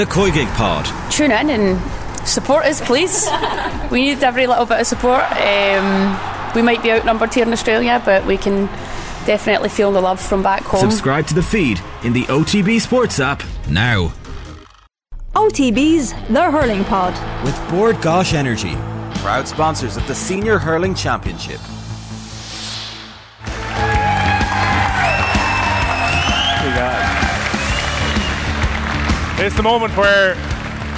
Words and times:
The 0.00 0.06
Koigig 0.06 0.46
Pod. 0.54 0.86
Tune 1.12 1.30
in 1.30 1.50
and 1.50 2.26
support 2.26 2.64
us, 2.64 2.80
please. 2.80 3.28
we 3.90 4.00
need 4.00 4.22
every 4.22 4.46
little 4.46 4.64
bit 4.64 4.80
of 4.80 4.86
support. 4.86 5.22
Um, 5.32 6.18
we 6.54 6.62
might 6.62 6.82
be 6.82 6.90
outnumbered 6.90 7.34
here 7.34 7.46
in 7.46 7.52
Australia, 7.52 8.00
but 8.02 8.24
we 8.24 8.38
can 8.38 8.64
definitely 9.26 9.68
feel 9.68 9.92
the 9.92 10.00
love 10.00 10.18
from 10.18 10.42
back 10.42 10.62
home. 10.62 10.80
Subscribe 10.80 11.26
to 11.26 11.34
the 11.34 11.42
feed 11.42 11.82
in 12.02 12.14
the 12.14 12.22
OTB 12.22 12.80
Sports 12.80 13.20
app 13.20 13.42
now. 13.68 14.10
OTB's 15.34 16.14
The 16.30 16.50
Hurling 16.50 16.84
Pod. 16.84 17.12
With 17.44 17.54
Bord 17.68 17.96
Gáis 17.96 18.32
Energy, 18.32 18.76
proud 19.20 19.46
sponsors 19.46 19.98
of 19.98 20.06
the 20.08 20.14
Senior 20.14 20.56
Hurling 20.56 20.94
Championship. 20.94 21.60
It's 29.42 29.56
the 29.56 29.62
moment 29.62 29.96
where 29.96 30.34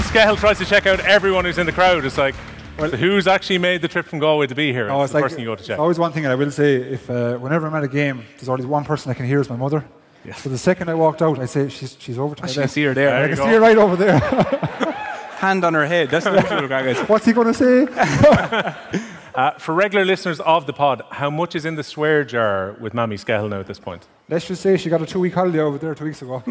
Skehill 0.09 0.37
tries 0.37 0.59
to 0.59 0.65
check 0.65 0.87
out 0.87 0.99
everyone 1.01 1.45
who's 1.45 1.59
in 1.59 1.67
the 1.67 1.71
crowd. 1.71 2.05
It's 2.05 2.19
like, 2.19 2.35
well, 2.77 2.91
who's 2.91 3.29
actually 3.29 3.59
made 3.59 3.83
the 3.83 3.89
trip 3.89 4.05
from 4.05 4.19
Galway 4.19 4.49
to 4.49 4.55
be 4.57 4.73
here? 4.73 4.91
Oh, 4.91 5.03
it's, 5.03 5.05
it's 5.05 5.13
the 5.13 5.19
like, 5.19 5.25
first 5.27 5.35
thing 5.37 5.45
you 5.45 5.51
go 5.51 5.55
to 5.55 5.63
check. 5.63 5.79
Always 5.79 6.01
one 6.01 6.13
thing 6.13 6.27
I 6.27 6.35
will 6.35 6.51
say: 6.51 6.75
if 6.75 7.09
uh, 7.09 7.37
whenever 7.37 7.69
I'm 7.69 7.75
at 7.77 7.85
a 7.85 7.89
game, 7.89 8.25
there's 8.37 8.49
always 8.49 8.67
one 8.67 8.85
person 8.85 9.13
I 9.13 9.15
can 9.15 9.27
hear 9.27 9.41
is 9.41 9.49
my 9.49 9.55
mother. 9.55 9.85
Yes. 10.25 10.43
So 10.43 10.49
the 10.51 10.59
second 10.59 10.89
I 10.89 10.95
walked 10.95 11.23
out, 11.23 11.39
I 11.39 11.47
say 11.47 11.69
she's 11.69 11.97
she's 12.01 12.19
over 12.19 12.35
to 12.35 12.43
I 12.43 12.47
my 12.47 12.53
can 12.53 12.69
see 12.69 12.83
her 12.83 12.95
there. 12.95 13.11
There 13.11 13.25
I 13.25 13.29
can 13.29 13.37
go. 13.37 13.45
see 13.45 13.51
her 13.53 13.61
right 13.61 13.79
over 13.79 13.95
there. 13.95 14.19
Hand 15.39 15.65
on 15.65 15.75
her 15.75 15.87
head. 15.87 16.11
That's 16.11 16.25
the 16.25 16.33
usual 16.51 16.67
guys. 16.67 16.99
What's 17.09 17.25
he 17.25 17.33
going 17.33 17.53
to 17.53 17.55
say? 17.55 19.07
Uh, 19.35 19.51
for 19.53 19.75
regular 19.75 20.05
listeners 20.05 20.41
of 20.41 20.67
the 20.67 20.75
pod, 20.75 21.01
how 21.11 21.31
much 21.31 21.55
is 21.55 21.65
in 21.65 21.75
the 21.75 21.83
swear 21.83 22.23
jar 22.23 22.77
with 22.79 22.93
Mammy 22.93 23.17
Skehill 23.17 23.49
now 23.49 23.61
at 23.61 23.67
this 23.67 23.79
point? 23.79 24.07
Let's 24.29 24.47
just 24.47 24.61
say 24.61 24.77
she 24.77 24.91
got 24.91 25.01
a 25.01 25.07
two-week 25.07 25.33
holiday 25.33 25.61
over 25.61 25.79
there 25.79 25.95
two 25.95 26.05
weeks 26.05 26.21
ago. 26.21 26.43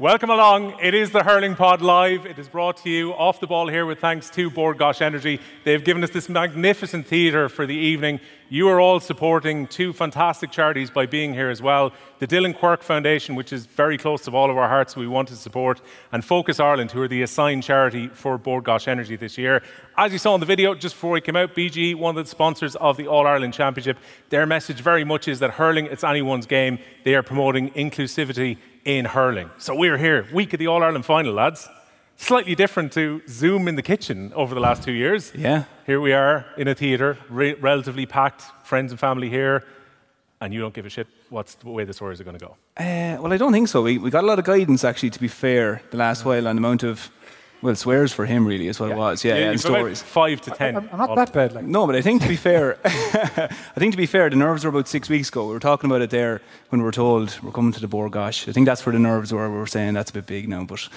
Welcome 0.00 0.30
along. 0.30 0.76
It 0.80 0.94
is 0.94 1.10
the 1.10 1.22
Hurling 1.22 1.56
Pod 1.56 1.82
Live. 1.82 2.24
It 2.24 2.38
is 2.38 2.48
brought 2.48 2.78
to 2.84 2.88
you 2.88 3.12
off 3.12 3.38
the 3.38 3.46
ball 3.46 3.68
here 3.68 3.84
with 3.84 3.98
thanks 3.98 4.30
to 4.30 4.48
Bord 4.48 4.78
Gáis 4.78 5.02
Energy. 5.02 5.38
They've 5.64 5.84
given 5.84 6.02
us 6.02 6.08
this 6.08 6.30
magnificent 6.30 7.06
theatre 7.06 7.50
for 7.50 7.66
the 7.66 7.76
evening. 7.76 8.18
You 8.48 8.68
are 8.70 8.80
all 8.80 8.98
supporting 9.00 9.66
two 9.66 9.92
fantastic 9.92 10.50
charities 10.50 10.90
by 10.90 11.04
being 11.04 11.34
here 11.34 11.50
as 11.50 11.60
well. 11.60 11.92
The 12.18 12.26
Dylan 12.26 12.58
Quirk 12.58 12.82
Foundation, 12.82 13.34
which 13.34 13.52
is 13.52 13.66
very 13.66 13.98
close 13.98 14.24
to 14.24 14.30
all 14.30 14.50
of 14.50 14.56
our 14.56 14.68
hearts, 14.70 14.96
we 14.96 15.06
want 15.06 15.28
to 15.28 15.36
support, 15.36 15.82
and 16.12 16.24
Focus 16.24 16.60
Ireland, 16.60 16.92
who 16.92 17.02
are 17.02 17.08
the 17.08 17.20
assigned 17.20 17.62
charity 17.62 18.08
for 18.08 18.38
Bord 18.38 18.64
Gáis 18.64 18.88
Energy 18.88 19.16
this 19.16 19.36
year. 19.36 19.62
As 19.98 20.12
you 20.14 20.18
saw 20.18 20.34
in 20.34 20.40
the 20.40 20.46
video 20.46 20.74
just 20.74 20.94
before 20.94 21.10
we 21.10 21.20
came 21.20 21.36
out, 21.36 21.54
BG, 21.54 21.94
one 21.94 22.16
of 22.16 22.24
the 22.24 22.30
sponsors 22.30 22.74
of 22.76 22.96
the 22.96 23.06
All 23.06 23.26
Ireland 23.26 23.52
Championship, 23.52 23.98
their 24.30 24.46
message 24.46 24.80
very 24.80 25.04
much 25.04 25.28
is 25.28 25.40
that 25.40 25.50
hurling, 25.50 25.84
it's 25.84 26.04
anyone's 26.04 26.46
game. 26.46 26.78
They 27.04 27.14
are 27.14 27.22
promoting 27.22 27.70
inclusivity 27.72 28.56
in 28.84 29.04
hurling. 29.04 29.50
So 29.58 29.74
we're 29.74 29.98
here, 29.98 30.26
week 30.32 30.52
of 30.52 30.58
the 30.58 30.66
All 30.66 30.82
Ireland 30.82 31.04
final, 31.04 31.34
lads. 31.34 31.68
Slightly 32.16 32.54
different 32.54 32.92
to 32.92 33.22
Zoom 33.28 33.66
in 33.66 33.76
the 33.76 33.82
kitchen 33.82 34.32
over 34.34 34.54
the 34.54 34.60
last 34.60 34.82
two 34.82 34.92
years. 34.92 35.32
Yeah. 35.34 35.64
Here 35.86 36.00
we 36.00 36.12
are 36.12 36.44
in 36.58 36.68
a 36.68 36.74
theatre, 36.74 37.16
re- 37.30 37.54
relatively 37.54 38.04
packed, 38.06 38.42
friends 38.62 38.92
and 38.92 39.00
family 39.00 39.30
here, 39.30 39.64
and 40.40 40.52
you 40.52 40.60
don't 40.60 40.74
give 40.74 40.86
a 40.86 40.90
shit 40.90 41.06
what's 41.30 41.54
the 41.54 41.70
way 41.70 41.84
the 41.84 41.92
stories 41.94 42.20
are 42.20 42.24
going 42.24 42.38
to 42.38 42.44
go. 42.44 42.56
Uh, 42.76 43.20
well, 43.20 43.32
I 43.32 43.36
don't 43.36 43.52
think 43.52 43.68
so. 43.68 43.82
We, 43.82 43.98
we 43.98 44.10
got 44.10 44.24
a 44.24 44.26
lot 44.26 44.38
of 44.38 44.44
guidance, 44.44 44.84
actually, 44.84 45.10
to 45.10 45.20
be 45.20 45.28
fair, 45.28 45.80
the 45.90 45.96
last 45.96 46.24
while 46.24 46.46
on 46.46 46.56
the 46.56 46.60
amount 46.60 46.82
of, 46.82 47.10
well, 47.62 47.74
swears 47.74 48.12
for 48.12 48.26
him, 48.26 48.46
really, 48.46 48.68
is 48.68 48.80
what 48.80 48.90
it 48.90 48.96
was. 48.96 49.24
Yeah, 49.24 49.34
yeah, 49.34 49.40
and 49.50 49.52
you've 49.52 49.64
about 49.64 49.78
stories. 49.78 50.02
Five 50.02 50.40
to 50.42 50.50
10 50.50 50.76
I'm, 50.76 50.88
I'm 50.92 50.98
not 50.98 51.14
that 51.16 51.32
bad. 51.32 51.52
Like, 51.52 51.64
No, 51.64 51.86
but 51.86 51.94
I 51.94 52.00
think 52.02 52.22
to 52.22 52.28
be 52.28 52.36
fair, 52.48 52.78
I 52.84 53.48
think 53.78 53.92
to 53.92 53.98
be 53.98 54.06
fair, 54.06 54.30
the 54.30 54.36
nerves 54.36 54.64
were 54.64 54.70
about 54.70 54.88
six 54.88 55.08
weeks 55.08 55.28
ago. 55.28 55.46
We 55.46 55.52
were 55.52 55.60
talking 55.60 55.90
about 55.90 56.02
it 56.02 56.10
there 56.10 56.40
when 56.70 56.80
we 56.80 56.84
were 56.84 56.92
told 56.92 57.38
we're 57.42 57.52
coming 57.52 57.72
to 57.72 57.80
the 57.80 57.88
Bord 57.88 58.12
Gáis. 58.12 58.48
I 58.48 58.52
think 58.52 58.66
that's 58.66 58.84
where 58.86 58.92
the 58.92 58.98
nerves 58.98 59.32
were. 59.32 59.50
We 59.50 59.58
were 59.58 59.66
saying 59.66 59.94
that's 59.94 60.10
a 60.10 60.14
bit 60.14 60.26
big 60.26 60.48
now, 60.48 60.64
but 60.64 60.88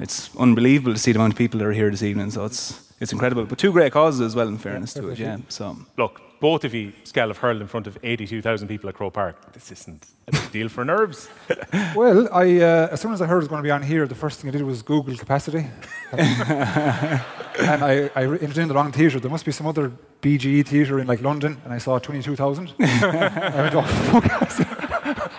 it's 0.00 0.34
unbelievable 0.36 0.92
to 0.92 0.98
see 0.98 1.12
the 1.12 1.18
amount 1.18 1.34
of 1.34 1.38
people 1.38 1.58
that 1.58 1.66
are 1.66 1.72
here 1.72 1.90
this 1.90 2.02
evening. 2.02 2.30
So 2.30 2.44
it's 2.44 2.92
it's 3.00 3.12
incredible. 3.12 3.44
But 3.44 3.58
two 3.58 3.72
great 3.72 3.92
causes 3.92 4.20
as 4.20 4.34
well, 4.34 4.48
in 4.48 4.58
fairness 4.58 4.94
to 4.94 5.08
it. 5.10 5.18
Yeah. 5.18 5.38
So 5.48 5.76
Look, 5.96 6.20
both 6.40 6.64
of 6.64 6.74
you, 6.74 6.92
have 7.14 7.38
hurled 7.38 7.60
in 7.60 7.66
front 7.66 7.86
of 7.86 7.98
82,000 8.02 8.68
people 8.68 8.88
at 8.88 8.94
Croke 8.94 9.14
Park. 9.14 9.52
This 9.52 9.72
isn't 9.72 10.06
a 10.28 10.32
big 10.32 10.50
deal 10.52 10.68
for 10.68 10.84
nerves. 10.84 11.28
well, 11.96 12.28
I 12.32 12.60
uh, 12.60 12.88
as 12.92 13.00
soon 13.00 13.12
as 13.12 13.20
I 13.20 13.26
heard 13.26 13.38
it 13.38 13.40
was 13.40 13.48
going 13.48 13.62
to 13.62 13.66
be 13.66 13.70
on 13.70 13.82
here, 13.82 14.06
the 14.06 14.14
first 14.14 14.40
thing 14.40 14.48
I 14.48 14.52
did 14.52 14.62
was 14.62 14.82
Google 14.82 15.16
capacity, 15.16 15.66
and 16.12 17.82
I, 17.82 18.10
I 18.14 18.24
entered 18.24 18.58
in 18.58 18.68
the 18.68 18.74
wrong 18.74 18.92
theatre. 18.92 19.18
There 19.18 19.30
must 19.30 19.44
be 19.44 19.52
some 19.52 19.66
other 19.66 19.90
BGE 20.22 20.66
theatre 20.66 21.00
in 21.00 21.06
like 21.06 21.22
London, 21.22 21.60
and 21.64 21.72
I 21.72 21.78
saw 21.78 21.98
22,000. 21.98 22.72
I 22.80 23.62
went, 23.62 23.74
oh 23.74 23.82
fuck! 23.82 24.24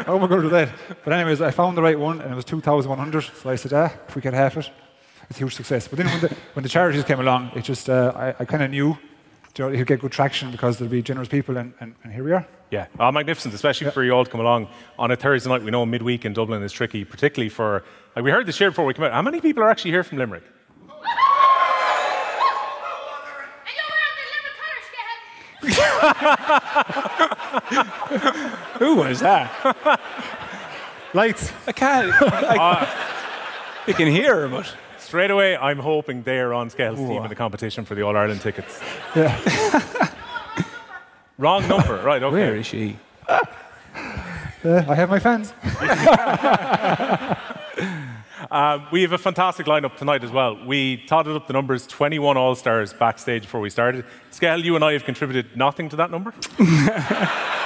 How 0.06 0.16
am 0.16 0.24
I 0.24 0.28
going 0.28 0.42
to 0.42 0.48
do 0.48 0.50
that? 0.50 0.70
But 1.04 1.14
anyways, 1.14 1.42
I 1.42 1.52
found 1.52 1.78
the 1.78 1.82
right 1.82 2.00
one, 2.00 2.20
and 2.22 2.32
it 2.32 2.36
was 2.36 2.46
2,100. 2.46 3.22
So 3.22 3.50
I 3.50 3.56
said, 3.56 3.74
ah, 3.74 3.94
if 4.08 4.16
we 4.16 4.22
can 4.22 4.34
have 4.34 4.58
it, 4.58 4.70
it's 5.30 5.40
a 5.40 5.44
huge 5.44 5.56
success. 5.56 5.88
But 5.88 5.98
then 5.98 6.08
when 6.08 6.22
the, 6.22 6.36
when 6.54 6.64
the 6.64 6.70
charities 6.70 7.04
came 7.04 7.20
along, 7.20 7.52
it 7.56 7.64
just 7.64 7.90
uh, 7.90 8.12
I, 8.16 8.30
I 8.40 8.46
kind 8.46 8.64
of 8.64 8.72
knew 8.72 8.98
you 9.60 9.66
know, 9.66 9.76
he'd 9.76 9.88
get 9.88 10.00
good 10.00 10.14
traction 10.14 10.52
because 10.52 10.78
there'd 10.78 10.90
be 10.90 11.02
generous 11.02 11.28
people, 11.28 11.58
and, 11.58 11.74
and, 11.82 11.94
and 12.04 12.14
here 12.14 12.24
we 12.24 12.32
are. 12.32 12.48
Yeah, 12.72 12.86
oh, 12.98 13.12
magnificent, 13.12 13.54
especially 13.54 13.92
for 13.92 14.06
you 14.06 14.14
all 14.14 14.24
to 14.24 14.32
come 14.32 14.40
along 14.40 14.70
on 14.98 15.12
a 15.12 15.18
Thursday 15.18 15.50
night. 15.50 15.64
We 15.64 15.72
know 15.72 15.86
midweek 15.86 16.24
in 16.24 16.32
Dublin 16.32 16.64
is 16.64 16.72
tricky, 16.72 17.04
particularly 17.04 17.50
for. 17.50 17.84
Like 18.16 18.24
we 18.24 18.32
heard 18.32 18.46
this 18.46 18.58
year 18.60 18.70
before 18.70 18.86
we 18.86 18.94
came 18.94 19.04
out. 19.04 19.12
How 19.12 19.22
many 19.22 19.42
people 19.42 19.62
are 19.64 19.70
actually 19.70 19.92
here 19.92 20.04
from 20.04 20.18
Limerick? 20.18 20.44
who 28.80 28.96
was 28.96 29.20
that? 29.20 30.00
Lights. 31.14 31.52
I 31.68 31.74
can't. 31.74 32.14
I, 32.14 32.56
ah. 32.58 33.84
you 33.88 33.94
can 33.94 34.08
hear, 34.08 34.48
but 34.48 34.74
Straight 35.10 35.32
away, 35.32 35.58
I'm 35.58 35.80
hoping 35.80 36.22
they're 36.22 36.54
on 36.54 36.70
Skehill's 36.70 37.00
team 37.00 37.24
in 37.24 37.30
the 37.30 37.36
competition 37.36 37.84
for 37.84 37.96
the 37.96 38.04
All 38.04 38.16
Ireland 38.16 38.42
tickets. 38.42 38.80
Yeah. 39.16 40.14
Wrong 41.40 41.68
number, 41.68 41.96
right? 42.06 42.22
Okay. 42.22 42.32
where 42.32 42.56
is 42.56 42.68
she? 42.68 42.96
Uh, 43.28 43.40
I 44.64 44.94
have 44.94 45.10
my 45.10 45.18
fans. 45.18 45.52
Um, 48.52 48.86
we 48.92 49.02
have 49.02 49.14
a 49.14 49.18
fantastic 49.18 49.66
lineup 49.66 49.98
tonight 49.98 50.24
as 50.24 50.30
well. 50.30 50.64
We 50.64 50.98
totted 51.08 51.36
up 51.36 51.48
the 51.48 51.54
numbers 51.54 51.88
21 51.88 52.38
All 52.38 52.54
Stars 52.54 52.94
backstage 52.94 53.42
before 53.42 53.62
we 53.62 53.72
started. 53.72 54.06
Scale, 54.30 54.64
you 54.64 54.76
and 54.76 54.86
I 54.86 54.94
have 54.94 55.06
contributed 55.06 55.58
nothing 55.58 55.90
to 55.90 55.96
that 55.96 56.12
number. 56.12 56.36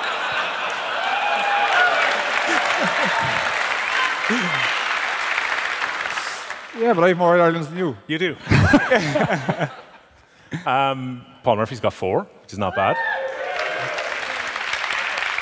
Yeah, 6.78 6.94
but 6.94 7.04
I 7.04 7.10
have 7.10 7.18
more 7.18 7.40
Irelands 7.40 7.68
than 7.68 7.78
you. 7.78 7.96
You 8.08 8.18
do. 8.18 8.32
um, 10.66 11.24
Paul 11.44 11.58
Murphy's 11.58 11.80
got 11.80 11.94
four, 11.94 12.28
which 12.42 12.54
is 12.54 12.58
not 12.58 12.76
bad. 12.76 12.98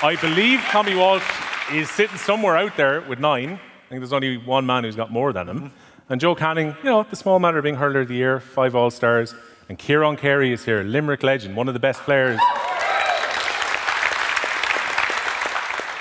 I 0.03 0.17
believe 0.19 0.59
Tommy 0.61 0.95
Walsh 0.95 1.23
is 1.71 1.89
sitting 1.89 2.17
somewhere 2.17 2.57
out 2.57 2.75
there 2.75 2.99
with 3.01 3.19
nine. 3.19 3.51
I 3.51 3.89
think 3.89 4.01
there's 4.01 4.11
only 4.11 4.35
one 4.37 4.65
man 4.65 4.83
who's 4.83 4.95
got 4.95 5.11
more 5.11 5.31
than 5.31 5.47
him. 5.47 5.71
And 6.09 6.19
Joe 6.19 6.35
Canning, 6.35 6.75
you 6.83 6.89
know, 6.89 7.03
the 7.03 7.15
small 7.15 7.39
matter 7.39 7.59
of 7.59 7.63
being 7.63 7.75
hurler 7.75 8.01
of 8.01 8.09
the 8.09 8.15
year, 8.15 8.41
five 8.41 8.75
All 8.75 8.91
Stars. 8.91 9.33
And 9.69 9.79
Kieran 9.79 10.17
Carey 10.17 10.51
is 10.51 10.65
here, 10.65 10.83
Limerick 10.83 11.23
legend, 11.23 11.55
one 11.55 11.69
of 11.69 11.73
the 11.73 11.79
best 11.79 12.01
players 12.01 12.39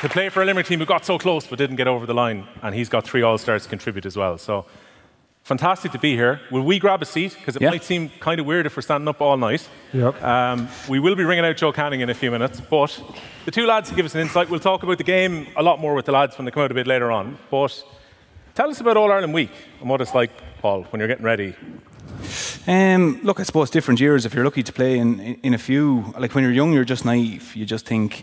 to 0.00 0.08
play 0.08 0.28
for 0.28 0.42
a 0.42 0.46
Limerick 0.46 0.66
team 0.66 0.80
who 0.80 0.86
got 0.86 1.04
so 1.04 1.18
close 1.18 1.46
but 1.46 1.58
didn't 1.58 1.76
get 1.76 1.86
over 1.86 2.06
the 2.06 2.14
line. 2.14 2.48
And 2.62 2.74
he's 2.74 2.88
got 2.88 3.04
three 3.04 3.22
All 3.22 3.38
Stars 3.38 3.64
to 3.64 3.68
contribute 3.68 4.06
as 4.06 4.16
well. 4.16 4.38
So 4.38 4.64
fantastic 5.50 5.90
to 5.90 5.98
be 5.98 6.14
here. 6.14 6.40
Will 6.52 6.62
we 6.62 6.78
grab 6.78 7.02
a 7.02 7.04
seat? 7.04 7.34
Because 7.36 7.56
it 7.56 7.62
Yeah. 7.62 7.70
might 7.70 7.82
seem 7.82 8.08
kind 8.20 8.38
of 8.38 8.46
weird 8.46 8.66
if 8.66 8.76
we're 8.76 8.82
standing 8.82 9.08
up 9.08 9.20
all 9.20 9.36
night. 9.36 9.68
Yep. 9.92 10.22
Um, 10.22 10.68
we 10.88 11.00
will 11.00 11.16
be 11.16 11.24
ringing 11.24 11.44
out 11.44 11.56
Joe 11.56 11.72
Canning 11.72 12.02
in 12.02 12.08
a 12.08 12.14
few 12.14 12.30
minutes, 12.30 12.60
but 12.60 13.02
the 13.46 13.50
two 13.50 13.66
lads 13.66 13.90
will 13.90 13.96
give 13.96 14.06
us 14.06 14.14
an 14.14 14.20
insight. 14.20 14.48
We'll 14.48 14.60
talk 14.60 14.84
about 14.84 14.98
the 14.98 15.04
game 15.16 15.48
a 15.56 15.62
lot 15.64 15.80
more 15.80 15.94
with 15.96 16.06
the 16.06 16.12
lads 16.12 16.38
when 16.38 16.44
they 16.44 16.52
come 16.52 16.62
out 16.62 16.70
a 16.70 16.74
bit 16.74 16.86
later 16.86 17.10
on. 17.10 17.36
But 17.50 17.72
tell 18.54 18.70
us 18.70 18.80
about 18.80 18.96
All 18.96 19.10
Ireland 19.10 19.34
Week 19.34 19.50
and 19.80 19.90
what 19.90 20.00
it's 20.00 20.14
like, 20.14 20.30
Paul, 20.62 20.84
when 20.90 21.00
you're 21.00 21.08
getting 21.08 21.24
ready. 21.24 21.56
Um, 22.68 23.18
look, 23.24 23.40
I 23.40 23.42
suppose 23.42 23.70
different 23.70 23.98
years. 23.98 24.24
If 24.24 24.32
you're 24.34 24.44
lucky 24.44 24.62
to 24.62 24.72
play 24.72 24.98
in, 24.98 25.18
in, 25.18 25.34
in 25.42 25.54
a 25.54 25.58
few, 25.58 26.14
like 26.16 26.32
when 26.36 26.44
you're 26.44 26.52
young, 26.52 26.72
you're 26.72 26.84
just 26.84 27.04
naive. 27.04 27.56
You 27.56 27.64
just 27.66 27.86
think, 27.86 28.22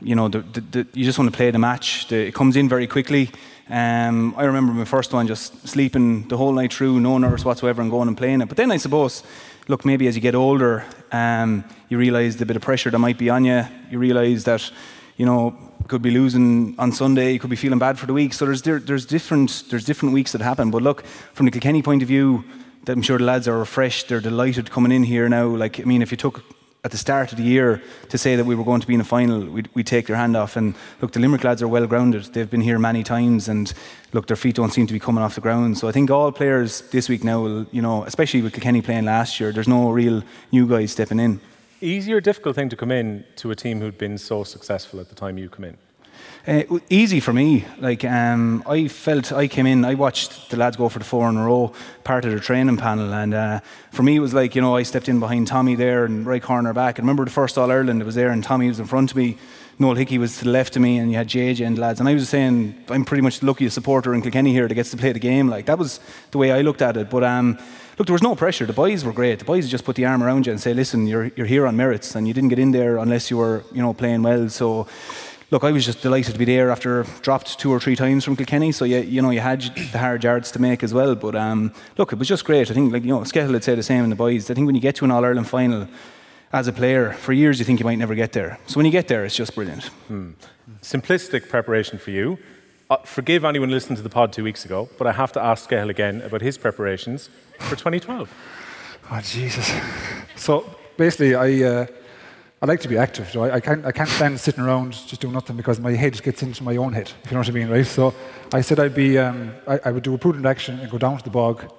you 0.00 0.14
know, 0.14 0.28
the, 0.28 0.40
the, 0.40 0.60
the, 0.60 0.86
you 0.92 1.04
just 1.04 1.18
want 1.18 1.30
to 1.30 1.36
play 1.36 1.50
the 1.50 1.58
match. 1.58 2.10
It 2.12 2.34
comes 2.34 2.56
in 2.56 2.68
very 2.68 2.86
quickly. 2.86 3.30
Um, 3.68 4.34
I 4.36 4.44
remember 4.44 4.72
my 4.72 4.84
first 4.84 5.12
one, 5.12 5.26
just 5.26 5.66
sleeping 5.66 6.28
the 6.28 6.36
whole 6.36 6.52
night 6.52 6.72
through, 6.72 7.00
no 7.00 7.18
nerves 7.18 7.44
whatsoever, 7.44 7.82
and 7.82 7.90
going 7.90 8.08
and 8.08 8.16
playing 8.16 8.40
it. 8.40 8.48
But 8.48 8.56
then 8.56 8.70
I 8.70 8.76
suppose, 8.76 9.22
look, 9.68 9.84
maybe 9.84 10.06
as 10.06 10.14
you 10.14 10.20
get 10.20 10.34
older, 10.34 10.84
um, 11.10 11.64
you 11.88 11.98
realise 11.98 12.36
the 12.36 12.46
bit 12.46 12.56
of 12.56 12.62
pressure 12.62 12.90
that 12.90 12.98
might 12.98 13.18
be 13.18 13.30
on 13.30 13.44
you. 13.44 13.64
You 13.90 13.98
realise 13.98 14.44
that, 14.44 14.70
you 15.16 15.26
know, 15.26 15.56
could 15.88 16.02
be 16.02 16.10
losing 16.10 16.74
on 16.78 16.92
Sunday, 16.92 17.32
you 17.32 17.38
could 17.38 17.50
be 17.50 17.56
feeling 17.56 17.78
bad 17.78 17.98
for 17.98 18.06
the 18.06 18.12
week. 18.12 18.34
So 18.34 18.44
there's 18.44 18.62
there, 18.62 18.78
there's 18.78 19.06
different 19.06 19.64
there's 19.70 19.84
different 19.84 20.14
weeks 20.14 20.32
that 20.32 20.40
happen. 20.40 20.70
But 20.70 20.82
look, 20.82 21.04
from 21.32 21.46
the 21.46 21.52
Kilkenny 21.52 21.82
point 21.82 22.02
of 22.02 22.08
view, 22.08 22.44
I'm 22.86 23.02
sure 23.02 23.18
the 23.18 23.24
lads 23.24 23.48
are 23.48 23.58
refreshed. 23.58 24.08
They're 24.08 24.20
delighted 24.20 24.70
coming 24.70 24.92
in 24.92 25.04
here 25.04 25.28
now. 25.28 25.46
Like 25.46 25.80
I 25.80 25.84
mean, 25.84 26.02
if 26.02 26.10
you 26.10 26.16
took 26.16 26.44
at 26.86 26.92
the 26.92 26.98
start 26.98 27.32
of 27.32 27.36
the 27.36 27.42
year 27.42 27.82
to 28.10 28.16
say 28.16 28.36
that 28.36 28.46
we 28.46 28.54
were 28.54 28.62
going 28.62 28.80
to 28.80 28.86
be 28.86 28.94
in 28.94 29.00
a 29.00 29.04
final, 29.04 29.44
we'd, 29.44 29.68
we'd 29.74 29.88
take 29.88 30.06
their 30.06 30.14
hand 30.14 30.36
off. 30.36 30.54
And 30.54 30.72
look, 31.02 31.10
the 31.10 31.18
Limerick 31.18 31.42
lads 31.42 31.60
are 31.60 31.66
well 31.66 31.84
grounded. 31.88 32.26
They've 32.26 32.48
been 32.48 32.60
here 32.60 32.78
many 32.78 33.02
times, 33.02 33.48
and 33.48 33.74
look, 34.12 34.28
their 34.28 34.36
feet 34.36 34.54
don't 34.54 34.72
seem 34.72 34.86
to 34.86 34.92
be 34.92 35.00
coming 35.00 35.20
off 35.20 35.34
the 35.34 35.40
ground. 35.40 35.76
So 35.78 35.88
I 35.88 35.92
think 35.92 36.12
all 36.12 36.30
players 36.30 36.82
this 36.92 37.08
week 37.08 37.24
now 37.24 37.42
will, 37.42 37.66
you 37.72 37.82
know, 37.82 38.04
especially 38.04 38.40
with 38.40 38.52
Kilkenny 38.52 38.82
playing 38.82 39.04
last 39.04 39.40
year, 39.40 39.50
there's 39.50 39.66
no 39.66 39.90
real 39.90 40.22
new 40.52 40.68
guys 40.68 40.92
stepping 40.92 41.18
in. 41.18 41.40
Easy 41.80 42.12
or 42.12 42.20
difficult 42.20 42.54
thing 42.54 42.68
to 42.68 42.76
come 42.76 42.92
in 42.92 43.24
to 43.34 43.50
a 43.50 43.56
team 43.56 43.80
who'd 43.80 43.98
been 43.98 44.16
so 44.16 44.44
successful 44.44 45.00
at 45.00 45.08
the 45.08 45.16
time 45.16 45.38
you 45.38 45.48
come 45.48 45.64
in? 45.64 45.76
Uh, 46.46 46.62
easy 46.88 47.18
for 47.18 47.32
me. 47.32 47.64
Like 47.80 48.04
um, 48.04 48.62
I 48.68 48.86
felt, 48.86 49.32
I 49.32 49.48
came 49.48 49.66
in, 49.66 49.84
I 49.84 49.94
watched 49.94 50.48
the 50.50 50.56
lads 50.56 50.76
go 50.76 50.88
for 50.88 51.00
the 51.00 51.04
four 51.04 51.28
in 51.28 51.36
a 51.36 51.44
row, 51.44 51.72
part 52.04 52.24
of 52.24 52.30
the 52.30 52.38
training 52.38 52.76
panel, 52.76 53.12
and 53.12 53.34
uh, 53.34 53.60
for 53.90 54.04
me 54.04 54.14
it 54.14 54.20
was 54.20 54.32
like 54.32 54.54
you 54.54 54.62
know 54.62 54.76
I 54.76 54.84
stepped 54.84 55.08
in 55.08 55.18
behind 55.18 55.48
Tommy 55.48 55.74
there 55.74 56.04
and 56.04 56.24
right 56.24 56.40
corner 56.40 56.72
back. 56.72 56.98
And 56.98 57.04
remember 57.04 57.24
the 57.24 57.32
first 57.32 57.58
All 57.58 57.72
Ireland, 57.72 58.00
it 58.00 58.04
was 58.04 58.14
there, 58.14 58.30
and 58.30 58.44
Tommy 58.44 58.68
was 58.68 58.78
in 58.78 58.86
front 58.86 59.10
of 59.10 59.16
me. 59.16 59.36
Noel 59.80 59.96
Hickey 59.96 60.18
was 60.18 60.38
to 60.38 60.44
the 60.44 60.50
left 60.50 60.76
of 60.76 60.82
me, 60.82 60.98
and 60.98 61.10
you 61.10 61.16
had 61.16 61.26
JJ 61.26 61.66
and 61.66 61.76
lads. 61.76 61.98
And 61.98 62.08
I 62.08 62.14
was 62.14 62.28
saying, 62.28 62.76
I'm 62.88 63.04
pretty 63.04 63.22
much 63.22 63.40
the 63.40 63.46
luckiest 63.46 63.74
supporter 63.74 64.14
in 64.14 64.22
Kilkenny 64.22 64.52
here 64.52 64.68
that 64.68 64.74
gets 64.74 64.92
to 64.92 64.96
play 64.96 65.12
the 65.12 65.18
game. 65.18 65.48
Like 65.48 65.66
that 65.66 65.78
was 65.78 65.98
the 66.30 66.38
way 66.38 66.52
I 66.52 66.60
looked 66.60 66.80
at 66.80 66.96
it. 66.96 67.10
But 67.10 67.24
um, 67.24 67.58
look, 67.98 68.06
there 68.06 68.14
was 68.14 68.22
no 68.22 68.36
pressure. 68.36 68.66
The 68.66 68.72
boys 68.72 69.04
were 69.04 69.12
great. 69.12 69.40
The 69.40 69.44
boys 69.44 69.68
just 69.68 69.84
put 69.84 69.96
the 69.96 70.06
arm 70.06 70.22
around 70.22 70.46
you 70.46 70.52
and 70.52 70.60
say, 70.60 70.72
listen, 70.74 71.08
you're 71.08 71.32
you're 71.34 71.46
here 71.46 71.66
on 71.66 71.76
merits, 71.76 72.14
and 72.14 72.28
you 72.28 72.32
didn't 72.32 72.50
get 72.50 72.60
in 72.60 72.70
there 72.70 72.98
unless 72.98 73.32
you 73.32 73.36
were 73.36 73.64
you 73.72 73.82
know 73.82 73.92
playing 73.92 74.22
well. 74.22 74.48
So 74.48 74.86
look, 75.50 75.64
I 75.64 75.70
was 75.70 75.84
just 75.84 76.02
delighted 76.02 76.32
to 76.32 76.38
be 76.38 76.44
there 76.44 76.70
after 76.70 77.04
dropped 77.22 77.58
two 77.58 77.70
or 77.70 77.80
three 77.80 77.96
times 77.96 78.24
from 78.24 78.36
Kilkenny. 78.36 78.72
So 78.72 78.84
you, 78.84 78.98
you 78.98 79.22
know, 79.22 79.30
you 79.30 79.40
had 79.40 79.62
the 79.92 79.98
hard 79.98 80.24
yards 80.24 80.50
to 80.52 80.58
make 80.58 80.82
as 80.82 80.92
well. 80.92 81.14
But 81.14 81.34
um, 81.36 81.72
look, 81.96 82.12
it 82.12 82.18
was 82.18 82.28
just 82.28 82.44
great. 82.44 82.70
I 82.70 82.74
think, 82.74 82.92
like 82.92 83.02
you 83.02 83.10
know, 83.10 83.20
Skehill 83.20 83.52
would 83.52 83.64
say 83.64 83.74
the 83.74 83.82
same 83.82 84.04
in 84.04 84.10
the 84.10 84.16
boys. 84.16 84.50
I 84.50 84.54
think 84.54 84.66
when 84.66 84.74
you 84.74 84.80
get 84.80 84.96
to 84.96 85.04
an 85.04 85.10
All 85.10 85.24
Ireland 85.24 85.48
final 85.48 85.88
as 86.52 86.68
a 86.68 86.72
player, 86.72 87.12
for 87.12 87.32
years 87.32 87.58
you 87.58 87.64
think 87.64 87.80
you 87.80 87.86
might 87.86 87.98
never 87.98 88.14
get 88.14 88.32
there. 88.32 88.58
So 88.66 88.76
when 88.76 88.86
you 88.86 88.92
get 88.92 89.08
there, 89.08 89.24
it's 89.24 89.36
just 89.36 89.54
brilliant. 89.54 89.84
Hmm. 90.08 90.30
Simplistic 90.82 91.48
preparation 91.48 91.98
for 91.98 92.10
you. 92.10 92.38
Uh, 92.88 92.96
forgive 92.98 93.44
anyone 93.44 93.68
listening 93.70 93.96
to 93.96 94.02
the 94.02 94.08
pod 94.08 94.32
two 94.32 94.44
weeks 94.44 94.64
ago, 94.64 94.88
but 94.96 95.08
I 95.08 95.12
have 95.12 95.32
to 95.32 95.42
ask 95.42 95.68
Skehill 95.68 95.90
again 95.90 96.22
about 96.22 96.40
his 96.40 96.56
preparations 96.56 97.30
for 97.58 97.74
2012. 97.74 98.32
Oh 99.10 99.20
Jesus! 99.20 99.72
So 100.36 100.64
basically, 100.96 101.34
I. 101.34 101.62
Uh, 101.62 101.86
I 102.62 102.64
like 102.64 102.80
to 102.80 102.88
be 102.88 102.96
active. 102.96 103.28
So 103.30 103.44
I, 103.44 103.56
I, 103.56 103.60
can't, 103.60 103.84
I 103.84 103.92
can't 103.92 104.08
stand 104.08 104.40
sitting 104.40 104.64
around 104.64 104.92
just 104.92 105.20
doing 105.20 105.34
nothing 105.34 105.56
because 105.56 105.78
my 105.78 105.92
head 105.92 106.20
gets 106.22 106.42
into 106.42 106.64
my 106.64 106.76
own 106.76 106.94
head, 106.94 107.12
if 107.22 107.30
you 107.30 107.34
know 107.34 107.40
what 107.40 107.48
I 107.48 107.52
mean, 107.52 107.68
right? 107.68 107.86
So 107.86 108.14
I 108.54 108.62
said 108.62 108.80
I'd 108.80 108.94
be, 108.94 109.18
um, 109.18 109.52
I, 109.68 109.78
I, 109.84 109.90
would 109.90 110.02
do 110.02 110.14
a 110.14 110.18
prudent 110.18 110.46
action 110.46 110.80
and 110.80 110.90
go 110.90 110.96
down 110.96 111.18
to 111.18 111.24
the 111.24 111.30
bog, 111.30 111.70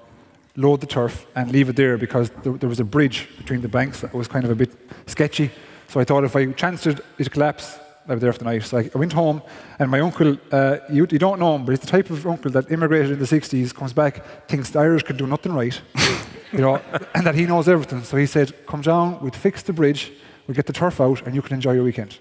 load 0.56 0.82
the 0.82 0.88
turf, 0.88 1.26
and 1.36 1.52
leave 1.52 1.70
it 1.70 1.76
there 1.76 1.98
because 1.98 2.30
there, 2.44 2.54
there, 2.54 2.70
was 2.70 2.80
a 2.80 2.84
bridge 2.84 3.28
between 3.38 3.62
the 3.62 3.68
banks 3.68 4.02
that 4.02 4.14
was 4.14 4.28
kind 4.28 4.46
of 4.46 4.52
a 4.52 4.56
bit 4.56 4.72
sketchy. 5.08 5.50
So 5.88 6.00
I 6.00 6.04
thought 6.04 6.24
if 6.24 6.36
I 6.36 6.46
chanced 6.52 6.86
it, 6.86 7.00
it'd 7.18 7.34
collapse. 7.34 7.80
I 8.08 8.14
was 8.14 8.22
there 8.22 8.32
for 8.32 8.40
the 8.40 8.46
night. 8.46 8.64
So 8.64 8.78
I, 8.78 8.90
I 8.94 8.98
went 9.00 9.14
home, 9.14 9.42
and 9.80 9.90
my 9.90 10.00
uncle, 10.00 10.38
uh, 10.52 10.78
you, 10.92 11.08
you, 11.10 11.18
don't 11.18 11.40
know 11.40 11.56
him, 11.56 11.66
but 11.66 11.72
he's 11.72 11.80
the 11.80 11.88
type 11.88 12.12
of 12.12 12.26
uncle 12.28 12.52
that 12.52 12.72
immigrated 12.72 13.12
in 13.12 13.20
the 13.20 13.26
60s, 13.26 13.74
comes 13.74 13.94
back, 13.94 14.48
thinks 14.48 14.70
the 14.70 14.80
Irish 14.80 15.04
can 15.04 15.18
do 15.18 15.26
nothing 15.26 15.54
right, 15.54 15.82
you 16.54 16.60
know, 16.60 16.80
and 17.16 17.26
that 17.26 17.34
he 17.34 17.48
knows 17.48 17.68
everything. 17.68 18.04
So 18.04 18.16
he 18.16 18.28
said, 18.28 18.54
come 18.68 18.82
down, 18.82 19.20
we'd 19.22 19.36
fix 19.36 19.64
the 19.64 19.74
bridge, 19.74 20.12
we'll 20.48 20.56
get 20.56 20.66
the 20.66 20.74
turf 20.74 21.00
out 21.02 21.22
and 21.24 21.36
you 21.36 21.42
can 21.42 21.56
enjoy 21.56 21.74
your 21.74 21.84
weekend. 21.84 22.20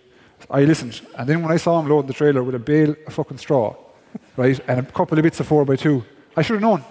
I 0.51 0.65
listened. 0.65 1.01
And 1.17 1.29
then 1.29 1.43
when 1.43 1.53
I 1.53 1.57
saw 1.57 1.81
him 1.81 1.89
loading 1.89 2.09
the 2.09 2.15
trailer 2.15 2.43
with 2.43 2.55
a 2.55 2.59
bale 2.59 2.95
of 3.07 3.15
fucking 3.15 3.39
straw, 3.39 3.75
right, 4.37 4.59
and 4.69 4.81
a 4.81 4.83
couple 4.83 5.19
of 5.19 5.23
bits 5.23 5.41
of 5.41 5.47
4 5.47 5.65
by 5.65 5.77
2 5.77 6.05
I 6.37 6.43
should 6.43 6.55
have 6.55 6.63
known. 6.63 6.85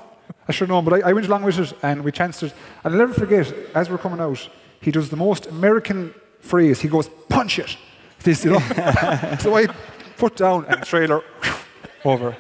I 0.48 0.52
should 0.52 0.68
have 0.68 0.70
known. 0.70 0.86
But 0.86 1.06
I, 1.06 1.10
I, 1.10 1.14
went 1.14 1.28
along 1.28 1.44
with 1.44 1.60
it 1.60 1.72
and 1.84 2.04
we 2.04 2.12
chanced 2.12 2.42
it. 2.42 2.54
And 2.84 2.94
I'll 2.94 3.00
never 3.00 3.14
forget, 3.14 3.54
as 3.76 3.90
we're 3.90 4.00
coming 4.00 4.20
out, 4.20 4.50
he 4.82 4.90
does 4.92 5.10
the 5.10 5.16
most 5.16 5.46
American 5.46 6.16
phrase. 6.40 6.82
He 6.82 6.88
goes, 6.88 7.10
punch 7.30 7.60
it. 7.60 7.78
This, 8.24 8.44
you 8.44 8.52
know. 8.52 8.60
so 9.40 9.56
I 9.56 9.68
put 10.18 10.36
down 10.36 10.66
and 10.66 10.84
trailer 10.84 11.22
over. 12.06 12.36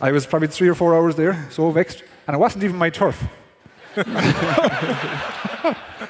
I 0.00 0.10
was 0.10 0.26
probably 0.26 0.48
three 0.48 0.68
or 0.68 0.74
four 0.74 0.96
hours 0.96 1.14
there, 1.14 1.48
so 1.50 1.70
vexed. 1.70 2.02
And 2.26 2.34
it 2.34 2.38
wasn't 2.38 2.64
even 2.64 2.76
my 2.76 2.90
turf. 2.90 3.22
it 3.96 4.06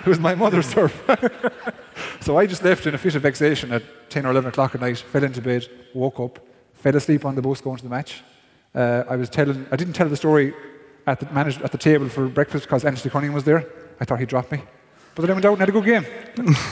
was 0.07 0.19
my 0.19 0.35
mother's 0.35 0.73
turf. 0.73 1.03
So 2.23 2.39
I 2.39 2.47
just 2.47 2.63
left 2.63 2.87
in 2.87 2.95
a 2.95 2.99
fit 2.99 3.15
of 3.15 3.23
vexation 3.23 3.73
at 3.73 3.83
10 4.11 4.27
or 4.27 4.31
11 4.31 4.49
o'clock 4.49 4.75
at 4.75 4.81
night, 4.81 4.99
fell 4.99 5.25
into 5.25 5.41
bed, 5.41 5.69
woke 5.95 6.21
up, 6.21 6.39
fell 6.75 6.97
asleep 6.97 7.25
on 7.25 7.35
the 7.35 7.43
bus 7.43 7.61
going 7.61 7.77
to 7.77 7.83
the 7.83 7.91
match. 7.91 8.23
Uh, 8.75 9.05
I 9.09 9.17
was 9.17 9.29
telling, 9.29 9.67
I 9.71 9.77
didn't 9.77 9.95
tell 9.95 10.09
the 10.09 10.17
story 10.17 10.55
at 11.07 11.21
the, 11.21 11.27
managed, 11.33 11.63
at 11.63 11.73
the 11.73 11.79
table 11.79 12.09
for 12.09 12.29
breakfast 12.29 12.65
because 12.65 12.85
Anthony 12.85 13.11
Cunningham 13.11 13.35
was 13.35 13.45
there. 13.45 13.67
I 14.01 14.05
thought 14.05 14.19
he'd 14.19 14.29
drop 14.29 14.51
me. 14.51 14.63
But 15.15 15.23
then 15.23 15.31
I 15.31 15.35
went 15.35 15.45
out 15.45 15.53
and 15.53 15.61
had 15.61 15.69
a 15.69 15.73
good 15.73 15.85
game. 15.85 16.07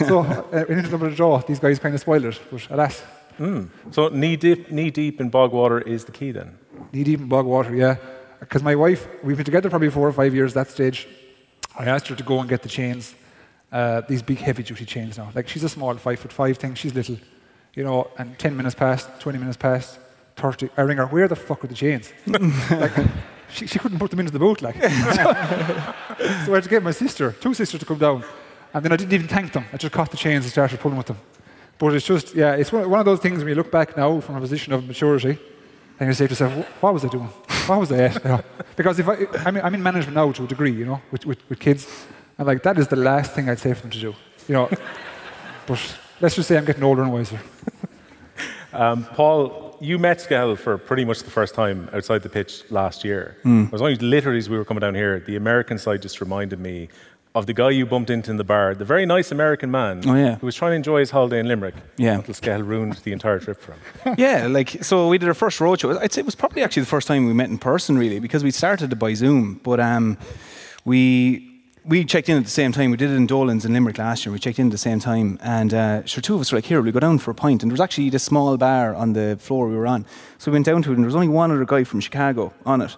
so 0.09 0.21
uh, 0.21 0.65
in 0.69 0.79
ended 0.79 0.95
up 0.95 1.01
with 1.01 1.13
a 1.13 1.17
draw. 1.17 1.39
These 1.39 1.59
guys 1.59 1.79
kind 1.79 1.95
of 1.95 2.01
spoiled 2.01 2.25
it, 2.25 2.41
but 2.51 2.71
alas. 2.71 3.03
Mm. 3.39 3.69
So 3.91 4.09
knee 4.09 4.37
deep, 4.37 4.71
knee 4.71 4.91
deep 4.91 5.21
in 5.21 5.29
bog 5.29 5.53
water 5.53 5.81
is 5.81 6.05
the 6.05 6.13
key 6.13 6.33
then? 6.33 6.59
Knee 6.93 7.05
deep 7.05 7.21
in 7.21 7.29
bog 7.29 7.47
water, 7.47 7.75
yeah. 7.75 7.97
Because 8.39 8.63
my 8.63 8.75
wife, 8.75 9.07
we've 9.23 9.37
been 9.37 9.45
together 9.45 9.69
probably 9.69 9.91
four 9.91 10.09
or 10.09 10.13
five 10.13 10.35
years 10.35 10.57
at 10.57 10.67
that 10.67 10.73
stage. 10.73 11.07
I 11.79 11.85
asked 11.85 12.09
her 12.09 12.17
to 12.17 12.23
go 12.23 12.41
and 12.41 12.49
get 12.49 12.63
the 12.63 12.69
chains, 12.69 13.15
uh, 13.73 14.03
these 14.03 14.23
big 14.23 14.39
heavy 14.39 14.63
duty 14.63 14.85
chains 14.85 15.19
now. 15.19 15.31
Like 15.35 15.49
she's 15.49 15.65
a 15.65 15.69
small 15.69 15.95
five 15.97 16.19
foot 16.19 16.33
five 16.33 16.59
thing, 16.59 16.75
she's 16.75 16.95
little, 16.95 17.19
you 17.75 17.85
know, 17.85 18.11
and 18.19 18.39
10 18.39 18.57
minutes 18.57 18.75
passed, 18.75 19.09
20 19.21 19.39
minutes 19.39 19.57
passed, 19.57 19.99
30. 20.37 20.71
I 20.77 20.83
ring 20.83 20.99
her, 20.99 21.07
where 21.07 21.29
the 21.29 21.37
fuck 21.37 21.65
are 21.65 21.69
the 21.69 21.75
chains? 21.75 22.13
like, 22.27 22.93
she, 23.51 23.67
she 23.67 23.79
couldn't 23.79 23.99
put 23.99 24.11
them 24.11 24.21
into 24.21 24.33
the 24.33 24.39
boat, 24.39 24.63
like. 24.63 24.75
so 24.83 24.91
I 24.91 26.55
had 26.55 26.63
to 26.63 26.69
get 26.69 26.83
my 26.83 26.93
sister, 26.93 27.33
two 27.33 27.55
sisters 27.55 27.81
to 27.81 27.87
come 27.87 27.99
down. 27.99 28.25
And 28.73 28.85
then 28.85 28.93
I 28.93 28.97
didn't 28.97 29.13
even 29.13 29.29
thank 29.29 29.53
them. 29.53 29.65
I 29.73 29.77
just 29.77 29.93
caught 29.93 30.11
the 30.11 30.17
chains 30.17 30.45
and 30.45 30.53
started 30.53 30.79
pulling 30.79 30.97
with 30.97 31.07
them. 31.07 31.19
But 31.79 31.95
it's 31.95 32.07
just, 32.07 32.35
yeah, 32.35 32.55
it's 32.55 32.71
one, 32.71 32.89
one 32.89 33.01
of 33.01 33.07
those 33.07 33.21
things 33.21 33.39
when 33.39 33.49
you 33.49 33.55
look 33.55 33.73
back 33.73 33.97
now 33.97 34.21
from 34.21 34.37
a 34.37 34.41
position 34.41 34.73
of 34.73 34.87
maturity, 34.87 35.39
and 35.99 36.09
you 36.09 36.15
say 36.15 36.27
to 36.27 36.31
yourself, 36.31 36.53
what 36.83 36.95
was 36.95 37.05
I 37.05 37.09
doing? 37.09 37.29
What 37.67 37.81
was 37.81 37.93
I 37.93 38.05
at? 38.05 38.15
You 38.25 38.31
know? 38.31 38.45
Because 38.77 38.99
if 38.99 39.09
I, 39.09 39.27
I'm, 39.45 39.57
I'm 39.57 39.75
in 39.75 39.83
management 39.83 40.15
now 40.15 40.31
to 40.33 40.45
a 40.45 40.47
degree, 40.47 40.73
you 40.73 40.87
know, 40.87 41.01
with, 41.11 41.27
with, 41.27 41.49
with 41.49 41.59
kids, 41.59 42.07
and 42.41 42.47
like 42.47 42.63
that 42.63 42.79
is 42.79 42.89
the 42.89 42.97
last 42.97 43.33
thing 43.33 43.49
I'd 43.49 43.59
say 43.59 43.75
for 43.75 43.83
them 43.83 43.91
to 43.91 44.01
do, 44.01 44.15
you 44.49 44.55
know. 44.55 44.69
but 45.67 45.97
let's 46.21 46.35
just 46.35 46.49
say 46.49 46.57
I'm 46.57 46.65
getting 46.65 46.83
older 46.83 47.03
and 47.03 47.13
wiser. 47.13 47.39
Um, 48.73 49.05
Paul, 49.05 49.77
you 49.81 49.99
met 49.99 50.19
Skehill 50.19 50.57
for 50.57 50.79
pretty 50.79 51.05
much 51.05 51.23
the 51.23 51.31
first 51.31 51.55
time 51.55 51.91
outside 51.93 52.23
the 52.23 52.29
pitch 52.29 52.63
last 52.71 53.05
year. 53.05 53.37
Mm. 53.45 53.67
It 53.67 53.73
was 53.73 53.83
only 53.83 53.97
literally 53.97 54.39
as 54.39 54.49
we 54.49 54.57
were 54.57 54.65
coming 54.65 54.81
down 54.81 54.95
here, 54.95 55.21
the 55.21 55.37
American 55.37 55.79
side 55.79 56.03
just 56.03 56.21
reminded 56.21 56.61
me 56.61 56.89
of 57.35 57.47
the 57.47 57.53
guy 57.53 57.71
you 57.71 57.87
bumped 57.87 58.11
into 58.11 58.31
in 58.31 58.37
the 58.39 58.45
bar, 58.45 58.75
the 58.75 58.85
very 58.85 59.07
nice 59.07 59.31
American 59.31 59.71
man 59.71 60.03
oh, 60.07 60.15
yeah. 60.15 60.37
who 60.37 60.47
was 60.47 60.55
trying 60.55 60.71
to 60.71 60.77
enjoy 60.77 61.01
his 61.01 61.11
holiday 61.11 61.39
in 61.39 61.47
Limerick. 61.47 61.75
Yeah. 61.97 62.17
Until 62.17 62.35
Skehill 62.35 62.67
ruined 62.67 62.95
the 62.95 63.13
entire 63.13 63.39
trip 63.39 63.61
for 63.61 63.73
him. 63.73 64.15
yeah, 64.19 64.47
like, 64.47 64.83
so 64.83 65.09
we 65.09 65.19
did 65.19 65.29
our 65.29 65.35
first 65.35 65.59
roadshow. 65.59 65.99
I'd 65.99 66.13
say 66.13 66.21
it 66.21 66.27
was 66.27 66.35
probably 66.35 66.63
actually 66.63 66.83
the 66.83 66.89
first 66.89 67.07
time 67.07 67.27
we 67.27 67.33
met 67.33 67.51
in 67.51 67.59
person, 67.59 67.99
really, 67.99 68.19
because 68.19 68.43
we 68.43 68.51
started 68.51 68.93
it 68.93 68.97
by 68.97 69.15
Zoom. 69.15 69.61
But 69.63 69.81
um, 69.81 70.17
we. 70.85 71.50
We 71.91 72.05
checked 72.05 72.29
in 72.29 72.37
at 72.37 72.45
the 72.45 72.51
same 72.51 72.71
time. 72.71 72.93
We 72.93 72.97
did 72.97 73.11
it 73.11 73.17
in 73.17 73.27
Dolan's 73.27 73.65
in 73.65 73.73
Limerick 73.73 73.99
last 73.99 74.25
year. 74.25 74.33
We 74.33 74.39
checked 74.39 74.61
in 74.61 74.69
at 74.69 74.71
the 74.71 74.79
same 74.79 75.01
time, 75.01 75.41
and 75.43 75.75
uh, 75.75 76.05
sure, 76.05 76.23
two 76.23 76.37
of 76.37 76.41
us 76.41 76.53
were 76.53 76.59
like, 76.59 76.67
"Here, 76.67 76.81
we 76.81 76.93
go 76.93 77.01
down 77.01 77.19
for 77.19 77.33
a 77.33 77.35
pint." 77.35 77.65
And 77.65 77.71
there 77.71 77.75
was 77.75 77.81
actually 77.81 78.11
this 78.11 78.23
small 78.23 78.57
bar 78.57 78.95
on 78.95 79.13
the 79.13 79.37
floor 79.41 79.67
we 79.67 79.75
were 79.75 79.89
on, 79.89 80.07
so 80.39 80.53
we 80.53 80.55
went 80.55 80.67
down 80.67 80.83
to 80.83 80.93
it, 80.93 80.95
and 80.95 81.03
there 81.03 81.09
was 81.09 81.17
only 81.17 81.27
one 81.27 81.51
other 81.51 81.65
guy 81.65 81.83
from 81.83 81.99
Chicago 81.99 82.53
on 82.65 82.81
it, 82.81 82.95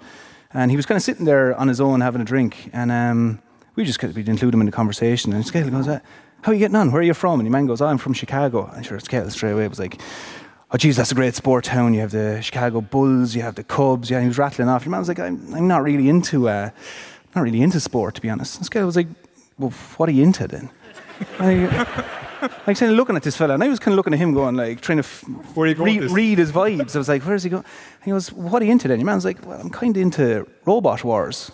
and 0.52 0.70
he 0.70 0.76
was 0.76 0.84
kind 0.84 0.96
of 0.96 1.02
sitting 1.02 1.24
there 1.24 1.54
on 1.56 1.68
his 1.68 1.80
own 1.80 2.02
having 2.02 2.20
a 2.20 2.24
drink, 2.26 2.68
and 2.74 2.92
um, 2.92 3.40
we 3.76 3.86
just 3.86 4.02
we'd 4.02 4.28
include 4.28 4.52
him 4.52 4.60
in 4.60 4.66
the 4.66 4.72
conversation. 4.72 5.32
And 5.32 5.42
Skehill 5.42 5.70
goes, 5.70 5.88
uh, 5.88 6.00
How 6.42 6.50
are 6.50 6.54
you 6.54 6.58
getting 6.58 6.76
on? 6.76 6.92
Where 6.92 7.00
are 7.00 7.04
you 7.04 7.14
from? 7.14 7.40
And 7.40 7.46
the 7.46 7.50
man 7.50 7.64
goes, 7.64 7.80
oh, 7.80 7.86
I'm 7.86 7.96
from 7.96 8.12
Chicago. 8.12 8.70
And 8.74 8.84
sure, 8.84 8.98
Skehill 8.98 9.30
straight 9.30 9.52
away 9.52 9.68
was 9.68 9.78
like, 9.78 10.02
Oh, 10.70 10.76
geez, 10.76 10.96
that's 10.96 11.12
a 11.12 11.14
great 11.14 11.34
sport 11.34 11.64
town. 11.64 11.94
You 11.94 12.00
have 12.00 12.12
the 12.12 12.40
Chicago 12.42 12.82
Bulls, 12.82 13.34
you 13.34 13.40
have 13.40 13.54
the 13.54 13.64
Cubs. 13.64 14.10
Yeah, 14.10 14.20
he 14.20 14.28
was 14.28 14.36
rattling 14.36 14.68
off. 14.68 14.84
Your 14.84 14.90
man 14.90 15.00
was 15.00 15.08
like, 15.08 15.18
I'm, 15.18 15.54
I'm 15.54 15.68
not 15.68 15.82
really 15.82 16.08
into, 16.10 16.48
uh, 16.48 16.70
not 17.34 17.42
really 17.42 17.62
into 17.62 17.80
sport, 17.80 18.14
to 18.16 18.20
be 18.20 18.30
honest. 18.30 18.58
This 18.58 18.68
guy 18.68 18.84
was 18.84 18.96
like, 18.96 19.08
Well, 19.58 19.70
what 19.96 20.08
are 20.08 20.12
you 20.12 20.22
into 20.22 20.46
then? 20.48 20.70
like 22.66 22.76
saying, 22.76 22.92
looking 22.92 23.16
at 23.16 23.22
this 23.22 23.36
fella, 23.36 23.54
and 23.54 23.62
I 23.62 23.68
was 23.68 23.78
kind 23.78 23.92
of 23.92 23.96
looking 23.96 24.12
at 24.12 24.18
him, 24.18 24.34
going 24.34 24.56
like, 24.56 24.80
trying 24.80 24.98
to 24.98 25.04
f- 25.04 25.24
re- 25.56 25.74
read 25.74 26.38
his 26.38 26.50
vibes. 26.50 26.94
I 26.96 26.98
was 26.98 27.08
like, 27.08 27.22
"Where's 27.22 27.44
he 27.44 27.50
going?" 27.50 27.64
he 28.04 28.10
goes, 28.10 28.32
"What 28.32 28.60
are 28.60 28.64
you 28.64 28.72
into 28.72 28.88
then?" 28.88 28.98
Your 28.98 29.06
man's 29.06 29.24
like, 29.24 29.44
"Well, 29.46 29.60
I'm 29.60 29.70
kind 29.70 29.96
of 29.96 30.02
into 30.02 30.46
robot 30.64 31.04
wars." 31.04 31.52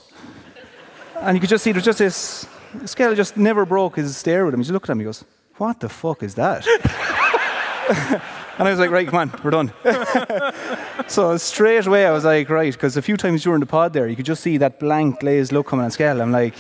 And 1.21 1.37
you 1.37 1.41
could 1.41 1.51
just 1.51 1.65
see 1.65 1.73
there's 1.73 1.85
just 1.85 1.99
this. 1.99 2.47
Skehill 2.85 3.17
just 3.17 3.37
never 3.37 3.67
broke 3.67 3.97
his 3.97 4.17
stare 4.17 4.45
with 4.45 4.55
him. 4.55 4.61
He 4.61 4.65
just 4.65 4.73
looked 4.73 4.89
at 4.89 4.93
him. 4.93 5.01
He 5.01 5.05
goes, 5.05 5.25
"What 5.57 5.81
the 5.81 5.89
fuck 5.89 6.23
is 6.23 6.35
that?" 6.37 6.67
and 8.59 8.69
I 8.69 8.71
was 8.71 8.79
like, 8.81 8.91
"Right, 8.91 9.07
come 9.09 9.19
on, 9.19 9.41
we're 9.43 9.51
done." 9.51 9.73
so 11.09 11.37
straight 11.37 11.87
away, 11.87 12.07
I 12.07 12.11
was 12.11 12.25
like, 12.25 12.49
"Right," 12.51 12.73
because 12.73 12.97
a 12.97 13.03
few 13.03 13.17
times 13.17 13.43
during 13.43 13.61
the 13.61 13.67
pod 13.67 13.93
there, 13.93 14.09
you 14.09 14.17
could 14.17 14.27
just 14.27 14.43
see 14.43 14.57
that 14.59 14.79
blank, 14.79 15.21
glazed 15.21 15.53
look 15.53 15.67
coming 15.67 15.85
on 15.85 15.91
Skehill. 15.91 16.21
I'm 16.21 16.33
like, 16.33 16.55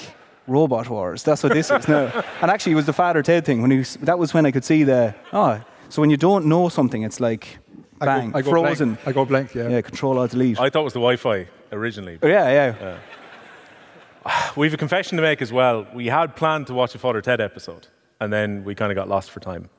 "Robot 0.46 0.88
Wars." 0.88 1.22
That's 1.22 1.42
what 1.42 1.52
this 1.52 1.70
is 1.70 1.88
now. 1.88 2.24
And 2.42 2.50
actually, 2.50 2.72
it 2.72 2.76
was 2.76 2.86
the 2.86 2.92
Father 2.92 3.22
Ted 3.22 3.44
thing. 3.44 3.62
When 3.62 3.70
he 3.70 3.78
was, 3.78 3.96
that 4.02 4.18
was 4.18 4.32
when 4.34 4.46
I 4.46 4.50
could 4.50 4.64
see 4.64 4.84
the 4.84 5.14
oh. 5.32 5.60
So 5.90 6.02
when 6.02 6.10
you 6.10 6.16
don't 6.18 6.46
know 6.46 6.68
something, 6.68 7.02
it's 7.02 7.18
like 7.20 7.58
bang, 7.98 8.28
I 8.28 8.32
go, 8.32 8.38
I 8.38 8.42
go 8.42 8.50
frozen. 8.50 8.88
Blank. 8.94 9.08
I 9.08 9.12
go 9.12 9.24
blank. 9.24 9.54
Yeah. 9.54 9.68
Yeah. 9.68 9.80
Control 9.80 10.18
Alt 10.18 10.30
Delete. 10.32 10.60
I 10.60 10.70
thought 10.70 10.80
it 10.82 10.84
was 10.84 10.92
the 10.92 11.00
Wi-Fi 11.00 11.46
originally. 11.72 12.18
Oh, 12.22 12.28
yeah, 12.28 12.50
yeah. 12.50 12.74
yeah. 14.26 14.50
We 14.56 14.66
have 14.66 14.74
a 14.74 14.76
confession 14.76 15.16
to 15.16 15.22
make 15.22 15.40
as 15.40 15.52
well. 15.52 15.86
We 15.94 16.06
had 16.06 16.36
planned 16.36 16.66
to 16.66 16.74
watch 16.74 16.94
a 16.94 16.98
Father 16.98 17.22
Ted 17.22 17.40
episode. 17.40 17.86
and 18.20 18.30
then 18.32 18.64
we 18.64 18.74
kind 18.74 18.92
of 18.92 18.96
got 18.96 19.08
lost 19.08 19.30
for 19.30 19.40
time. 19.40 19.70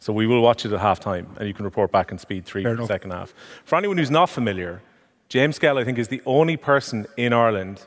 So 0.00 0.12
we 0.12 0.26
will 0.26 0.40
watch 0.42 0.64
it 0.64 0.72
at 0.72 0.80
halftime, 0.80 1.36
and 1.38 1.48
you 1.48 1.54
can 1.54 1.64
report 1.64 1.90
back 1.90 2.12
in 2.12 2.18
speed 2.18 2.44
three 2.44 2.62
Fair 2.62 2.76
for 2.76 2.82
the 2.82 2.86
second 2.86 3.10
half. 3.10 3.34
For 3.64 3.76
anyone 3.76 3.98
who's 3.98 4.10
not 4.10 4.30
familiar, 4.30 4.80
James 5.28 5.58
Skehill, 5.58 5.78
I 5.80 5.84
think, 5.84 5.98
is 5.98 6.08
the 6.08 6.22
only 6.24 6.56
person 6.56 7.06
in 7.16 7.32
Ireland 7.32 7.84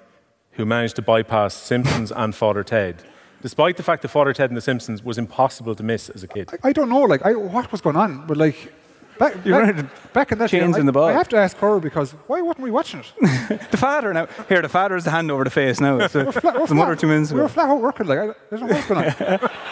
who 0.52 0.66
managed 0.66 0.98
to 0.98 1.02
bypass 1.02 1.54
Simpsons 1.56 2.12
and 2.12 2.36
Father 2.36 2.64
Ted, 2.64 3.02
despite 3.42 3.78
the 3.78 3.84
fact 3.84 4.02
that 4.02 4.10
Father 4.10 4.34
Ted 4.34 4.50
and 4.50 4.58
The 4.58 4.62
Simpsons 4.62 5.02
was 5.04 5.18
impossible 5.18 5.74
to 5.76 5.84
miss 5.84 6.10
as 6.10 6.22
a 6.24 6.28
kid. 6.28 6.50
I 6.64 6.74
don't 6.74 6.90
know, 6.90 7.02
like, 7.02 7.26
I, 7.26 7.34
what 7.34 7.72
was 7.72 7.80
going 7.80 7.96
on, 7.96 8.28
but 8.28 8.36
like, 8.36 8.74
back, 9.18 9.38
You're 9.46 9.72
back, 9.74 10.14
back 10.14 10.32
in 10.34 10.38
that 10.40 10.50
chains 10.50 10.76
day, 10.76 10.82
in 10.82 10.86
the 10.88 10.92
I, 10.92 10.94
ball. 10.94 11.06
I 11.06 11.14
have 11.14 11.30
to 11.30 11.38
ask 11.38 11.56
her 11.58 11.80
because 11.80 12.12
why 12.28 12.42
weren't 12.42 12.60
we 12.60 12.70
watching 12.72 13.00
it? 13.00 13.62
The 13.72 13.78
father 13.78 14.14
now. 14.14 14.28
Here, 14.50 14.62
the 14.62 14.68
father 14.70 14.98
is 14.98 15.06
the 15.06 15.12
hand 15.12 15.32
over 15.32 15.46
the 15.46 15.50
face 15.50 15.80
now. 15.80 16.00
It's 16.02 16.16
a, 16.16 16.30
Flat- 16.34 16.56
we're 16.56 16.62
it's 16.64 16.72
a 16.72 16.76
month 16.76 16.88
flat- 16.90 17.00
two 17.00 17.08
minutes 17.08 17.32
We 17.32 17.40
were 17.40 17.48
flat 17.48 17.70
out 17.70 17.80
working, 17.82 18.08
like, 18.08 18.20
I, 18.20 18.24
I 18.24 18.58
don't 18.58 18.68
know 18.68 18.76
what's 18.76 18.88
going 18.88 19.06
on. 19.06 19.50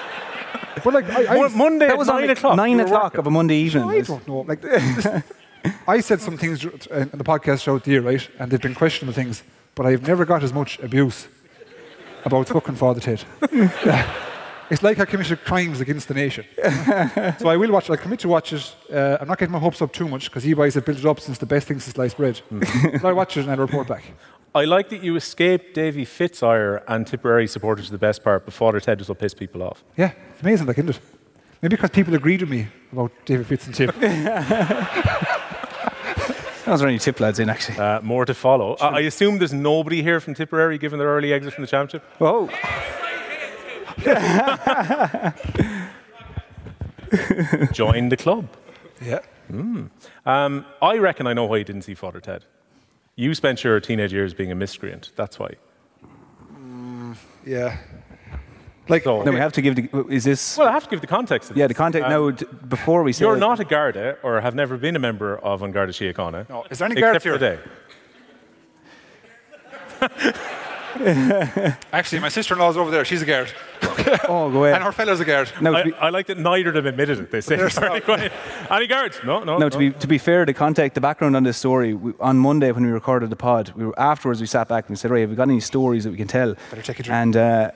but 0.83 0.93
like, 0.93 1.09
I, 1.09 1.43
I, 1.43 1.47
Monday 1.49 1.87
That 1.87 1.93
at 1.93 1.97
was 1.97 2.07
nine 2.07 2.27
like 2.27 2.37
o'clock. 2.37 2.55
nine 2.55 2.79
o'clock 2.79 3.03
working. 3.03 3.19
of 3.19 3.27
a 3.27 3.31
Monday 3.31 3.55
evening. 3.57 3.83
I 3.89 4.01
don't 4.01 4.27
know. 4.27 4.41
Like, 4.47 4.63
I 5.87 5.99
said 5.99 6.21
some 6.21 6.37
things 6.37 6.63
in 6.63 7.09
the 7.13 7.23
podcast 7.23 7.63
throughout 7.63 7.83
the 7.83 7.91
year, 7.91 8.01
right? 8.01 8.27
And 8.39 8.51
they've 8.51 8.61
been 8.61 8.75
questionable 8.75 9.13
things, 9.13 9.43
but 9.75 9.85
I've 9.85 10.07
never 10.07 10.25
got 10.25 10.43
as 10.43 10.53
much 10.53 10.79
abuse 10.79 11.27
about 12.25 12.47
fucking 12.47 12.75
Father 12.75 12.99
Ted. 13.01 13.23
It's 14.71 14.83
like 14.83 14.99
I 14.99 15.05
committed 15.05 15.43
crimes 15.45 15.81
against 15.81 16.07
the 16.09 16.13
nation. 16.13 16.45
so 17.39 17.49
I 17.49 17.57
will 17.57 17.71
watch 17.71 17.89
it. 17.89 17.93
I 17.93 17.95
commit 17.95 18.19
to 18.19 18.27
watch 18.27 18.53
it. 18.53 18.75
Uh, 18.93 19.17
I'm 19.19 19.27
not 19.27 19.39
getting 19.39 19.51
my 19.51 19.57
hopes 19.57 19.81
up 19.81 19.91
too 19.91 20.07
much 20.07 20.25
because 20.29 20.45
e-buys 20.45 20.75
have 20.75 20.85
built 20.85 20.99
it 20.99 21.05
up 21.05 21.19
since 21.19 21.39
the 21.39 21.47
best 21.47 21.67
things 21.67 21.85
to 21.85 21.89
slice 21.89 22.13
bread. 22.13 22.39
but 22.51 23.03
I'll 23.03 23.15
watch 23.15 23.35
it 23.35 23.41
and 23.41 23.49
I'll 23.51 23.57
report 23.57 23.87
back. 23.87 24.03
I 24.55 24.65
like 24.65 24.89
that 24.89 25.03
you 25.03 25.15
escaped 25.15 25.75
Davy 25.75 26.05
Fitzgerald 26.05 26.83
and 26.87 27.05
Tipperary 27.05 27.47
supporters 27.47 27.85
to 27.85 27.91
the 27.91 27.97
best 27.99 28.23
part, 28.23 28.45
but 28.45 28.53
Father 28.53 28.79
Ted 28.79 28.97
just 28.97 29.09
will 29.09 29.15
piss 29.15 29.33
people 29.33 29.61
off. 29.61 29.83
Yeah, 29.95 30.11
it's 30.31 30.41
amazing, 30.41 30.65
like, 30.67 30.77
isn't 30.79 30.89
it? 30.89 30.99
Maybe 31.61 31.75
because 31.75 31.91
people 31.91 32.15
agreed 32.15 32.41
with 32.41 32.49
me 32.49 32.67
about 32.91 33.11
David 33.25 33.45
Fitz 33.47 33.67
and 33.67 33.75
Tip. 33.75 33.95
That 36.65 36.73
was 36.73 36.81
only 36.83 36.99
tip 36.99 37.19
lads 37.19 37.39
in 37.39 37.49
actually. 37.49 37.79
Uh, 37.79 37.99
more 38.01 38.25
to 38.25 38.33
follow. 38.35 38.75
I 38.79 38.97
I 38.97 38.99
assume 38.99 39.39
there's 39.39 39.53
nobody 39.53 40.03
here 40.03 40.19
from 40.19 40.35
Tipperary 40.35 40.77
given 40.77 40.99
their 40.99 41.07
early 41.07 41.33
exit 41.33 41.53
from 41.53 41.63
the 41.63 41.67
championship. 41.67 42.03
Whoa. 42.19 42.47
Join 47.73 48.09
the 48.09 48.17
club. 48.17 48.49
yeah. 49.01 49.21
Um, 50.27 50.63
I 50.79 50.97
reckon 50.99 51.25
I 51.25 51.33
know 51.33 51.45
why 51.45 51.57
you 51.57 51.63
didn't 51.63 51.81
see 51.81 51.95
Father 51.95 52.19
Ted. 52.19 52.45
You 53.19 53.35
spent 53.35 53.65
your 53.65 53.81
teenage 53.81 54.13
years 54.13 54.33
being 54.33 54.49
a 54.49 54.55
miscreant. 54.55 55.11
That's 55.17 55.37
why. 55.37 55.55
Yeah. 57.45 57.77
Like, 58.87 59.03
So, 59.03 59.23
Now 59.23 59.31
we 59.31 59.37
have 59.37 59.51
to 59.53 59.61
give 59.61 59.75
the. 59.75 59.89
Is 60.07 60.23
this? 60.23 60.57
well, 60.57 60.69
I 60.69 60.71
have 60.71 60.85
to 60.85 60.89
give 60.89 61.01
the 61.01 61.07
context. 61.07 61.51
Of 61.51 61.57
yeah, 61.57 61.67
this. 61.67 61.75
the 61.75 61.83
context. 61.83 62.05
Um, 62.05 62.11
now, 62.11 62.31
d- 62.31 62.45
before 62.69 63.03
we 63.03 63.11
say. 63.11 63.25
You're 63.25 63.35
not 63.35 63.59
a 63.59 63.65
Garda 63.65 64.17
or 64.23 64.39
have 64.39 64.55
never 64.55 64.77
been 64.77 64.95
a 64.95 64.99
member 64.99 65.37
of 65.37 65.61
An 65.63 65.71
Garda 65.73 65.91
Síochána. 65.91 66.47
No, 66.47 66.63
is 66.71 66.79
there 66.79 66.85
any 66.85 66.95
except 66.95 67.17
Gardas 67.17 67.21
for 67.23 67.37
here? 67.37 67.59
today. 70.01 70.35
actually, 71.93 72.19
my 72.19 72.29
sister-in-law's 72.29 72.75
over 72.75 72.89
there. 72.89 73.05
She's 73.05 73.21
a 73.21 73.25
guard. 73.25 73.51
Oh, 74.27 74.49
go 74.51 74.65
ahead. 74.65 74.75
And 74.75 74.83
her 74.83 74.91
fella's 74.91 75.19
a 75.19 75.25
guard. 75.25 75.51
Now, 75.61 75.73
I, 75.75 75.83
be, 75.83 75.93
I 75.93 76.09
like 76.09 76.27
that 76.27 76.37
neither 76.37 76.69
of 76.69 76.75
them 76.75 76.87
admitted 76.87 77.19
it. 77.19 77.31
They 77.31 77.41
say, 77.41 77.57
very 77.57 78.01
quiet. 78.01 78.31
Any 78.69 78.87
guards? 78.87 79.19
No, 79.23 79.39
no. 79.39 79.57
No, 79.57 79.57
no. 79.57 79.69
to 79.69 79.77
be 79.77 79.91
to 79.91 80.07
be 80.07 80.17
fair, 80.17 80.45
the 80.45 80.53
context, 80.53 80.95
the 80.95 81.01
background 81.01 81.35
on 81.35 81.43
this 81.43 81.57
story. 81.57 81.93
We, 81.93 82.13
on 82.19 82.37
Monday 82.37 82.71
when 82.71 82.85
we 82.85 82.91
recorded 82.91 83.29
the 83.29 83.35
pod, 83.35 83.71
we 83.75 83.85
were 83.85 83.99
afterwards 83.99 84.41
we 84.41 84.47
sat 84.47 84.67
back 84.67 84.85
and 84.85 84.91
we 84.91 84.95
said, 84.95 85.11
"Right, 85.11 85.21
have 85.21 85.29
we 85.29 85.35
got 85.35 85.49
any 85.49 85.59
stories 85.59 86.03
that 86.05 86.11
we 86.11 86.17
can 86.17 86.27
tell?" 86.27 86.55
Better 86.71 86.81
take 86.81 86.99
a 86.99 87.03
drink. 87.03 87.15
And 87.15 87.37
uh, 87.37 87.71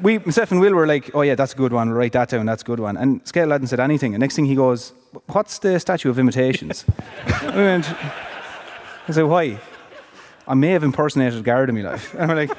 we, 0.00 0.18
myself 0.18 0.50
and 0.52 0.60
Will, 0.60 0.74
were 0.74 0.86
like, 0.86 1.10
"Oh 1.14 1.22
yeah, 1.22 1.34
that's 1.34 1.52
a 1.52 1.56
good 1.56 1.72
one. 1.72 1.88
We'll 1.88 1.98
write 1.98 2.12
that 2.12 2.28
down. 2.28 2.46
That's 2.46 2.62
a 2.62 2.66
good 2.66 2.80
one." 2.80 2.96
And 2.96 3.24
Skehill 3.24 3.50
hadn't 3.50 3.68
said 3.68 3.80
anything. 3.80 4.14
And 4.14 4.20
next 4.20 4.36
thing 4.36 4.46
he 4.46 4.54
goes, 4.54 4.92
"What's 5.26 5.58
the 5.58 5.78
statue 5.80 6.10
of 6.10 6.18
imitations?" 6.18 6.84
we 7.42 7.48
went. 7.48 7.90
I 9.08 9.12
said, 9.12 9.24
"Why?" 9.24 9.58
I 10.50 10.54
may 10.54 10.70
have 10.70 10.82
impersonated 10.82 11.44
Garda 11.44 11.70
in 11.70 11.76
my 11.82 11.90
life. 11.92 12.12
And 12.18 12.28
we're 12.28 12.34
like, 12.34 12.50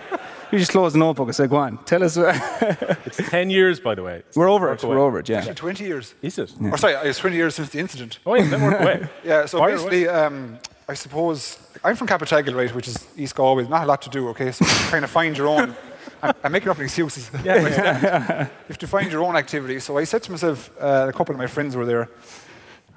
you 0.51 0.57
just 0.57 0.71
closed 0.71 0.95
the 0.95 0.99
notebook." 0.99 1.27
I 1.27 1.31
said, 1.31 1.49
"Go 1.49 1.57
on, 1.57 1.77
tell 1.83 2.03
us." 2.03 2.17
It's 3.05 3.17
10 3.29 3.49
years, 3.49 3.79
by 3.81 3.95
the 3.95 4.03
way. 4.03 4.23
we're 4.35 4.49
over 4.49 4.67
Work 4.67 4.79
it. 4.79 4.83
away. 4.85 4.95
We're 4.95 5.01
over 5.01 5.19
it. 5.19 5.27
Yeah. 5.27 5.41
20 5.53 5.83
years. 5.83 6.15
Is 6.21 6.37
it? 6.37 6.53
Or 6.61 6.77
sorry, 6.77 6.93
it's 7.09 7.19
20 7.19 7.35
years 7.35 7.55
since 7.55 7.69
the 7.69 7.79
incident. 7.79 8.19
Oh, 8.25 8.35
yeah, 8.35 8.47
then 8.49 8.61
work 8.61 8.79
away. 8.79 9.09
Yeah, 9.25 9.45
so 9.45 9.57
Fire 9.59 9.71
basically, 9.75 10.07
um, 10.07 10.57
I 10.87 10.93
suppose 10.93 11.57
I'm 11.83 11.95
from 11.97 12.07
Cappataggle, 12.07 12.55
right, 12.55 12.73
which 12.73 12.87
is 12.87 12.97
East 13.17 13.35
Galway. 13.35 13.67
Not 13.67 13.83
a 13.83 13.87
lot 13.87 14.01
to 14.03 14.09
do, 14.09 14.29
okay? 14.29 14.51
So 14.53 14.63
you 14.65 14.71
kind 14.89 15.03
of 15.03 15.11
find 15.11 15.37
your 15.37 15.47
own. 15.47 15.75
I'm, 16.23 16.33
I'm 16.43 16.51
making 16.51 16.69
up 16.69 16.79
excuses. 16.79 17.29
Yeah, 17.43 17.55
yeah. 17.67 18.39
you 18.43 18.67
have 18.69 18.77
to 18.77 18.87
find 18.87 19.11
your 19.11 19.23
own 19.23 19.35
activity. 19.35 19.79
So 19.79 19.97
I 19.97 20.05
said 20.05 20.23
to 20.23 20.31
myself, 20.31 20.69
uh, 20.79 21.07
a 21.09 21.13
couple 21.17 21.33
of 21.35 21.39
my 21.39 21.47
friends 21.47 21.75
were 21.75 21.85
there. 21.85 22.07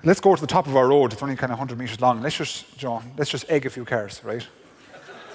Let's 0.04 0.20
go 0.20 0.34
to 0.34 0.40
the 0.40 0.46
top 0.56 0.66
of 0.66 0.76
our 0.76 0.86
road. 0.88 1.12
It's 1.12 1.22
only 1.22 1.34
kind 1.36 1.50
of 1.52 1.58
100 1.58 1.78
meters 1.78 2.00
long. 2.00 2.22
Let's 2.22 2.36
just, 2.36 2.76
John, 2.78 3.02
let's 3.18 3.30
just 3.30 3.50
egg 3.50 3.66
a 3.66 3.70
few 3.70 3.84
cars, 3.84 4.20
right? 4.22 4.46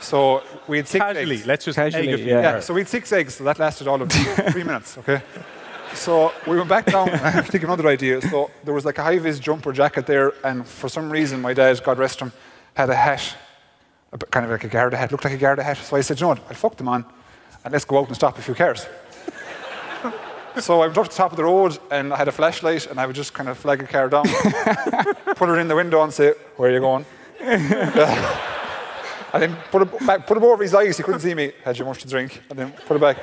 So 0.01 0.43
we 0.67 0.77
had 0.77 0.87
six 0.87 1.03
Casually, 1.03 1.35
eggs. 1.37 1.45
let's 1.47 1.65
just 1.65 1.75
Casually, 1.75 2.07
egg 2.07 2.13
a 2.13 2.17
few 2.17 2.27
yeah. 2.27 2.41
Yeah, 2.41 2.59
so 2.59 2.73
we 2.73 2.81
had 2.81 2.87
six 2.87 3.11
eggs, 3.11 3.35
so 3.35 3.43
that 3.43 3.59
lasted 3.59 3.87
all 3.87 4.01
of 4.01 4.11
three 4.11 4.63
minutes, 4.63 4.97
okay? 4.97 5.21
So 5.93 6.31
we 6.47 6.55
went 6.55 6.69
back 6.69 6.85
down, 6.85 7.09
I 7.27 7.29
have 7.29 7.45
to 7.45 7.51
think 7.51 7.63
of 7.63 7.69
another 7.69 7.87
idea. 7.89 8.21
So 8.21 8.49
there 8.63 8.73
was 8.73 8.85
like 8.85 8.97
a 8.97 9.03
high 9.03 9.19
vis 9.19 9.39
jumper 9.39 9.73
jacket 9.73 10.05
there, 10.05 10.33
and 10.43 10.65
for 10.65 10.87
some 10.89 11.09
reason, 11.09 11.41
my 11.41 11.53
dad, 11.53 11.81
God 11.83 11.97
rest 11.97 12.19
him, 12.19 12.31
had 12.75 12.89
a 12.89 12.95
hat, 12.95 13.35
a 14.13 14.17
bit- 14.17 14.31
kind 14.31 14.45
of 14.45 14.51
like 14.51 14.63
a 14.63 14.67
Garda 14.67 14.97
hat, 14.97 15.11
looked 15.11 15.25
like 15.25 15.33
a 15.33 15.37
Garda 15.37 15.63
hat. 15.63 15.77
So 15.77 15.97
I 15.97 16.01
said, 16.01 16.19
you 16.19 16.25
know 16.25 16.29
what, 16.29 16.39
I'll 16.47 16.55
fuck 16.55 16.77
them 16.77 16.87
on, 16.87 17.05
and 17.65 17.71
let's 17.73 17.85
go 17.85 17.99
out 17.99 18.07
and 18.07 18.15
stop 18.15 18.37
a 18.37 18.41
few 18.41 18.53
cars. 18.55 18.85
so 20.59 20.75
I 20.81 20.85
went 20.87 20.97
up 20.97 21.05
to 21.05 21.09
the 21.09 21.15
top 21.15 21.31
of 21.31 21.37
the 21.37 21.43
road, 21.43 21.77
and 21.91 22.13
I 22.13 22.17
had 22.17 22.27
a 22.27 22.31
flashlight, 22.31 22.87
and 22.87 22.99
I 22.99 23.05
would 23.05 23.15
just 23.15 23.33
kind 23.33 23.49
of 23.49 23.57
flag 23.57 23.81
a 23.83 23.87
car 23.87 24.07
down, 24.09 24.25
put 25.35 25.49
her 25.49 25.59
in 25.59 25.67
the 25.67 25.75
window, 25.75 26.03
and 26.03 26.13
say, 26.13 26.33
where 26.55 26.69
are 26.69 26.73
you 26.73 26.79
going? 26.79 27.05
And 29.33 29.43
then 29.43 29.57
put 29.71 29.81
it 29.81 30.05
back, 30.05 30.25
put 30.27 30.37
it 30.37 30.43
over 30.43 30.63
his 30.63 30.73
eyes. 30.73 30.97
He 30.97 31.03
couldn't 31.03 31.21
see 31.21 31.33
me. 31.33 31.51
Had 31.63 31.77
you 31.77 31.85
much 31.85 32.01
to 32.01 32.07
drink? 32.07 32.41
And 32.49 32.57
then 32.57 32.71
put 32.87 32.97
it 32.97 33.01
back. 33.01 33.17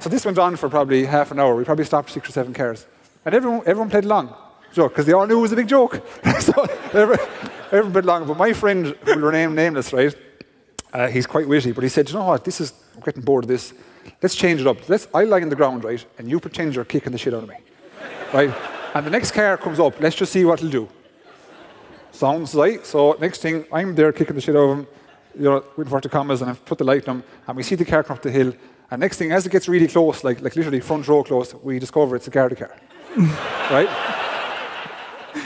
So 0.00 0.08
this 0.08 0.24
went 0.24 0.38
on 0.38 0.56
for 0.56 0.68
probably 0.68 1.04
half 1.04 1.30
an 1.32 1.40
hour. 1.40 1.56
We 1.56 1.64
probably 1.64 1.84
stopped 1.84 2.10
six 2.10 2.28
or 2.28 2.32
seven 2.32 2.54
cars, 2.54 2.86
and 3.24 3.34
everyone 3.34 3.62
everyone 3.66 3.90
played 3.90 4.04
along. 4.04 4.34
Joke, 4.72 4.92
because 4.92 5.06
they 5.06 5.12
all 5.12 5.26
knew 5.26 5.38
it 5.38 5.42
was 5.42 5.52
a 5.52 5.56
big 5.56 5.68
joke. 5.68 6.06
so 6.40 6.52
everyone, 6.92 7.18
everyone 7.72 7.92
played 7.92 8.04
along. 8.04 8.26
But 8.26 8.36
my 8.36 8.52
friend, 8.52 8.86
who 8.86 9.14
will 9.14 9.22
remain 9.22 9.54
nameless, 9.54 9.92
right? 9.92 10.14
Uh, 10.92 11.08
he's 11.08 11.26
quite 11.26 11.48
witty, 11.48 11.72
but 11.72 11.82
he 11.82 11.88
said, 11.88 12.08
"You 12.08 12.16
know 12.16 12.26
what? 12.26 12.44
This 12.44 12.60
is 12.60 12.72
I'm 12.94 13.00
getting 13.00 13.22
bored 13.22 13.44
of 13.44 13.48
this. 13.48 13.72
Let's 14.22 14.34
change 14.34 14.60
it 14.60 14.66
up. 14.66 14.88
Let's 14.88 15.08
I 15.14 15.24
lie 15.24 15.40
on 15.40 15.48
the 15.48 15.56
ground, 15.56 15.84
right, 15.84 16.04
and 16.18 16.28
you 16.28 16.38
pretend 16.38 16.74
you're 16.74 16.84
kicking 16.84 17.12
the 17.12 17.18
shit 17.18 17.34
out 17.34 17.42
of 17.42 17.48
me, 17.48 17.56
right? 18.32 18.54
And 18.94 19.06
the 19.06 19.10
next 19.10 19.32
car 19.32 19.56
comes 19.56 19.80
up. 19.80 20.00
Let's 20.00 20.16
just 20.16 20.32
see 20.32 20.44
what 20.44 20.60
it'll 20.60 20.70
do." 20.70 20.88
Sounds 22.12 22.54
right. 22.54 22.84
So 22.84 23.16
next 23.20 23.42
thing, 23.42 23.64
I'm 23.72 23.94
there 23.94 24.12
kicking 24.12 24.34
the 24.34 24.40
shit 24.40 24.56
out 24.56 24.70
of 24.70 24.78
him, 24.78 24.86
you 25.38 25.44
know, 25.44 25.64
waiting 25.76 25.90
for 25.90 25.98
it 25.98 26.02
to 26.02 26.08
come 26.08 26.30
as, 26.30 26.40
and 26.42 26.50
I've 26.50 26.64
put 26.64 26.78
the 26.78 26.84
light 26.84 27.08
on 27.08 27.22
and 27.46 27.56
we 27.56 27.62
see 27.62 27.74
the 27.76 27.84
car 27.84 28.02
come 28.02 28.16
up 28.16 28.22
the 28.22 28.30
hill. 28.30 28.52
And 28.90 29.00
next 29.00 29.18
thing, 29.18 29.32
as 29.32 29.46
it 29.46 29.50
gets 29.52 29.68
really 29.68 29.86
close, 29.88 30.24
like, 30.24 30.40
like 30.40 30.56
literally 30.56 30.80
front 30.80 31.06
row 31.08 31.22
close, 31.22 31.54
we 31.54 31.78
discover 31.78 32.16
it's 32.16 32.26
a 32.26 32.30
Garda 32.30 32.56
car. 32.56 32.74
right? 33.70 33.88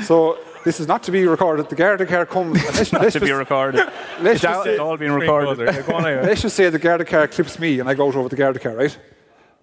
So 0.04 0.38
this 0.64 0.78
is 0.80 0.86
not 0.86 1.02
to 1.04 1.10
be 1.12 1.26
recorded. 1.26 1.68
The 1.68 1.74
Garda 1.76 2.06
car 2.06 2.24
comes. 2.26 2.64
and 2.64 2.76
Let's, 2.76 2.92
let's 2.92 3.12
to 3.14 3.20
be 3.20 3.32
recorded. 3.32 3.78
let's 4.20 4.34
It's 4.34 4.42
just 4.42 4.44
out- 4.44 4.64
say- 4.64 4.70
it's 4.72 4.80
all 4.80 4.96
being 4.96 5.12
recorded. 5.12 5.56
closer. 5.56 5.64
Yeah, 5.80 5.86
go 5.86 5.94
on 5.96 6.06
anyway. 6.06 6.26
Let's 6.26 6.42
just 6.42 6.56
say 6.56 6.68
the 6.70 6.78
Garda 6.78 7.04
car 7.04 7.26
clips 7.28 7.58
me 7.58 7.80
and 7.80 7.88
I 7.88 7.94
go 7.94 8.08
out 8.08 8.14
over 8.16 8.28
the 8.28 8.36
Garda 8.36 8.58
car, 8.58 8.74
right? 8.76 8.96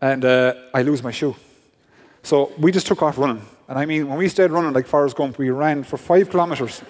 And 0.02 0.24
uh, 0.26 0.54
I 0.74 0.82
lose 0.82 1.02
my 1.04 1.12
shoe. 1.12 1.36
So 2.24 2.52
we 2.58 2.72
just 2.72 2.86
took 2.88 3.02
off 3.02 3.18
running. 3.18 3.42
And 3.70 3.80
I 3.80 3.86
mean, 3.86 4.08
when 4.10 4.18
we 4.18 4.28
stayed 4.28 4.52
running 4.52 4.74
like 4.74 4.88
Forrest 4.88 5.16
Gump, 5.16 5.38
we 5.38 5.50
ran 5.52 5.84
for 5.84 5.98
five 5.98 6.30
kilometres 6.30 6.82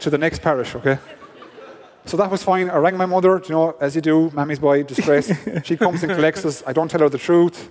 to 0.00 0.10
the 0.10 0.18
next 0.18 0.40
parish, 0.42 0.74
okay? 0.76 0.98
So 2.08 2.16
that 2.16 2.30
was 2.30 2.42
fine. 2.42 2.70
I 2.70 2.78
rang 2.78 2.96
my 2.96 3.04
mother, 3.04 3.38
you 3.44 3.50
know, 3.50 3.76
as 3.82 3.94
you 3.94 4.00
do, 4.00 4.30
mammy's 4.30 4.58
boy, 4.58 4.82
distress. 4.82 5.30
she 5.62 5.76
comes 5.76 6.02
and 6.02 6.10
collects 6.10 6.42
us. 6.46 6.62
I 6.66 6.72
don't 6.72 6.90
tell 6.90 7.00
her 7.00 7.10
the 7.10 7.18
truth. 7.18 7.68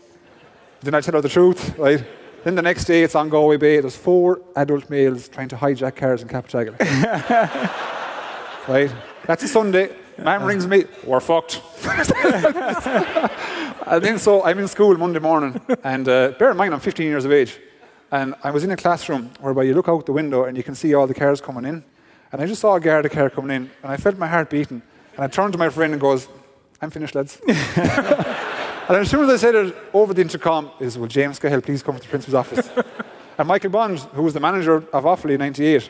Then 0.82 0.94
I 0.94 1.02
tell 1.02 1.16
her 1.16 1.22
the 1.22 1.30
truth, 1.30 1.76
right? 1.80 2.06
Then 2.44 2.54
the 2.54 2.62
next 2.62 2.86
day, 2.86 3.02
it's 3.02 3.16
on 3.16 3.30
Galway 3.30 3.58
Bay. 3.58 3.80
There's 3.80 3.96
four 3.96 4.42
adult 4.56 4.92
males 4.92 5.28
trying 5.28 5.48
to 5.48 5.56
hijack 5.56 5.96
cars 5.96 6.22
in 6.22 6.28
Cappataggle. 6.28 6.78
right? 8.68 8.94
That's 9.26 9.42
a 9.42 9.48
Sunday. 9.48 9.90
Mum 10.20 10.44
rings 10.44 10.68
me. 10.68 10.86
We're 11.04 11.20
fucked. 11.20 11.64
and 13.88 14.04
then 14.04 14.20
so 14.20 14.44
I'm 14.44 14.60
in 14.60 14.68
school 14.68 14.96
Monday 14.98 15.20
morning, 15.20 15.60
and 15.84 16.08
uh, 16.08 16.34
bear 16.38 16.52
in 16.52 16.58
mind 16.58 16.76
I'm 16.76 16.80
15 16.80 17.08
years 17.08 17.26
of 17.26 17.32
age, 17.32 17.60
and 18.12 18.36
I 18.44 18.52
was 18.52 18.64
in 18.64 18.70
a 18.70 18.78
classroom 18.78 19.32
whereby 19.40 19.64
you 19.64 19.74
look 19.74 19.90
out 19.90 20.06
the 20.06 20.14
window 20.14 20.44
and 20.44 20.56
you 20.56 20.62
can 20.62 20.76
see 20.76 20.94
all 20.94 21.08
the 21.08 21.16
cars 21.16 21.42
coming 21.42 21.66
in, 21.66 21.84
and 22.38 22.44
I 22.44 22.48
just 22.48 22.62
saw 22.62 22.76
a 22.76 22.80
Garda 22.80 23.10
car 23.10 23.32
coming 23.32 23.50
in, 23.50 23.72
and 23.82 23.92
I 23.92 23.98
felt 23.98 24.16
my 24.20 24.28
heart 24.28 24.52
beating, 24.52 24.84
and 25.16 25.24
I 25.24 25.28
turned 25.28 25.54
to 25.54 25.58
my 25.58 25.70
friend 25.70 25.92
and 25.94 26.00
goes, 26.00 26.28
"I'm 26.80 26.92
finished, 26.92 27.16
lads." 27.16 27.42
and 27.48 28.96
as 28.96 29.10
soon 29.10 29.28
as 29.28 29.30
I 29.30 29.38
said 29.38 29.56
it 29.56 29.76
over 29.92 30.14
the 30.14 30.22
intercom, 30.22 30.70
is 30.80 31.00
will 31.00 31.08
James 31.08 31.40
Skehill 31.40 31.64
please 31.64 31.82
come 31.82 31.96
to 31.96 32.02
the 32.02 32.08
principal's 32.08 32.36
office? 32.36 32.70
and 33.40 33.48
Michael 33.48 33.72
Bond, 33.72 33.98
who 34.14 34.22
was 34.22 34.36
the 34.36 34.40
manager 34.40 34.76
of 34.76 35.04
Offaly 35.04 35.32
in 35.32 35.40
'98. 35.40 35.90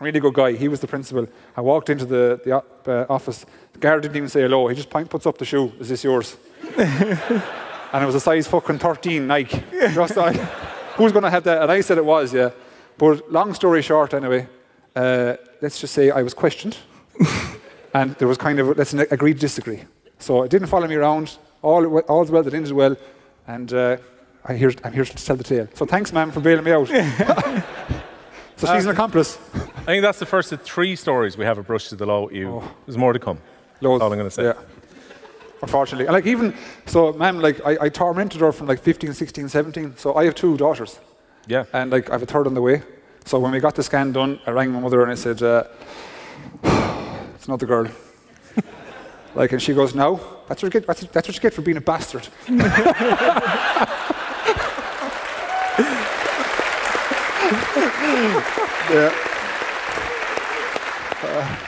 Really 0.00 0.20
good 0.20 0.32
guy. 0.32 0.52
He 0.52 0.68
was 0.68 0.78
the 0.78 0.86
principal. 0.86 1.26
I 1.56 1.60
walked 1.60 1.90
into 1.90 2.04
the, 2.04 2.40
the 2.44 2.92
uh, 2.92 3.06
office. 3.12 3.44
The 3.72 3.80
guard 3.80 4.02
didn't 4.02 4.16
even 4.16 4.28
say 4.28 4.42
hello. 4.42 4.68
He 4.68 4.76
just 4.76 4.90
point, 4.90 5.10
puts 5.10 5.26
up 5.26 5.38
the 5.38 5.44
shoe. 5.44 5.72
Is 5.80 5.88
this 5.88 6.04
yours? 6.04 6.36
and 6.78 8.02
it 8.02 8.06
was 8.06 8.14
a 8.14 8.20
size 8.20 8.46
fucking 8.46 8.78
13 8.78 9.26
Nike. 9.26 9.60
Just 9.92 10.16
like, 10.16 10.36
who's 10.94 11.10
going 11.10 11.24
to 11.24 11.30
have 11.30 11.42
that? 11.42 11.62
And 11.62 11.72
I 11.72 11.80
said 11.80 11.98
it 11.98 12.04
was, 12.04 12.32
yeah. 12.32 12.50
But 12.96 13.30
long 13.32 13.52
story 13.52 13.82
short, 13.82 14.14
anyway, 14.14 14.48
uh, 14.94 15.34
let's 15.60 15.80
just 15.80 15.94
say 15.94 16.10
I 16.10 16.22
was 16.22 16.34
questioned, 16.34 16.78
and 17.94 18.14
there 18.16 18.28
was 18.28 18.38
kind 18.38 18.58
of 18.58 18.76
let's 18.76 18.92
agree 18.92 19.34
to 19.34 19.40
disagree. 19.40 19.84
So 20.18 20.42
it 20.42 20.50
didn't 20.50 20.68
follow 20.68 20.86
me 20.86 20.94
around. 20.94 21.38
All 21.62 21.98
all's 22.00 22.30
well 22.30 22.42
that 22.42 22.54
ended 22.54 22.72
well, 22.72 22.96
and 23.46 23.72
uh, 23.72 23.96
I 24.44 24.54
hear, 24.54 24.72
I'm 24.84 24.92
here 24.92 25.04
to 25.04 25.14
tell 25.14 25.36
the 25.36 25.44
tale. 25.44 25.68
So 25.74 25.84
thanks, 25.86 26.12
ma'am, 26.12 26.30
for 26.30 26.40
bailing 26.40 26.64
me 26.64 26.72
out. 26.72 26.88
so 28.56 28.74
she's 28.74 28.84
an 28.84 28.90
accomplice. 28.90 29.38
I 29.76 29.84
think 29.84 30.02
that's 30.02 30.18
the 30.18 30.26
first 30.26 30.52
of 30.52 30.62
three 30.62 30.96
stories 30.96 31.36
we 31.36 31.44
have 31.44 31.58
a 31.58 31.62
brush 31.62 31.88
to 31.88 31.96
the 31.96 32.06
law 32.06 32.24
with 32.24 32.34
you. 32.34 32.48
Oh. 32.48 32.74
There's 32.86 32.96
more 32.96 33.12
to 33.12 33.18
come. 33.18 33.38
Loads. 33.80 34.00
That's 34.00 34.06
all 34.06 34.12
I'm 34.12 34.18
going 34.18 34.30
to 34.30 34.34
say. 34.34 34.44
Yeah. 34.44 34.54
Unfortunately. 35.62 36.06
And 36.06 36.14
like 36.14 36.26
even, 36.26 36.54
so 36.86 37.12
ma'am, 37.12 37.40
like 37.40 37.60
I, 37.66 37.76
I 37.82 37.88
tormented 37.90 38.40
her 38.40 38.52
from 38.52 38.66
like 38.66 38.80
15, 38.80 39.12
16, 39.12 39.48
17. 39.48 39.96
So 39.96 40.14
I 40.14 40.24
have 40.24 40.34
two 40.34 40.56
daughters. 40.56 40.98
Yeah. 41.46 41.64
And 41.72 41.90
like 41.90 42.08
I 42.08 42.12
have 42.12 42.22
a 42.22 42.26
third 42.26 42.46
on 42.46 42.54
the 42.54 42.62
way. 42.62 42.82
So 43.30 43.38
when 43.38 43.52
we 43.52 43.60
got 43.60 43.76
the 43.76 43.84
scan 43.84 44.10
done, 44.10 44.40
I 44.44 44.50
rang 44.50 44.72
my 44.72 44.80
mother 44.80 45.02
and 45.02 45.12
I 45.12 45.14
said, 45.14 45.40
uh, 45.40 45.62
it's 47.36 47.46
not 47.46 47.60
the 47.60 47.66
girl. 47.66 47.86
like, 49.36 49.52
and 49.52 49.62
she 49.62 49.72
goes, 49.72 49.94
no, 49.94 50.16
that's 50.48 50.64
what 50.64 50.74
you 50.74 50.80
get, 50.80 50.84
that's, 50.84 51.02
that's 51.02 51.28
what 51.28 51.36
you 51.36 51.40
get 51.40 51.54
for 51.54 51.62
being 51.62 51.76
a 51.76 51.80
bastard. 51.80 52.26
yeah. 52.48 53.84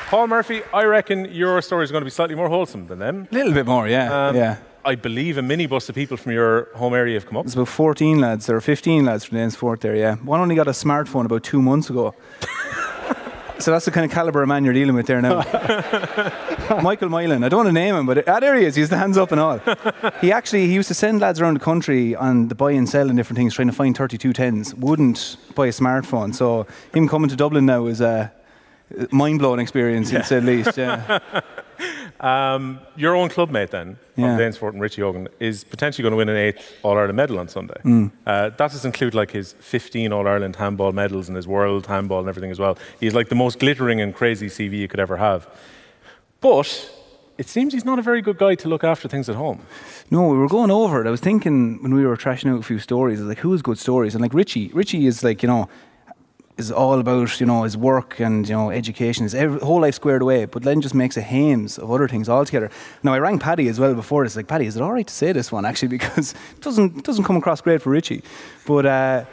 Paul 0.08 0.26
Murphy, 0.26 0.62
I 0.74 0.82
reckon 0.82 1.26
your 1.26 1.62
story 1.62 1.84
is 1.84 1.92
going 1.92 2.00
to 2.00 2.06
be 2.06 2.10
slightly 2.10 2.34
more 2.34 2.48
wholesome 2.48 2.88
than 2.88 2.98
them. 2.98 3.28
A 3.30 3.34
little 3.36 3.52
bit 3.52 3.66
more, 3.66 3.86
yeah. 3.86 4.26
Um, 4.26 4.34
yeah. 4.34 4.56
I 4.84 4.96
believe 4.96 5.38
a 5.38 5.42
minibus 5.42 5.88
of 5.88 5.94
people 5.94 6.16
from 6.16 6.32
your 6.32 6.68
home 6.74 6.94
area 6.94 7.14
have 7.14 7.26
come 7.26 7.36
up. 7.36 7.44
There's 7.44 7.54
about 7.54 7.68
14 7.68 8.20
lads, 8.20 8.50
or 8.50 8.60
15 8.60 9.04
lads 9.04 9.24
from 9.24 9.38
the 9.38 9.50
Sport 9.50 9.80
there, 9.80 9.94
yeah. 9.94 10.16
One 10.16 10.40
only 10.40 10.56
got 10.56 10.66
a 10.66 10.72
smartphone 10.72 11.24
about 11.24 11.44
two 11.44 11.62
months 11.62 11.88
ago. 11.88 12.14
so 13.58 13.70
that's 13.70 13.84
the 13.84 13.92
kind 13.92 14.04
of 14.04 14.10
calibre 14.10 14.42
of 14.42 14.48
man 14.48 14.64
you're 14.64 14.74
dealing 14.74 14.96
with 14.96 15.06
there 15.06 15.22
now. 15.22 15.36
Michael 16.82 17.08
Mylan, 17.08 17.44
I 17.44 17.48
don't 17.48 17.58
want 17.58 17.68
to 17.68 17.72
name 17.72 17.94
him, 17.94 18.06
but 18.06 18.28
ah, 18.28 18.40
there 18.40 18.56
he 18.56 18.64
is, 18.64 18.74
he's 18.74 18.88
the 18.88 18.96
hands 18.96 19.16
up 19.16 19.30
and 19.30 19.40
all. 19.40 19.60
He 20.20 20.32
actually, 20.32 20.66
he 20.66 20.74
used 20.74 20.88
to 20.88 20.94
send 20.94 21.20
lads 21.20 21.40
around 21.40 21.54
the 21.54 21.60
country 21.60 22.16
on 22.16 22.48
the 22.48 22.56
buy 22.56 22.72
and 22.72 22.88
sell 22.88 23.08
and 23.08 23.16
different 23.16 23.36
things, 23.36 23.54
trying 23.54 23.68
to 23.68 23.74
find 23.74 23.96
3210s, 23.96 24.74
wouldn't 24.74 25.36
buy 25.54 25.66
a 25.66 25.72
smartphone. 25.72 26.34
So 26.34 26.66
him 26.92 27.08
coming 27.08 27.28
to 27.28 27.36
Dublin 27.36 27.66
now 27.66 27.86
is 27.86 28.00
a 28.00 28.32
mind-blowing 29.10 29.60
experience, 29.60 30.10
yeah. 30.10 30.18
to 30.18 30.24
say 30.24 30.40
the 30.40 30.46
least, 30.46 30.76
yeah. 30.76 31.20
Um, 32.22 32.78
your 32.94 33.16
own 33.16 33.28
clubmate 33.28 33.70
then, 33.70 33.96
from 34.14 34.24
Yeah. 34.24 34.38
Danesfort 34.38 34.70
and 34.70 34.80
Richie 34.80 35.02
Hogan, 35.02 35.28
is 35.40 35.64
potentially 35.64 36.02
going 36.04 36.12
to 36.12 36.16
win 36.16 36.28
an 36.28 36.36
eighth 36.36 36.72
All 36.84 36.96
Ireland 36.96 37.16
medal 37.16 37.38
on 37.40 37.48
Sunday. 37.48 37.80
Mm. 37.84 38.12
Uh, 38.26 38.50
that 38.50 38.56
does 38.56 38.84
include 38.84 39.14
like 39.14 39.32
his 39.32 39.54
15 39.54 40.12
All 40.12 40.28
Ireland 40.28 40.54
handball 40.56 40.92
medals 40.92 41.28
and 41.28 41.34
his 41.36 41.48
world 41.48 41.86
handball 41.86 42.20
and 42.20 42.28
everything 42.28 42.52
as 42.52 42.60
well. 42.60 42.78
He's 43.00 43.12
like 43.14 43.28
the 43.28 43.34
most 43.34 43.58
glittering 43.58 44.00
and 44.00 44.14
crazy 44.14 44.46
CV 44.46 44.78
you 44.78 44.88
could 44.88 45.00
ever 45.00 45.16
have. 45.16 45.48
But 46.40 46.90
it 47.38 47.48
seems 47.48 47.72
he's 47.72 47.84
not 47.84 47.98
a 47.98 48.02
very 48.02 48.22
good 48.22 48.38
guy 48.38 48.54
to 48.56 48.68
look 48.68 48.84
after 48.84 49.08
things 49.08 49.28
at 49.28 49.34
home. 49.34 49.60
No, 50.10 50.28
we 50.28 50.36
were 50.36 50.48
going 50.48 50.70
over 50.70 51.00
it. 51.00 51.08
I 51.08 51.10
was 51.10 51.20
thinking 51.20 51.82
when 51.82 51.92
we 51.94 52.04
were 52.06 52.16
trashing 52.16 52.52
out 52.52 52.60
a 52.60 52.62
few 52.62 52.78
stories, 52.78 53.20
like, 53.20 53.38
who 53.38 53.50
has 53.52 53.62
good 53.62 53.78
stories? 53.78 54.14
And 54.14 54.22
like 54.22 54.34
Richie, 54.34 54.70
Richie 54.74 55.06
is 55.06 55.24
like, 55.24 55.42
you 55.42 55.48
know, 55.48 55.68
is 56.58 56.70
all 56.70 56.98
about, 56.98 57.40
you 57.40 57.46
know, 57.46 57.62
his 57.62 57.76
work 57.76 58.20
and, 58.20 58.48
you 58.48 58.54
know, 58.54 58.70
education, 58.70 59.24
his 59.24 59.34
every, 59.34 59.58
whole 59.60 59.80
life 59.80 59.94
squared 59.94 60.22
away, 60.22 60.44
but 60.44 60.62
then 60.62 60.80
just 60.80 60.94
makes 60.94 61.16
a 61.16 61.22
hames 61.22 61.78
of 61.78 61.90
other 61.90 62.06
things 62.06 62.28
altogether. 62.28 62.70
Now, 63.02 63.14
I 63.14 63.18
rang 63.18 63.38
Paddy 63.38 63.68
as 63.68 63.80
well 63.80 63.94
before 63.94 64.24
this, 64.24 64.36
like, 64.36 64.48
Paddy, 64.48 64.66
is 64.66 64.76
it 64.76 64.82
all 64.82 64.92
right 64.92 65.06
to 65.06 65.14
say 65.14 65.32
this 65.32 65.50
one, 65.50 65.64
actually, 65.64 65.88
because 65.98 66.32
it 66.32 66.60
doesn't, 66.60 66.98
it 66.98 67.04
doesn't 67.04 67.24
come 67.24 67.36
across 67.36 67.60
great 67.60 67.80
for 67.82 67.90
Richie. 67.90 68.22
But, 68.66 68.86
uh, 68.86 69.24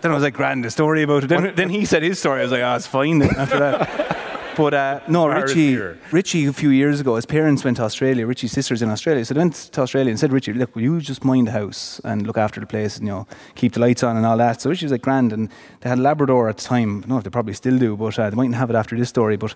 then 0.00 0.10
I 0.10 0.14
was 0.14 0.22
like, 0.22 0.34
grand, 0.34 0.64
the 0.64 0.70
story 0.70 1.02
about 1.02 1.24
it. 1.24 1.28
Then, 1.28 1.54
then 1.54 1.70
he 1.70 1.86
said 1.86 2.02
his 2.02 2.18
story. 2.18 2.40
I 2.40 2.42
was 2.42 2.52
like, 2.52 2.60
oh, 2.60 2.74
it's 2.74 2.86
fine 2.86 3.20
then 3.20 3.34
after 3.36 3.58
that. 3.58 4.20
But 4.56 4.74
uh, 4.74 5.00
no, 5.08 5.26
Richie. 5.26 5.76
Richie, 6.12 6.46
a 6.46 6.52
few 6.52 6.70
years 6.70 7.00
ago, 7.00 7.16
his 7.16 7.26
parents 7.26 7.64
went 7.64 7.78
to 7.78 7.82
Australia. 7.82 8.26
Richie's 8.26 8.52
sister's 8.52 8.82
in 8.82 8.90
Australia. 8.90 9.24
So 9.24 9.34
they 9.34 9.38
went 9.38 9.54
to 9.54 9.80
Australia 9.80 10.10
and 10.10 10.18
said, 10.18 10.32
Richie, 10.32 10.52
look, 10.52 10.74
will 10.74 10.82
you 10.82 11.00
just 11.00 11.24
mind 11.24 11.48
the 11.48 11.52
house 11.52 12.00
and 12.04 12.26
look 12.26 12.38
after 12.38 12.60
the 12.60 12.66
place 12.66 12.96
and, 12.96 13.06
you 13.06 13.12
know, 13.12 13.26
keep 13.54 13.72
the 13.72 13.80
lights 13.80 14.02
on 14.02 14.16
and 14.16 14.24
all 14.24 14.36
that. 14.36 14.60
So 14.60 14.70
Richie 14.70 14.86
was 14.86 14.92
like, 14.92 15.02
grand. 15.02 15.32
And 15.32 15.50
they 15.80 15.88
had 15.88 15.98
Labrador 15.98 16.48
at 16.48 16.58
the 16.58 16.64
time. 16.64 16.98
I 16.98 17.00
don't 17.00 17.08
know 17.08 17.18
if 17.18 17.24
they 17.24 17.30
probably 17.30 17.54
still 17.54 17.78
do, 17.78 17.96
but 17.96 18.18
uh, 18.18 18.30
they 18.30 18.36
mightn't 18.36 18.56
have 18.56 18.70
it 18.70 18.76
after 18.76 18.96
this 18.96 19.08
story. 19.08 19.36
But 19.36 19.54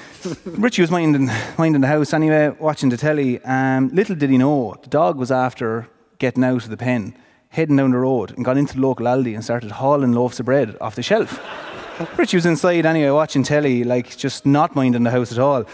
Richie 0.46 0.82
was 0.82 0.90
minding, 0.90 1.30
minding 1.58 1.82
the 1.82 1.88
house 1.88 2.12
anyway, 2.12 2.50
watching 2.58 2.88
the 2.88 2.96
telly. 2.96 3.42
Um, 3.44 3.88
little 3.88 4.16
did 4.16 4.30
he 4.30 4.38
know, 4.38 4.76
the 4.82 4.88
dog 4.88 5.18
was 5.18 5.30
after 5.30 5.88
getting 6.18 6.44
out 6.44 6.64
of 6.64 6.70
the 6.70 6.76
pen, 6.76 7.14
heading 7.50 7.76
down 7.76 7.90
the 7.90 7.98
road 7.98 8.32
and 8.32 8.44
got 8.44 8.56
into 8.56 8.74
the 8.74 8.80
local 8.80 9.06
Aldi 9.06 9.34
and 9.34 9.44
started 9.44 9.70
hauling 9.72 10.12
loaves 10.12 10.40
of 10.40 10.46
bread 10.46 10.76
off 10.80 10.94
the 10.94 11.02
shelf. 11.02 11.40
Richie 12.16 12.36
was 12.36 12.46
inside 12.46 12.86
anyway, 12.86 13.10
watching 13.10 13.42
telly, 13.42 13.84
like 13.84 14.16
just 14.16 14.46
not 14.46 14.74
minding 14.74 15.02
the 15.02 15.10
house 15.10 15.32
at 15.32 15.38
all. 15.38 15.64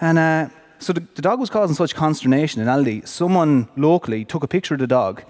And 0.00 0.18
uh, 0.18 0.48
so 0.78 0.92
the, 0.92 1.02
the 1.14 1.22
dog 1.22 1.40
was 1.40 1.50
causing 1.50 1.74
such 1.74 1.94
consternation 1.94 2.60
in 2.62 2.68
Aldi. 2.68 3.06
Someone 3.06 3.68
locally 3.76 4.24
took 4.24 4.42
a 4.42 4.48
picture 4.48 4.74
of 4.74 4.80
the 4.80 4.86
dog, 4.86 5.22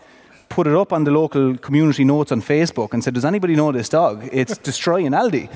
put 0.48 0.66
it 0.66 0.74
up 0.74 0.92
on 0.92 1.04
the 1.04 1.10
local 1.10 1.56
community 1.58 2.04
notes 2.04 2.32
on 2.32 2.40
Facebook, 2.40 2.92
and 2.92 3.02
said, 3.02 3.14
"Does 3.14 3.24
anybody 3.24 3.54
know 3.56 3.72
this 3.72 3.88
dog? 3.88 4.28
It's 4.32 4.58
destroying 4.58 5.12
Aldi." 5.12 5.48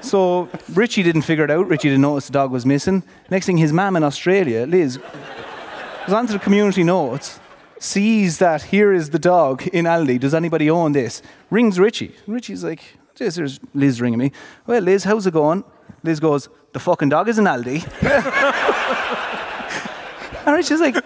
So 0.00 0.48
Richie 0.72 1.02
didn't 1.02 1.22
figure 1.22 1.44
it 1.44 1.50
out. 1.50 1.68
Richie 1.68 1.88
didn't 1.88 2.02
notice 2.02 2.26
the 2.26 2.32
dog 2.32 2.50
was 2.50 2.64
missing. 2.64 3.02
Next 3.30 3.46
thing, 3.46 3.58
his 3.58 3.72
mum 3.72 3.96
in 3.96 4.04
Australia, 4.04 4.66
Liz, 4.66 4.98
goes 6.06 6.14
onto 6.14 6.32
the 6.32 6.38
community 6.38 6.82
notes, 6.82 7.40
sees 7.78 8.38
that 8.38 8.62
here 8.62 8.92
is 8.92 9.10
the 9.10 9.18
dog 9.18 9.66
in 9.68 9.84
Aldi. 9.84 10.20
Does 10.20 10.34
anybody 10.34 10.70
own 10.70 10.92
this? 10.92 11.22
Rings 11.50 11.78
Richie. 11.78 12.14
Richie's 12.26 12.64
like, 12.64 12.80
"This 12.80 12.99
there's 13.28 13.60
Liz 13.74 14.00
ringing 14.00 14.18
me. 14.18 14.32
Well, 14.66 14.80
Liz, 14.82 15.04
how's 15.04 15.26
it 15.26 15.34
going? 15.34 15.62
Liz 16.02 16.18
goes, 16.20 16.48
the 16.72 16.78
fucking 16.80 17.10
dog 17.10 17.28
is 17.28 17.38
an 17.38 17.44
Aldi. 17.44 17.84
and 20.46 20.56
Richie's 20.56 20.80
like, 20.80 20.96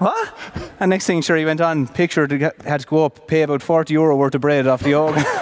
what? 0.00 0.34
And 0.80 0.90
next 0.90 1.06
thing, 1.06 1.20
sure, 1.22 1.36
he 1.36 1.44
went 1.44 1.60
on, 1.60 1.86
picture 1.88 2.26
to 2.26 2.38
get, 2.38 2.62
had 2.62 2.80
to 2.80 2.86
go 2.86 3.04
up, 3.04 3.26
pay 3.26 3.42
about 3.42 3.62
40 3.62 3.92
euro 3.92 4.16
worth 4.16 4.34
of 4.34 4.40
bread 4.40 4.66
off 4.66 4.82
the 4.82 4.94
organ. 4.94 5.24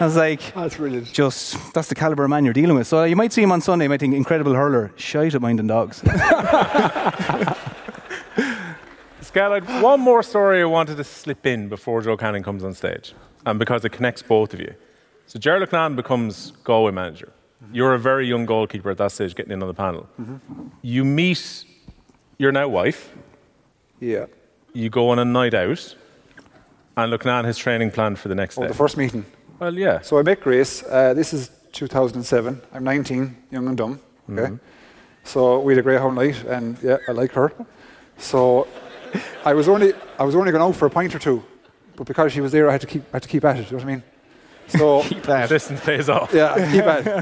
I 0.00 0.04
was 0.04 0.14
like, 0.14 0.54
That's 0.54 0.76
brilliant. 0.76 1.12
just, 1.12 1.56
that's 1.74 1.88
the 1.88 1.96
calibre 1.96 2.24
of 2.24 2.30
man 2.30 2.44
you're 2.44 2.54
dealing 2.54 2.76
with. 2.76 2.86
So 2.86 3.02
you 3.02 3.16
might 3.16 3.32
see 3.32 3.42
him 3.42 3.50
on 3.50 3.60
Sunday, 3.60 3.86
you 3.86 3.88
might 3.88 3.98
think, 3.98 4.14
incredible 4.14 4.54
hurler, 4.54 4.92
shite 4.94 5.34
at 5.34 5.42
minding 5.42 5.66
dogs. 5.66 6.00
Scal, 9.22 9.50
I'd 9.52 9.82
one 9.82 9.98
more 10.00 10.22
story 10.22 10.62
I 10.62 10.66
wanted 10.66 10.98
to 10.98 11.04
slip 11.04 11.44
in 11.46 11.68
before 11.68 12.00
Joe 12.02 12.16
Canning 12.16 12.44
comes 12.44 12.62
on 12.62 12.74
stage, 12.74 13.12
and 13.44 13.58
because 13.58 13.84
it 13.84 13.90
connects 13.90 14.22
both 14.22 14.54
of 14.54 14.60
you. 14.60 14.72
So 15.28 15.38
Gerald 15.38 15.68
Loughnane 15.68 15.94
becomes 15.94 16.52
Galway 16.64 16.90
manager. 16.90 17.32
You're 17.70 17.92
a 17.94 17.98
very 17.98 18.26
young 18.26 18.46
goalkeeper 18.46 18.90
at 18.90 18.96
that 18.96 19.12
stage, 19.12 19.34
getting 19.34 19.52
in 19.52 19.60
on 19.62 19.68
the 19.68 19.74
panel. 19.74 20.08
You 20.80 21.04
meet 21.04 21.64
your 22.38 22.50
now 22.50 22.66
wife. 22.68 23.12
Yeah. 24.00 24.24
You 24.72 24.88
go 24.88 25.10
on 25.10 25.18
a 25.18 25.24
night 25.24 25.52
out, 25.52 25.94
and 26.96 27.12
Loughnane 27.12 27.44
has 27.44 27.58
training 27.58 27.90
planned 27.90 28.18
for 28.18 28.28
the 28.28 28.34
next 28.34 28.56
Oh, 28.56 28.62
day. 28.62 28.68
the 28.68 28.74
first 28.74 28.96
meeting. 28.96 29.26
well, 29.58 29.74
yeah. 29.76 30.00
So 30.00 30.18
I 30.18 30.22
met 30.22 30.40
Grace. 30.40 30.82
Uh, 30.84 31.12
this 31.12 31.34
is 31.34 31.50
2007. 31.72 32.62
I'm 32.72 32.84
19, 32.84 33.36
young 33.50 33.68
and 33.68 33.76
dumb. 33.76 34.00
Okay. 34.30 34.56
So 35.24 35.60
we 35.60 35.74
had 35.74 35.80
a 35.80 35.82
greyhound 35.82 36.14
night, 36.14 36.42
and 36.44 36.78
yeah, 36.82 36.96
I 37.06 37.12
like 37.12 37.32
her. 37.32 37.52
So 38.16 38.66
I 39.44 39.52
was 39.52 39.68
only 39.68 39.92
I 40.18 40.24
was 40.24 40.34
only 40.34 40.52
going 40.52 40.62
out 40.62 40.74
for 40.76 40.86
a 40.86 40.90
pint 40.90 41.14
or 41.14 41.18
two, 41.18 41.42
but 41.96 42.06
because 42.06 42.32
she 42.32 42.40
was 42.40 42.50
there, 42.52 42.68
I 42.68 42.72
had 42.72 42.80
to 42.80 42.86
keep 42.86 43.02
I 43.12 43.16
had 43.16 43.22
to 43.24 43.28
keep 43.28 43.44
at 43.44 43.56
it. 43.58 43.70
You 43.70 43.76
know 43.76 43.84
what 43.84 43.90
I 43.90 43.94
mean? 43.94 44.02
So 44.68 45.02
keep 45.04 45.22
that 45.24 45.48
Distance 45.48 45.80
pays 45.80 46.08
off. 46.08 46.32
yeah, 46.32 46.54
keep 46.72 46.84
at 46.84 47.06
it. 47.06 47.12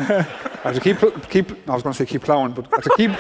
I 0.65 0.73
had 0.73 0.75
to 0.75 0.81
keep 0.81 0.99
keep. 1.31 1.69
I 1.69 1.75
was 1.75 1.83
going 1.83 1.93
to 1.93 1.99
say 1.99 2.07
keep 2.07 2.23
plowing, 2.23 2.53
but 2.53 2.67
I 2.73 2.77
had 2.77 2.85
to 2.85 2.91
keep. 2.97 3.11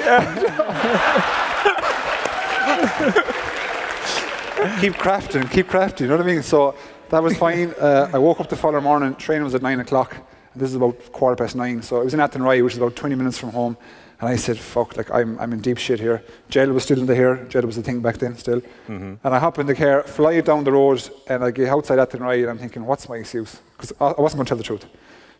keep 4.80 4.94
crafting, 4.94 5.50
keep 5.50 5.68
crafting. 5.68 6.00
You 6.00 6.08
know 6.08 6.16
what 6.16 6.26
I 6.26 6.28
mean? 6.28 6.42
So 6.42 6.74
that 7.10 7.22
was 7.22 7.36
fine. 7.36 7.74
Uh, 7.78 8.10
I 8.12 8.18
woke 8.18 8.40
up 8.40 8.48
the 8.48 8.56
following 8.56 8.84
morning. 8.84 9.14
Training 9.14 9.44
was 9.44 9.54
at 9.54 9.62
nine 9.62 9.80
o'clock. 9.80 10.16
And 10.52 10.62
this 10.62 10.70
is 10.70 10.76
about 10.76 11.12
quarter 11.12 11.36
past 11.36 11.54
nine. 11.54 11.82
So 11.82 12.00
it 12.00 12.04
was 12.04 12.14
in 12.14 12.20
Athenry, 12.20 12.62
which 12.62 12.72
is 12.74 12.78
about 12.78 12.96
20 12.96 13.14
minutes 13.14 13.38
from 13.38 13.50
home. 13.50 13.76
And 14.20 14.28
I 14.30 14.36
said, 14.36 14.58
"Fuck! 14.58 14.96
Like 14.96 15.10
I'm, 15.10 15.38
I'm 15.38 15.52
in 15.52 15.60
deep 15.60 15.78
shit 15.78 16.00
here." 16.00 16.22
Jail 16.48 16.72
was 16.72 16.84
still 16.84 16.98
in 16.98 17.06
the 17.06 17.14
hair. 17.14 17.44
Jail 17.48 17.62
was 17.62 17.76
the 17.76 17.82
thing 17.82 18.00
back 18.00 18.16
then, 18.16 18.36
still. 18.36 18.60
Mm-hmm. 18.88 19.14
And 19.22 19.34
I 19.34 19.38
hop 19.38 19.58
in 19.58 19.66
the 19.66 19.74
car, 19.74 20.02
fly 20.04 20.32
it 20.32 20.46
down 20.46 20.64
the 20.64 20.72
road, 20.72 21.08
and 21.28 21.44
I 21.44 21.50
get 21.50 21.68
outside 21.68 21.98
Athenry, 21.98 22.40
and 22.40 22.50
I'm 22.50 22.58
thinking, 22.58 22.86
"What's 22.86 23.08
my 23.08 23.16
excuse?" 23.16 23.60
Because 23.76 23.92
I, 24.00 24.06
I 24.06 24.20
wasn't 24.20 24.38
going 24.38 24.46
to 24.46 24.48
tell 24.48 24.56
the 24.56 24.64
truth. 24.64 24.86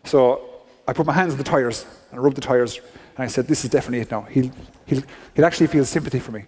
So 0.03 0.57
I 0.87 0.93
put 0.93 1.05
my 1.07 1.13
hands 1.13 1.31
on 1.31 1.37
the 1.37 1.43
tires 1.43 1.85
and 2.11 2.19
I 2.19 2.23
rubbed 2.23 2.37
the 2.37 2.41
tires, 2.41 2.79
and 3.15 3.23
I 3.23 3.27
said, 3.27 3.47
"This 3.47 3.63
is 3.63 3.71
definitely 3.71 4.01
it 4.01 4.11
now. 4.11 4.21
He'll, 4.21 4.51
he'll, 4.85 5.03
he'll 5.33 5.45
actually 5.45 5.67
feel 5.67 5.85
sympathy 5.85 6.19
for 6.19 6.31
me." 6.31 6.45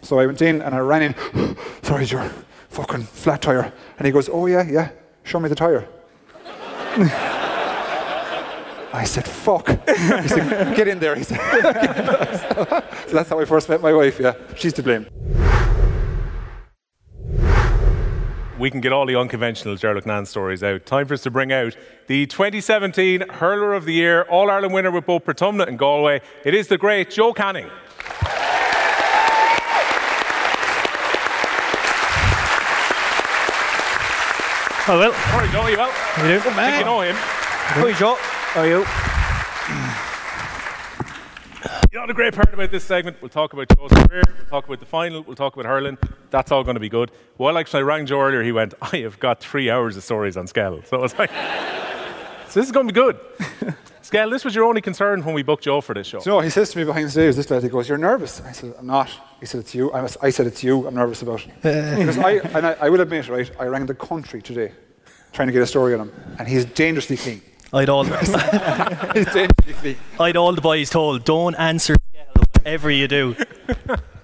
So 0.00 0.18
I 0.18 0.26
went 0.26 0.40
in 0.40 0.62
and 0.62 0.74
I 0.74 0.78
ran 0.78 1.02
in. 1.02 1.56
Sorry, 1.82 2.06
Joe, 2.06 2.30
fucking 2.70 3.02
flat 3.02 3.42
tire. 3.42 3.72
And 3.98 4.06
he 4.06 4.12
goes, 4.12 4.30
"Oh 4.30 4.46
yeah, 4.46 4.62
yeah. 4.62 4.90
Show 5.22 5.38
me 5.38 5.50
the 5.50 5.54
tire." 5.54 5.86
I 8.92 9.04
said, 9.04 9.26
"Fuck." 9.26 9.68
He 9.88 10.28
said, 10.28 10.76
"Get 10.76 10.88
in 10.88 10.98
there." 10.98 11.14
He 11.14 11.24
said. 11.24 11.38
so 13.06 13.12
that's 13.12 13.28
how 13.28 13.40
I 13.40 13.44
first 13.44 13.68
met 13.68 13.80
my 13.80 13.92
wife. 13.92 14.18
Yeah, 14.18 14.34
she's 14.56 14.72
to 14.74 14.82
blame. 14.82 15.06
we 18.58 18.70
can 18.70 18.80
get 18.80 18.92
all 18.92 19.06
the 19.06 19.16
unconventional 19.16 19.76
Ger 19.76 19.94
Loughnane 19.94 20.26
stories 20.26 20.62
out. 20.62 20.84
Time 20.84 21.06
for 21.06 21.14
us 21.14 21.22
to 21.22 21.30
bring 21.30 21.52
out 21.52 21.76
the 22.06 22.26
2017 22.26 23.28
Hurler 23.28 23.74
of 23.74 23.84
the 23.84 23.92
Year, 23.92 24.22
All 24.22 24.50
Ireland 24.50 24.74
winner 24.74 24.90
with 24.90 25.06
both 25.06 25.24
Portumna 25.24 25.66
and 25.66 25.78
Galway. 25.78 26.20
It 26.44 26.54
is 26.54 26.68
the 26.68 26.78
great 26.78 27.10
Joe 27.10 27.32
Canning. 27.32 27.70
Oh, 34.90 34.98
well. 34.98 35.12
How 35.12 35.38
are 35.38 35.44
you, 35.44 35.52
Joe? 35.52 35.66
You 35.66 35.76
well? 35.76 35.90
How 35.90 36.22
you 36.24 36.40
doing? 36.40 36.54
I 36.56 36.70
think 36.70 36.78
you 36.78 36.84
know 36.86 37.00
him. 37.02 37.14
How 37.14 37.84
are 37.84 37.88
you, 37.90 37.94
Joe? 37.94 38.18
How 38.52 38.62
are 38.62 38.66
you? 38.66 38.78
You 41.92 41.98
know 42.00 42.06
the 42.06 42.14
great 42.14 42.34
part 42.34 42.52
about 42.52 42.70
this 42.70 42.82
segment? 42.82 43.18
We'll 43.20 43.28
talk 43.28 43.52
about 43.52 43.68
Joe's 43.76 43.90
career, 43.90 44.22
we'll 44.26 44.46
talk 44.46 44.66
about 44.66 44.80
the 44.80 44.86
final, 44.86 45.22
we'll 45.22 45.36
talk 45.36 45.54
about 45.54 45.66
hurling. 45.66 45.98
That's 46.30 46.50
all 46.50 46.64
going 46.64 46.76
to 46.76 46.80
be 46.80 46.88
good. 46.88 47.10
Well, 47.36 47.58
actually, 47.58 47.80
I 47.80 47.82
rang 47.82 48.06
Joe 48.06 48.20
earlier. 48.20 48.42
He 48.42 48.52
went, 48.52 48.72
I 48.80 48.98
have 48.98 49.18
got 49.18 49.40
three 49.40 49.68
hours 49.68 49.98
of 49.98 50.02
stories 50.02 50.36
on 50.38 50.46
Skell. 50.46 50.82
So 50.84 50.96
I 50.96 51.00
was 51.00 51.18
like, 51.18 51.30
so 51.30 51.34
this 52.60 52.66
is 52.66 52.72
going 52.72 52.88
to 52.88 52.92
be 52.92 52.98
good. 52.98 53.18
Skell, 54.02 54.30
this 54.30 54.46
was 54.46 54.54
your 54.54 54.64
only 54.64 54.80
concern 54.80 55.22
when 55.22 55.34
we 55.34 55.42
booked 55.42 55.64
Joe 55.64 55.82
for 55.82 55.94
this 55.94 56.06
show. 56.06 56.20
So 56.20 56.40
he 56.40 56.48
says 56.48 56.70
to 56.70 56.78
me 56.78 56.84
behind 56.84 57.06
the 57.06 57.10
stage, 57.10 57.36
this 57.36 57.50
lad, 57.50 57.62
he 57.62 57.68
goes, 57.68 57.86
You're 57.86 57.98
nervous. 57.98 58.40
I 58.40 58.52
said, 58.52 58.74
I'm 58.78 58.86
not. 58.86 59.10
He 59.40 59.46
said, 59.46 59.60
It's 59.60 59.74
you. 59.74 59.92
I, 59.92 60.00
was, 60.00 60.16
I 60.22 60.30
said, 60.30 60.46
It's 60.46 60.64
you 60.64 60.86
I'm 60.86 60.94
nervous 60.94 61.20
about. 61.20 61.44
because 61.62 62.16
uh. 62.16 62.22
I, 62.22 62.30
and 62.54 62.66
I, 62.66 62.72
I 62.80 62.88
will 62.88 63.02
admit, 63.02 63.28
right, 63.28 63.50
I 63.60 63.66
rang 63.66 63.84
the 63.84 63.94
country 63.94 64.40
today 64.40 64.72
trying 65.32 65.48
to 65.48 65.52
get 65.52 65.60
a 65.62 65.66
story 65.66 65.92
on 65.92 66.00
him, 66.00 66.12
and 66.38 66.48
he's 66.48 66.64
dangerously 66.64 67.16
clean. 67.18 67.42
I'd 67.72 67.88
all, 67.90 68.04
He's. 68.04 69.96
I'd 70.18 70.36
all 70.36 70.52
the 70.52 70.60
boys 70.60 70.90
told, 70.90 71.24
don't 71.24 71.54
answer 71.56 71.96
whatever 72.54 72.90
you 72.90 73.08
do. 73.08 73.36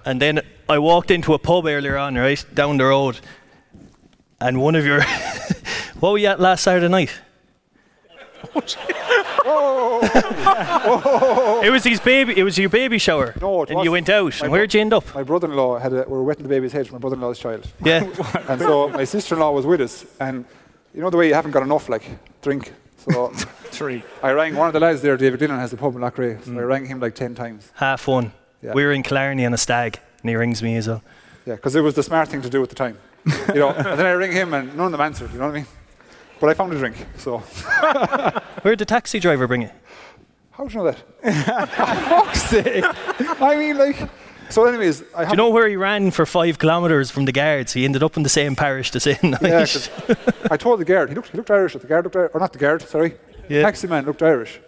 And 0.03 0.21
then 0.21 0.41
I 0.67 0.79
walked 0.79 1.11
into 1.11 1.33
a 1.33 1.39
pub 1.39 1.65
earlier 1.65 1.97
on, 1.97 2.15
right, 2.15 2.43
down 2.53 2.77
the 2.77 2.85
road, 2.85 3.19
and 4.39 4.61
one 4.61 4.75
of 4.75 4.85
your. 4.85 5.01
what 5.99 6.11
were 6.11 6.17
you 6.17 6.27
at 6.27 6.39
last 6.39 6.63
Saturday 6.63 6.87
night? 6.87 7.11
Oh. 9.47 10.01
it 11.63 11.69
was 11.69 11.83
his 11.83 11.99
baby. 11.99 12.37
It 12.37 12.43
was 12.43 12.57
your 12.57 12.69
baby 12.69 12.97
shower. 12.97 13.35
No, 13.41 13.63
it 13.63 13.69
and 13.69 13.83
you 13.83 13.91
wasn't. 13.91 14.07
went 14.07 14.09
out. 14.09 14.33
My 14.39 14.45
and 14.45 14.51
where'd 14.51 14.73
you 14.73 14.81
end 14.81 14.93
up? 14.93 15.13
My 15.13 15.23
brother 15.23 15.47
in 15.47 15.55
law 15.55 15.77
had 15.77 15.93
a, 15.93 16.03
we 16.07 16.13
were 16.13 16.23
wetting 16.23 16.43
the 16.43 16.49
baby's 16.49 16.71
head 16.71 16.87
for 16.87 16.93
my 16.93 16.99
brother 16.99 17.15
in 17.15 17.21
law's 17.21 17.39
child. 17.39 17.67
Yeah. 17.83 18.07
And 18.47 18.59
so 18.59 18.89
my 18.89 19.03
sister 19.03 19.35
in 19.35 19.41
law 19.41 19.51
was 19.51 19.65
with 19.65 19.81
us, 19.81 20.05
and 20.19 20.45
you 20.93 21.01
know 21.01 21.09
the 21.09 21.17
way 21.17 21.27
you 21.27 21.33
haven't 21.33 21.51
got 21.51 21.63
enough, 21.63 21.89
like, 21.89 22.07
drink. 22.41 22.71
So 23.11 23.29
Three. 23.75 24.03
I 24.23 24.31
rang 24.31 24.55
one 24.55 24.67
of 24.67 24.73
the 24.73 24.79
lads 24.79 25.01
there, 25.01 25.17
David 25.17 25.39
Dillon, 25.39 25.59
has 25.59 25.71
the 25.71 25.77
pub 25.77 25.95
in 25.95 26.01
Loughrea, 26.01 26.43
so 26.43 26.51
I 26.51 26.55
mm. 26.55 26.67
rang 26.67 26.85
him 26.85 26.99
like 26.99 27.13
10 27.13 27.35
times. 27.35 27.71
Half 27.75 28.07
one. 28.07 28.31
Yeah. 28.61 28.73
We 28.73 28.85
were 28.85 28.93
in 28.93 29.03
Killarney 29.03 29.45
on 29.45 29.53
a 29.53 29.57
stag, 29.57 29.99
and 30.21 30.29
he 30.29 30.35
rings 30.35 30.63
me 30.63 30.77
as 30.77 30.87
well. 30.87 31.03
Yeah, 31.45 31.55
because 31.55 31.75
it 31.75 31.81
was 31.81 31.95
the 31.95 32.03
smart 32.03 32.29
thing 32.29 32.41
to 32.41 32.49
do 32.49 32.63
at 32.63 32.69
the 32.69 32.75
time. 32.75 32.97
You 33.49 33.55
know, 33.55 33.69
and 33.69 33.99
then 33.99 34.05
I 34.05 34.11
ring 34.11 34.31
him 34.31 34.53
and 34.53 34.75
none 34.77 34.87
of 34.87 34.91
them 34.91 35.01
answered, 35.01 35.31
you 35.31 35.39
know 35.39 35.45
what 35.45 35.55
I 35.55 35.57
mean? 35.59 35.67
But 36.39 36.49
I 36.49 36.53
found 36.53 36.73
a 36.73 36.77
drink, 36.77 36.95
so 37.17 37.37
Where'd 38.61 38.79
the 38.79 38.85
taxi 38.85 39.19
driver 39.19 39.47
bring 39.47 39.63
you? 39.63 39.69
how 40.51 40.65
do 40.65 40.73
you 40.73 40.83
know 40.83 40.91
that? 40.91 41.69
fuck's 42.09 42.43
sake. 42.43 42.85
I 43.41 43.57
mean, 43.57 43.77
like, 43.77 43.97
so, 44.49 44.65
anyways, 44.65 45.03
I 45.15 45.25
Do 45.25 45.31
you 45.31 45.37
know 45.37 45.49
where 45.49 45.67
he 45.67 45.75
ran 45.75 46.11
for 46.11 46.25
five 46.25 46.59
kilometres 46.59 47.11
from 47.11 47.25
the 47.25 47.31
guards? 47.31 47.73
He 47.73 47.85
ended 47.85 48.03
up 48.03 48.17
in 48.17 48.23
the 48.23 48.29
same 48.29 48.55
parish 48.55 48.91
the 48.91 48.99
same 48.99 49.17
night. 49.23 49.41
Yeah, 49.41 50.15
I 50.51 50.57
told 50.57 50.79
the 50.79 50.85
guard, 50.85 51.09
he 51.09 51.15
looked, 51.15 51.29
he 51.29 51.37
looked 51.37 51.51
Irish, 51.51 51.73
the 51.73 51.87
guard 51.87 52.05
looked 52.05 52.15
Irish, 52.15 52.31
or 52.33 52.39
not 52.39 52.53
the 52.53 52.59
guard, 52.59 52.81
sorry. 52.81 53.15
Yeah. 53.49 53.63
Taxi 53.63 53.87
man 53.87 54.05
looked 54.05 54.21
Irish. 54.21 54.59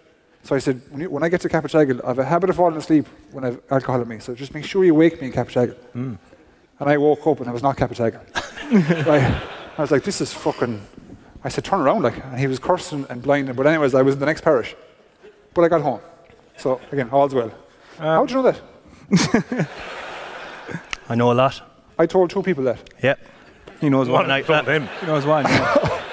So 0.42 0.54
I 0.54 0.58
said, 0.58 0.80
when, 0.90 1.02
you, 1.02 1.10
when 1.10 1.22
I 1.22 1.28
get 1.28 1.40
to 1.42 1.48
Cappataggle, 1.48 2.02
I 2.04 2.08
have 2.08 2.18
a 2.18 2.24
habit 2.24 2.50
of 2.50 2.56
falling 2.56 2.76
asleep 2.76 3.06
when 3.32 3.44
I 3.44 3.48
have 3.48 3.60
alcohol 3.70 4.00
in 4.00 4.08
me, 4.08 4.18
so 4.18 4.34
just 4.34 4.54
make 4.54 4.64
sure 4.64 4.84
you 4.84 4.94
wake 4.94 5.20
me 5.20 5.28
in 5.28 5.32
Cappataggle. 5.32 5.76
Hmm. 5.92 6.14
And 6.80 6.88
I 6.88 6.96
woke 6.96 7.26
up 7.26 7.40
and 7.40 7.48
I 7.48 7.52
was 7.52 7.62
not 7.62 7.76
Cappataggle. 7.76 8.20
I, 9.08 9.42
I 9.76 9.80
was 9.82 9.90
like, 9.90 10.04
this 10.04 10.20
is 10.20 10.32
fucking. 10.32 10.80
I 11.44 11.48
said, 11.48 11.64
turn 11.64 11.80
around, 11.80 12.02
like, 12.02 12.16
and 12.24 12.38
he 12.38 12.46
was 12.46 12.58
cursing 12.58 13.06
and 13.10 13.22
blinding. 13.22 13.54
But 13.54 13.66
anyways, 13.66 13.94
I 13.94 14.02
was 14.02 14.14
in 14.14 14.20
the 14.20 14.26
next 14.26 14.42
parish. 14.42 14.74
But 15.54 15.62
I 15.62 15.68
got 15.68 15.82
home. 15.82 16.00
So 16.56 16.80
again, 16.92 17.08
all's 17.10 17.34
well. 17.34 17.52
How 17.98 18.20
um, 18.20 18.26
do 18.26 18.34
you 18.34 18.42
know 18.42 18.50
that? 18.50 18.60
I 21.08 21.14
know 21.14 21.32
a 21.32 21.34
lot. 21.34 21.62
I 21.98 22.06
told 22.06 22.30
two 22.30 22.42
people 22.42 22.64
that. 22.64 22.78
Yep. 23.02 23.18
He 23.80 23.88
knows 23.88 24.08
What 24.08 24.22
one. 24.22 24.30
I 24.30 24.42
told 24.42 24.66
him. 24.66 24.88
He 25.00 25.06
knows 25.06 25.24
one. 25.24 25.46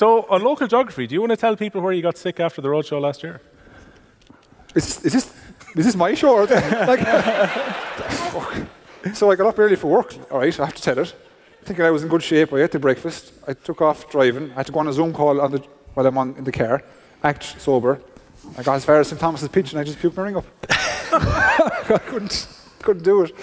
So, 0.00 0.24
on 0.30 0.42
local 0.42 0.66
geography, 0.66 1.06
do 1.06 1.14
you 1.14 1.20
want 1.20 1.32
to 1.32 1.36
tell 1.36 1.54
people 1.56 1.82
where 1.82 1.92
you 1.92 2.00
got 2.00 2.16
sick 2.16 2.40
after 2.40 2.62
the 2.62 2.68
roadshow 2.68 3.02
last 3.02 3.22
year? 3.22 3.42
Is 4.74 4.86
this, 4.86 5.04
is 5.04 5.12
this, 5.12 5.34
is 5.76 5.84
this 5.84 5.94
my 5.94 6.14
show? 6.14 6.36
Or 6.36 6.46
like, 6.46 7.00
fuck. 8.32 8.56
So 9.12 9.30
I 9.30 9.36
got 9.36 9.48
up 9.48 9.58
early 9.58 9.76
for 9.76 9.88
work. 9.88 10.14
All 10.30 10.38
right, 10.38 10.58
I 10.58 10.64
have 10.64 10.74
to 10.74 10.82
tell 10.82 10.98
it. 11.00 11.14
Thinking 11.64 11.84
I 11.84 11.90
was 11.90 12.02
in 12.02 12.08
good 12.08 12.22
shape. 12.22 12.50
I 12.54 12.62
ate 12.62 12.70
the 12.70 12.78
breakfast. 12.78 13.34
I 13.46 13.52
took 13.52 13.82
off 13.82 14.10
driving. 14.10 14.50
I 14.52 14.54
had 14.54 14.66
to 14.68 14.72
go 14.72 14.78
on 14.78 14.88
a 14.88 14.92
Zoom 14.94 15.12
call 15.12 15.38
on 15.38 15.52
the, 15.52 15.58
while 15.92 16.06
I'm 16.06 16.16
on, 16.16 16.34
in 16.36 16.44
the 16.44 16.52
car. 16.52 16.82
Act 17.22 17.60
sober. 17.60 18.00
I 18.56 18.62
got 18.62 18.76
as 18.76 18.86
far 18.86 19.00
as 19.00 19.08
St 19.08 19.20
Thomas's 19.20 19.50
pitch 19.50 19.72
and 19.72 19.80
I 19.80 19.84
just 19.84 19.98
puked 19.98 20.16
my 20.16 20.22
ring 20.22 20.36
up. 20.38 20.46
I 21.12 22.00
couldn't, 22.06 22.46
couldn't 22.82 23.02
do 23.02 23.24
it. 23.24 23.34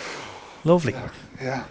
Lovely. 0.64 0.96
Yeah. 1.42 1.66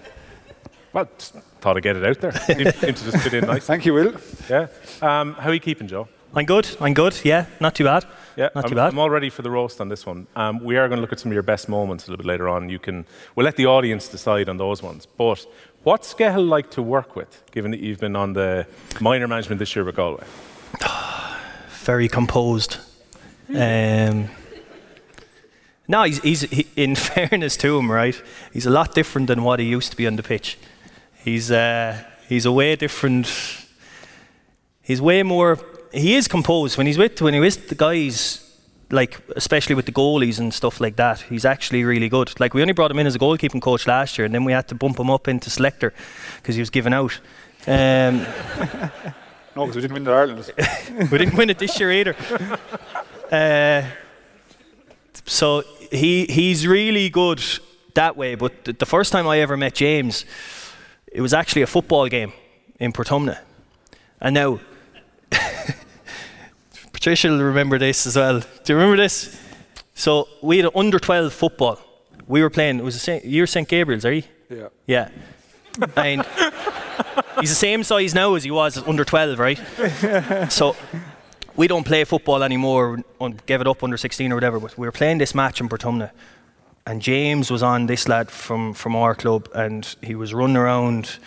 Well, 0.93 1.09
just 1.19 1.35
thought 1.61 1.77
I'd 1.77 1.83
get 1.83 1.97
it 1.97 2.05
out 2.05 2.21
there. 2.21 2.33
Seemed 2.33 2.75
seemed 2.81 2.97
to 2.97 3.11
just 3.11 3.19
fit 3.19 3.35
in 3.35 3.47
nice. 3.47 3.67
Thank 3.67 3.85
you, 3.85 3.93
Will. 3.93 4.15
Yeah. 4.49 4.69
Um, 5.03 5.35
how 5.35 5.51
are 5.51 5.55
you 5.55 5.61
keeping, 5.61 5.89
Joe? 5.89 6.09
I'm 6.35 6.47
good. 6.47 6.69
I'm 6.81 6.95
good. 6.95 7.19
Yeah, 7.25 7.47
not 7.61 7.75
too 7.75 7.85
bad. 7.85 8.05
Yeah, 8.37 8.51
Not 8.55 8.65
I'm, 8.65 8.71
too 8.71 8.77
bad. 8.77 8.93
I'm 8.93 8.99
all 8.99 9.09
ready 9.09 9.31
for 9.31 9.41
the 9.41 9.51
roast 9.51 9.81
on 9.81 9.89
this 9.89 10.05
one. 10.05 10.27
Um, 10.37 10.63
we 10.63 10.77
are 10.77 10.89
going 10.89 10.99
to 10.99 11.01
look 11.01 11.13
at 11.13 11.19
some 11.19 11.31
of 11.31 11.35
your 11.35 11.43
best 11.43 11.69
moments 11.69 12.07
a 12.07 12.11
little 12.11 12.23
bit 12.23 12.29
later 12.29 12.49
on. 12.49 12.69
You 12.69 12.79
can, 12.79 13.07
we'll 13.35 13.45
let 13.45 13.57
the 13.57 13.65
audience 13.67 14.09
decide 14.09 14.51
on 14.51 14.59
those 14.59 14.83
ones. 14.83 15.07
But 15.07 15.47
what's 15.85 16.13
Skehill 16.13 16.47
like 16.47 16.71
to 16.73 16.83
work 16.83 17.17
with, 17.17 17.43
given 17.53 17.71
that 17.71 17.81
you've 17.81 18.01
been 18.01 18.15
on 18.17 18.35
the 18.35 18.67
minor 19.01 19.27
management 19.27 19.59
this 19.59 19.75
year 19.75 19.85
with 19.87 19.97
Galway? 19.97 20.25
Very 21.85 22.09
composed. 22.09 22.77
Um, 23.49 24.29
no, 25.89 26.03
he's, 26.05 26.21
he's 26.23 26.43
he, 26.43 26.67
in 26.77 26.95
fairness 27.11 27.57
to 27.59 27.79
him, 27.79 27.91
right? 27.91 28.21
He's 28.53 28.67
a 28.67 28.71
lot 28.71 28.95
different 28.95 29.29
than 29.29 29.43
what 29.43 29.61
he 29.61 29.67
used 29.67 29.91
to 29.91 29.97
be 29.97 30.07
on 30.07 30.17
the 30.17 30.23
pitch. 30.23 30.59
He's 31.17 31.51
uh, 31.51 32.03
he's 32.29 32.47
a 32.47 32.53
way 32.53 32.77
different. 32.77 33.29
He's 34.83 35.01
way 35.01 35.23
more. 35.23 35.59
He 35.93 36.15
is 36.15 36.29
composed 36.29 36.77
when 36.77 36.87
he's 36.87 36.99
with 36.99 37.21
when 37.21 37.35
he 37.35 37.41
with 37.41 37.69
the 37.69 37.75
guys. 37.75 38.43
Like 38.89 39.19
especially 39.35 39.75
with 39.75 39.87
the 39.87 39.93
goalies 39.93 40.39
and 40.39 40.55
stuff 40.55 40.81
like 40.81 40.95
that, 40.95 41.23
he's 41.23 41.45
actually 41.45 41.83
really 41.83 42.09
good. 42.09 42.39
Like 42.39 42.55
we 42.55 42.63
only 42.63 42.73
brought 42.73 42.93
him 42.93 43.01
in 43.01 43.07
as 43.09 43.17
a 43.17 43.19
goalkeeping 43.19 43.61
coach 43.61 43.85
last 43.85 44.17
year, 44.17 44.27
and 44.27 44.33
then 44.33 44.45
we 44.45 44.53
had 44.53 44.69
to 44.69 44.77
bump 44.77 45.01
him 45.01 45.11
up 45.11 45.27
into 45.27 45.51
selector 45.51 45.93
because 46.37 46.55
he 46.55 46.61
was 46.61 46.71
given 46.71 46.93
out. 46.93 47.19
Um, 47.67 48.25
No, 49.57 49.65
because 49.65 49.77
we 49.77 49.83
didn't 49.83 49.95
win 49.95 50.05
the 50.05 50.13
Ireland. 50.13 50.53
we 51.11 51.17
didn't 51.19 51.35
win 51.35 51.49
it 51.49 51.59
this 51.59 51.81
year 51.81 51.91
either. 51.91 52.15
Uh, 53.33 53.89
so 55.27 55.63
he 55.93 56.25
he's 56.27 56.67
really 56.67 57.11
good 57.11 57.43
that 57.95 58.17
way. 58.17 58.35
But 58.35 58.65
the, 58.65 58.73
the 58.73 58.87
first 58.87 59.13
time 59.13 59.27
I 59.27 59.41
ever 59.41 59.57
met 59.57 59.75
James, 59.75 60.25
it 61.13 61.21
was 61.21 61.35
actually 61.35 61.63
a 61.63 61.67
football 61.67 62.09
game 62.09 62.33
in 62.79 62.93
Portumna, 62.93 63.39
and 64.21 64.35
now 64.35 64.61
Patricia 66.93 67.29
will 67.29 67.43
remember 67.43 67.79
this 67.79 68.07
as 68.07 68.17
well. 68.17 68.41
Do 68.41 68.73
you 68.73 68.77
remember 68.77 68.97
this? 68.97 69.39
So 69.95 70.29
we 70.43 70.59
had 70.59 70.67
an 70.67 70.73
under 70.75 70.99
twelve 70.99 71.33
football. 71.33 71.79
We 72.27 72.43
were 72.43 72.51
playing. 72.51 72.79
It 72.79 72.85
was 72.85 72.95
the 72.95 73.01
same, 73.01 73.21
you're 73.25 73.47
St 73.47 73.69
Gabriel's, 73.69 74.05
are 74.05 74.13
you? 74.13 74.25
Yeah. 74.51 74.69
Yeah. 74.87 75.09
And 75.97 76.25
he's 77.41 77.51
the 77.51 77.55
same 77.55 77.85
size 77.85 78.15
now 78.15 78.35
as 78.35 78.45
he 78.45 78.51
was 78.51 78.77
at 78.77 78.89
under 78.89 79.05
12, 79.05 79.39
right? 79.39 79.59
so 80.51 80.75
we 81.57 81.67
don't 81.67 81.85
play 81.85 82.05
football 82.05 82.43
anymore, 82.43 83.03
gave 83.47 83.61
it 83.61 83.67
up 83.67 83.83
under 83.83 83.97
16 83.97 84.31
or 84.31 84.35
whatever, 84.35 84.61
but 84.61 84.77
we 84.77 84.87
were 84.87 84.93
playing 84.93 85.19
this 85.19 85.35
match 85.35 85.61
in 85.61 85.69
Portumna. 85.69 86.11
And 86.87 87.03
James 87.03 87.51
was 87.51 87.63
on 87.63 87.87
this 87.87 88.09
lad 88.09 88.31
from, 88.31 88.75
from 88.75 88.95
our 88.95 89.15
club, 89.15 89.49
and 89.55 89.97
he 90.03 90.15
was 90.15 90.33
running 90.33 90.57
around, 90.57 91.19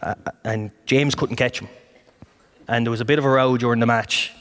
uh, 0.00 0.14
and 0.44 0.70
James 0.86 1.14
couldn't 1.14 1.36
catch 1.36 1.60
him. 1.60 1.68
And 2.68 2.86
there 2.86 2.90
was 2.90 3.00
a 3.00 3.04
bit 3.04 3.18
of 3.18 3.24
a 3.24 3.28
row 3.28 3.56
during 3.56 3.80
the 3.80 3.86
match. 3.86 4.32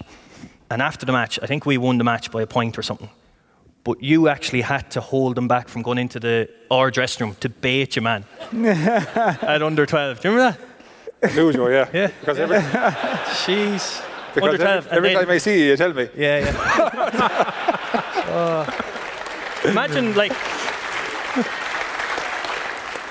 And 0.70 0.82
after 0.82 1.06
the 1.06 1.12
match, 1.12 1.40
I 1.42 1.48
think 1.48 1.66
we 1.66 1.78
won 1.78 1.98
the 1.98 2.04
match 2.04 2.32
by 2.32 2.42
a 2.42 2.48
point 2.48 2.78
or 2.78 2.84
something. 2.84 3.10
But 3.84 4.02
you 4.02 4.30
actually 4.30 4.62
had 4.62 4.92
to 4.92 5.02
hold 5.02 5.38
him 5.38 5.48
back 5.48 5.68
from 5.68 5.82
going 5.82 5.98
into 5.98 6.20
the 6.20 6.50
our 6.72 6.90
dressing 6.90 7.28
room 7.28 7.36
to 7.42 7.50
bait 7.50 7.96
your 7.96 8.04
man. 8.04 8.24
at 8.66 9.62
under 9.62 9.86
12. 9.86 10.22
Do 10.22 10.30
you 10.30 10.36
remember 10.36 10.58
that? 11.22 11.36
Lose 11.36 11.56
you, 11.56 11.70
yeah. 11.70 11.90
Yeah. 11.94 12.12
Because 12.20 12.40
every, 12.40 12.58
Jeez. 13.44 14.13
Because 14.34 14.50
under 14.50 14.58
12. 14.58 14.88
every, 14.88 15.10
every 15.10 15.26
time 15.26 15.32
I 15.32 15.38
see 15.38 15.60
you, 15.60 15.66
you 15.72 15.78
tell 15.78 15.94
me. 15.94 16.10
yeah, 16.16 16.40
yeah. 16.40 17.60
Oh. 18.36 18.66
imagine 19.70 20.16
like 20.16 20.32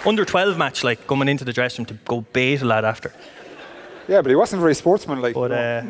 under 0.05 0.25
12 0.25 0.59
match, 0.59 0.83
like 0.83 1.07
coming 1.07 1.29
into 1.29 1.45
the 1.45 1.53
dressing 1.53 1.85
room 1.85 1.87
to 1.87 1.95
go 2.05 2.23
bait 2.33 2.61
a 2.63 2.65
lad 2.65 2.85
after. 2.85 3.13
Yeah, 4.09 4.21
but 4.23 4.31
he 4.31 4.37
wasn't 4.37 4.61
very 4.61 4.75
sportsmanlike. 4.75 5.35
But 5.35 5.53
uh, 5.53 5.83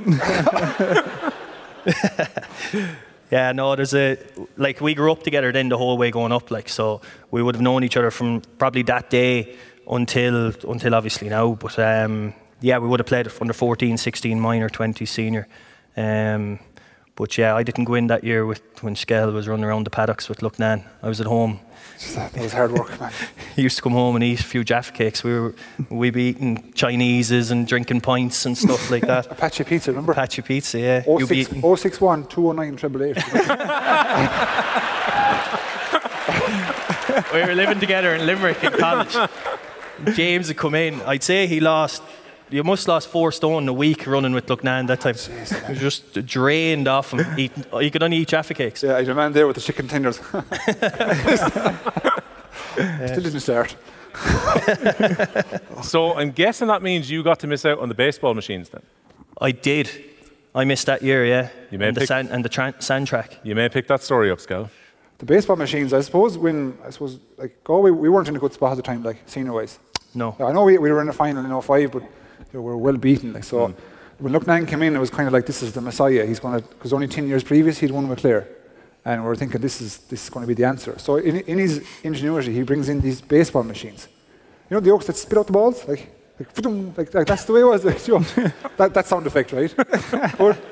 yeah, 3.30 3.52
no, 3.52 3.74
there's 3.74 3.94
a 3.94 4.18
like 4.56 4.80
we 4.80 4.94
grew 4.94 5.10
up 5.10 5.22
together 5.22 5.50
then 5.50 5.68
the 5.70 5.78
whole 5.78 5.96
way 5.96 6.10
going 6.10 6.32
up, 6.32 6.50
like 6.50 6.68
so 6.68 7.00
we 7.30 7.42
would 7.42 7.54
have 7.54 7.62
known 7.62 7.84
each 7.84 7.96
other 7.96 8.10
from 8.10 8.42
probably 8.58 8.82
that 8.82 9.08
day 9.08 9.56
until 9.88 10.52
until 10.68 10.94
obviously 10.94 11.28
now. 11.28 11.54
But 11.54 11.78
um, 11.78 12.34
yeah, 12.62 12.78
we 12.78 12.88
would 12.88 13.00
have 13.00 13.06
played 13.06 13.28
under 13.40 13.52
14, 13.52 13.96
16 13.98 14.40
minor, 14.40 14.68
20 14.70 15.04
senior. 15.04 15.46
Um, 15.96 16.58
but 17.14 17.36
yeah, 17.36 17.54
I 17.54 17.62
didn't 17.62 17.84
go 17.84 17.94
in 17.94 18.06
that 18.06 18.24
year 18.24 18.46
with 18.46 18.62
when 18.82 18.96
Skell 18.96 19.30
was 19.32 19.46
running 19.46 19.64
around 19.66 19.84
the 19.84 19.90
paddocks 19.90 20.28
with 20.30 20.38
Loughnane. 20.40 20.82
I 21.02 21.08
was 21.08 21.20
at 21.20 21.26
home. 21.26 21.60
That 22.14 22.36
was 22.36 22.52
hard 22.52 22.72
work, 22.72 22.98
man. 22.98 23.12
he 23.54 23.62
used 23.68 23.76
to 23.76 23.82
come 23.82 23.92
home 23.92 24.16
and 24.16 24.24
eat 24.24 24.40
a 24.40 24.44
few 24.44 24.64
Jaffa 24.64 24.92
cakes. 24.92 25.22
We 25.22 25.38
were 25.38 25.54
we 25.88 26.10
be 26.10 26.30
eating 26.30 26.72
Chineses 26.72 27.50
and 27.52 27.68
drinking 27.68 28.00
pints 28.00 28.44
and 28.46 28.58
stuff 28.58 28.90
like 28.90 29.06
that. 29.06 29.26
Apache 29.30 29.62
pizza, 29.64 29.90
remember? 29.92 30.10
Apache 30.12 30.42
pizza, 30.42 30.80
yeah. 30.80 31.02
Oh 31.06 31.18
You 31.20 31.26
be 31.28 31.44
six, 31.44 31.50
eating- 31.50 31.62
oh 31.64 31.76
six 31.76 32.00
one 32.00 32.26
two 32.26 32.48
oh 32.48 32.52
nine 32.52 32.74
triple 32.76 33.02
eight. 33.04 33.16
we 37.32 37.40
were 37.42 37.54
living 37.54 37.78
together 37.80 38.14
in 38.14 38.26
Limerick 38.26 38.62
in 38.64 38.72
college. 38.72 39.16
James 40.14 40.48
had 40.48 40.56
come 40.56 40.74
in. 40.74 41.00
I'd 41.02 41.22
say 41.22 41.46
he 41.46 41.60
lost. 41.60 42.02
You 42.52 42.62
must 42.62 42.86
lost 42.86 43.08
four 43.08 43.32
stone 43.32 43.62
in 43.62 43.68
a 43.68 43.72
week 43.72 44.06
running 44.06 44.32
with 44.34 44.46
Loughnane 44.46 44.86
that 44.88 45.00
time. 45.00 45.14
He 45.14 45.72
was 45.72 45.80
just 45.80 46.26
drained 46.26 46.86
off 46.86 47.12
him. 47.14 47.24
Eating, 47.38 47.64
he 47.80 47.90
could 47.90 48.02
only 48.02 48.18
eat 48.18 48.28
Jaffa 48.28 48.52
cakes. 48.52 48.82
Yeah, 48.82 48.96
I 48.96 48.98
had 48.98 49.08
a 49.08 49.14
man 49.14 49.32
there 49.32 49.46
with 49.46 49.56
the 49.56 49.62
chicken 49.62 49.88
tenders. 49.88 50.16
Still 52.72 53.22
didn't 53.22 53.40
start. 53.40 53.74
So 55.82 56.14
I'm 56.14 56.30
guessing 56.30 56.68
that 56.68 56.82
means 56.82 57.10
you 57.10 57.22
got 57.22 57.40
to 57.40 57.46
miss 57.46 57.64
out 57.64 57.78
on 57.78 57.88
the 57.88 57.94
baseball 57.94 58.34
machines 58.34 58.68
then. 58.68 58.82
I 59.40 59.50
did. 59.50 59.90
I 60.54 60.64
missed 60.64 60.86
that 60.86 61.02
year, 61.02 61.24
yeah. 61.24 61.48
You 61.70 61.78
may 61.78 61.88
and 61.88 61.96
the 61.96 62.00
pick- 62.00 62.08
sand, 62.08 62.28
and 62.30 62.44
the 62.44 62.48
tra- 62.50 62.74
sand 62.78 63.06
track. 63.06 63.38
You 63.42 63.54
may 63.54 63.68
pick 63.70 63.88
that 63.88 64.02
story 64.02 64.30
up, 64.30 64.38
Scal. 64.38 64.68
The 65.18 65.24
baseball 65.24 65.56
machines, 65.56 65.92
I 65.92 66.02
suppose, 66.02 66.36
when 66.36 66.76
I 66.84 66.90
suppose 66.90 67.18
like 67.38 67.64
Galway, 67.64 67.90
we 67.90 68.08
weren't 68.10 68.28
in 68.28 68.36
a 68.36 68.38
good 68.38 68.52
spot 68.52 68.72
at 68.72 68.76
the 68.76 68.82
time, 68.82 69.02
like 69.02 69.22
senior 69.26 69.52
wise. 69.54 69.78
No. 70.14 70.36
I 70.38 70.52
know 70.52 70.64
we, 70.64 70.76
we 70.78 70.92
were 70.92 71.00
in 71.00 71.06
the 71.06 71.12
final 71.12 71.44
in 71.44 71.62
05, 71.62 71.90
but 71.90 72.02
we 72.52 72.60
were 72.60 72.76
well 72.76 72.96
beaten. 72.96 73.32
Like 73.32 73.44
so, 73.44 73.68
mm. 73.68 73.74
when 74.18 74.32
Loughnane 74.32 74.68
came 74.68 74.82
in, 74.82 74.94
it 74.96 74.98
was 74.98 75.10
kind 75.10 75.26
of 75.26 75.32
like 75.32 75.46
this 75.46 75.62
is 75.62 75.72
the 75.72 75.80
messiah. 75.80 76.26
He's 76.26 76.40
going 76.40 76.60
to 76.60 76.68
because 76.68 76.92
only 76.92 77.08
10 77.08 77.28
years 77.28 77.44
previous 77.44 77.78
he'd 77.78 77.90
won 77.90 78.08
with 78.08 78.20
Clare, 78.20 78.48
and 79.04 79.22
we 79.22 79.28
were 79.28 79.36
thinking 79.36 79.60
this 79.60 79.80
is 79.80 79.98
this 79.98 80.24
is 80.24 80.30
going 80.30 80.44
to 80.44 80.48
be 80.48 80.54
the 80.54 80.64
answer. 80.64 80.98
So 80.98 81.16
in, 81.16 81.40
in 81.40 81.58
his 81.58 81.84
ingenuity, 82.02 82.52
he 82.52 82.62
brings 82.62 82.88
in 82.88 83.00
these 83.00 83.20
baseball 83.20 83.62
machines. 83.62 84.08
You 84.70 84.76
know 84.76 84.80
the 84.80 84.90
oaks 84.90 85.06
that 85.06 85.16
spit 85.16 85.38
out 85.38 85.46
the 85.46 85.52
balls, 85.52 85.86
like 85.86 86.10
like, 86.38 86.96
like, 86.96 87.14
like 87.14 87.26
that's 87.26 87.44
the 87.44 87.52
way 87.52 87.60
it 87.60 87.64
was. 87.64 87.82
that, 88.76 88.94
that 88.94 89.06
sound 89.06 89.26
effect, 89.26 89.52
right? 89.52 89.74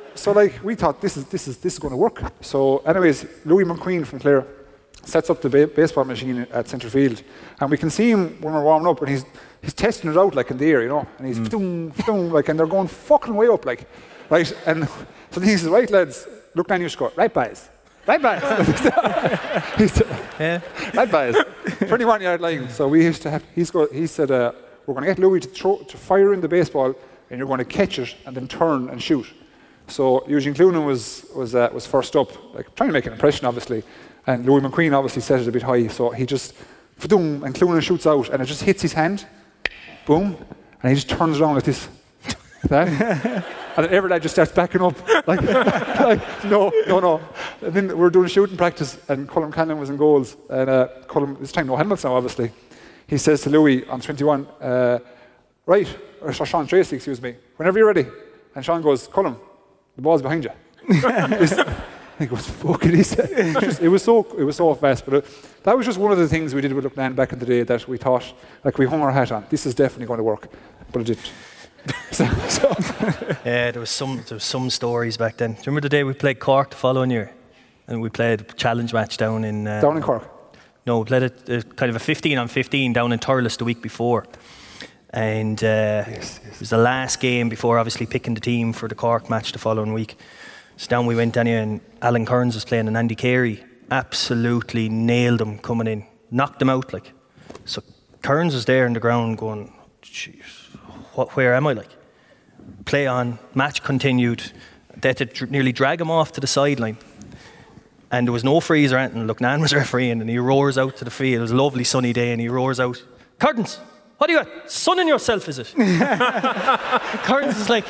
so 0.15 0.33
like 0.33 0.63
we 0.65 0.75
thought 0.75 1.01
this 1.01 1.17
is 1.17 1.27
this 1.27 1.49
is 1.49 1.59
this 1.59 1.75
is 1.75 1.79
going 1.79 1.93
to 1.93 1.97
work. 1.97 2.23
So 2.41 2.79
anyways, 2.79 3.27
Louis 3.45 3.65
Mulqueen 3.65 4.07
from 4.07 4.19
Clare 4.21 4.47
sets 5.05 5.31
up 5.31 5.41
the 5.41 5.49
ba- 5.49 5.67
baseball 5.67 6.05
machine 6.05 6.47
at 6.53 6.69
centre 6.69 6.91
field, 6.91 7.23
and 7.61 7.71
we 7.71 7.77
can 7.77 7.91
see 7.91 8.11
him 8.11 8.41
when 8.41 8.55
we're 8.55 8.65
warming 8.65 8.89
up, 8.89 9.01
and 9.01 9.11
he's 9.11 9.25
he's 9.63 9.75
testing 9.75 10.11
it 10.11 10.17
out 10.17 10.35
like 10.35 10.51
in 10.51 10.59
the 10.59 10.67
air, 10.67 10.83
you 10.83 10.89
know, 10.89 11.07
and 11.19 11.27
he's 11.27 11.39
"Fudum, 11.39 11.93
fudum," 11.95 12.31
like, 12.33 12.49
and 12.49 12.59
they're 12.59 12.67
going 12.67 12.89
fucking 12.89 13.35
way 13.35 13.49
up, 13.49 13.65
like, 13.67 13.87
right? 14.29 14.53
And 14.67 14.89
so 15.31 15.41
he 15.41 15.57
says, 15.57 15.69
right 15.69 15.91
lads, 15.91 16.27
look 16.55 16.69
down 16.69 16.81
your 16.81 16.91
score, 16.91 17.13
right 17.17 17.33
boys, 17.33 17.69
right 18.07 18.21
boys. 18.21 18.43
Yeah. 20.41 20.61
right 20.95 21.11
boys, 21.11 21.37
21 21.87 22.23
yard 22.23 22.41
line. 22.41 22.69
So 22.71 22.89
we 22.89 23.05
used 23.05 23.23
to 23.23 23.31
have. 23.31 23.45
He's 23.55 23.71
got. 23.71 23.93
He 23.93 24.07
said, 24.07 24.31
uh, 24.31 24.53
we're 24.87 24.95
going 24.95 25.07
to 25.07 25.11
get 25.11 25.19
Louis 25.19 25.41
to 25.41 25.49
throw 25.49 25.77
to 25.79 25.97
fire 25.97 26.33
in 26.33 26.41
the 26.41 26.49
baseball, 26.49 26.95
and 27.29 27.39
you're 27.39 27.47
going 27.47 27.59
to 27.59 27.65
catch 27.65 27.99
it 27.99 28.17
and 28.27 28.35
then 28.35 28.49
turn 28.49 28.89
and 28.89 29.03
shoot. 29.03 29.27
So 29.87 30.25
Eugene 30.27 30.55
Cloonan 30.55 30.87
was 30.87 31.27
was 31.35 31.55
uh, 31.55 31.69
was 31.73 31.87
first 31.87 32.17
up, 32.17 32.31
like 32.55 32.75
trying 32.75 32.89
to 32.89 32.93
make 32.93 33.07
an 33.07 33.13
impression, 33.13 33.47
obviously. 33.47 33.83
And 34.27 34.47
Louis 34.47 34.61
Mulqueen 34.61 34.93
obviously 34.97 35.23
set 35.23 35.41
it 35.41 35.49
a 35.49 35.53
bit 35.53 35.63
high, 35.63 35.87
so 35.89 36.11
he 36.11 36.25
just 36.27 36.55
boom, 37.09 37.43
and 37.45 37.55
Cloonan 37.55 37.83
shoots 37.83 38.07
out, 38.07 38.29
and 38.31 38.43
it 38.43 38.47
just 38.47 38.63
hits 38.63 38.83
his 38.83 38.93
hand, 38.93 39.27
boom, 40.07 40.37
and 40.83 40.91
he 40.91 40.95
just 40.95 41.09
turns 41.09 41.41
around 41.41 41.55
like 41.55 41.65
this, 41.65 41.89
like 42.25 42.69
that. 42.69 43.45
and 43.77 43.87
then 43.87 43.95
every 43.95 44.11
lad 44.11 44.23
just 44.23 44.35
starts 44.35 44.53
backing 44.53 44.83
up, 44.83 44.97
like, 45.27 45.43
like 45.43 46.45
no, 46.45 46.73
no, 46.87 47.01
no. 47.01 47.21
And 47.63 47.73
then 47.73 47.99
we're 47.99 48.11
doing 48.11 48.29
shooting 48.29 48.57
practice, 48.57 48.99
and 49.09 49.29
Colin 49.29 49.53
Cannon 49.53 49.79
was 49.79 49.91
in 49.91 49.97
goals, 49.97 50.37
and 50.49 50.69
uh, 50.69 50.89
Colin 51.07 51.37
this 51.41 51.53
time 51.53 51.67
no 51.67 51.77
helmets 51.77 52.05
now, 52.05 52.15
obviously. 52.15 52.51
He 53.07 53.19
says 53.19 53.43
to 53.43 53.51
Louis 53.51 53.85
on 53.89 54.01
21, 54.01 54.47
uh, 54.61 54.99
right, 55.67 55.89
or 56.21 56.33
Sean 56.33 56.67
Tracy, 56.67 56.97
excuse 56.97 57.21
me, 57.21 57.35
whenever 57.57 57.79
you're 57.79 57.89
ready. 57.89 58.07
And 58.55 58.65
Sean 58.65 58.83
goes, 58.83 59.09
Colin, 59.09 59.37
the 59.97 60.03
ball's 60.03 60.23
behind 60.23 60.45
you. 60.45 60.51
he 62.25 62.27
goes, 62.27 62.47
fuck 62.63 62.85
it, 62.87 62.95
he 62.95 63.03
said. 63.03 63.31
It 63.31 63.55
was, 63.55 63.65
just- 63.65 63.83
it 63.83 63.89
was 63.89 64.03
so, 64.05 64.27
it 64.39 64.45
was 64.45 64.57
so 64.57 64.75
fast. 64.75 65.05
But 65.07 65.15
uh, 65.15 65.29
that 65.65 65.77
was 65.77 65.87
just 65.87 65.99
one 65.99 66.13
of 66.13 66.19
the 66.19 66.29
things 66.29 66.55
we 66.55 66.61
did 66.61 66.73
with 66.73 66.85
Loughnane 66.85 67.17
back 67.17 67.33
in 67.33 67.39
the 67.39 67.47
day 67.47 67.63
that 67.65 67.89
we 67.89 67.97
thought, 67.99 68.33
like 68.65 68.79
we 68.79 68.87
hung 68.87 69.01
our 69.01 69.11
hat 69.13 69.33
on. 69.33 69.45
This 69.51 69.67
is 69.67 69.75
definitely 69.75 70.07
going 70.07 70.19
to 70.19 70.25
work. 70.25 70.49
But 70.93 71.03
it 71.03 71.05
didn't. 71.05 71.33
so, 72.13 72.27
so, 72.49 72.75
Yeah, 73.45 73.71
there 73.71 73.81
was 73.81 73.89
some 73.91 74.17
there 74.29 74.37
was 74.37 74.45
some 74.45 74.69
stories 74.69 75.17
back 75.17 75.39
then. 75.39 75.53
Do 75.53 75.59
you 75.61 75.63
remember 75.67 75.81
the 75.81 75.89
day 75.89 76.05
we 76.05 76.13
played 76.13 76.39
Cork 76.39 76.71
the 76.71 76.77
following 76.77 77.11
year, 77.11 77.33
and 77.89 78.03
we 78.03 78.11
played 78.11 78.43
a 78.43 78.45
challenge 78.55 78.93
match 78.93 79.17
down 79.17 79.45
in 79.45 79.67
uh, 79.67 79.81
down 79.81 79.97
in 79.97 80.03
Cork. 80.03 80.29
No, 80.87 80.99
we 80.99 81.05
played 81.07 81.23
a, 81.23 81.57
a 81.57 81.63
kind 81.63 81.89
of 81.89 81.97
a 81.97 81.99
15 81.99 82.37
on 82.39 82.49
15 82.49 82.93
down 82.93 83.13
in 83.13 83.19
Thurles 83.19 83.57
the 83.57 83.65
week 83.65 83.81
before. 83.81 84.27
And 85.13 85.63
uh, 85.65 86.05
it 86.07 86.59
was 86.61 86.71
the 86.71 86.79
last 86.79 87.19
game 87.21 87.49
before 87.49 87.79
obviously 87.79 88.07
picking 88.07 88.35
the 88.35 88.41
team 88.41 88.73
for 88.73 88.89
the 88.89 88.95
Cork 88.95 89.29
match 89.29 89.53
the 89.53 89.59
following 89.59 89.93
week. 89.93 90.17
So 90.81 90.89
down 90.89 91.05
we 91.05 91.15
went 91.15 91.37
anyway, 91.37 91.59
and 91.59 91.81
Alan 92.01 92.25
Kerins 92.25 92.55
was 92.55 92.65
playing, 92.65 92.89
and 92.89 92.97
Andy 92.97 93.15
Carey 93.15 93.63
absolutely 93.91 94.89
nailed 94.89 95.39
him 95.39 95.59
coming 95.59 95.87
in, 95.87 96.07
knocked 96.31 96.63
him 96.63 96.71
out 96.71 96.95
like. 96.95 97.13
So 97.67 97.83
Kerins 98.23 98.55
was 98.55 98.65
there 98.65 98.87
in 98.87 98.95
the 98.95 99.01
ground 99.01 99.37
going, 99.37 99.75
jeez, 100.01 100.75
what, 101.13 101.37
where 101.37 101.53
am 101.55 101.67
I 101.67 101.75
like? 101.75 101.91
Play 102.87 103.07
on, 103.07 103.39
match 103.55 103.83
continued. 103.83 104.53
They 104.97 105.11
had 105.11 105.19
to 105.19 105.27
dr- 105.27 105.51
nearly 105.51 105.73
drag 105.73 106.01
him 106.01 106.11
off 106.11 106.33
to 106.33 106.41
the 106.41 106.47
sideline 106.47 106.97
and 108.11 108.27
there 108.27 108.33
was 108.33 108.43
no 108.43 108.59
freeze 108.59 108.91
or 108.91 108.97
anything. 108.97 109.27
Loughnane 109.27 109.61
was 109.61 109.75
refereeing, 109.83 110.23
and 110.23 110.31
he 110.31 110.39
roars 110.39 110.79
out 110.79 110.97
to 110.97 111.05
the 111.05 111.11
field. 111.11 111.41
It 111.41 111.43
was 111.43 111.51
a 111.51 111.57
lovely 111.57 111.85
sunny 111.85 112.15
day, 112.15 112.33
and 112.33 112.41
he 112.41 112.49
roars 112.49 112.81
out, 112.81 113.05
"Curtains, 113.39 113.79
what 114.17 114.29
do 114.29 114.33
you 114.33 114.39
got? 114.43 114.71
Sunning 114.71 115.09
yourself, 115.09 115.47
is 115.47 115.59
it?" 115.59 115.75
Curtains 115.77 117.59
is 117.59 117.69
like, 117.69 117.85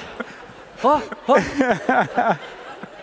"What? 0.82 1.04
What?" 1.28 2.40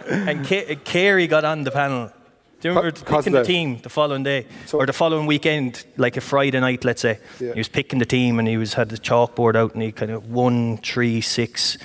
And 0.09 0.45
Ca- 0.47 0.75
Carey 0.83 1.27
got 1.27 1.43
on 1.45 1.63
the 1.63 1.71
panel. 1.71 2.11
Do 2.59 2.69
you 2.69 2.75
remember 2.75 2.91
Co- 2.99 3.17
picking 3.17 3.33
the 3.33 3.43
team 3.43 3.79
the 3.83 3.89
following 3.89 4.23
day 4.23 4.47
So- 4.65 4.79
or 4.79 4.85
the 4.87 4.93
following 4.93 5.27
weekend, 5.27 5.85
like 5.97 6.17
a 6.17 6.21
Friday 6.21 6.59
night, 6.59 6.83
let's 6.83 7.01
say? 7.01 7.19
Yeah. 7.39 7.53
He 7.53 7.59
was 7.59 7.67
picking 7.67 7.99
the 7.99 8.05
team, 8.05 8.39
and 8.39 8.47
he 8.47 8.57
was 8.57 8.73
had 8.73 8.89
the 8.89 8.97
chalkboard 8.97 9.55
out, 9.55 9.73
and 9.73 9.83
he 9.83 9.91
kind 9.91 10.11
of 10.11 10.31
one, 10.31 10.77
three, 10.77 11.21
six, 11.21 11.77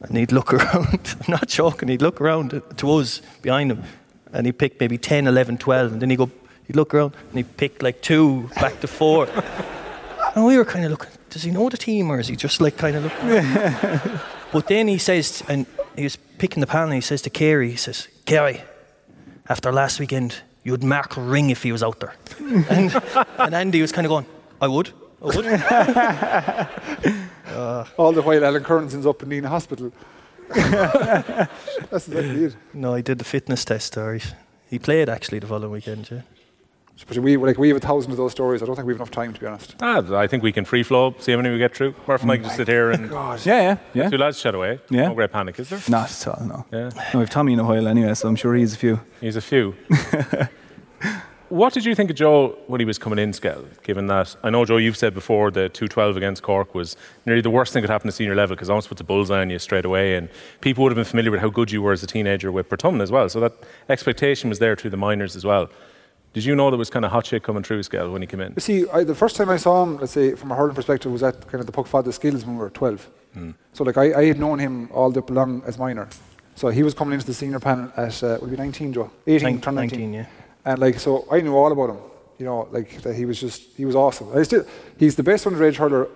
and 0.00 0.16
he'd 0.16 0.32
look 0.32 0.52
around. 0.54 1.14
I'm 1.20 1.30
not 1.30 1.46
joking. 1.48 1.88
He'd 1.88 2.02
look 2.02 2.20
around 2.20 2.60
to 2.78 2.90
us 2.92 3.22
behind 3.42 3.70
him, 3.70 3.84
and 4.32 4.44
he 4.46 4.52
picked 4.52 4.80
maybe 4.80 4.98
10, 4.98 5.26
11, 5.28 5.58
12, 5.58 5.92
and 5.92 6.02
then 6.02 6.10
he'd 6.10 6.16
go, 6.16 6.30
he'd 6.66 6.74
look 6.76 6.92
around, 6.94 7.14
and 7.30 7.36
he 7.38 7.44
picked 7.44 7.82
like 7.82 8.02
two 8.02 8.50
back 8.56 8.80
to 8.80 8.88
four. 8.88 9.28
and 10.34 10.44
we 10.44 10.56
were 10.58 10.64
kind 10.64 10.84
of 10.84 10.90
looking. 10.90 11.10
Does 11.30 11.42
he 11.44 11.50
know 11.52 11.68
the 11.68 11.76
team, 11.76 12.10
or 12.10 12.18
is 12.18 12.26
he 12.26 12.34
just 12.34 12.60
like 12.60 12.76
kind 12.76 12.96
of 12.96 13.04
looking? 13.04 14.18
but 14.52 14.66
then 14.66 14.88
he 14.88 14.98
says, 14.98 15.42
and 15.48 15.66
he 15.96 16.04
was 16.04 16.16
picking 16.38 16.60
the 16.60 16.66
panel, 16.66 16.86
and 16.88 16.94
he 16.94 17.00
says 17.00 17.22
to 17.22 17.30
Kerry, 17.30 17.70
he 17.70 17.76
says, 17.76 18.08
Kerry, 18.24 18.62
after 19.48 19.72
last 19.72 19.98
weekend, 20.00 20.42
you'd 20.64 20.84
mark 20.84 21.16
a 21.16 21.20
ring 21.20 21.50
if 21.50 21.62
he 21.62 21.72
was 21.72 21.82
out 21.82 22.00
there. 22.00 22.14
and, 22.70 23.02
and 23.38 23.54
Andy 23.54 23.80
was 23.80 23.92
kind 23.92 24.06
of 24.06 24.10
going, 24.10 24.26
I 24.60 24.68
would. 24.68 24.90
I 25.22 25.26
would. 25.26 27.24
Uh, 27.48 27.84
All 27.96 28.12
the 28.12 28.20
while, 28.20 28.44
Alan 28.44 28.62
Kerins 28.62 28.92
ends 28.92 29.06
up 29.06 29.22
in 29.22 29.30
Nina 29.30 29.48
Hospital. 29.48 29.90
That's 30.48 32.06
exactly 32.08 32.44
it. 32.44 32.56
no, 32.74 32.94
he 32.94 33.02
did 33.02 33.18
the 33.18 33.24
fitness 33.24 33.64
test. 33.64 33.96
Or 33.96 34.14
he, 34.14 34.22
he 34.68 34.78
played 34.78 35.08
actually 35.08 35.38
the 35.38 35.46
following 35.46 35.72
weekend. 35.72 36.10
Yeah. 36.10 36.20
But 37.06 37.18
we, 37.18 37.36
like, 37.36 37.58
we 37.58 37.68
have 37.68 37.76
a 37.76 37.80
thousand 37.80 38.10
of 38.10 38.16
those 38.16 38.32
stories. 38.32 38.62
I 38.62 38.66
don't 38.66 38.74
think 38.74 38.86
we 38.86 38.92
have 38.92 38.98
enough 38.98 39.10
time, 39.10 39.32
to 39.32 39.40
be 39.40 39.46
honest. 39.46 39.76
Ah, 39.80 40.02
I 40.16 40.26
think 40.26 40.42
we 40.42 40.52
can 40.52 40.64
free 40.64 40.82
flow, 40.82 41.14
see 41.18 41.32
how 41.32 41.38
many 41.38 41.50
we 41.50 41.58
get 41.58 41.74
through. 41.74 41.94
Murph 42.06 42.22
and 42.22 42.30
I 42.30 42.36
can 42.36 42.44
just 42.44 42.56
sit 42.56 42.68
here 42.68 42.90
and 42.90 43.08
God. 43.08 43.44
Yeah, 43.46 43.60
yeah, 43.62 43.76
yeah. 43.94 44.10
two 44.10 44.18
lads 44.18 44.40
chat 44.42 44.54
away. 44.54 44.80
Yeah. 44.90 45.08
No 45.08 45.14
great 45.14 45.30
panic, 45.30 45.58
is 45.58 45.68
there? 45.68 45.80
Not 45.88 46.10
at 46.10 46.28
all, 46.28 46.44
no. 46.44 46.66
Yeah. 46.72 46.90
No, 47.14 47.20
we've 47.20 47.30
Tommy 47.30 47.52
in 47.52 47.60
a 47.60 47.64
while 47.64 47.86
anyway, 47.86 48.14
so 48.14 48.28
I'm 48.28 48.36
sure 48.36 48.54
he's 48.54 48.74
a 48.74 48.78
few. 48.78 49.00
He's 49.20 49.36
a 49.36 49.40
few. 49.40 49.74
what 51.48 51.72
did 51.72 51.84
you 51.84 51.94
think 51.94 52.10
of 52.10 52.16
Joe 52.16 52.58
when 52.66 52.80
he 52.80 52.84
was 52.84 52.98
coming 52.98 53.18
in, 53.18 53.32
Skell? 53.32 53.64
Given 53.82 54.06
that 54.08 54.34
I 54.42 54.50
know 54.50 54.64
Joe, 54.64 54.76
you've 54.76 54.96
said 54.96 55.14
before 55.14 55.50
the 55.50 55.68
212 55.68 56.16
against 56.16 56.42
Cork 56.42 56.74
was 56.74 56.96
nearly 57.24 57.42
the 57.42 57.50
worst 57.50 57.72
thing 57.72 57.82
that 57.82 57.88
could 57.88 57.92
happen 57.92 58.08
to 58.08 58.12
senior 58.12 58.34
level 58.34 58.56
because 58.56 58.68
almost 58.68 58.88
puts 58.88 59.00
a 59.00 59.04
bullseye 59.04 59.40
on 59.40 59.50
you 59.50 59.58
straight 59.58 59.84
away, 59.84 60.16
and 60.16 60.28
people 60.60 60.82
would 60.82 60.90
have 60.90 60.96
been 60.96 61.04
familiar 61.04 61.30
with 61.30 61.40
how 61.40 61.48
good 61.48 61.70
you 61.70 61.80
were 61.80 61.92
as 61.92 62.02
a 62.02 62.06
teenager 62.06 62.50
with 62.52 62.68
Portumna 62.68 63.02
as 63.02 63.10
well. 63.10 63.28
So 63.28 63.40
that 63.40 63.54
expectation 63.88 64.48
was 64.50 64.58
there 64.58 64.76
through 64.76 64.90
the 64.90 64.96
minors 64.96 65.36
as 65.36 65.44
well. 65.44 65.70
Did 66.38 66.44
you 66.44 66.54
know 66.54 66.70
there 66.70 66.78
was 66.78 66.88
kind 66.88 67.04
of 67.04 67.10
hot 67.10 67.26
shit 67.26 67.42
coming 67.42 67.64
through, 67.64 67.82
Skell, 67.82 68.12
when 68.12 68.22
he 68.22 68.28
came 68.28 68.38
in? 68.38 68.52
You 68.54 68.60
see, 68.60 68.88
I, 68.90 69.02
the 69.02 69.12
first 69.12 69.34
time 69.34 69.50
I 69.50 69.56
saw 69.56 69.82
him, 69.82 69.98
let's 69.98 70.12
say, 70.12 70.36
from 70.36 70.52
a 70.52 70.54
hurling 70.54 70.76
perspective, 70.76 71.10
was 71.10 71.24
at 71.24 71.34
kind 71.48 71.58
of 71.58 71.66
the 71.66 71.72
Poc 71.72 71.88
Fada 71.88 72.12
skills 72.12 72.44
when 72.46 72.54
we 72.54 72.60
were 72.60 72.70
12. 72.70 73.10
So, 73.72 73.82
like, 73.82 73.96
I, 73.96 74.14
I 74.14 74.24
had 74.26 74.38
known 74.38 74.60
him 74.60 74.88
all 74.92 75.10
the 75.10 75.20
long 75.32 75.64
as 75.66 75.80
minor. 75.80 76.08
So 76.54 76.68
he 76.68 76.84
was 76.84 76.94
coming 76.94 77.14
into 77.14 77.26
the 77.26 77.34
senior 77.34 77.58
panel 77.58 77.92
at, 77.96 78.22
uh, 78.22 78.38
would 78.40 78.50
be 78.52 78.56
19, 78.56 78.92
Joe? 78.92 79.10
18, 79.26 79.46
Nin- 79.46 79.60
turned 79.60 79.76
19. 79.78 79.98
19, 79.98 80.14
yeah. 80.14 80.26
And, 80.64 80.78
like, 80.78 81.00
so 81.00 81.26
I 81.28 81.40
knew 81.40 81.56
all 81.56 81.72
about 81.72 81.90
him. 81.90 81.98
You 82.38 82.46
know, 82.46 82.68
like 82.70 83.02
that 83.02 83.16
he 83.16 83.24
was 83.24 83.40
just 83.40 83.62
he 83.76 83.84
was 83.84 83.96
awesome. 83.96 84.28
I 84.32 84.44
still, 84.44 84.64
he's 84.96 85.16
the 85.16 85.24
best 85.24 85.44
underage 85.44 85.74
hurler 85.74 86.06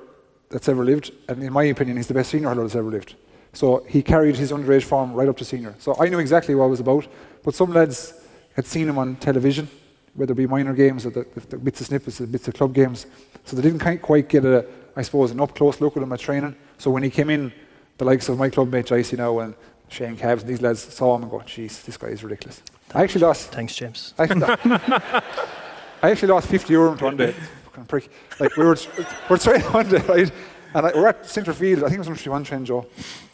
that's 0.51 0.69
ever 0.69 0.85
lived, 0.85 1.11
and 1.29 1.43
in 1.43 1.53
my 1.53 1.65
opinion, 1.65 1.97
he's 1.97 2.07
the 2.07 2.15
best 2.15 2.31
senior 2.31 2.51
hurler 2.51 2.63
that's 2.63 2.77
ever 2.77 2.91
lived. 2.91 3.17
So 3.55 3.85
he 3.89 4.03
carried 4.03 4.37
his 4.37 4.53
underage 4.53 4.85
form 4.85 5.15
right 5.15 5.29
up 5.29 5.37
to 5.39 5.45
senior. 5.45 5.75
So 5.81 5.97
I 5.99 6.09
knew 6.09 6.21
exactly 6.21 6.55
what 6.55 6.67
I 6.67 6.69
was 6.69 6.79
about. 6.79 7.09
But 7.43 7.57
some 7.57 7.73
lads 7.73 8.15
had 8.55 8.67
seen 8.67 8.89
him 8.89 8.99
on 8.99 9.17
television, 9.17 9.69
whether 10.15 10.33
it 10.33 10.37
be 10.37 10.47
minor 10.47 10.75
games 10.75 11.07
or 11.07 11.11
the, 11.11 11.27
the 11.49 11.57
bits 11.57 11.81
of 11.81 11.87
snippets, 11.87 12.19
the 12.19 12.27
bits 12.27 12.49
of 12.49 12.55
club 12.55 12.75
games. 12.75 13.07
So 13.45 13.57
they 13.57 13.63
didn't 13.63 14.01
quite 14.01 14.29
get 14.29 14.45
a, 14.45 14.67
I 14.95 15.03
suppose, 15.03 15.31
an 15.31 15.41
up 15.41 15.55
close 15.55 15.81
look 15.81 15.97
at 15.97 16.03
him 16.03 16.13
at 16.13 16.21
training. 16.21 16.55
So 16.79 16.91
when 16.91 17.03
he 17.03 17.11
came 17.11 17.31
in, 17.31 17.53
the 17.99 18.05
likes 18.05 18.29
of 18.29 18.39
my 18.39 18.51
club 18.51 18.71
mate 18.71 18.87
Jicey 18.87 19.19
now 19.19 19.39
and 19.41 19.55
Shane 19.89 20.17
Cabs 20.17 20.43
and 20.43 20.51
these 20.51 20.63
lads 20.63 20.81
saw 20.81 21.15
him 21.17 21.23
and 21.23 21.31
go, 21.31 21.39
"Jeez, 21.39 21.85
this 21.85 21.97
guy 21.97 22.09
is 22.09 22.25
ridiculous." 22.25 22.63
I 22.95 23.03
actually 23.03 23.23
lost. 23.23 23.53
Thanks, 23.53 23.75
James. 23.75 24.15
I 24.19 24.25
actually, 24.25 24.43
I 26.03 26.11
actually 26.11 26.29
lost 26.29 26.49
50 26.49 26.73
euro 26.73 26.97
one 26.97 27.17
day. 27.17 27.33
Fucking 27.65 27.85
prick. 27.85 28.11
Like 28.41 28.57
we 28.57 28.65
were, 28.65 28.77
we're 29.31 29.39
training 29.39 29.67
one 29.69 29.89
day, 29.89 29.99
right? 29.99 30.31
And 30.75 30.87
I, 30.87 30.93
we're 30.95 31.09
at 31.09 31.27
centre 31.27 31.53
field. 31.53 31.85
I 31.85 31.89
think 31.89 32.05
it 32.05 32.09
was 32.09 32.27
on 32.27 32.33
one 32.33 32.45
train, 32.45 32.65
Joe. 32.65 32.87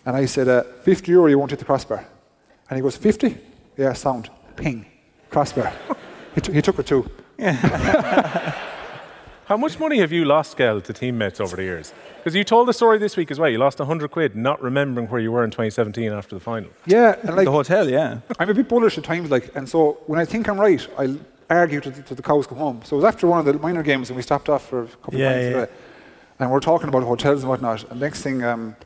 And 0.04 0.16
I 0.16 0.26
said, 0.26 0.48
uh, 0.48 0.62
50 0.82 1.10
euro, 1.12 1.26
you 1.28 1.38
won't 1.38 1.50
hit 1.50 1.58
the 1.60 1.64
crossbar. 1.64 2.06
And 2.68 2.76
he 2.76 2.82
goes, 2.82 2.96
50? 2.96 3.36
Yeah, 3.76 3.92
sound. 3.92 4.30
Ping. 4.56 4.86
Crossbar. 5.30 5.72
He, 6.34 6.40
t- 6.40 6.52
he 6.52 6.62
took 6.62 6.78
it 6.78 6.86
too. 6.86 7.08
How 9.46 9.56
much 9.56 9.78
money 9.80 9.98
have 10.00 10.12
you 10.12 10.26
lost, 10.26 10.58
Gail, 10.58 10.80
to 10.82 10.92
teammates 10.92 11.40
over 11.40 11.56
the 11.56 11.62
years? 11.62 11.94
Because 12.18 12.34
you 12.34 12.44
told 12.44 12.68
the 12.68 12.74
story 12.74 12.98
this 12.98 13.16
week 13.16 13.30
as 13.30 13.38
well. 13.38 13.48
You 13.48 13.56
lost 13.56 13.78
100 13.78 14.10
quid 14.10 14.36
not 14.36 14.60
remembering 14.62 15.08
where 15.08 15.20
you 15.22 15.32
were 15.32 15.42
in 15.42 15.50
2017 15.50 16.12
after 16.12 16.34
the 16.36 16.40
final. 16.40 16.68
Yeah, 16.84 17.16
and 17.22 17.34
like 17.34 17.46
the 17.46 17.52
hotel, 17.52 17.88
yeah. 17.88 18.18
I'm 18.38 18.50
a 18.50 18.54
bit 18.54 18.68
bullish 18.68 18.98
at 18.98 19.04
times, 19.04 19.30
like, 19.30 19.50
and 19.56 19.66
so 19.66 20.00
when 20.06 20.20
I 20.20 20.26
think 20.26 20.48
I'm 20.48 20.60
right, 20.60 20.86
I'll 20.98 21.16
argue 21.48 21.80
to 21.80 21.88
the, 21.90 22.02
to 22.02 22.14
the 22.14 22.20
cows 22.22 22.46
come 22.46 22.58
home. 22.58 22.82
So 22.84 22.96
it 22.96 22.98
was 22.98 23.06
after 23.06 23.26
one 23.26 23.38
of 23.38 23.46
the 23.46 23.54
minor 23.54 23.82
games, 23.82 24.10
and 24.10 24.16
we 24.18 24.22
stopped 24.22 24.50
off 24.50 24.68
for 24.68 24.82
a 24.82 24.86
couple 24.86 25.18
Yeah, 25.18 25.30
of 25.30 25.34
pints. 25.34 25.44
yeah. 25.56 25.60
today. 25.66 25.72
And 26.40 26.50
we're 26.50 26.60
talking 26.60 26.88
about 26.90 27.02
hotels 27.04 27.40
and 27.40 27.48
whatnot. 27.48 27.90
And 27.90 28.00
next 28.00 28.20
thing, 28.22 28.44
um, 28.44 28.76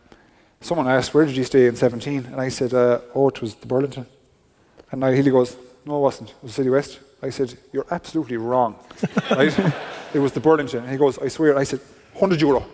someone 0.61 0.87
asked, 0.87 1.13
"Where 1.13 1.25
did 1.27 1.37
you 1.37 1.45
stay 1.45 1.67
in 1.67 1.75
17?" 1.75 2.27
And 2.27 2.41
I 2.41 2.49
said, 2.51 2.73
uh, 2.73 3.01
"Oh, 3.17 3.29
it 3.29 3.43
was 3.43 3.57
the 3.57 3.67
Burlington." 3.67 4.07
And 4.93 5.01
now 5.01 5.11
Healy 5.11 5.33
goes, 5.33 5.57
"No, 5.85 5.97
it 5.97 6.01
wasn't. 6.01 6.31
It 6.31 6.37
was 6.43 6.55
City 6.55 6.71
West." 6.71 7.01
I 7.23 7.31
said, 7.31 7.55
"You're 7.73 7.87
absolutely 7.91 8.37
wrong." 8.37 8.77
right? 9.31 9.57
It 10.13 10.19
was 10.19 10.33
the 10.33 10.41
Burlington. 10.41 10.81
And 10.81 10.91
he 10.91 10.97
goes, 10.97 11.19
"I 11.19 11.29
swear." 11.29 11.57
I 11.57 11.65
said, 11.65 11.81
"100 12.15 12.41
euro." 12.41 12.65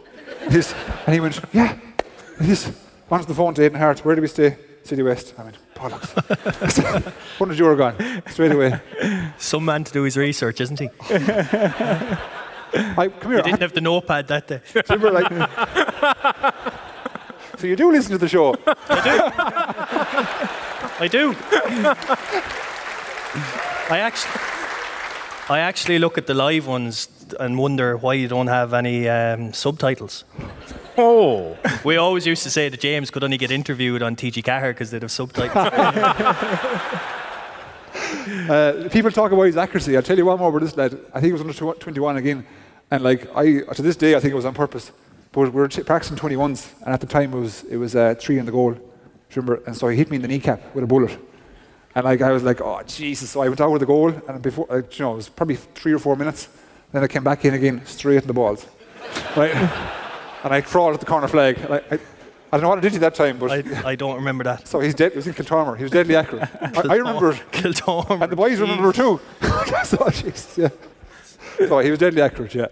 This, 0.48 0.74
and 1.06 1.14
he 1.14 1.20
went, 1.20 1.40
"Yeah." 1.52 1.76
This 2.40 2.72
onto 3.10 3.26
the 3.26 3.34
phone 3.34 3.54
to 3.54 3.62
Aidan 3.64 3.78
Harte. 3.78 4.04
Where 4.04 4.14
did 4.14 4.22
we 4.22 4.28
stay? 4.28 4.56
City 4.84 5.02
West. 5.02 5.34
I 5.36 5.44
went, 5.44 5.58
bollocks. 5.74 6.14
100 7.38 7.58
euro 7.58 7.76
gone 7.76 8.22
straight 8.30 8.52
away. 8.52 8.80
Some 9.36 9.64
man 9.64 9.84
to 9.84 9.92
do 9.92 10.02
his 10.02 10.16
research, 10.16 10.60
isn't 10.60 10.78
he? 10.78 10.88
I, 12.70 13.08
come 13.20 13.32
here. 13.32 13.42
He 13.42 13.50
didn't 13.50 13.60
have 13.60 13.72
the 13.72 13.80
notepad 13.80 14.28
that 14.28 14.46
day. 14.46 14.60
I, 14.74 14.82
remember, 14.88 15.10
like, 15.10 15.28
so 17.58 17.66
you 17.66 17.76
do 17.76 17.90
listen 17.90 18.12
to 18.12 18.18
the 18.18 18.28
show. 18.28 18.54
I 21.00 21.08
do. 21.10 21.34
I 23.34 23.74
actually, 23.96 24.40
I 25.48 25.60
actually 25.60 25.98
look 25.98 26.18
at 26.18 26.26
the 26.26 26.34
live 26.34 26.66
ones 26.66 27.08
and 27.40 27.58
wonder 27.58 27.96
why 27.96 28.14
you 28.14 28.28
don't 28.28 28.48
have 28.48 28.74
any 28.74 29.08
um, 29.08 29.52
subtitles. 29.52 30.24
Oh, 30.96 31.56
We 31.84 31.96
always 31.96 32.26
used 32.26 32.42
to 32.42 32.50
say 32.50 32.68
that 32.68 32.80
James 32.80 33.10
could 33.10 33.22
only 33.24 33.38
get 33.38 33.50
interviewed 33.50 34.02
on 34.02 34.16
TG 34.16 34.42
Ceathair 34.42 34.70
because 34.70 34.90
they'd 34.90 35.02
have 35.02 35.12
subtitles. 35.12 35.52
Uh, 38.48 38.88
people 38.90 39.10
talk 39.10 39.32
about 39.32 39.42
his 39.42 39.56
accuracy. 39.56 39.96
I'll 39.96 40.02
tell 40.02 40.16
you 40.16 40.24
one 40.24 40.38
more 40.38 40.48
about 40.50 40.60
this 40.60 40.76
lad. 40.76 40.98
I 41.14 41.20
think 41.20 41.30
it 41.30 41.32
was 41.32 41.40
under 41.40 41.74
21 41.74 42.16
again. 42.16 42.46
And 42.90 43.02
like, 43.02 43.26
I, 43.34 43.60
to 43.60 43.82
this 43.82 43.96
day, 43.96 44.14
I 44.14 44.20
think 44.20 44.32
it 44.32 44.36
was 44.36 44.44
on 44.44 44.54
purpose. 44.54 44.92
But 45.32 45.40
we 45.40 45.50
were 45.50 45.68
t- 45.68 45.82
practicing 45.82 46.16
21s, 46.16 46.72
and 46.82 46.94
at 46.94 47.00
the 47.00 47.06
time 47.06 47.32
it 47.34 47.38
was, 47.38 47.64
it 47.64 47.76
was 47.76 47.94
uh, 47.94 48.14
three 48.18 48.38
in 48.38 48.46
the 48.46 48.52
goal. 48.52 48.76
Remember? 49.34 49.62
And 49.66 49.76
so 49.76 49.88
he 49.88 49.96
hit 49.96 50.10
me 50.10 50.16
in 50.16 50.22
the 50.22 50.28
kneecap 50.28 50.74
with 50.74 50.84
a 50.84 50.86
bullet. 50.86 51.18
And 51.94 52.04
like, 52.04 52.20
I 52.20 52.32
was 52.32 52.42
like, 52.42 52.60
oh, 52.60 52.80
Jesus. 52.86 53.30
So 53.30 53.42
I 53.42 53.48
went 53.48 53.60
out 53.60 53.70
with 53.70 53.80
the 53.80 53.86
goal, 53.86 54.10
and 54.28 54.42
before, 54.42 54.66
uh, 54.70 54.76
you 54.76 55.04
know, 55.04 55.12
it 55.12 55.16
was 55.16 55.28
probably 55.28 55.56
three 55.56 55.92
or 55.92 55.98
four 55.98 56.16
minutes. 56.16 56.48
Then 56.92 57.02
I 57.02 57.08
came 57.08 57.24
back 57.24 57.44
in 57.44 57.54
again, 57.54 57.84
straight 57.84 58.22
in 58.22 58.26
the 58.26 58.32
balls. 58.32 58.66
right? 59.36 59.54
and 60.44 60.54
I 60.54 60.60
crawled 60.60 60.94
at 60.94 61.00
the 61.00 61.06
corner 61.06 61.28
flag. 61.28 61.58
And 61.58 61.74
I, 61.74 61.76
I, 61.76 61.98
I 62.50 62.56
don't 62.56 62.62
know 62.62 62.68
what 62.70 62.78
I 62.78 62.80
did 62.80 62.94
to 62.94 62.98
that 63.00 63.14
time, 63.14 63.38
but. 63.38 63.50
I, 63.50 63.90
I 63.90 63.94
don't 63.94 64.16
remember 64.16 64.44
that. 64.44 64.66
so 64.68 64.80
he's 64.80 64.94
dead. 64.94 65.12
It 65.12 65.16
was 65.16 65.26
in 65.26 65.34
Kiltormer. 65.34 65.76
He 65.76 65.82
was 65.82 65.92
deadly 65.92 66.16
accurate. 66.16 66.48
I, 66.60 66.82
I 66.88 66.94
remember 66.96 67.32
it. 67.32 67.42
Kiltormer. 67.52 68.22
And 68.22 68.32
the 68.32 68.36
boys 68.36 68.60
remember 68.60 68.92
too. 68.92 69.20
so, 69.84 70.08
Jesus, 70.10 70.56
yeah. 70.56 70.68
so 71.58 71.78
he 71.80 71.90
was 71.90 71.98
deadly 71.98 72.22
accurate, 72.22 72.54
yeah. 72.54 72.66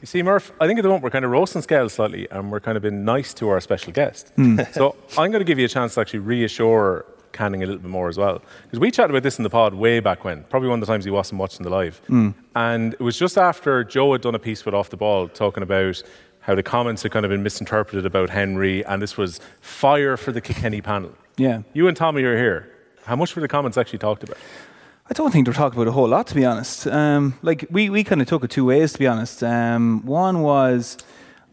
you 0.00 0.06
see, 0.06 0.22
Murph, 0.22 0.52
I 0.60 0.66
think 0.66 0.78
at 0.78 0.82
the 0.82 0.88
moment 0.88 1.04
we're 1.04 1.10
kind 1.10 1.24
of 1.24 1.30
roasting 1.30 1.62
scales 1.62 1.94
slightly 1.94 2.28
and 2.30 2.50
we're 2.50 2.60
kind 2.60 2.76
of 2.76 2.82
being 2.82 3.04
nice 3.04 3.34
to 3.34 3.48
our 3.48 3.60
special 3.60 3.92
guest. 3.92 4.32
so 4.72 4.96
I'm 5.18 5.30
going 5.30 5.40
to 5.40 5.44
give 5.44 5.58
you 5.58 5.66
a 5.66 5.68
chance 5.68 5.94
to 5.94 6.00
actually 6.00 6.20
reassure 6.20 7.04
Canning 7.36 7.62
a 7.62 7.66
little 7.66 7.82
bit 7.82 7.90
more 7.90 8.08
as 8.08 8.16
well. 8.16 8.40
Because 8.64 8.78
we 8.80 8.90
chatted 8.90 9.10
about 9.10 9.22
this 9.22 9.38
in 9.38 9.42
the 9.44 9.50
pod 9.50 9.74
way 9.74 10.00
back 10.00 10.24
when, 10.24 10.44
probably 10.44 10.68
one 10.68 10.80
of 10.80 10.86
the 10.86 10.92
times 10.92 11.04
he 11.04 11.10
wasn't 11.10 11.38
watching 11.38 11.62
the 11.64 11.70
live. 11.70 12.00
And 12.54 12.94
it 12.94 13.00
was 13.00 13.18
just 13.18 13.36
after 13.36 13.84
Joe 13.84 14.12
had 14.12 14.22
done 14.22 14.34
a 14.34 14.38
piece 14.38 14.64
with 14.64 14.74
Off 14.74 14.88
the 14.90 14.96
Ball 14.96 15.28
talking 15.28 15.62
about 15.62 16.02
how 16.40 16.54
the 16.54 16.62
comments 16.62 17.02
had 17.02 17.12
kind 17.12 17.24
of 17.26 17.30
been 17.30 17.42
misinterpreted 17.42 18.06
about 18.06 18.30
Henry 18.30 18.84
and 18.86 19.02
this 19.02 19.16
was 19.16 19.40
fire 19.60 20.16
for 20.16 20.32
the 20.32 20.40
Kilkenny 20.40 20.80
panel. 20.80 21.12
Yeah. 21.36 21.62
You 21.74 21.88
and 21.88 21.96
Tommy 21.96 22.22
are 22.22 22.36
here. 22.36 22.72
How 23.04 23.16
much 23.16 23.36
were 23.36 23.42
the 23.42 23.48
comments 23.48 23.76
actually 23.76 23.98
talked 23.98 24.22
about? 24.22 24.38
I 25.08 25.12
don't 25.12 25.30
think 25.30 25.44
they're 25.44 25.54
talking 25.54 25.78
about 25.78 25.88
a 25.88 25.92
whole 25.92 26.08
lot, 26.08 26.26
to 26.28 26.34
be 26.34 26.44
honest. 26.44 26.86
Um, 26.86 27.34
like 27.42 27.66
we, 27.70 27.90
we 27.90 28.02
kind 28.02 28.20
of 28.22 28.26
took 28.26 28.42
it 28.42 28.50
two 28.50 28.64
ways, 28.64 28.92
to 28.94 28.98
be 28.98 29.06
honest. 29.06 29.42
Um, 29.44 30.04
one 30.06 30.40
was 30.40 30.96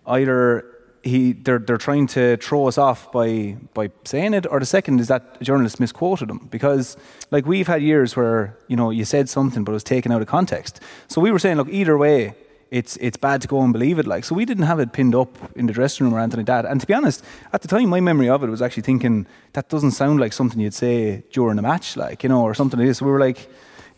either 0.08 0.66
he 1.04 1.34
they're 1.34 1.60
they're 1.60 1.78
trying 1.78 2.08
to 2.08 2.38
throw 2.38 2.68
us 2.68 2.78
off 2.78 3.12
by 3.12 3.58
by 3.74 3.92
saying 4.06 4.34
it, 4.34 4.46
or 4.50 4.60
the 4.60 4.66
second 4.66 5.00
is 5.00 5.10
that 5.10 5.38
a 5.42 5.44
journalist 5.44 5.80
misquoted 5.80 6.30
him 6.30 6.48
because 6.50 6.98
like 7.30 7.46
we've 7.46 7.68
had 7.68 7.82
years 7.82 8.16
where 8.16 8.58
you 8.68 8.76
know 8.76 8.90
you 8.90 9.04
said 9.06 9.30
something 9.30 9.64
but 9.64 9.72
it 9.72 9.74
was 9.74 9.84
taken 9.84 10.12
out 10.12 10.22
of 10.22 10.28
context. 10.28 10.80
So 11.10 11.22
we 11.22 11.32
were 11.32 11.40
saying, 11.40 11.58
look, 11.58 11.70
either 11.70 11.98
way. 11.98 12.36
It's, 12.72 12.98
it's 12.98 13.18
bad 13.18 13.40
to 13.44 13.48
go 13.48 13.62
and 13.62 13.72
believe 13.72 14.00
it 14.00 14.08
like 14.08 14.26
so 14.26 14.34
we 14.34 14.46
didn't 14.46 14.64
have 14.64 14.80
it 14.80 14.94
pinned 14.94 15.14
up 15.14 15.38
in 15.56 15.68
the 15.68 15.74
dressing 15.74 16.08
room 16.08 16.16
or 16.16 16.20
anything 16.20 16.40
like 16.40 16.48
that 16.48 16.66
and 16.66 16.82
to 16.82 16.88
be 16.88 16.94
honest 16.96 17.24
at 17.54 17.62
the 17.62 17.68
time 17.68 17.88
my 17.88 18.00
memory 18.00 18.30
of 18.30 18.44
it 18.44 18.50
was 18.50 18.64
actually 18.64 18.82
thinking 18.82 19.28
that 19.52 19.70
doesn't 19.70 19.92
sound 19.92 20.20
like 20.20 20.34
something 20.34 20.60
you'd 20.60 20.74
say 20.74 21.22
during 21.32 21.60
a 21.60 21.62
match 21.62 21.96
like 21.96 22.24
you 22.24 22.30
know 22.30 22.42
or 22.42 22.56
something 22.56 22.80
like 22.80 22.88
this 22.88 23.00
we 23.00 23.12
were 23.12 23.20
like 23.20 23.48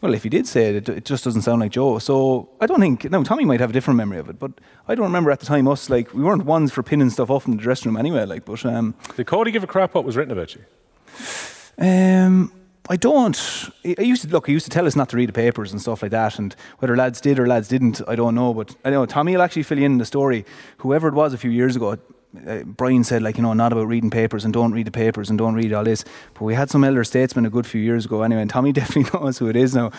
well, 0.05 0.13
if 0.13 0.21
he 0.21 0.29
did 0.29 0.45
say 0.45 0.75
it, 0.75 0.87
it, 0.87 1.03
just 1.03 1.23
doesn't 1.23 1.41
sound 1.41 1.61
like 1.61 1.71
Joe. 1.71 1.97
So 1.97 2.47
I 2.61 2.67
don't 2.67 2.79
think. 2.79 3.09
No, 3.09 3.23
Tommy 3.23 3.43
might 3.43 3.59
have 3.59 3.71
a 3.71 3.73
different 3.73 3.97
memory 3.97 4.19
of 4.19 4.29
it, 4.29 4.37
but 4.37 4.51
I 4.87 4.93
don't 4.93 5.05
remember 5.05 5.31
at 5.31 5.39
the 5.39 5.47
time 5.47 5.67
us 5.67 5.89
like 5.89 6.13
we 6.13 6.21
weren't 6.21 6.45
ones 6.45 6.71
for 6.71 6.83
pinning 6.83 7.09
stuff 7.09 7.31
off 7.31 7.47
in 7.47 7.57
the 7.57 7.61
dressing 7.61 7.91
room 7.91 7.97
anyway. 7.97 8.23
Like, 8.25 8.45
but 8.45 8.63
um, 8.67 8.93
Did 9.17 9.25
Cody 9.25 9.49
give 9.49 9.63
a 9.63 9.67
crap 9.67 9.95
what 9.95 10.05
was 10.05 10.15
written 10.15 10.31
about 10.31 10.55
you? 10.55 10.63
um, 11.79 12.51
I 12.87 12.97
don't. 12.97 13.71
I 13.83 13.95
I 13.97 14.03
used 14.03 14.21
to 14.21 14.27
look. 14.27 14.45
He 14.45 14.53
used 14.53 14.65
to 14.65 14.71
tell 14.71 14.85
us 14.85 14.95
not 14.95 15.09
to 15.09 15.17
read 15.17 15.29
the 15.29 15.33
papers 15.33 15.71
and 15.71 15.81
stuff 15.81 16.03
like 16.03 16.11
that, 16.11 16.37
and 16.37 16.55
whether 16.77 16.95
lads 16.95 17.19
did 17.19 17.39
or 17.39 17.47
lads 17.47 17.67
didn't, 17.67 17.99
I 18.07 18.15
don't 18.15 18.35
know. 18.35 18.53
But 18.53 18.75
I 18.85 18.91
know 18.91 19.07
Tommy 19.07 19.33
will 19.33 19.41
actually 19.41 19.63
fill 19.63 19.79
you 19.79 19.85
in 19.85 19.97
the 19.97 20.05
story. 20.05 20.45
Whoever 20.77 21.07
it 21.07 21.15
was 21.15 21.33
a 21.33 21.37
few 21.39 21.49
years 21.49 21.75
ago, 21.75 21.97
uh, 22.47 22.63
Brian 22.63 23.03
said 23.03 23.21
like 23.21 23.37
you 23.37 23.43
know 23.43 23.53
not 23.53 23.71
about 23.71 23.87
reading 23.87 24.09
papers 24.09 24.45
and 24.45 24.53
don't 24.53 24.71
read 24.71 24.87
the 24.87 24.91
papers 24.91 25.29
and 25.29 25.37
don't 25.37 25.55
read 25.55 25.73
all 25.73 25.83
this. 25.83 26.03
But 26.33 26.41
we 26.41 26.53
had 26.53 26.69
some 26.69 26.83
elder 26.83 27.03
statesmen 27.03 27.45
a 27.45 27.49
good 27.49 27.65
few 27.65 27.81
years 27.81 28.05
ago 28.05 28.23
anyway, 28.23 28.41
and 28.41 28.49
Tommy 28.49 28.71
definitely 28.73 29.19
knows 29.19 29.37
who 29.37 29.47
it 29.47 29.55
is 29.55 29.75
now. 29.75 29.91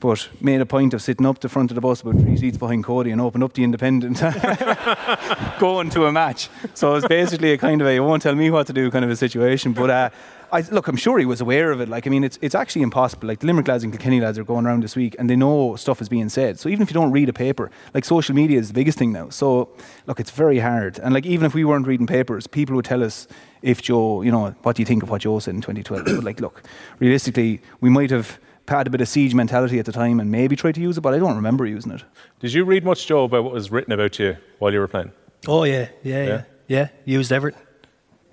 But 0.00 0.30
made 0.40 0.62
a 0.62 0.66
point 0.66 0.94
of 0.94 1.02
sitting 1.02 1.26
up 1.26 1.40
the 1.40 1.50
front 1.50 1.70
of 1.70 1.74
the 1.74 1.82
bus 1.82 2.00
about 2.00 2.14
three 2.14 2.36
seats 2.38 2.56
behind 2.56 2.84
Cody 2.84 3.10
and 3.10 3.20
opened 3.20 3.44
up 3.44 3.52
the 3.52 3.64
Independent, 3.64 4.18
going 5.58 5.90
to 5.90 6.06
a 6.06 6.12
match. 6.12 6.48
So 6.72 6.92
it 6.92 6.94
was 6.94 7.06
basically 7.06 7.52
a 7.52 7.58
kind 7.58 7.82
of 7.82 7.86
a 7.86 7.94
"you 7.94 8.02
won't 8.02 8.22
tell 8.22 8.34
me 8.34 8.50
what 8.50 8.66
to 8.68 8.72
do" 8.72 8.90
kind 8.90 9.04
of 9.04 9.10
a 9.10 9.16
situation. 9.16 9.74
But 9.74 9.90
uh, 9.90 10.10
I, 10.52 10.60
look, 10.70 10.88
I'm 10.88 10.96
sure 10.96 11.18
he 11.18 11.24
was 11.26 11.40
aware 11.40 11.70
of 11.70 11.80
it. 11.80 11.88
Like, 11.88 12.06
I 12.06 12.10
mean, 12.10 12.24
it's 12.24 12.38
it's 12.42 12.54
actually 12.54 12.82
impossible. 12.82 13.28
Like 13.28 13.38
the 13.40 13.46
Limerick 13.46 13.68
lads 13.68 13.84
and 13.84 13.92
Kilkenny 13.92 14.20
lads 14.20 14.38
are 14.38 14.44
going 14.44 14.66
around 14.66 14.82
this 14.82 14.96
week, 14.96 15.14
and 15.18 15.28
they 15.30 15.36
know 15.36 15.76
stuff 15.76 16.00
is 16.00 16.08
being 16.08 16.28
said. 16.28 16.58
So 16.58 16.68
even 16.68 16.82
if 16.82 16.90
you 16.90 16.94
don't 16.94 17.12
read 17.12 17.28
a 17.28 17.32
paper, 17.32 17.70
like 17.94 18.04
social 18.04 18.34
media 18.34 18.58
is 18.58 18.68
the 18.68 18.74
biggest 18.74 18.98
thing 18.98 19.12
now. 19.12 19.28
So 19.30 19.68
look, 20.06 20.20
it's 20.20 20.30
very 20.30 20.58
hard. 20.58 20.98
And 20.98 21.14
like 21.14 21.26
even 21.26 21.46
if 21.46 21.54
we 21.54 21.64
weren't 21.64 21.86
reading 21.86 22.06
papers, 22.06 22.46
people 22.46 22.74
would 22.76 22.84
tell 22.84 23.02
us 23.02 23.28
if 23.62 23.82
Joe, 23.82 24.22
you 24.22 24.30
know, 24.32 24.54
what 24.62 24.76
do 24.76 24.82
you 24.82 24.86
think 24.86 25.02
of 25.02 25.10
what 25.10 25.22
Joe 25.22 25.38
said 25.38 25.54
in 25.54 25.60
2012? 25.60 26.04
but 26.04 26.24
like, 26.24 26.40
look, 26.40 26.62
realistically, 26.98 27.60
we 27.80 27.90
might 27.90 28.10
have 28.10 28.38
had 28.68 28.86
a 28.86 28.90
bit 28.90 29.00
of 29.00 29.08
siege 29.08 29.34
mentality 29.34 29.78
at 29.80 29.84
the 29.86 29.92
time 29.92 30.20
and 30.20 30.30
maybe 30.30 30.54
tried 30.54 30.76
to 30.76 30.80
use 30.80 30.96
it, 30.96 31.00
but 31.00 31.12
I 31.12 31.18
don't 31.18 31.34
remember 31.34 31.66
using 31.66 31.90
it. 31.92 32.04
Did 32.38 32.52
you 32.52 32.64
read 32.64 32.84
much, 32.84 33.06
Joe, 33.06 33.24
about 33.24 33.42
what 33.44 33.52
was 33.52 33.70
written 33.72 33.92
about 33.92 34.18
you 34.18 34.36
while 34.60 34.72
you 34.72 34.78
were 34.78 34.86
playing? 34.88 35.10
Oh 35.48 35.64
yeah, 35.64 35.88
yeah, 36.02 36.24
Yeah? 36.24 36.26
yeah, 36.26 36.42
yeah. 36.68 36.88
Used 37.04 37.32
everything. 37.32 37.60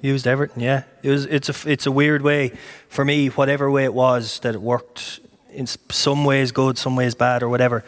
Used 0.02 0.28
everything. 0.28 0.64
Yeah. 0.64 0.84
It 1.02 1.10
was. 1.10 1.26
It's 1.26 1.50
a. 1.50 1.70
It's 1.70 1.86
a 1.86 1.92
weird 1.92 2.22
way 2.22 2.54
for 2.88 3.04
me. 3.04 3.28
Whatever 3.28 3.70
way 3.72 3.84
it 3.84 3.94
was 3.94 4.40
that 4.40 4.56
it 4.56 4.62
worked. 4.62 5.20
In 5.52 5.66
some 5.66 6.24
ways 6.24 6.52
good, 6.52 6.78
some 6.78 6.96
ways 6.96 7.16
bad, 7.16 7.42
or 7.42 7.50
whatever. 7.50 7.84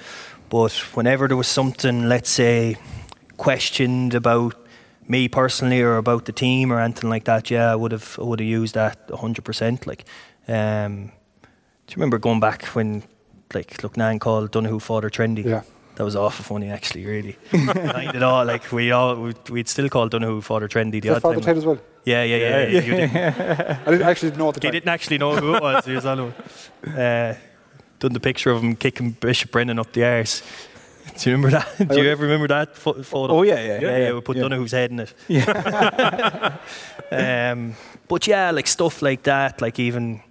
But 0.50 0.72
whenever 0.96 1.28
there 1.28 1.38
was 1.38 1.48
something, 1.48 2.10
let's 2.10 2.30
say, 2.30 2.78
questioned 3.38 4.16
about 4.16 4.56
me 5.08 5.28
personally 5.28 5.82
or 5.82 5.98
about 5.98 6.26
the 6.26 6.32
team 6.32 6.74
or 6.74 6.80
anything 6.80 7.12
like 7.12 7.26
that, 7.26 7.52
yeah, 7.52 7.72
I 7.72 7.76
would 7.76 7.92
have. 7.92 8.18
I 8.20 8.24
would 8.24 8.40
have 8.40 8.50
used 8.50 8.74
that 8.74 9.12
hundred 9.14 9.46
percent. 9.46 9.86
Like, 9.86 10.06
um, 10.48 11.12
do 11.86 11.92
you 11.92 11.96
remember 11.96 12.18
going 12.18 12.40
back 12.40 12.66
when 12.76 13.04
like 13.54 13.78
Loughnane 13.78 14.20
called 14.20 14.52
Donoghue 14.52 14.80
father 14.80 15.10
trendy. 15.10 15.46
Yeah. 15.46 15.64
That 15.96 16.06
was 16.06 16.16
awful 16.16 16.46
funny, 16.46 16.70
actually. 16.70 17.06
Really, 17.06 17.38
it 17.52 18.24
all, 18.24 18.46
like 18.46 18.72
we 18.72 18.92
all 18.92 19.16
we'd, 19.16 19.50
we'd 19.50 19.68
still 19.68 19.90
call 19.90 20.08
Donoghue 20.08 20.42
father 20.42 20.68
trendy. 20.70 21.02
The 21.02 21.10
Is 21.10 21.16
odd 21.18 21.22
Father 21.22 21.42
time. 21.42 21.58
As 21.58 21.66
well? 21.66 21.80
Yeah, 22.10 22.24
yeah, 22.24 22.36
yeah. 22.38 22.68
yeah, 22.68 22.82
you 22.82 22.92
didn't- 22.96 23.16
I, 23.88 23.92
didn't, 23.92 24.08
actually 24.12 24.32
know 24.32 24.50
at 24.50 24.56
the 24.56 24.60
He 24.62 24.68
time. 24.68 24.72
didn't 24.74 24.90
actually 24.90 25.18
know 25.20 25.36
who 25.36 25.56
it 25.56 25.62
was. 25.62 25.86
He 25.86 25.94
was 25.94 26.06
all. 26.06 26.34
Uh, 26.88 27.34
done 28.00 28.14
the 28.14 28.20
picture 28.22 28.50
of 28.52 28.64
him 28.64 28.76
kicking 28.76 29.12
Bishop 29.12 29.52
Brennan 29.52 29.78
up 29.80 29.92
the 29.92 30.04
arse. 30.06 30.42
Do 31.20 31.30
you 31.30 31.36
remember 31.36 31.58
that? 31.60 31.90
Do 31.90 32.02
you 32.02 32.10
ever 32.10 32.24
remember 32.24 32.48
that 32.48 32.78
photo? 32.78 33.28
Oh, 33.34 33.42
yeah, 33.44 33.56
yeah, 33.62 33.82
yeah. 33.82 33.98
yeah, 33.98 34.14
we 34.14 34.22
put 34.22 34.38
yeah. 34.38 34.44
Donoghue's 34.44 34.72
head 34.72 34.92
in 34.92 35.00
it. 35.02 35.14
Yeah. 35.28 36.58
um, 37.12 37.76
but 38.08 38.26
yeah, 38.28 38.52
like 38.52 38.68
stuff 38.68 39.02
like 39.02 39.24
that, 39.24 39.62
like 39.62 39.78
even 39.80 40.22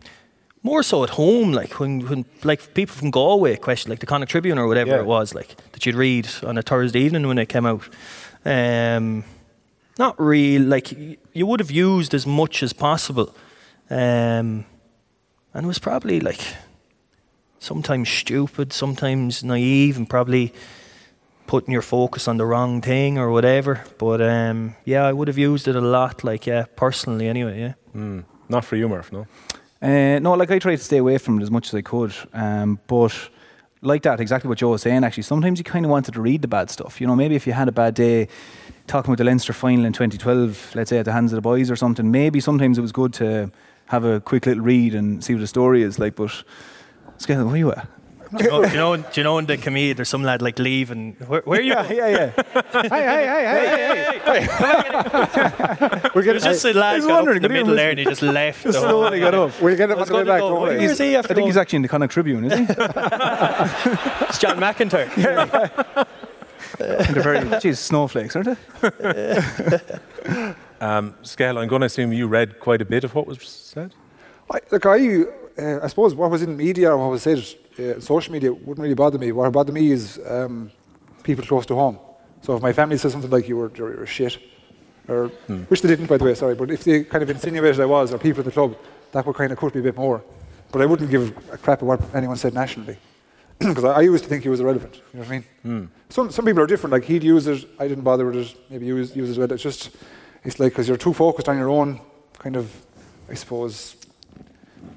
more 0.62 0.82
so 0.82 1.04
at 1.04 1.10
home, 1.10 1.52
like 1.52 1.78
when, 1.80 2.00
when 2.08 2.24
like 2.44 2.72
people 2.74 2.94
from 2.94 3.10
Galway 3.10 3.56
question, 3.56 3.90
like 3.90 4.00
the 4.00 4.06
Connacht 4.06 4.30
Tribune 4.30 4.58
or 4.58 4.66
whatever 4.66 4.92
Yeah. 4.92 5.00
it 5.00 5.06
was, 5.06 5.34
like 5.34 5.54
that 5.72 5.84
you'd 5.84 5.94
read 5.96 6.28
on 6.42 6.56
a 6.58 6.62
Thursday 6.62 7.00
evening 7.00 7.26
when 7.26 7.38
it 7.38 7.48
came 7.48 7.66
out. 7.66 7.86
Um, 8.44 9.24
not 9.99 10.20
real, 10.20 10.62
like 10.62 10.92
you 11.32 11.46
would 11.46 11.61
have 11.61 11.70
used 11.70 12.14
as 12.14 12.26
much 12.26 12.62
as 12.62 12.72
possible. 12.72 13.34
Um, 13.90 14.64
and 15.55 15.64
it 15.64 15.66
was 15.66 15.78
probably 15.78 16.20
like 16.20 16.40
sometimes 17.59 18.09
stupid, 18.09 18.72
sometimes 18.72 19.42
naive, 19.42 19.96
and 19.96 20.09
probably 20.09 20.53
putting 21.46 21.72
your 21.72 21.82
focus 21.82 22.28
on 22.28 22.36
the 22.36 22.46
wrong 22.46 22.80
thing 22.80 23.18
or 23.18 23.30
whatever. 23.30 23.84
But 23.99 24.20
um, 24.20 24.76
yeah, 24.84 25.05
I 25.05 25.12
would 25.12 25.28
have 25.28 25.38
used 25.38 25.66
it 25.66 25.76
a 25.76 25.80
lot, 25.80 26.22
like 26.22 26.46
yeah, 26.46 26.66
personally 26.76 27.26
anyway. 27.26 27.61
Yeah. 27.61 27.74
Mm. 27.94 28.24
Not 28.49 28.64
for 28.64 28.76
you, 28.76 28.88
Murph, 28.88 29.12
no. 29.12 29.26
Uh, 29.80 30.18
no, 30.18 30.34
like 30.34 30.51
I 30.51 30.59
tried 30.59 30.76
to 30.76 30.84
stay 30.84 30.99
away 30.99 31.18
from 31.18 31.38
it 31.38 31.42
as 31.42 31.51
much 31.51 31.68
as 31.68 31.74
I 31.74 31.82
could, 31.82 32.12
um, 32.32 32.80
but 32.86 33.14
like 33.80 34.03
that, 34.03 34.20
exactly 34.20 34.49
what 34.49 34.59
Joe 34.59 34.70
was 34.70 34.82
saying. 34.82 35.05
Actually, 35.05 35.22
sometimes 35.22 35.59
you 35.59 35.64
kind 35.64 35.84
of 35.84 35.90
wanted 35.90 36.14
to 36.14 36.20
read 36.20 36.42
the 36.42 36.49
bad 36.49 36.68
stuff. 36.70 37.01
You 37.01 37.07
know, 37.07 37.14
maybe 37.14 37.36
if 37.36 37.46
you 37.46 37.53
had 37.53 37.68
a 37.68 37.72
bad 37.72 37.94
day, 37.94 38.28
talking 38.89 39.11
about 39.11 39.18
the 39.18 39.24
Leinster 39.24 39.53
final 39.53 39.84
in 39.84 39.93
2012, 39.93 40.72
let's 40.74 40.91
say 40.91 40.99
at 40.99 41.05
the 41.05 41.12
hands 41.12 41.32
of 41.32 41.36
the 41.36 41.43
boys 41.43 41.70
or 41.70 41.76
something. 41.76 42.11
Maybe 42.11 42.41
sometimes 42.41 42.78
it 42.78 42.80
was 42.80 42.93
good 42.93 43.12
to 43.14 43.51
have 43.86 44.05
a 44.05 44.20
quick 44.20 44.47
little 44.47 44.62
read 44.64 44.95
and 44.95 45.22
see 45.22 45.34
what 45.34 45.41
the 45.41 45.47
story 45.47 45.82
is 45.82 45.99
like. 45.99 46.16
But 46.16 46.30
Skehill, 47.18 47.47
where 47.47 47.57
you 47.57 47.70
at? 47.72 47.86
do, 48.36 48.45
you 48.45 48.51
know, 48.51 48.62
do 48.62 48.70
you 48.70 48.76
know? 48.76 48.97
Do 48.97 49.05
you 49.14 49.24
know 49.24 49.39
in 49.39 49.47
the 49.47 49.57
comedian 49.57 49.97
there's 49.97 50.11
some 50.11 50.22
lad 50.22 50.43
like 50.43 50.59
leaving? 50.59 51.14
Where, 51.26 51.41
where 51.47 51.61
are 51.61 51.62
you? 51.62 51.72
yeah, 51.72 52.09
yeah. 52.09 52.30
hey, 52.72 52.89
hey, 52.89 53.26
hey, 53.26 54.18
hey, 54.26 54.49
hey. 54.49 56.11
We're 56.14 56.20
It 56.20 56.24
getting, 56.24 56.34
was 56.34 56.43
just 56.43 56.62
hey, 56.62 56.70
a 56.72 56.74
lad 56.74 56.97
was 56.97 57.07
got 57.07 57.26
up 57.28 57.36
in 57.36 57.43
the 57.43 57.49
middle 57.49 57.74
there 57.74 57.91
and 57.91 57.99
he 57.99 58.05
just 58.05 58.20
left. 58.41 58.64
Just 58.64 58.78
slowly 58.80 59.20
got 59.20 59.32
up. 59.34 59.59
we'll 59.62 59.76
get 59.76 59.91
it 59.91 59.99
on 59.99 60.07
the 60.07 60.14
way 60.14 60.24
back. 60.24 60.41
go, 60.41 60.51
don't 60.51 60.61
worry. 60.61 60.76
where 60.76 60.91
is 60.91 60.99
he 60.99 61.16
I 61.16 61.20
after 61.20 61.32
think 61.34 61.47
he's 61.47 61.57
actually 61.57 61.76
in 61.76 61.82
the 61.82 61.89
Connacht 61.89 62.12
Tribune, 62.12 62.45
is 62.45 62.53
he? 62.59 62.64
It's 64.28 64.39
John 64.39 64.59
McIntyre. 64.59 66.07
They're 67.12 67.22
very, 67.22 67.38
jeez, 67.40 67.76
snowflakes, 67.76 68.36
aren't 68.36 68.58
they? 68.80 70.54
Um, 70.80 71.14
Skell, 71.22 71.58
I'm 71.58 71.68
going 71.68 71.80
to 71.80 71.86
assume 71.86 72.12
you 72.12 72.28
read 72.28 72.60
quite 72.60 72.80
a 72.80 72.84
bit 72.84 73.02
of 73.02 73.14
what 73.14 73.26
was 73.26 73.42
said. 73.42 73.94
I, 74.50 74.60
look, 74.70 74.86
I, 74.86 75.22
uh, 75.60 75.80
I 75.82 75.88
suppose 75.88 76.14
what 76.14 76.30
was 76.30 76.42
in 76.42 76.56
media 76.56 76.92
or 76.92 76.98
what 76.98 77.10
was 77.10 77.22
said, 77.22 77.38
uh, 77.78 78.00
social 78.00 78.32
media 78.32 78.52
wouldn't 78.52 78.78
really 78.78 78.94
bother 78.94 79.18
me. 79.18 79.32
What 79.32 79.50
bothered 79.52 79.74
me 79.74 79.90
is 79.90 80.20
um, 80.26 80.70
people 81.24 81.44
close 81.44 81.66
to 81.66 81.74
home. 81.74 81.98
So 82.42 82.54
if 82.54 82.62
my 82.62 82.72
family 82.72 82.96
says 82.96 83.12
something 83.12 83.30
like 83.30 83.48
you 83.48 83.56
were, 83.56 83.72
you're, 83.74 83.96
you're 83.96 84.06
shit, 84.06 84.38
or 85.08 85.28
which 85.68 85.82
they 85.82 85.88
didn't, 85.88 86.06
by 86.06 86.16
the 86.16 86.24
way, 86.24 86.34
sorry, 86.34 86.54
but 86.54 86.70
if 86.70 86.84
they 86.84 87.02
kind 87.02 87.22
of 87.22 87.30
insinuated 87.30 87.80
I 87.80 87.86
was, 87.86 88.12
or 88.12 88.18
people 88.18 88.40
at 88.40 88.44
the 88.44 88.52
club, 88.52 88.76
that 89.12 89.26
would 89.26 89.34
kind 89.34 89.50
of 89.50 89.58
cut 89.58 89.74
me 89.74 89.80
a 89.80 89.84
bit 89.84 89.96
more. 89.96 90.22
But 90.70 90.82
I 90.82 90.86
wouldn't 90.86 91.10
give 91.10 91.36
a 91.50 91.58
crap 91.58 91.82
about 91.82 92.00
what 92.00 92.14
anyone 92.14 92.36
said 92.36 92.54
nationally. 92.54 92.98
Because 93.68 93.84
I, 93.84 93.94
I 93.94 94.00
used 94.02 94.24
to 94.24 94.30
think 94.30 94.42
he 94.42 94.48
was 94.48 94.61
irrelevant. 94.61 94.96
You 94.96 95.20
know 95.20 95.20
what 95.20 95.28
I 95.28 95.32
mean? 95.32 95.90
Some, 96.11 96.30
some 96.30 96.44
people 96.44 96.62
are 96.62 96.66
different. 96.66 96.92
Like 96.92 97.04
he'd 97.04 97.24
use 97.24 97.46
it, 97.46 97.68
I 97.78 97.88
didn't 97.88 98.04
bother 98.04 98.24
with 98.26 98.36
it. 98.36 98.56
Maybe 98.70 98.86
you 98.86 98.96
use, 98.96 99.16
use 99.16 99.28
it 99.28 99.32
as 99.32 99.38
well. 99.38 99.52
It's 99.52 99.62
just, 99.62 99.90
it's 100.44 100.61
like 100.61 100.72
because 100.72 100.86
you're 100.88 100.96
too 100.96 101.12
focused 101.12 101.48
on 101.48 101.59
your 101.59 101.68
own 101.68 102.00
kind 102.38 102.56
of, 102.56 102.72
I 103.28 103.34
suppose, 103.34 103.96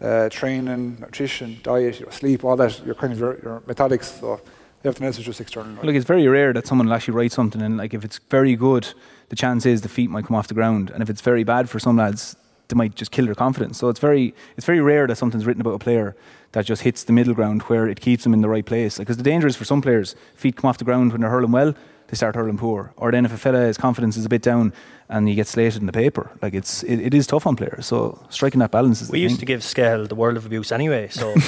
uh, 0.01 0.29
training, 0.29 0.97
nutrition, 0.99 1.59
diet, 1.63 1.99
you 1.99 2.05
know, 2.05 2.11
sleep, 2.11 2.43
all 2.43 2.55
that. 2.55 2.85
You're 2.85 2.95
kind 2.95 3.13
of 3.13 3.19
your, 3.19 3.39
your 3.41 3.63
methodics. 3.65 4.19
So 4.19 4.39
everything 4.83 5.07
else 5.07 5.19
is 5.19 5.25
just 5.25 5.41
external. 5.41 5.83
Look, 5.83 5.95
it's 5.95 6.05
very 6.05 6.27
rare 6.27 6.53
that 6.53 6.67
someone 6.67 6.87
will 6.87 6.93
actually 6.93 7.15
write 7.15 7.31
something, 7.31 7.61
and 7.61 7.77
like 7.77 7.93
if 7.93 8.03
it's 8.03 8.19
very 8.29 8.55
good, 8.55 8.87
the 9.29 9.35
chance 9.35 9.65
is 9.65 9.81
the 9.81 9.89
feet 9.89 10.09
might 10.09 10.25
come 10.25 10.35
off 10.35 10.47
the 10.47 10.53
ground, 10.53 10.89
and 10.91 11.01
if 11.01 11.09
it's 11.09 11.21
very 11.21 11.43
bad 11.43 11.69
for 11.69 11.79
some 11.79 11.97
lads, 11.97 12.35
they 12.67 12.75
might 12.75 12.95
just 12.95 13.11
kill 13.11 13.25
their 13.25 13.35
confidence. 13.35 13.77
So 13.77 13.89
it's 13.89 13.99
very, 13.99 14.33
it's 14.57 14.65
very 14.65 14.81
rare 14.81 15.07
that 15.07 15.17
something's 15.17 15.45
written 15.45 15.61
about 15.61 15.73
a 15.73 15.79
player 15.79 16.15
that 16.53 16.65
just 16.65 16.81
hits 16.81 17.03
the 17.03 17.13
middle 17.13 17.33
ground 17.33 17.61
where 17.63 17.87
it 17.87 17.99
keeps 18.01 18.23
them 18.23 18.33
in 18.33 18.41
the 18.41 18.49
right 18.49 18.65
place. 18.65 18.97
Because 18.97 19.17
the 19.17 19.23
danger 19.23 19.47
is 19.47 19.55
for 19.55 19.65
some 19.65 19.81
players, 19.81 20.15
feet 20.35 20.55
come 20.55 20.67
off 20.69 20.77
the 20.77 20.83
ground 20.85 21.11
when 21.11 21.21
they're 21.21 21.29
hurling 21.29 21.51
well, 21.51 21.73
they 22.07 22.15
start 22.15 22.35
hurling 22.35 22.57
poor. 22.57 22.91
Or 22.97 23.11
then 23.11 23.25
if 23.25 23.33
a 23.33 23.37
fella 23.37 23.61
his 23.61 23.77
confidence 23.77 24.17
is 24.17 24.25
a 24.25 24.29
bit 24.29 24.41
down 24.41 24.73
and 25.07 25.27
he 25.27 25.35
gets 25.35 25.51
slated 25.51 25.79
in 25.81 25.85
the 25.85 25.93
paper, 25.93 26.29
like 26.41 26.53
it's, 26.53 26.83
it, 26.83 26.99
it 26.99 27.13
is 27.13 27.25
tough 27.25 27.47
on 27.47 27.55
players. 27.55 27.85
So 27.85 28.21
striking 28.29 28.59
that 28.59 28.71
balance 28.71 29.01
is. 29.01 29.09
We 29.09 29.19
the 29.19 29.23
used 29.23 29.35
thing. 29.35 29.39
to 29.41 29.45
give 29.45 29.63
Skell 29.63 30.07
the 30.07 30.15
world 30.15 30.35
of 30.37 30.45
abuse 30.45 30.71
anyway. 30.71 31.07
So. 31.09 31.33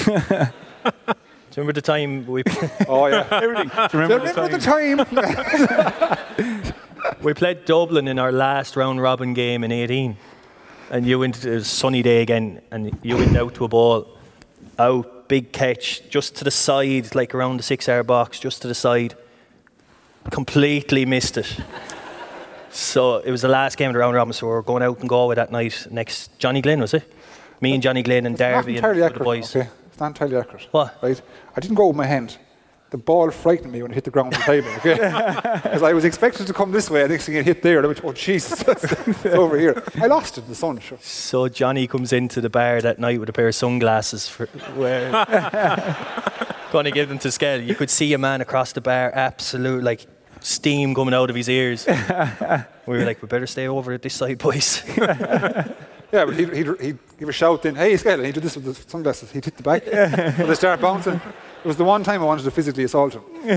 Do 1.53 1.61
you 1.61 1.65
remember 1.65 1.73
the 1.73 1.81
time 1.83 2.25
we 2.25 2.41
oh 2.87 3.05
yeah. 3.05 3.27
everything. 3.29 3.67
Do 3.67 3.75
you 3.75 3.99
remember 3.99 4.25
the 4.25 4.33
Remember 4.41 4.57
time? 4.59 4.97
the 4.97 5.05
time? 5.05 6.73
we 7.21 7.33
played 7.35 7.65
Dublin 7.65 8.07
in 8.07 8.17
our 8.17 8.31
last 8.31 8.75
round 8.75 9.01
robin 9.03 9.35
game 9.35 9.63
in 9.63 9.71
18, 9.71 10.17
and 10.89 11.05
you 11.05 11.19
went. 11.19 11.45
It 11.45 11.51
was 11.51 11.67
a 11.67 11.69
sunny 11.69 12.01
day 12.01 12.23
again, 12.23 12.59
and 12.71 12.97
you 13.03 13.17
went 13.17 13.37
out 13.37 13.53
to 13.55 13.65
a 13.65 13.67
ball, 13.67 14.17
out 14.79 15.27
big 15.27 15.51
catch 15.51 16.07
just 16.09 16.35
to 16.37 16.43
the 16.43 16.51
side, 16.51 17.15
like 17.15 17.33
around 17.33 17.57
the 17.57 17.63
six-yard 17.63 18.07
box, 18.07 18.39
just 18.39 18.61
to 18.61 18.67
the 18.67 18.75
side. 18.75 19.15
Completely 20.31 21.05
missed 21.05 21.37
it. 21.37 21.59
So 22.73 23.17
it 23.17 23.29
was 23.29 23.43
the 23.43 23.49
last 23.49 23.77
game 23.77 23.89
of 23.89 23.93
the 23.93 23.99
round 23.99 24.15
robin, 24.15 24.33
so 24.33 24.47
we 24.47 24.51
were 24.51 24.63
going 24.63 24.81
out 24.81 24.99
and 24.99 25.07
Galway 25.07 25.35
that 25.35 25.51
night. 25.51 25.85
Next, 25.91 26.37
Johnny 26.39 26.59
Glynn 26.59 26.81
was 26.81 26.95
it? 26.95 27.03
Me 27.61 27.71
and 27.75 27.83
Johnny 27.83 28.01
Glynn 28.01 28.25
and 28.25 28.33
It's 28.33 28.39
Darby 28.39 28.77
and 28.77 29.13
the 29.13 29.19
boys. 29.19 29.55
Okay, 29.55 29.69
it's 29.85 29.99
not 29.99 30.07
entirely 30.07 30.37
accurate. 30.37 30.67
What? 30.71 30.97
Right? 31.03 31.21
I 31.55 31.59
didn't 31.59 31.75
go 31.75 31.85
with 31.87 31.95
my 31.95 32.07
hand. 32.07 32.35
The 32.93 32.99
ball 32.99 33.31
frightened 33.31 33.71
me 33.71 33.81
when 33.81 33.89
it 33.89 33.95
hit 33.95 34.03
the 34.03 34.11
ground 34.11 34.35
on 34.35 34.39
the 34.39 34.45
table. 34.45 34.69
Okay, 34.77 34.93
because 35.63 35.81
I 35.81 35.93
was 35.93 36.05
expected 36.05 36.45
to 36.45 36.53
come 36.53 36.71
this 36.71 36.91
way, 36.91 37.01
and 37.01 37.09
next 37.09 37.25
thing 37.25 37.33
it 37.33 37.43
hit 37.43 37.63
there. 37.63 37.77
And 37.77 37.85
I 37.85 37.87
went, 37.87 38.05
"Oh 38.05 38.13
Jesus, 38.13 38.61
it's 38.67 39.25
over 39.25 39.57
here." 39.57 39.81
I 39.99 40.05
lost 40.05 40.37
it 40.37 40.41
in 40.43 40.49
the 40.49 40.53
sun. 40.53 40.77
Sure. 40.77 40.99
So 41.01 41.49
Johnny 41.49 41.87
comes 41.87 42.13
into 42.13 42.39
the 42.39 42.51
bar 42.51 42.81
that 42.81 42.99
night 42.99 43.19
with 43.19 43.29
a 43.29 43.33
pair 43.33 43.47
of 43.47 43.55
sunglasses 43.55 44.29
for 44.29 44.45
where 44.75 45.11
going 46.71 46.85
to 46.85 46.91
give 46.91 47.09
them 47.09 47.17
to 47.17 47.31
Skell. 47.31 47.61
You 47.61 47.73
could 47.73 47.89
see 47.89 48.13
a 48.13 48.19
man 48.19 48.41
across 48.41 48.73
the 48.73 48.81
bar, 48.81 49.11
absolute 49.11 49.83
like 49.83 50.05
steam 50.41 50.93
coming 50.93 51.15
out 51.15 51.31
of 51.31 51.35
his 51.35 51.49
ears. 51.49 51.87
we 51.87 51.95
were 52.95 53.05
like, 53.05 53.23
we 53.23 53.27
better 53.27 53.47
stay 53.47 53.67
over 53.67 53.93
at 53.93 54.03
this 54.03 54.13
side, 54.13 54.37
boys. 54.37 54.83
Yeah, 56.13 56.25
but 56.25 56.35
he'd, 56.35 56.53
he'd, 56.53 56.67
he'd 56.79 56.99
give 57.17 57.27
a 57.27 57.31
shout 57.31 57.63
then, 57.63 57.73
hey, 57.73 57.97
Skell, 57.97 58.19
and 58.19 58.25
he'd 58.27 58.35
do 58.35 58.39
this 58.39 58.55
with 58.55 58.65
the 58.65 58.75
sunglasses. 58.87 59.31
He'd 59.31 59.45
hit 59.45 59.57
the 59.57 59.63
back, 59.63 59.81
and 59.91 60.47
they 60.47 60.53
start 60.53 60.79
bouncing. 60.79 61.19
It 61.63 61.67
was 61.67 61.77
the 61.77 61.85
one 61.85 62.03
time 62.03 62.21
I 62.21 62.25
wanted 62.25 62.43
to 62.43 62.51
physically 62.51 62.83
assault 62.83 63.13
him. 63.13 63.23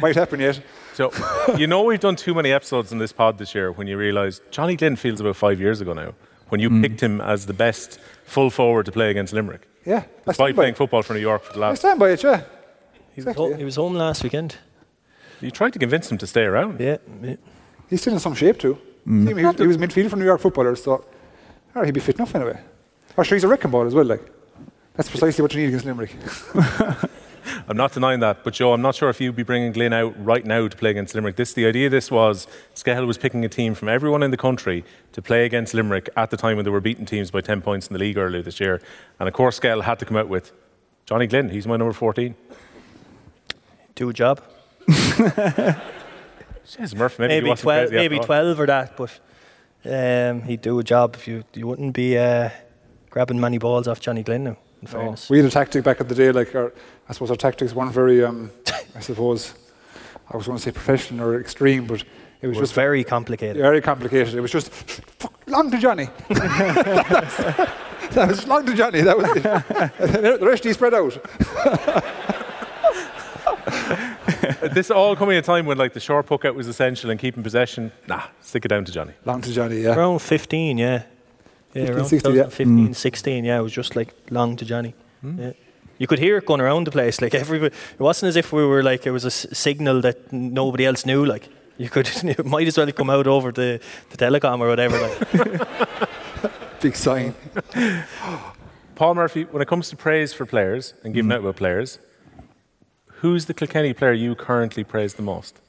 Might 0.00 0.14
happen 0.16 0.38
yet. 0.38 0.60
So, 0.92 1.10
you 1.56 1.66
know, 1.66 1.82
we've 1.82 1.98
done 1.98 2.14
too 2.14 2.34
many 2.34 2.52
episodes 2.52 2.92
in 2.92 2.98
this 2.98 3.10
pod 3.10 3.38
this 3.38 3.54
year 3.54 3.72
when 3.72 3.86
you 3.86 3.96
realise 3.96 4.40
Johnny 4.50 4.76
Glynn 4.76 4.96
feels 4.96 5.20
about 5.20 5.36
five 5.36 5.58
years 5.60 5.80
ago 5.80 5.94
now, 5.94 6.14
when 6.50 6.60
you 6.60 6.68
mm. 6.68 6.82
picked 6.82 7.02
him 7.02 7.20
as 7.22 7.46
the 7.46 7.54
best 7.54 7.98
full 8.24 8.50
forward 8.50 8.84
to 8.86 8.92
play 8.92 9.10
against 9.10 9.32
Limerick. 9.32 9.66
Yeah, 9.86 9.96
I 9.96 10.00
Despite 10.00 10.34
stand 10.34 10.38
by 10.38 10.52
playing 10.52 10.74
it. 10.74 10.76
football 10.76 11.02
for 11.02 11.14
New 11.14 11.20
York 11.20 11.42
for 11.42 11.54
the 11.54 11.58
I 11.60 11.68
last. 11.68 11.78
stand 11.80 11.98
by 11.98 12.10
it, 12.10 12.22
yeah. 12.22 12.36
He 12.36 12.42
was, 12.42 12.48
Exactly, 13.16 13.42
home, 13.42 13.50
yeah. 13.52 13.56
he 13.56 13.64
was 13.64 13.76
home 13.76 13.94
last 13.94 14.22
weekend. 14.22 14.56
You 15.40 15.50
tried 15.50 15.72
to 15.72 15.78
convince 15.78 16.10
him 16.12 16.18
to 16.18 16.26
stay 16.26 16.42
around. 16.42 16.80
Yeah, 16.80 16.98
yeah. 17.22 17.36
He's 17.88 18.00
still 18.02 18.12
in 18.12 18.20
some 18.20 18.34
shape 18.34 18.58
too. 18.58 18.78
Mm. 19.06 19.24
See 19.24 19.30
him, 19.30 19.38
He, 19.38 19.44
was, 19.44 19.56
he 19.56 19.66
was 19.66 19.78
midfield 19.78 20.10
for 20.10 20.16
New 20.16 20.24
York 20.24 20.40
footballers, 20.40 20.82
so 20.82 21.04
oh, 21.74 21.82
he'd 21.82 21.94
be 21.94 22.00
fit 22.00 22.16
enough 22.16 22.34
anyway. 22.34 22.60
Or 23.16 23.24
sure, 23.24 23.36
he's 23.36 23.44
a 23.44 23.48
wrecking 23.48 23.70
ball 23.70 23.86
as 23.86 23.94
well. 23.94 24.04
Like 24.04 24.22
that's 24.94 25.10
precisely 25.10 25.42
what 25.42 25.54
you 25.54 25.60
need 25.60 25.68
against 25.68 25.84
Limerick. 25.86 26.14
I'm 27.68 27.76
not 27.76 27.92
denying 27.92 28.20
that, 28.20 28.42
but 28.42 28.54
Joe, 28.54 28.72
I'm 28.72 28.80
not 28.80 28.94
sure 28.94 29.10
if 29.10 29.20
you'd 29.20 29.36
be 29.36 29.42
bringing 29.42 29.72
Glynn 29.72 29.92
out 29.92 30.14
right 30.22 30.44
now 30.44 30.66
to 30.66 30.76
play 30.76 30.90
against 30.90 31.14
Limerick. 31.14 31.36
This, 31.36 31.52
the 31.52 31.66
idea 31.66 31.86
of 31.86 31.92
this 31.92 32.10
was 32.10 32.46
Skehill 32.74 33.06
was 33.06 33.18
picking 33.18 33.44
a 33.44 33.48
team 33.48 33.74
from 33.74 33.88
everyone 33.88 34.22
in 34.22 34.30
the 34.30 34.36
country 34.36 34.84
to 35.12 35.20
play 35.20 35.44
against 35.44 35.74
Limerick 35.74 36.08
at 36.16 36.30
the 36.30 36.36
time 36.36 36.56
when 36.56 36.64
they 36.64 36.70
were 36.70 36.80
beating 36.80 37.04
teams 37.04 37.30
by 37.30 37.40
10 37.40 37.60
points 37.60 37.86
in 37.86 37.92
the 37.92 37.98
league 37.98 38.16
earlier 38.16 38.42
this 38.42 38.60
year. 38.60 38.80
And 39.20 39.28
of 39.28 39.34
course, 39.34 39.60
Skehill 39.60 39.82
had 39.82 39.98
to 39.98 40.04
come 40.04 40.16
out 40.16 40.28
with 40.28 40.52
Johnny 41.06 41.26
Glynn. 41.26 41.50
He's 41.50 41.66
my 41.66 41.76
number 41.76 41.92
14. 41.92 42.34
Do 43.94 44.08
a 44.08 44.12
job. 44.12 44.40
Jeez, 46.66 46.94
Murph, 46.94 47.18
maybe, 47.18 47.34
he 47.34 47.40
Maybe 47.40 47.54
twelve, 47.56 47.90
maybe 47.90 48.18
twelve 48.18 48.58
or 48.58 48.66
that, 48.66 48.96
but 48.96 49.20
um, 49.84 50.42
he'd 50.42 50.62
do 50.62 50.78
a 50.78 50.84
job 50.84 51.14
if 51.14 51.28
you 51.28 51.44
you 51.52 51.66
wouldn't 51.66 51.94
be 51.94 52.16
uh, 52.16 52.48
grabbing 53.10 53.38
many 53.38 53.58
balls 53.58 53.86
off 53.86 54.00
Johnny 54.00 54.22
Glynn 54.22 54.44
now. 54.44 54.56
In 54.84 54.90
fairness. 54.90 55.30
we 55.30 55.38
had 55.38 55.46
a 55.46 55.50
tactic 55.50 55.82
back 55.84 56.00
in 56.00 56.08
the 56.08 56.14
day. 56.14 56.30
Like 56.32 56.54
our, 56.54 56.72
I 57.08 57.12
suppose 57.14 57.30
our 57.30 57.36
tactics 57.36 57.72
weren't 57.74 57.92
very, 57.92 58.22
um, 58.24 58.50
I 58.94 59.00
suppose, 59.00 59.54
I 60.30 60.36
was 60.36 60.46
going 60.46 60.58
to 60.58 60.62
say 60.62 60.72
professional 60.72 61.26
or 61.28 61.40
extreme, 61.40 61.86
but 61.86 62.02
it 62.42 62.42
was 62.42 62.42
It 62.42 62.48
was 62.48 62.58
just 62.58 62.74
very 62.74 63.02
complicated. 63.04 63.56
very 63.56 63.80
complicated. 63.80 64.34
It 64.34 64.40
was 64.40 64.50
just 64.52 64.68
fuck, 64.70 65.32
long 65.46 65.70
to 65.70 65.78
Johnny. 65.78 66.08
that 66.28 68.28
was 68.28 68.46
long 68.46 68.66
to 68.66 68.74
Johnny. 68.74 69.00
That 69.00 69.16
was 69.16 69.30
it. 69.36 69.42
the 70.40 70.46
rest 70.46 70.64
he 70.64 70.72
spread 70.74 70.92
out. 70.94 71.16
this 74.74 74.90
all 74.90 75.16
coming 75.16 75.36
at 75.36 75.44
a 75.44 75.46
time 75.46 75.66
when 75.66 75.78
like 75.78 75.92
the 75.94 76.00
short 76.00 76.26
puck 76.26 76.44
out 76.44 76.54
was 76.54 76.68
essential 76.68 77.10
and 77.10 77.18
keeping 77.18 77.42
possession. 77.42 77.90
Nah, 78.06 78.22
stick 78.40 78.64
it 78.64 78.68
down 78.68 78.84
to 78.84 78.92
Johnny. 78.92 79.12
Long 79.24 79.40
to 79.42 79.52
Johnny, 79.52 79.80
yeah. 79.80 79.94
Around 79.96 80.20
15, 80.20 80.78
yeah. 80.78 81.02
Yeah, 81.74 81.86
15, 81.86 81.96
around 81.96 82.06
16, 82.06 82.34
yeah. 82.34 82.42
15, 82.44 82.94
16, 82.94 83.44
yeah. 83.44 83.58
It 83.58 83.62
was 83.62 83.72
just 83.72 83.96
like 83.96 84.14
long 84.30 84.56
to 84.56 84.64
Johnny. 84.64 84.94
Hmm. 85.20 85.38
Yeah. 85.40 85.52
You 85.98 86.06
could 86.06 86.18
hear 86.18 86.38
it 86.38 86.46
going 86.46 86.60
around 86.60 86.86
the 86.86 86.90
place. 86.90 87.20
Like 87.20 87.34
everybody, 87.34 87.74
it 87.74 88.00
wasn't 88.00 88.28
as 88.28 88.36
if 88.36 88.52
we 88.52 88.64
were 88.64 88.82
like 88.82 89.06
it 89.06 89.10
was 89.10 89.24
a 89.24 89.28
s- 89.28 89.46
signal 89.52 90.00
that 90.02 90.32
nobody 90.32 90.86
else 90.86 91.06
knew. 91.06 91.24
Like 91.24 91.48
you 91.76 91.88
could, 91.88 92.08
it 92.24 92.44
might 92.44 92.66
as 92.66 92.78
well 92.78 92.90
come 92.92 93.10
out 93.10 93.26
over 93.26 93.52
the, 93.52 93.80
the 94.10 94.16
telecom 94.16 94.60
or 94.60 94.68
whatever. 94.68 95.00
Like. 95.00 96.80
Big 96.80 96.96
sign. 96.96 97.34
Paul 98.94 99.14
Murphy, 99.14 99.44
when 99.44 99.62
it 99.62 99.68
comes 99.68 99.88
to 99.90 99.96
praise 99.96 100.32
for 100.32 100.46
players 100.46 100.94
and 101.02 101.14
giving 101.14 101.30
hmm. 101.30 101.32
out 101.32 101.40
about 101.40 101.56
players, 101.56 101.98
who's 103.06 103.46
the 103.46 103.54
Kilkenny 103.54 103.92
player 103.92 104.12
you 104.12 104.34
currently 104.34 104.84
praise 104.84 105.14
the 105.14 105.22
most? 105.22 105.60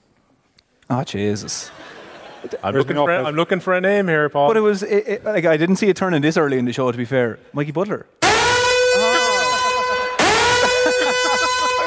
Oh, 0.90 1.04
Jesus. 1.04 1.72
I'm 2.64 2.74
looking, 2.76 2.96
for 2.96 3.12
a, 3.12 3.22
up- 3.22 3.28
I'm 3.28 3.36
looking 3.36 3.60
for 3.60 3.74
a 3.74 3.82
name 3.82 4.08
here, 4.08 4.30
Paul. 4.30 4.48
But 4.50 4.58
it 4.58 4.62
was 4.62 4.84
it, 4.84 5.08
it, 5.08 5.24
like 5.26 5.46
I 5.46 5.58
didn't 5.58 5.78
see 5.78 5.88
it 5.90 5.96
turning 5.98 6.22
this 6.22 6.38
early 6.38 6.58
in 6.58 6.66
the 6.66 6.74
show. 6.74 6.92
To 6.92 6.98
be 6.98 7.06
fair, 7.06 7.40
Mikey 7.54 7.72
Butler. 7.72 8.06
I 8.24 8.28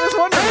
was 0.05 0.15
wondering. 0.19 0.45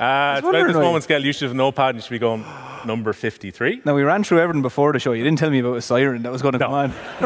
uh, 0.00 0.36
it's 0.38 0.46
about 0.48 0.66
this 0.66 0.76
why- 0.76 0.82
moment, 0.82 1.04
Skell. 1.04 1.24
You 1.24 1.32
should 1.32 1.48
have 1.48 1.56
no 1.56 1.72
pad 1.72 1.90
and 1.90 1.96
you 1.98 2.02
should 2.02 2.10
be 2.10 2.18
going 2.18 2.44
number 2.84 3.12
53. 3.12 3.82
Now 3.84 3.94
we 3.94 4.02
ran 4.02 4.24
through 4.24 4.40
everything 4.40 4.62
before 4.62 4.92
the 4.92 4.98
show. 5.00 5.12
You 5.12 5.24
didn't 5.24 5.38
tell 5.38 5.50
me 5.50 5.58
about 5.58 5.76
a 5.76 5.82
siren 5.82 6.22
that 6.22 6.32
was 6.32 6.42
going 6.42 6.52
to 6.52 6.58
come 6.58 6.72
on. 6.72 6.92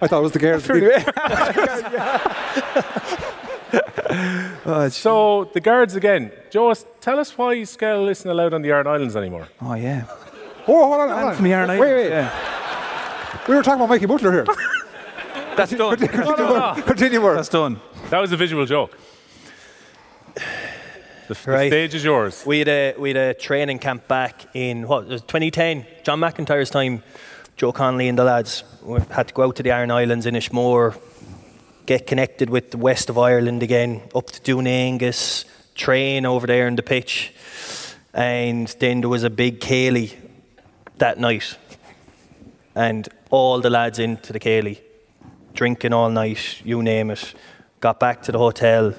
I 0.00 0.06
thought 0.06 0.20
it 0.20 0.22
was 0.22 0.32
the 0.32 0.38
girls. 0.38 0.64
Oh, 4.70 4.88
so, 4.90 5.44
the 5.54 5.60
guards 5.60 5.94
again. 5.94 6.30
Joe, 6.50 6.74
tell 7.00 7.18
us 7.18 7.38
why 7.38 7.62
Skell 7.64 8.06
isn't 8.08 8.28
allowed 8.30 8.52
on 8.52 8.60
the 8.60 8.70
Aran 8.70 8.86
Islands 8.86 9.16
anymore. 9.16 9.48
Oh 9.62 9.72
yeah. 9.74 10.04
Oh, 10.66 10.86
hold 10.88 11.00
on, 11.00 11.08
hold 11.08 11.24
on. 11.30 11.34
From 11.36 11.44
the 11.44 11.52
Aran 11.54 11.70
Islands, 11.70 11.80
wait. 11.80 12.08
Yeah. 12.10 13.38
We 13.48 13.54
were 13.54 13.62
talking 13.62 13.80
about 13.80 13.88
Mikey 13.88 14.04
Butler 14.06 14.32
here. 14.32 14.46
That's 15.56 15.72
done. 15.72 15.96
Continue, 15.96 16.82
continue 16.82 17.20
more. 17.20 17.34
That's 17.34 17.48
done. 17.48 17.80
That 18.10 18.18
was 18.20 18.30
a 18.32 18.36
visual 18.36 18.66
joke. 18.66 18.96
The, 20.34 21.34
the 21.34 21.50
Right. 21.50 21.70
stage 21.70 21.94
is 21.94 22.04
yours. 22.04 22.44
We 22.46 22.58
had 22.60 22.68
a 22.68 22.94
we 22.98 23.10
had 23.10 23.16
a 23.16 23.34
training 23.34 23.78
camp 23.78 24.06
back 24.08 24.46
in 24.54 24.86
what 24.86 25.08
2010, 25.08 25.86
John 26.02 26.20
McIntyre's 26.20 26.70
time. 26.70 27.02
Joe 27.56 27.72
Connolly 27.72 28.08
and 28.08 28.18
the 28.18 28.24
lads 28.24 28.62
had 29.10 29.28
to 29.28 29.34
go 29.34 29.42
out 29.44 29.56
to 29.56 29.62
the 29.62 29.70
Aran 29.72 29.90
Islands 29.90 30.26
in 30.26 30.34
Inishmore, 30.34 30.94
get 31.88 32.06
connected 32.06 32.50
with 32.50 32.70
the 32.70 32.76
west 32.76 33.08
of 33.08 33.16
Ireland 33.16 33.62
again, 33.62 34.02
up 34.14 34.26
to 34.26 34.40
Doonangus, 34.42 35.46
train 35.74 36.26
over 36.26 36.46
there 36.46 36.68
in 36.68 36.76
the 36.76 36.82
pitch, 36.82 37.32
and 38.12 38.68
then 38.78 39.00
there 39.00 39.08
was 39.08 39.24
a 39.24 39.30
big 39.30 39.58
céilí 39.58 40.14
that 40.98 41.18
night, 41.18 41.56
and 42.74 43.08
all 43.30 43.62
the 43.62 43.70
lads 43.70 43.98
into 43.98 44.34
the 44.34 44.38
céilí, 44.38 44.78
drinking 45.54 45.94
all 45.94 46.10
night, 46.10 46.60
you 46.62 46.82
name 46.82 47.10
it. 47.10 47.34
Got 47.80 47.98
back 47.98 48.20
to 48.24 48.32
the 48.32 48.38
hotel. 48.38 48.92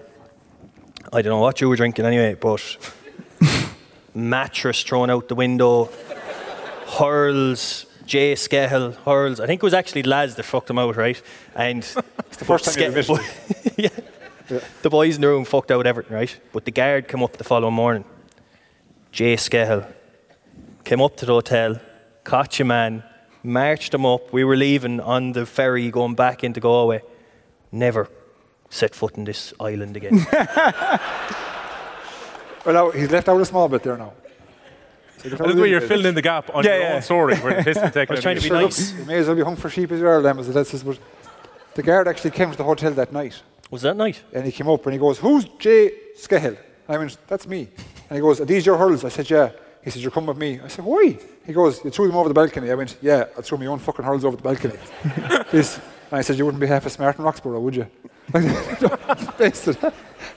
I 1.14 1.22
don't 1.22 1.34
know 1.34 1.42
what 1.42 1.62
you 1.62 1.70
were 1.70 1.76
drinking 1.76 2.06
anyway, 2.06 2.34
but 2.34 2.64
mattress 4.16 4.82
thrown 4.82 5.12
out 5.12 5.28
the 5.28 5.36
window, 5.36 5.90
hurls, 6.98 7.86
Jay 8.10 8.34
Skehill, 8.34 8.96
hurls. 9.06 9.40
I 9.40 9.46
think 9.46 9.62
it 9.62 9.64
was 9.64 9.76
actually 9.76 10.02
lads 10.02 10.34
that 10.36 10.44
fucked 10.44 10.68
him 10.72 10.80
out, 10.80 10.96
right? 10.96 11.22
And 11.56 11.84
it's 12.20 12.38
the 12.38 12.46
first 12.46 12.66
time 12.66 12.84
you've 12.84 12.98
admitted 12.98 13.74
yeah. 13.78 14.60
The 14.82 14.90
boys 14.90 15.14
in 15.16 15.22
the 15.22 15.28
room 15.28 15.46
fucked 15.46 15.70
out 15.70 15.86
everything, 15.86 16.16
right? 16.16 16.40
But 16.52 16.66
the 16.66 16.72
guard 16.72 17.08
came 17.08 17.22
up 17.22 17.38
the 17.38 17.44
following 17.44 17.76
morning. 17.76 18.04
Jay 19.12 19.36
Skehill 19.36 19.86
came 20.84 21.02
up 21.02 21.18
to 21.18 21.28
the 21.28 21.34
hotel, 21.34 21.80
caught 22.24 22.58
your 22.58 22.66
man, 22.66 23.04
marched 23.44 23.94
him 23.94 24.08
up. 24.08 24.34
We 24.34 24.44
were 24.44 24.58
leaving 24.58 25.00
on 25.00 25.34
the 25.34 25.46
ferry 25.46 25.92
going 25.92 26.16
back 26.16 26.44
into 26.44 26.60
Galway. 26.60 27.04
Never 27.72 28.10
set 28.72 28.96
foot 28.96 29.18
in 29.18 29.26
this 29.26 29.54
island 29.60 29.96
again. 29.96 30.26
Well, 32.66 32.76
now, 32.76 32.92
he's 32.92 33.10
left 33.10 33.30
out 33.30 33.40
a 33.40 33.46
small 33.46 33.70
bit 33.70 33.84
there 33.84 33.98
now. 33.98 34.12
So 35.22 35.30
I 35.30 35.48
love 35.48 35.56
the 35.56 35.62
way 35.62 35.70
you're 35.70 35.82
filling 35.82 36.06
in 36.06 36.16
the 36.16 36.22
gap 36.22 36.54
on 36.56 36.64
Yeah, 36.64 36.76
your 36.76 36.82
yeah. 36.82 36.96
own 36.96 37.02
story 37.02 37.36
where 37.38 37.58
the 37.58 37.64
piss 37.64 37.78
is 37.78 37.84
I 37.98 38.06
was 38.10 38.22
trying 38.22 38.38
to 38.38 38.42
be 38.42 38.48
Sure, 38.48 38.58
look, 38.62 38.72
nice. 38.72 38.94
you 38.94 39.06
may 39.06 39.16
as 39.16 39.28
well 39.28 39.36
be 39.36 39.44
hung 39.44 39.56
for 39.56 39.70
sheep 39.70 39.92
as 39.92 40.00
you 40.00 40.08
are, 40.08 40.20
Lemons. 40.22 40.48
That's 40.54 40.72
just, 40.72 40.86
but 40.86 40.98
the 41.76 41.84
guard 41.84 42.08
actually 42.08 42.32
came 42.32 42.50
to 42.52 42.58
the 42.58 42.64
hotel 42.64 42.92
that 42.94 43.12
night. 43.12 43.42
Was 43.70 43.82
that 43.84 43.98
night? 43.98 44.22
And 44.34 44.46
he 44.46 44.52
came 44.52 44.70
up 44.70 44.84
and 44.86 44.94
he 44.94 45.00
goes, 45.00 45.20
Who's 45.20 45.46
Jay 45.60 45.92
Skehill? 46.18 46.58
I 46.88 46.98
went, 46.98 47.18
That's 47.28 47.46
me. 47.48 47.70
And 48.10 48.16
he 48.18 48.22
goes, 48.22 48.40
Are 48.42 48.46
these 48.46 48.66
your 48.66 48.78
hurls? 48.78 49.04
I 49.06 49.10
said, 49.10 49.30
Yeah. 49.30 49.52
He 49.84 49.90
said, 49.92 50.02
You're 50.02 50.12
coming 50.12 50.28
with 50.30 50.38
me. 50.38 50.60
I 50.64 50.68
said, 50.68 50.86
Why? 50.86 51.18
He 51.46 51.54
goes, 51.54 51.84
You 51.84 51.92
threw 51.92 52.08
them 52.08 52.16
over 52.18 52.28
the 52.30 52.34
balcony. 52.34 52.72
I 52.72 52.76
went, 52.76 52.98
Yeah, 53.02 53.26
I 53.38 53.42
threw 53.42 53.58
my 53.58 53.68
own 53.68 53.80
fucking 53.80 54.04
hurls 54.06 54.24
over 54.26 54.36
the 54.38 54.42
balcony. 54.44 54.76
this. 55.52 55.78
And 56.10 56.18
I 56.18 56.22
said, 56.22 56.38
You 56.38 56.46
wouldn't 56.46 56.62
be 56.62 56.68
half 56.68 56.86
as 56.86 56.94
smart 56.94 57.18
in 57.20 57.26
Roxborough, 57.26 57.62
would 57.62 57.76
you? 57.76 57.88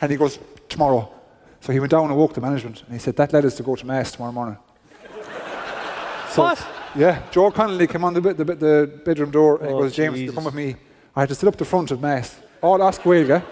And 0.00 0.10
he 0.10 0.16
goes, 0.16 0.38
Tomorrow. 0.68 1.12
So 1.60 1.72
he 1.72 1.78
went 1.80 1.90
down 1.92 2.06
and 2.06 2.16
woke 2.16 2.34
the 2.34 2.40
management 2.40 2.82
and 2.82 2.92
he 2.92 2.98
said, 2.98 3.16
That 3.16 3.32
led 3.32 3.44
us 3.44 3.56
to 3.56 3.62
go 3.62 3.76
to 3.76 3.86
Mass 3.86 4.12
tomorrow 4.12 4.32
morning. 4.32 4.58
So, 6.32 6.42
What? 6.42 6.66
Yeah, 6.94 7.22
Joe 7.30 7.50
Connolly 7.50 7.86
came 7.86 8.04
on 8.04 8.14
the, 8.14 8.20
bed- 8.20 8.36
the, 8.36 8.44
bed- 8.44 8.60
the 8.60 9.00
bedroom 9.04 9.30
door 9.30 9.58
and 9.58 9.68
he 9.68 9.74
Oh, 9.74 9.78
goes, 9.80 9.94
James, 9.94 10.18
you 10.18 10.26
Jesus. 10.26 10.34
come 10.34 10.44
with 10.44 10.54
me. 10.54 10.76
I 11.16 11.20
had 11.20 11.28
to 11.28 11.34
sit 11.34 11.46
up 11.48 11.56
the 11.56 11.64
front 11.64 11.90
of 11.90 12.00
Mass. 12.00 12.38
All 12.62 12.82
as 12.82 12.98
Gaeilge. 12.98 13.42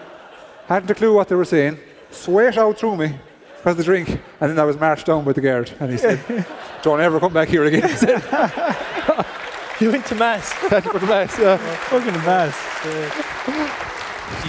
Hadn't 0.67 0.89
a 0.89 0.95
clue 0.95 1.13
what 1.13 1.27
they 1.27 1.35
were 1.35 1.45
saying. 1.45 1.77
Sweat 2.11 2.57
out 2.57 2.77
through 2.79 2.97
me 2.97 3.15
because 3.57 3.77
the 3.77 3.83
drink. 3.83 4.09
And 4.39 4.49
then 4.49 4.59
I 4.59 4.63
was 4.63 4.79
marched 4.79 5.05
down 5.05 5.23
by 5.23 5.33
the 5.33 5.41
guard. 5.41 5.71
And 5.79 5.91
he 5.91 5.97
said, 5.97 6.19
Don't 6.83 6.99
ever 7.01 7.19
come 7.19 7.33
back 7.33 7.47
here 7.49 7.63
again. 7.65 7.87
He 7.89 7.95
said, 8.05 8.21
You 9.79 9.91
went 9.91 10.05
to 10.07 10.15
mass. 10.15 10.51
Had 10.51 10.83
to 10.83 10.89
go 10.89 10.99
to 10.99 11.05
Mass. 11.05 11.37
Yeah. 11.39 11.57
Fucking 11.57 12.13
mass. 12.25 12.55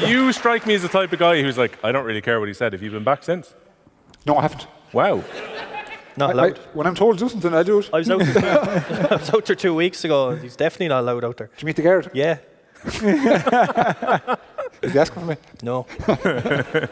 You 0.08 0.32
strike 0.32 0.66
me 0.66 0.74
as 0.74 0.82
the 0.82 0.88
type 0.88 1.12
of 1.12 1.18
guy 1.18 1.42
who's 1.42 1.58
like, 1.58 1.78
I 1.84 1.92
don't 1.92 2.04
really 2.04 2.20
care 2.22 2.38
what 2.40 2.48
he 2.48 2.54
said. 2.54 2.72
Have 2.72 2.82
you 2.82 2.90
been 2.90 3.04
back 3.04 3.22
since? 3.24 3.54
No, 4.26 4.36
I 4.36 4.42
haven't. 4.42 4.66
Wow. 4.92 5.22
Not 6.16 6.30
I, 6.30 6.32
allowed. 6.32 6.58
when 6.74 6.86
I'm 6.86 6.94
told 6.94 7.18
to 7.18 7.24
do 7.24 7.28
something, 7.28 7.54
I 7.54 7.62
do 7.62 7.78
it. 7.78 7.90
I 7.92 7.98
was 7.98 8.10
out. 8.10 8.20
I 8.36 9.16
was 9.16 9.30
out 9.34 9.46
there 9.46 9.56
two 9.56 9.74
weeks 9.74 10.04
ago. 10.04 10.36
He's 10.36 10.56
definitely 10.56 10.88
not 10.88 11.00
allowed 11.00 11.24
out 11.24 11.36
there. 11.38 11.46
Did 11.48 11.62
you 11.62 11.66
meet 11.66 11.76
the 11.76 11.82
guard? 11.82 12.10
Yeah. 12.12 12.38
Is 14.82 14.92
he 14.92 14.98
asking 14.98 15.22
for 15.22 15.26
me? 15.26 15.36
No. 15.62 15.86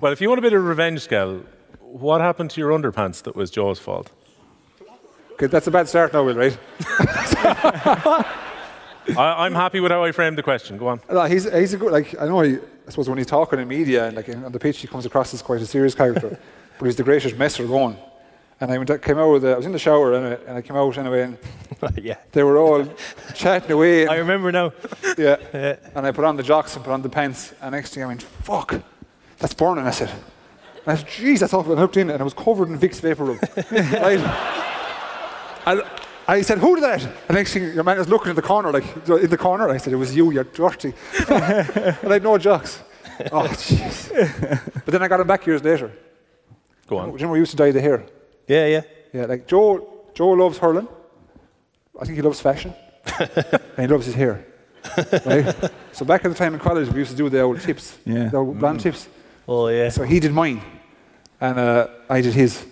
Well, 0.00 0.12
if 0.12 0.20
you 0.20 0.28
want 0.28 0.38
a 0.38 0.42
bit 0.42 0.52
of 0.52 0.64
revenge, 0.64 1.00
Skell, 1.00 1.42
what 1.80 2.20
happened 2.20 2.50
to 2.52 2.60
your 2.60 2.70
underpants 2.70 3.22
that 3.22 3.36
was 3.36 3.50
Joe's 3.50 3.78
fault? 3.78 4.10
Okay, 5.32 5.46
that's 5.46 5.66
a 5.66 5.70
bad 5.70 5.88
start 5.88 6.12
now, 6.12 6.24
Will, 6.24 6.34
right? 6.34 6.58
I, 9.16 9.44
I'm 9.44 9.54
happy 9.54 9.80
with 9.80 9.92
how 9.92 10.02
I 10.04 10.12
framed 10.12 10.38
the 10.38 10.42
question. 10.42 10.78
Go 10.78 10.88
on. 10.88 11.00
No, 11.10 11.24
he's, 11.24 11.50
he's 11.52 11.74
a 11.74 11.76
good, 11.76 11.92
like, 11.92 12.18
I 12.20 12.26
know, 12.26 12.40
he, 12.40 12.54
I 12.54 12.90
suppose 12.90 13.08
when 13.08 13.18
he's 13.18 13.26
talking 13.26 13.58
in 13.60 13.68
media 13.68 14.06
and 14.06 14.16
like 14.16 14.28
on 14.28 14.50
the 14.50 14.58
pitch, 14.58 14.78
he 14.80 14.86
comes 14.86 15.06
across 15.06 15.32
as 15.34 15.42
quite 15.42 15.60
a 15.60 15.66
serious 15.66 15.94
character, 15.94 16.38
but 16.78 16.84
he's 16.86 16.96
the 16.96 17.04
greatest 17.04 17.36
messer 17.36 17.66
going. 17.66 17.96
And 18.62 18.70
I 18.70 18.78
went, 18.78 18.92
I 18.92 18.98
came 18.98 19.18
out 19.18 19.32
with, 19.32 19.44
uh, 19.44 19.48
I 19.48 19.56
was 19.56 19.66
in 19.66 19.72
the 19.72 19.78
shower 19.80 20.14
anyway, 20.14 20.38
and 20.46 20.56
I 20.56 20.62
came 20.62 20.76
out 20.76 20.96
anyway, 20.96 21.22
and 21.22 21.36
yeah. 22.00 22.18
they 22.30 22.44
were 22.44 22.58
all 22.58 22.86
chatting 23.34 23.72
away. 23.72 24.06
I 24.16 24.18
remember 24.18 24.52
now. 24.52 24.72
yeah. 25.18 25.36
Yeah. 25.52 25.76
And 25.96 26.06
I 26.06 26.12
put 26.12 26.24
on 26.24 26.36
the 26.36 26.44
jocks 26.44 26.76
and 26.76 26.84
put 26.84 26.92
on 26.92 27.02
the 27.02 27.08
pants, 27.08 27.52
and 27.60 27.72
next 27.72 27.92
thing 27.92 28.04
I 28.04 28.06
went, 28.06 28.22
fuck, 28.22 28.80
that's 29.38 29.52
burning, 29.52 29.84
I 29.84 29.90
said. 29.90 30.10
And 30.10 30.86
I 30.86 30.94
said, 30.94 31.08
jeez, 31.08 31.40
that's 31.40 31.52
awful. 31.52 31.72
And 31.72 31.80
I 31.80 31.82
looked 31.82 31.96
in, 31.96 32.08
and 32.08 32.20
it 32.20 32.22
was 32.22 32.34
covered 32.34 32.68
in 32.68 32.78
Vicks 32.78 33.00
VapoRub. 33.00 33.40
right? 34.00 34.20
And 35.66 35.82
I 36.28 36.42
said, 36.42 36.58
who 36.58 36.76
did 36.76 36.84
that? 36.84 37.02
And 37.02 37.34
next 37.34 37.54
thing, 37.54 37.64
your 37.74 37.82
man 37.82 37.98
was 37.98 38.08
looking 38.08 38.30
in 38.30 38.36
the 38.36 38.42
corner, 38.42 38.70
like, 38.70 38.84
in 39.08 39.28
the 39.28 39.38
corner. 39.38 39.70
I 39.70 39.78
said, 39.78 39.92
it 39.92 39.96
was 39.96 40.14
you, 40.14 40.30
you're 40.30 40.44
dirty. 40.44 40.94
and 41.28 41.42
I 41.42 42.12
had 42.12 42.22
no 42.22 42.38
jocks. 42.38 42.80
Oh, 43.32 43.42
jeez. 43.42 44.12
But 44.84 44.92
then 44.92 45.02
I 45.02 45.08
got 45.08 45.18
him 45.18 45.26
back 45.26 45.44
years 45.48 45.64
later. 45.64 45.88
Go 46.86 46.90
Do 46.90 46.94
you 46.94 47.00
on. 47.00 47.12
remember 47.12 47.32
we 47.32 47.40
used 47.40 47.50
to 47.50 47.56
dye 47.56 47.72
the 47.72 47.80
hair? 47.80 48.06
Yeah, 48.46 48.66
yeah. 48.66 48.82
Yeah, 49.12 49.26
like 49.26 49.46
Joe, 49.46 50.04
Joe 50.14 50.30
loves 50.30 50.58
hurling. 50.58 50.88
I 52.00 52.04
think 52.04 52.16
he 52.16 52.22
loves 52.22 52.40
fashion. 52.40 52.74
and 53.18 53.78
he 53.78 53.86
loves 53.86 54.06
his 54.06 54.14
hair. 54.14 54.44
Right? 55.26 55.54
So 55.92 56.04
back 56.04 56.24
at 56.24 56.28
the 56.30 56.34
time 56.34 56.54
in 56.54 56.60
college, 56.60 56.88
we 56.88 56.98
used 57.00 57.10
to 57.12 57.16
do 57.16 57.28
the 57.28 57.40
old 57.40 57.60
tips, 57.60 57.98
Yeah. 58.04 58.28
the 58.30 58.36
old 58.38 58.58
blonde 58.58 58.80
tips. 58.80 59.08
Oh, 59.46 59.68
yeah. 59.68 59.90
So 59.90 60.02
he 60.04 60.18
did 60.20 60.32
mine, 60.32 60.60
and 61.40 61.58
uh, 61.58 61.86
I 62.08 62.20
did 62.20 62.34
his. 62.34 62.64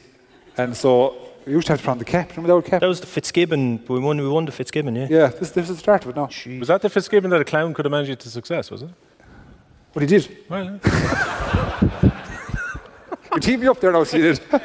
And 0.57 0.77
so 0.77 1.15
we 1.47 1.53
used 1.53 1.67
to 1.67 1.73
have 1.75 1.81
to 1.81 1.85
put 1.85 1.91
on 1.93 1.99
the 1.99 2.05
cap. 2.05 2.31
Remember 2.31 2.49
the 2.49 2.55
old 2.55 2.65
cap? 2.65 2.81
That 2.81 2.87
was 2.89 3.01
the 3.01 3.07
Fitzgibbon. 3.07 3.85
We 3.89 3.99
won. 3.99 4.19
We 4.19 4.29
won 4.29 4.45
the 4.45 4.53
Fitzgibbon. 4.53 4.95
Yeah. 4.97 5.07
yeah, 5.11 5.27
this, 5.29 5.51
this 5.53 5.69
is 5.71 5.77
the 5.77 5.81
start 5.81 6.05
of 6.05 6.11
it 6.11 6.17
now. 6.17 6.29
Was 6.59 6.69
that 6.69 6.83
the 6.83 6.89
Fitzgibbon 6.91 7.31
that 7.31 7.41
a 7.41 7.45
clown 7.45 7.75
could 7.75 7.85
have 7.85 7.91
managed 7.93 8.11
you 8.11 8.17
to 8.17 8.31
success, 8.31 8.71
was 8.71 8.83
it? 8.83 8.91
But 9.93 10.03
he 10.03 10.07
did. 10.07 10.39
Well, 10.49 10.81
You 13.35 13.41
teed 13.41 13.61
me 13.61 13.67
up 13.69 13.81
there 13.81 13.93
now, 13.93 14.05
so 14.05 14.17
you 14.17 14.23
did. 14.35 14.41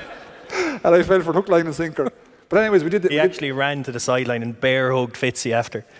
and 0.84 0.96
I 0.96 1.04
fell 1.04 1.22
for 1.22 1.34
hook, 1.34 1.50
line, 1.50 1.66
and 1.66 1.76
sinker. 1.76 2.10
But 2.50 2.62
anyways, 2.62 2.84
we 2.84 2.90
did. 2.90 3.02
The, 3.02 3.10
He 3.10 3.20
actually 3.20 3.52
ran 3.52 3.84
to 3.84 3.92
the 3.92 4.00
sideline 4.00 4.44
and 4.44 4.60
bear 4.60 4.94
hugged 4.94 5.16
Fitzy 5.16 5.52
after. 5.52 5.86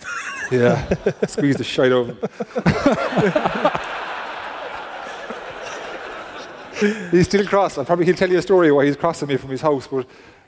Yeah, 0.52 0.88
squeezed 1.26 1.58
the 1.58 1.64
shite 1.64 1.92
out 1.92 2.08
of 2.08 2.10
him. 2.10 2.20
he's 7.12 7.26
still 7.26 7.48
cross. 7.48 7.80
I'll 7.80 7.86
probably 7.86 8.06
he'll 8.06 8.14
tell 8.16 8.30
you 8.30 8.38
a 8.38 8.42
story 8.44 8.72
why 8.72 8.86
he's 8.86 8.96
crossing 8.96 9.28
me 9.28 9.38
from 9.38 9.50
his 9.50 9.62
house. 9.62 9.88
But 9.88 10.06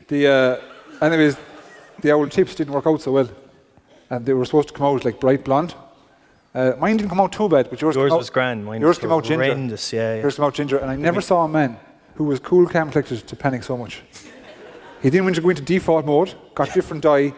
the 0.07 0.27
uh, 1.01 1.05
anyways, 1.05 1.37
the 2.01 2.11
old 2.11 2.31
tips 2.31 2.53
didn't 2.53 2.73
work 2.73 2.85
out 2.85 3.01
so 3.01 3.11
well, 3.11 3.29
and 4.11 4.23
they 4.23 4.33
were 4.33 4.45
supposed 4.45 4.67
to 4.67 4.73
come 4.75 4.85
out 4.85 5.03
like 5.03 5.19
bright 5.19 5.43
blonde. 5.43 5.73
Uh, 6.53 6.73
mine 6.79 6.97
didn't 6.97 7.09
come 7.09 7.19
out 7.19 7.31
too 7.31 7.49
bad, 7.49 7.69
but 7.69 7.81
yours, 7.81 7.95
Yours 7.95 8.09
came 8.09 8.13
out, 8.13 8.17
was 8.19 8.29
grand. 8.29 8.65
Mine 8.65 8.81
yours 8.81 8.97
was 8.97 8.99
came 8.99 9.11
out 9.11 9.23
ginger. 9.23 9.95
yeah, 9.95 10.15
yeah. 10.15 10.21
Yours 10.21 10.35
came 10.35 10.45
out 10.45 10.53
ginger, 10.53 10.77
and 10.77 10.91
I 10.91 10.95
never 10.95 11.21
saw 11.21 11.43
a 11.43 11.47
man 11.47 11.77
who 12.17 12.23
was 12.25 12.39
cool, 12.39 12.67
calm, 12.67 12.89
collected 12.91 13.25
to 13.27 13.35
panic 13.35 13.63
so 13.63 13.77
much. 13.77 14.01
He 15.01 15.09
didn't 15.09 15.25
want 15.25 15.35
to 15.35 15.41
go 15.41 15.49
into 15.49 15.61
default 15.61 16.05
mode. 16.05 16.33
Got 16.55 16.73
different 16.73 17.03
dye. 17.03 17.33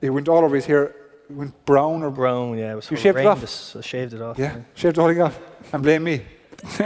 It 0.00 0.10
went 0.10 0.28
all 0.28 0.44
over 0.44 0.56
his 0.56 0.66
hair. 0.66 0.84
It 1.28 1.34
went 1.36 1.64
brown 1.66 2.02
or 2.02 2.10
Brown, 2.10 2.56
yeah, 2.56 2.72
it 2.72 2.76
was 2.76 2.90
You 2.90 2.96
shaved 2.96 3.18
it 3.18 3.26
off? 3.26 3.38
horrendous. 3.38 3.76
I 3.76 3.80
shaved 3.82 4.14
it 4.14 4.22
off. 4.22 4.38
yeah, 4.38 4.60
shaved 4.74 4.96
the 4.96 5.02
whole 5.02 5.10
thing 5.12 5.22
off, 5.22 5.38
and 5.72 5.82
blame 5.82 6.04
me. 6.04 6.22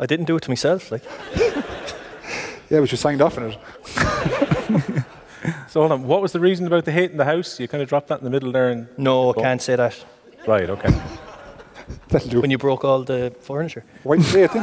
I 0.00 0.06
didn't 0.06 0.26
do 0.26 0.36
it 0.36 0.42
to 0.42 0.50
myself. 0.50 0.92
Like, 0.92 1.02
Yeah, 2.70 2.80
but 2.80 2.90
you 2.92 2.98
signed 2.98 3.22
off 3.22 3.38
on 3.38 3.50
it. 3.52 3.58
So 5.68 5.80
hold 5.80 5.92
on, 5.92 6.04
what 6.04 6.20
was 6.22 6.32
the 6.32 6.40
reason 6.40 6.66
about 6.66 6.84
the 6.84 6.92
hate 6.92 7.10
in 7.10 7.16
the 7.16 7.24
house? 7.24 7.58
You 7.60 7.66
kind 7.68 7.82
of 7.82 7.88
dropped 7.88 8.08
that 8.08 8.18
in 8.18 8.24
the 8.24 8.30
middle 8.30 8.52
there 8.52 8.70
and. 8.70 8.88
no, 8.98 9.30
I 9.30 9.40
can't 9.40 9.62
say 9.62 9.76
that. 9.76 10.04
Right, 10.46 10.68
okay. 10.68 10.94
That'll 12.08 12.28
do. 12.28 12.40
When 12.40 12.50
you 12.50 12.58
broke 12.58 12.84
all 12.84 13.02
the 13.02 13.32
furniture. 13.40 13.84
Why 14.02 14.16
didn't 14.16 14.26
you 14.26 14.32
say 14.32 14.42
it? 14.44 14.50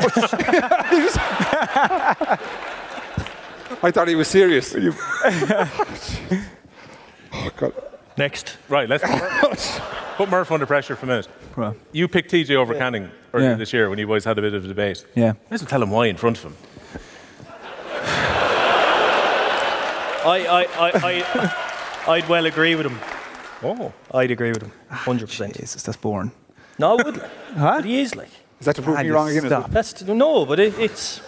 I 3.83 3.91
thought 3.91 4.07
he 4.07 4.15
was 4.15 4.27
serious. 4.27 4.73
oh, 7.33 7.51
God. 7.57 7.73
Next. 8.17 8.57
Right, 8.69 8.87
let's 8.87 9.03
put 10.15 10.29
Murph 10.29 10.51
under 10.51 10.65
pressure 10.65 10.95
for 10.95 11.05
a 11.05 11.09
minute. 11.09 11.27
Right. 11.55 11.75
You 11.91 12.07
picked 12.07 12.31
TJ 12.31 12.55
over 12.55 12.73
Canning 12.73 13.11
earlier 13.33 13.49
Yeah. 13.51 13.55
this 13.57 13.73
year 13.73 13.89
when 13.89 13.99
you 13.99 14.07
boys 14.07 14.23
had 14.23 14.37
a 14.39 14.41
bit 14.41 14.53
of 14.53 14.63
a 14.65 14.67
debate. 14.67 15.05
Yeah. 15.15 15.33
Might 15.33 15.37
as 15.51 15.61
well 15.61 15.69
tell 15.69 15.83
him 15.83 15.89
why 15.91 16.07
in 16.07 16.17
front 16.17 16.37
of 16.37 16.43
him. 16.45 16.55
I, 20.27 20.47
I, 20.49 20.63
I, 20.63 20.91
I, 22.07 22.11
I'd 22.13 22.27
well 22.29 22.45
agree 22.45 22.75
with 22.75 22.85
him. 22.85 22.97
Oh. 23.61 23.93
I'd 24.13 24.31
agree 24.31 24.49
with 24.49 24.61
him. 24.63 24.71
Ah, 24.89 25.03
100%. 25.05 25.55
Jesus, 25.57 25.83
that's 25.83 25.97
boring. 25.97 26.31
No, 26.77 26.97
I 26.97 27.03
would. 27.03 27.17
like. 27.17 27.29
Huh? 27.57 27.73
But 27.77 27.85
he 27.85 27.99
is 28.01 28.15
like. 28.15 28.29
Is 28.59 28.65
that 28.65 28.75
to 28.77 28.81
prove 28.81 28.97
Ah, 28.97 29.03
me 29.03 29.09
wrong 29.09 29.29
again? 29.29 29.43
is 29.45 29.49
stop. 29.49 29.67
it? 29.67 29.71
That's 29.71 30.01
no, 30.03 30.45
but 30.45 30.59
it, 30.59 30.77
it's 30.79 31.21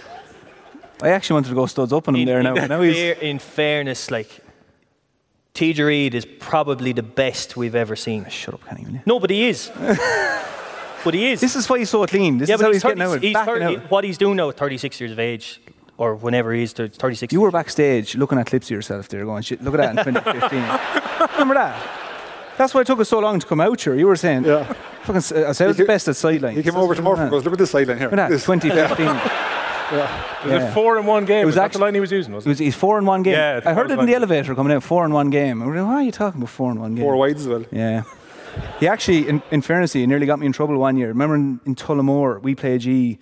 I 1.02 1.10
actually 1.10 1.36
wanted 1.36 1.50
to 1.50 1.56
go 1.56 1.66
studs 1.66 1.94
up 1.94 2.08
on 2.08 2.16
him 2.16 2.22
in, 2.22 2.26
there 2.28 2.42
now. 2.44 2.56
in, 2.56 2.68
now 2.70 2.82
he's, 2.82 2.96
fair, 2.96 3.14
in 3.16 3.40
fairness, 3.40 4.10
like 4.10 4.40
TJ 5.54 5.86
Reid 5.86 6.16
is 6.16 6.26
probably 6.40 6.92
the 6.94 7.04
best 7.04 7.56
we've 7.58 7.76
ever 7.76 7.96
seen. 7.96 8.28
Shut 8.30 8.54
up, 8.56 8.66
Kenny, 8.66 8.86
will 8.86 8.92
you? 8.94 9.02
No, 9.06 9.20
but 9.20 9.30
he 9.30 9.48
is. 9.50 9.72
but 11.04 11.14
he 11.14 11.32
is. 11.32 11.42
This 11.42 11.56
is 11.56 11.70
why 11.70 11.80
he's 11.80 11.90
so 11.90 12.06
clean. 12.08 12.38
This 12.38 12.50
yeah, 12.50 12.56
is 12.56 12.62
but 12.62 12.66
how 12.66 12.72
he's, 12.72 12.82
he's, 12.84 12.90
getting 12.96 13.04
out. 13.04 13.22
he's 13.22 13.38
30 13.38 13.66
out. 13.66 13.92
What 13.92 14.04
he's 14.04 14.18
doing 14.18 14.38
now 14.38 14.50
at 14.50 14.58
36 14.58 15.00
years 15.00 15.12
of 15.12 15.20
age, 15.20 15.62
or 15.98 16.16
whenever 16.16 16.54
he 16.54 16.64
is, 16.64 16.74
to 16.74 16.88
36. 16.88 17.32
You 17.34 17.42
were 17.42 17.52
backstage 17.52 18.16
looking 18.16 18.38
at 18.40 18.46
clips 18.48 18.68
of 18.68 18.72
yourself 18.72 19.10
there 19.10 19.26
going, 19.26 19.44
Shit, 19.44 19.62
look 19.64 19.76
at 19.76 19.96
that 19.96 20.08
in 20.08 20.14
2015. 20.14 21.30
Remember 21.34 21.54
that? 21.56 22.07
That's 22.58 22.74
why 22.74 22.82
it 22.82 22.88
took 22.88 23.00
us 23.00 23.10
so 23.10 23.20
long 23.20 23.40
to 23.40 23.46
come 23.48 23.60
out 23.62 23.80
here. 23.82 23.94
You 23.96 24.08
were 24.08 24.16
saying, 24.16 24.46
Yeah. 24.46 24.64
fucking, 25.04 25.18
s- 25.18 25.32
I 25.32 25.52
said 25.52 25.66
I 25.66 25.68
was 25.68 25.78
He 25.78 25.84
the 25.84 25.88
best 25.88 26.08
at 26.08 26.16
sideline. 26.16 26.56
He 26.56 26.64
came 26.64 26.76
over 26.76 26.96
to 26.96 27.02
Murphy 27.02 27.22
and 27.22 27.32
goes, 27.32 27.44
look 27.44 27.54
at 27.54 27.60
this 27.60 27.72
sideline 27.72 27.98
here. 27.98 28.08
Look 28.10 28.14
at 28.20 28.30
that, 28.30 28.30
This. 28.30 28.46
2015. 28.46 29.06
Was 29.90 30.00
Yeah. 30.52 30.70
it 30.70 30.74
four 30.74 30.98
in 31.00 31.06
one 31.06 31.24
game? 31.24 31.44
It 31.44 31.46
was 31.46 31.54
was 31.54 31.56
that 31.56 31.66
actually- 31.66 31.80
the 31.80 31.86
line 31.86 31.94
he 31.94 32.00
was 32.02 32.12
using, 32.12 32.34
was 32.34 32.46
It 32.46 32.50
was 32.50 32.60
he's 32.60 32.76
four 32.76 32.98
in 32.98 33.06
one 33.06 33.24
game. 33.24 33.36
Yeah, 33.36 33.62
I 33.66 33.70
I 33.72 33.74
heard 33.74 33.90
it 33.90 33.94
in 33.94 34.00
the 34.00 34.06
like- 34.06 34.16
elevator 34.16 34.54
coming 34.54 34.74
out, 34.74 34.84
four 34.84 35.06
in 35.06 35.14
one 35.14 35.30
game. 35.30 35.64
I 35.64 35.66
was 35.66 35.76
like, 35.78 35.86
why 35.86 35.94
are 35.94 36.02
you 36.04 36.12
talking 36.12 36.42
about 36.42 36.50
four 36.50 36.72
in 36.74 36.80
one 36.82 36.94
game? 36.96 37.06
Four 37.06 37.16
wides 37.16 37.42
as 37.44 37.48
well. 37.48 37.64
Yeah. 37.72 38.04
He 38.82 38.88
actually, 38.88 39.30
in, 39.30 39.42
in 39.50 39.62
fairness, 39.62 39.94
he 39.94 40.06
nearly 40.06 40.26
got 40.26 40.40
me 40.40 40.46
in 40.46 40.52
trouble 40.52 40.78
one 40.78 40.98
year. 40.98 41.08
Remember 41.08 41.36
in, 41.36 41.62
in 41.66 41.74
Tullamore, 41.76 42.42
we 42.42 42.54
played 42.54 42.82
G 42.82 43.18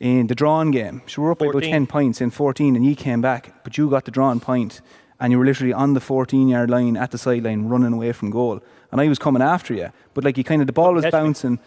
in 0.00 0.26
the 0.26 0.34
drawn 0.34 0.70
game. 0.70 1.00
So 1.06 1.22
we 1.22 1.26
were 1.26 1.32
up 1.32 1.38
by 1.38 1.46
about 1.46 1.62
10 1.62 1.86
points 1.86 2.20
in 2.20 2.28
14, 2.30 2.76
and 2.76 2.84
you 2.84 2.94
came 2.94 3.22
back, 3.22 3.54
but 3.64 3.78
you 3.78 3.88
got 3.88 4.04
the 4.04 4.10
drawn 4.10 4.38
point, 4.38 4.82
and 5.22 5.30
you 5.30 5.38
were 5.38 5.44
literally 5.44 5.72
on 5.72 5.94
the 5.94 6.00
14 6.00 6.48
yard 6.48 6.68
line 6.68 6.96
at 6.96 7.12
the 7.12 7.16
sideline 7.16 7.68
running 7.68 7.92
away 7.92 8.10
from 8.10 8.30
goal. 8.30 8.60
And 8.90 9.00
I 9.00 9.06
was 9.06 9.20
coming 9.20 9.40
after 9.40 9.72
you, 9.72 9.92
but 10.14 10.24
like 10.24 10.36
you 10.36 10.42
kind 10.42 10.60
of, 10.60 10.66
the 10.66 10.72
ball 10.72 10.92
was 10.92 11.04
catch 11.04 11.12
me. 11.12 11.20
bouncing. 11.20 11.58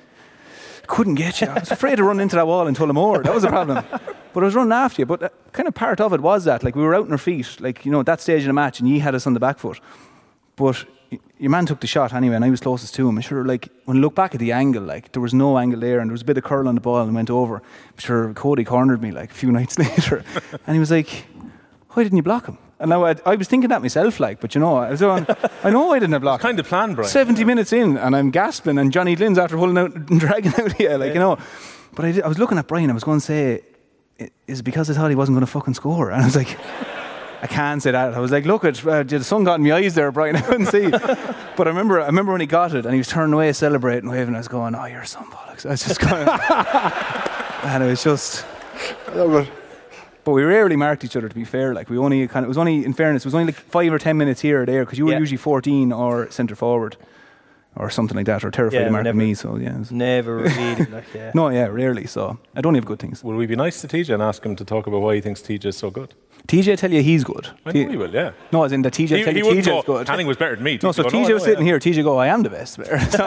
Couldn't 0.87 1.15
get 1.15 1.39
you. 1.39 1.47
I 1.47 1.61
was 1.61 1.71
afraid 1.71 1.95
to 1.95 2.03
run 2.03 2.19
into 2.19 2.35
that 2.35 2.45
wall 2.45 2.67
in 2.67 2.75
more. 2.93 3.23
That 3.23 3.33
was 3.33 3.45
a 3.45 3.47
problem. 3.47 3.83
but 4.33 4.43
I 4.43 4.45
was 4.45 4.55
running 4.55 4.73
after 4.73 5.01
you. 5.01 5.05
But 5.05 5.23
uh, 5.23 5.29
kind 5.53 5.69
of 5.69 5.73
part 5.73 6.01
of 6.01 6.11
it 6.11 6.19
was 6.19 6.43
that. 6.43 6.63
Like 6.63 6.75
we 6.75 6.83
were 6.83 6.93
out 6.93 7.05
on 7.05 7.11
our 7.13 7.17
feet, 7.17 7.59
like, 7.61 7.85
you 7.85 7.91
know, 7.93 8.01
at 8.01 8.05
that 8.07 8.19
stage 8.19 8.41
in 8.41 8.47
the 8.47 8.53
match, 8.53 8.81
and 8.81 8.89
you 8.89 8.99
had 8.99 9.15
us 9.15 9.25
on 9.25 9.33
the 9.33 9.39
back 9.39 9.57
foot. 9.57 9.79
But 10.57 10.83
your 11.39 11.49
man 11.49 11.65
took 11.65 11.79
the 11.79 11.87
shot 11.87 12.13
anyway, 12.13 12.35
and 12.35 12.43
I 12.43 12.49
was 12.49 12.59
closest 12.59 12.93
to 12.95 13.07
him. 13.07 13.15
I'm 13.15 13.21
sure, 13.21 13.45
like, 13.45 13.69
when 13.85 13.97
I 13.97 13.99
look 14.01 14.15
back 14.15 14.35
at 14.35 14.39
the 14.39 14.51
angle, 14.51 14.83
like, 14.83 15.13
there 15.13 15.21
was 15.21 15.33
no 15.33 15.57
angle 15.57 15.79
there, 15.79 15.99
and 15.99 16.09
there 16.09 16.13
was 16.13 16.23
a 16.23 16.25
bit 16.25 16.37
of 16.37 16.43
curl 16.43 16.67
on 16.67 16.75
the 16.75 16.81
ball 16.81 17.01
and 17.01 17.15
went 17.15 17.29
over. 17.29 17.55
I'm 17.57 17.97
sure 17.97 18.33
Cody 18.33 18.65
cornered 18.65 19.01
me, 19.01 19.11
like, 19.11 19.31
a 19.31 19.33
few 19.33 19.51
nights 19.59 19.79
later. 19.79 20.23
and 20.67 20.75
he 20.75 20.79
was 20.79 20.91
like, 20.91 21.25
why 21.91 22.03
didn't 22.03 22.17
you 22.17 22.23
block 22.23 22.47
him? 22.47 22.57
And 22.79 22.89
now 22.89 23.05
I, 23.05 23.15
I 23.25 23.35
was 23.35 23.47
thinking 23.47 23.69
that 23.69 23.81
myself, 23.81 24.19
like, 24.19 24.41
but 24.41 24.53
you 24.53 24.59
know, 24.61 24.75
I 24.75 24.89
was 24.91 25.01
on, 25.01 25.25
I 25.63 25.69
know 25.69 25.91
I 25.93 25.99
didn't 25.99 26.11
have 26.13 26.21
blocked 26.21 26.43
him. 26.43 26.47
Kind 26.49 26.59
of 26.59 26.67
plan, 26.67 26.93
Brian. 26.93 27.09
70 27.09 27.45
minutes 27.45 27.71
in, 27.71 27.97
and 27.97 28.15
I'm 28.15 28.31
gasping, 28.31 28.77
and 28.77 28.91
Johnny 28.91 29.15
Glynn's 29.15 29.37
after 29.37 29.55
holding 29.55 29.77
out 29.77 29.93
and 29.95 30.19
dragging 30.19 30.53
out 30.55 30.73
here, 30.73 30.97
like, 30.97 31.13
you 31.13 31.19
know. 31.19 31.37
But 31.93 32.05
I, 32.05 32.11
did, 32.11 32.23
I 32.23 32.27
was 32.27 32.37
looking 32.37 32.57
at 32.57 32.67
Brian, 32.67 32.89
I 32.89 32.93
was 32.93 33.05
going 33.05 33.19
to 33.19 33.25
say, 33.25 33.61
"I- 34.19 34.29
is 34.47 34.59
it 34.59 34.63
because 34.63 34.89
I 34.89 34.93
thought 34.93 35.09
he 35.09 35.15
wasn't 35.15 35.35
going 35.37 35.45
to 35.45 35.51
fucking 35.51 35.75
score? 35.75 36.11
And 36.11 36.21
I 36.21 36.25
was 36.25 36.35
like, 36.35 36.57
I 37.41 37.47
can't 37.47 37.81
say 37.81 37.91
that. 37.91 38.13
I 38.13 38.19
was 38.19 38.31
like, 38.31 38.43
look, 38.45 38.65
at 38.65 38.85
uh, 38.85 39.03
the 39.03 39.23
sun 39.23 39.45
got 39.45 39.59
in 39.59 39.63
my 39.63 39.73
eyes 39.73 39.95
there, 39.95 40.11
Brian. 40.11 40.35
I 40.37 40.41
couldn't 40.41 40.65
see. 40.65 40.89
but 40.89 41.59
I 41.59 41.69
remember, 41.69 42.01
I 42.01 42.07
remember 42.07 42.33
when 42.33 42.41
he 42.41 42.47
got 42.47 42.73
it, 42.75 42.85
and 42.85 42.93
he 42.93 42.97
was 42.99 43.07
turning 43.07 43.33
away, 43.33 43.53
celebrating, 43.53 44.09
waving. 44.09 44.35
I 44.35 44.39
was 44.39 44.47
going, 44.49 44.75
oh, 44.75 44.85
you're 44.85 45.05
some 45.05 45.31
bollocks. 45.31 45.65
I 45.65 45.69
was 45.69 45.83
just 45.83 46.01
going, 46.01 46.27
and 47.63 47.83
it 47.83 47.87
was 47.87 48.03
just. 48.03 48.45
But 50.25 50.31
we 50.33 50.43
rarely 50.43 50.75
marked 50.75 51.03
each 51.05 51.15
other. 51.15 51.29
To 51.29 51.35
be 51.35 51.45
fair, 51.45 51.73
like 51.73 51.89
we 51.89 51.97
only 51.97 52.27
kind 52.27 52.43
of 52.43 52.47
it 52.47 52.49
was 52.49 52.57
only 52.57 52.83
in 52.83 52.93
fairness, 52.93 53.23
it 53.23 53.27
was 53.27 53.35
only 53.35 53.45
like 53.53 53.55
five 53.55 53.93
or 53.93 53.99
ten 53.99 54.17
minutes 54.17 54.41
here 54.41 54.63
or 54.63 54.65
there 54.65 54.83
because 54.83 54.97
you 54.97 55.05
were 55.05 55.11
Yeah. 55.13 55.19
usually 55.19 55.37
fourteen 55.37 55.93
or 55.93 56.29
centre 56.31 56.55
forward 56.55 56.97
or 57.77 57.89
something 57.89 58.15
like 58.17 58.25
that, 58.27 58.43
or 58.43 58.51
terrified 58.51 58.79
Yeah, 58.79 58.85
of 58.87 58.91
marking 58.91 59.05
never- 59.05 59.17
me. 59.17 59.33
So 59.33 59.57
yeah, 59.57 59.79
it 59.81 59.91
Never 59.91 60.35
really. 60.43 60.85
Like, 60.85 61.05
yeah. 61.13 61.31
no, 61.33 61.49
yeah, 61.49 61.67
rarely. 61.67 62.07
So 62.07 62.37
I 62.55 62.61
don't 62.61 62.75
have 62.75 62.85
good 62.85 62.99
things. 62.99 63.23
Will 63.23 63.35
we 63.35 63.45
be 63.45 63.55
nice 63.55 63.81
to 63.81 63.87
TJ 63.87 64.13
and 64.13 64.23
ask 64.23 64.45
him 64.45 64.55
to 64.55 64.65
talk 64.65 64.87
about 64.87 65.01
why 65.01 65.15
he 65.15 65.21
thinks 65.21 65.41
TJ 65.41 65.65
is 65.65 65.77
so 65.77 65.89
good? 65.89 66.13
TJ 66.47 66.77
tell 66.77 66.91
you 66.91 67.01
he's 67.01 67.23
good. 67.23 67.47
I 67.65 67.71
T- 67.71 67.83
know 67.85 67.89
he 67.91 67.97
will, 67.97 68.13
yeah. 68.13 68.31
No, 68.51 68.63
as 68.63 68.71
in 68.71 68.83
the 68.83 68.91
TJ 68.91 69.17
He, 69.17 69.23
tell 69.23 69.35
you 69.35 69.45
wouldn't 69.45 69.65
TJ's 69.65 69.85
go, 69.85 69.97
good. 69.97 70.05
Canning 70.07 70.27
was 70.27 70.37
better 70.37 70.55
than 70.55 70.63
me. 70.63 70.77
No, 70.83 70.91
so 70.91 71.03
TJ 71.03 71.05
go, 71.05 71.09
TJ 71.09 71.11
"No, 71.11 71.19
was 71.19 71.29
I 71.29 71.31
know, 71.33 71.37
sitting 71.39 71.65
yeah." 71.65 71.71
here. 71.71 71.79
TJ 71.79 72.03
go, 72.03 72.17
I 72.17 72.27
am 72.27 72.43
the 72.43 72.49
best. 72.51 72.77
So, 73.11 73.25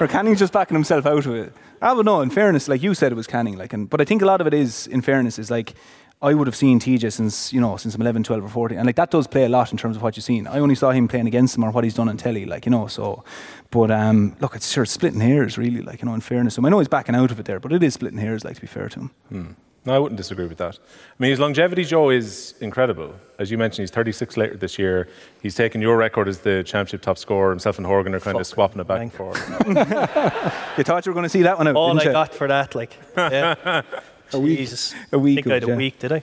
or 0.00 0.08
Canning's 0.08 0.38
just 0.38 0.52
backing 0.52 0.74
himself 0.74 1.04
out 1.06 1.26
of 1.26 1.34
it. 1.34 1.52
Ah, 1.82 1.90
I 1.90 1.92
would 1.92 2.06
know. 2.06 2.20
In 2.22 2.30
fairness, 2.30 2.68
like 2.68 2.82
you 2.82 2.94
said, 2.94 3.12
it 3.12 3.16
was 3.16 3.26
Canning. 3.26 3.56
Like, 3.58 3.72
and 3.74 3.88
but 3.90 4.00
I 4.00 4.04
think 4.04 4.22
a 4.22 4.26
lot 4.26 4.40
of 4.40 4.46
it 4.46 4.54
is, 4.54 4.86
in 4.86 5.02
fairness, 5.02 5.38
is 5.38 5.50
like 5.50 5.74
I 6.22 6.32
would 6.32 6.46
have 6.46 6.56
seen 6.56 6.80
TJ 6.80 7.12
since 7.12 7.52
you 7.52 7.60
know 7.60 7.76
since 7.76 7.94
I'm 7.94 8.00
11, 8.00 8.22
12 8.24 8.44
or 8.44 8.48
14, 8.48 8.78
and 8.78 8.86
like 8.86 8.96
that 8.96 9.10
does 9.10 9.26
play 9.26 9.44
a 9.44 9.48
lot 9.48 9.70
in 9.70 9.78
terms 9.78 9.96
of 9.96 10.02
what 10.02 10.16
you've 10.16 10.24
seen. 10.24 10.46
I 10.46 10.58
only 10.60 10.74
saw 10.74 10.90
him 10.90 11.08
playing 11.08 11.26
against 11.26 11.56
him 11.56 11.64
or 11.64 11.70
what 11.70 11.84
he's 11.84 11.94
done 11.94 12.08
on 12.08 12.16
telly, 12.16 12.46
like 12.46 12.64
you 12.64 12.70
know. 12.70 12.86
So, 12.86 13.22
but 13.70 13.90
um, 13.90 14.34
look, 14.40 14.56
it's 14.56 14.70
sure 14.72 14.84
it's 14.84 14.92
splitting 14.92 15.20
hairs, 15.20 15.58
really. 15.58 15.82
Like 15.82 16.00
you 16.00 16.06
know, 16.08 16.14
in 16.14 16.20
fairness, 16.22 16.54
to 16.54 16.60
him. 16.60 16.66
I 16.66 16.70
know 16.70 16.78
he's 16.78 16.88
backing 16.88 17.14
out 17.14 17.30
of 17.30 17.38
it 17.38 17.44
there, 17.46 17.60
but 17.60 17.72
it 17.72 17.82
is 17.82 17.94
splitting 17.94 18.18
hairs. 18.18 18.44
Like 18.44 18.54
to 18.54 18.60
be 18.62 18.66
fair 18.66 18.88
to 18.88 19.10
him. 19.30 19.56
No, 19.84 19.94
I 19.94 20.00
wouldn't 20.00 20.16
disagree 20.16 20.46
with 20.46 20.58
that. 20.58 20.78
I 20.80 21.14
mean, 21.20 21.30
his 21.30 21.38
longevity, 21.38 21.84
Joe, 21.84 22.10
is 22.10 22.54
incredible. 22.60 23.14
As 23.38 23.52
you 23.52 23.58
mentioned, 23.58 23.84
he's 23.84 23.92
36 23.92 24.36
later 24.36 24.56
this 24.56 24.80
year. 24.80 25.08
He's 25.42 25.54
taken 25.54 25.80
your 25.80 25.96
record 25.96 26.26
as 26.26 26.38
the 26.40 26.64
championship 26.64 27.02
top 27.02 27.18
scorer. 27.18 27.50
Himself 27.50 27.78
and 27.78 27.86
Horgan 27.86 28.12
are 28.12 28.18
kind 28.18 28.36
of 28.36 28.46
swapping 28.48 28.80
it 28.80 28.88
back 28.88 29.02
and 29.02 29.12
forth. 29.12 29.38
You 30.76 30.82
thought 30.84 31.06
you 31.06 31.10
were 31.12 31.14
going 31.14 31.22
to 31.22 31.28
see 31.28 31.42
that 31.42 31.56
one 31.56 31.68
out, 31.68 31.76
All 31.76 31.90
didn't 31.94 32.02
I 32.02 32.04
you? 32.06 32.12
got 32.12 32.34
for 32.34 32.48
that, 32.48 32.74
like, 32.74 32.96
yeah. 33.16 33.82
A 34.32 34.38
week- 34.38 34.58
Jesus. 34.58 34.94
a 35.12 35.18
week 35.18 35.38
I 35.38 35.42
think 35.42 35.50
I 35.50 35.54
had 35.54 35.64
a 35.64 35.66
yeah. 35.68 35.76
week, 35.76 35.98
did 35.98 36.12
I? 36.12 36.22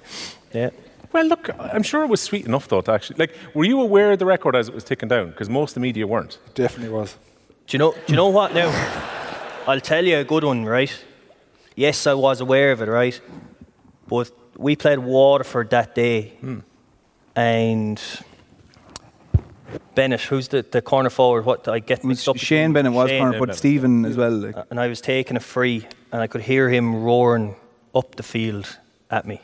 Yeah. 0.54 0.70
Well, 1.12 1.28
look, 1.28 1.50
I'm 1.60 1.84
sure 1.84 2.04
it 2.04 2.08
was 2.10 2.22
sweet 2.22 2.46
enough, 2.46 2.68
though, 2.68 2.82
to 2.82 2.92
actually. 2.92 3.18
Like, 3.18 3.36
were 3.54 3.66
you 3.66 3.80
aware 3.82 4.14
of 4.14 4.20
the 4.20 4.26
record 4.26 4.56
as 4.56 4.68
it 4.68 4.74
was 4.74 4.84
ticking 4.84 5.10
down? 5.10 5.30
Because 5.30 5.50
most 5.50 5.72
of 5.72 5.76
the 5.76 5.80
media 5.82 6.08
weren't. 6.08 6.40
It 6.48 6.56
definitely 6.56 6.94
was. 6.94 7.18
Do 7.68 7.76
you 7.76 7.80
know? 7.80 7.92
Do 7.92 8.00
you 8.08 8.16
know 8.16 8.30
what? 8.30 8.54
Now, 8.54 8.70
I'll 9.68 9.80
tell 9.80 10.04
you 10.04 10.18
a 10.18 10.24
good 10.24 10.44
one, 10.44 10.66
right? 10.66 10.92
Yes, 11.76 12.08
I 12.08 12.14
was 12.16 12.42
aware 12.42 12.72
of 12.72 12.82
it, 12.82 12.88
right? 12.88 13.20
But 14.08 14.32
we 14.58 14.76
played 14.76 15.00
Waterford 15.00 15.70
that 15.70 15.94
day, 15.96 16.30
hmm. 16.40 16.60
and 17.36 18.02
Bennett, 19.96 20.22
who's 20.22 20.48
the, 20.48 20.64
the 20.64 20.82
corner 20.82 21.10
forward? 21.10 21.46
What 21.46 21.68
I 21.68 21.80
get 21.80 22.00
It 22.00 22.06
mixed 22.06 22.28
up. 22.28 22.38
Shane 22.38 22.74
Bennett 22.74 22.94
was 22.94 23.10
Shane. 23.10 23.22
corner, 23.22 23.40
but 23.40 23.46
Bennett. 23.48 23.58
Stephen 23.58 24.06
as 24.06 24.18
well. 24.18 24.32
Like. 24.32 24.56
and 24.70 24.80
I 24.80 24.88
was 24.88 25.02
taking 25.02 25.38
a 25.38 25.40
free, 25.40 25.88
and 26.12 26.22
I 26.22 26.28
could 26.28 26.42
hear 26.42 26.70
him 26.70 27.04
roaring 27.04 27.56
up 27.94 28.16
the 28.16 28.24
field 28.24 28.78
at 29.10 29.26
me. 29.26 29.42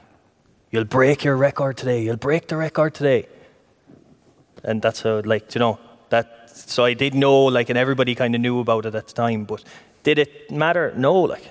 You'll 0.71 0.85
break 0.85 1.23
your 1.23 1.35
record 1.35 1.77
today. 1.77 2.03
You'll 2.03 2.17
break 2.17 2.47
the 2.47 2.57
record 2.57 2.93
today. 2.93 3.27
And 4.63 4.81
that's 4.81 5.01
how, 5.01 5.21
like, 5.25 5.55
you 5.55 5.59
know, 5.59 5.79
that. 6.09 6.49
So 6.49 6.83
I 6.85 6.93
did 6.93 7.13
know, 7.15 7.45
like, 7.45 7.69
and 7.69 7.77
everybody 7.77 8.13
kind 8.15 8.35
of 8.35 8.41
knew 8.41 8.59
about 8.59 8.85
it 8.85 8.95
at 8.95 9.07
the 9.07 9.13
time. 9.13 9.45
But 9.45 9.63
did 10.03 10.19
it 10.19 10.51
matter? 10.51 10.93
No, 10.95 11.13
like, 11.21 11.49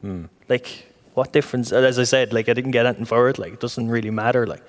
hmm. 0.00 0.24
like, 0.48 0.86
what 1.14 1.32
difference? 1.32 1.72
Uh, 1.72 1.76
as 1.78 1.98
I 1.98 2.04
said, 2.04 2.32
like, 2.32 2.48
I 2.48 2.52
didn't 2.52 2.70
get 2.72 2.86
anything 2.86 3.06
for 3.06 3.28
it. 3.28 3.38
Like, 3.38 3.54
it 3.54 3.60
doesn't 3.60 3.88
really 3.88 4.10
matter. 4.10 4.46
Like, 4.46 4.62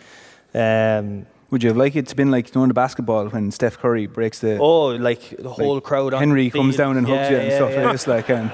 Um, 0.53 1.25
Would 1.51 1.63
you 1.63 1.69
have 1.69 1.77
liked 1.77 1.95
it 1.95 2.07
to 2.07 2.15
been 2.15 2.31
like 2.31 2.51
during 2.51 2.67
the 2.69 2.73
basketball 2.73 3.27
when 3.29 3.51
Steph 3.51 3.77
Curry 3.77 4.07
breaks 4.07 4.39
the 4.39 4.57
oh, 4.57 4.87
like 4.95 5.35
the 5.37 5.49
whole 5.49 5.75
like 5.75 5.83
crowd. 5.83 6.13
on 6.13 6.19
Henry 6.19 6.49
comes 6.49 6.75
field. 6.75 6.77
down 6.77 6.97
and 6.97 7.07
hugs 7.07 7.29
Yeah, 7.29 7.29
you 7.29 7.37
and 7.37 7.49
yeah, 7.49 7.55
stuff 7.57 7.71
yeah. 7.71 7.81
like 7.83 7.91
this, 7.93 8.07
like 8.07 8.29
and 8.29 8.51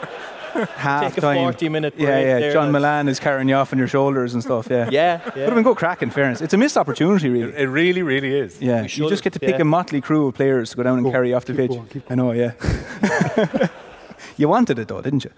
half 0.76 1.04
Take 1.14 1.18
a 1.18 1.22
time. 1.22 1.38
40 1.38 1.70
minute 1.70 1.94
yeah, 1.98 2.06
break 2.06 2.26
yeah. 2.26 2.40
there, 2.40 2.54
John 2.54 2.66
lads. 2.66 2.74
Milan 2.74 3.08
is 3.08 3.20
carrying 3.20 3.50
you 3.50 3.56
off 3.56 3.72
on 3.74 3.80
your 3.80 3.88
shoulders 3.88 4.34
and 4.34 4.44
stuff. 4.44 4.68
Yeah, 4.70 4.90
Yeah, 4.92 5.24
Would 5.26 5.36
yeah. 5.36 5.46
have 5.46 5.54
been 5.56 5.64
good 5.64 5.78
crack. 5.78 6.02
In 6.02 6.10
fairness, 6.10 6.42
it's 6.42 6.54
a 6.54 6.58
missed 6.58 6.78
opportunity, 6.78 7.30
really. 7.30 7.54
It 7.56 7.66
really, 7.66 8.04
really 8.04 8.34
is. 8.38 8.62
Yeah, 8.62 8.82
you 8.84 9.10
just 9.10 9.24
get 9.24 9.34
to 9.34 9.40
pick 9.40 9.56
yeah. 9.56 9.62
a 9.62 9.66
motley 9.66 10.02
crew 10.02 10.28
of 10.28 10.36
players 10.36 10.72
to 10.72 10.78
go 10.78 10.84
down 10.84 10.98
and 10.98 11.06
Go, 11.06 11.12
carry 11.12 11.34
off 11.34 11.46
the 11.46 11.54
keep 11.54 11.58
pitch. 11.58 11.70
going, 11.72 11.88
keep 11.88 12.12
I 12.12 12.16
know, 12.16 12.32
yeah. 12.32 12.54
you 14.38 14.48
wanted 14.50 14.80
it 14.80 14.88
though, 14.88 15.02
didn't 15.02 15.26
you? 15.26 15.32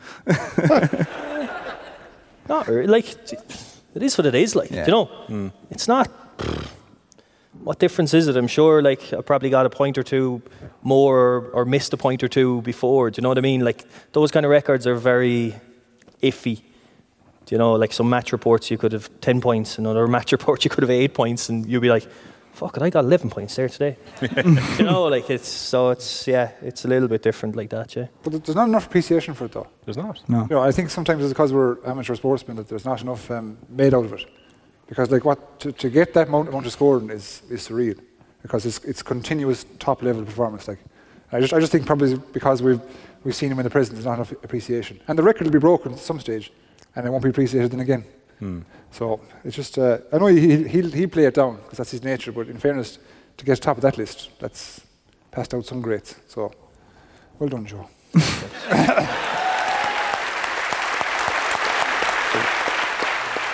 Not 2.48 2.68
really. 2.68 2.88
Like, 2.88 3.08
it 3.96 4.04
is 4.04 4.18
what 4.18 4.26
it 4.26 4.36
is. 4.36 4.56
Like, 4.56 4.72
Yeah. 4.72 4.86
you 4.86 4.92
know, 4.92 5.06
mm. 5.28 5.52
it's 5.70 5.88
not. 5.88 6.10
What 7.70 7.78
difference 7.78 8.16
is 8.16 8.28
it? 8.28 8.36
I'm 8.36 8.48
sure. 8.48 8.82
Like, 8.82 9.14
I 9.14 9.22
probably 9.22 9.52
got 9.52 9.68
a 9.68 9.70
point 9.70 9.96
or 10.00 10.02
two 10.02 10.42
more, 10.82 11.20
or, 11.20 11.50
or 11.52 11.66
missed 11.66 11.94
a 11.94 11.98
point 11.98 12.24
or 12.24 12.28
two 12.28 12.64
before. 12.64 13.12
Do 13.12 13.20
you 13.20 13.22
know 13.22 13.30
what 13.30 13.38
I 13.38 13.42
mean? 13.42 13.64
Like, 13.64 13.86
those 14.12 14.32
kind 14.32 14.44
of 14.44 14.50
records 14.50 14.88
are 14.88 14.96
very 14.96 15.54
iffy. 16.24 16.64
Do 17.46 17.54
you 17.54 17.60
know, 17.60 17.74
like 17.74 17.94
some 17.94 18.10
match 18.10 18.32
reports 18.32 18.72
you 18.72 18.80
could 18.80 18.92
have 18.92 19.08
ten 19.22 19.40
points, 19.40 19.78
and 19.78 19.86
other 19.86 20.08
match 20.18 20.32
reports 20.32 20.66
you 20.66 20.72
could 20.72 20.82
have 20.82 20.90
eight 20.90 21.14
points, 21.14 21.50
and 21.50 21.64
you'd 21.68 21.82
be 21.82 21.90
like, 21.90 22.08
"Fuck 22.54 22.76
it, 22.78 22.82
I 22.82 22.90
got 22.90 23.06
eleven 23.06 23.30
points 23.30 23.56
there 23.56 23.70
today." 23.70 23.98
you 24.80 24.86
know, 24.86 25.04
like 25.04 25.30
it's 25.30 25.48
so 25.48 25.92
it's 25.92 26.28
yeah, 26.28 26.50
it's 26.64 26.86
a 26.86 26.88
little 26.88 27.08
bit 27.08 27.22
different 27.22 27.56
like 27.56 27.70
that, 27.70 27.96
yeah. 27.96 28.08
But 28.24 28.44
there's 28.44 28.56
not 28.56 28.68
enough 28.68 28.88
appreciation 28.88 29.36
for 29.36 29.46
it, 29.46 29.52
though. 29.52 29.68
There's 29.86 29.98
not. 29.98 30.28
No. 30.28 30.42
You 30.50 30.56
know, 30.56 30.62
I 30.64 30.72
think 30.72 30.90
sometimes 30.90 31.24
it's 31.24 31.34
because 31.34 31.54
we're 31.54 31.78
amateur 31.86 32.16
sportsmen 32.16 32.58
that 32.58 32.68
there's 32.68 32.86
not 32.86 33.04
enough 33.04 33.30
um, 33.30 33.60
made 33.70 33.94
out 33.94 34.06
of 34.06 34.14
it. 34.14 34.26
Because 34.90 35.12
like 35.12 35.24
what 35.24 35.60
to, 35.60 35.72
to 35.72 35.90
get 35.90 36.14
that 36.16 36.28
amount, 36.28 36.50
amount 36.50 36.66
of 36.66 36.72
scoring 36.72 37.12
is, 37.12 37.44
is 37.50 37.70
surreal. 37.70 37.98
Because 38.42 38.66
it's 38.66 38.80
it's 38.80 39.04
continuous 39.04 39.66
top 39.78 40.02
level 40.02 40.26
performance. 40.26 40.68
Like 40.68 40.80
I 41.32 41.40
just 41.40 41.54
I 41.54 41.60
just 41.60 41.72
think 41.72 41.86
probably 41.86 42.18
because 42.34 42.62
we've 42.62 42.82
we've 43.24 43.36
seen 43.36 43.52
him 43.52 43.60
in 43.60 43.64
the 43.64 43.70
present, 43.70 43.96
there's 43.96 44.06
not 44.06 44.16
enough 44.16 44.32
appreciation. 44.32 45.00
And 45.08 45.18
the 45.18 45.24
record 45.24 45.44
will 45.46 45.52
be 45.52 45.60
broken 45.60 45.94
at 45.94 46.00
some 46.00 46.20
stage, 46.20 46.52
and 46.96 47.06
it 47.06 47.10
won't 47.10 47.24
be 47.24 47.30
appreciated 47.30 47.72
then 47.72 47.82
again. 47.82 48.04
So 48.92 49.22
it's 49.44 49.56
just 49.56 49.78
uh, 49.78 50.00
I 50.12 50.18
know 50.18 50.28
he 50.28 50.68
he'll, 50.68 50.90
he'll 50.90 51.10
play 51.10 51.26
it 51.26 51.36
down 51.36 51.58
because 51.58 51.78
that's 51.78 51.92
his 51.92 52.04
nature. 52.04 52.32
But 52.32 52.48
in 52.48 52.58
fairness, 52.58 52.98
to 53.38 53.46
get 53.46 53.62
top 53.62 53.78
of 53.78 53.82
that 53.84 53.98
list, 53.98 54.30
that's 54.40 54.82
passed 55.30 55.54
out 55.54 55.66
some 55.66 55.82
greats. 55.82 56.16
So 56.28 56.52
well 57.38 57.50
done, 57.50 57.66
Joe. 57.66 57.88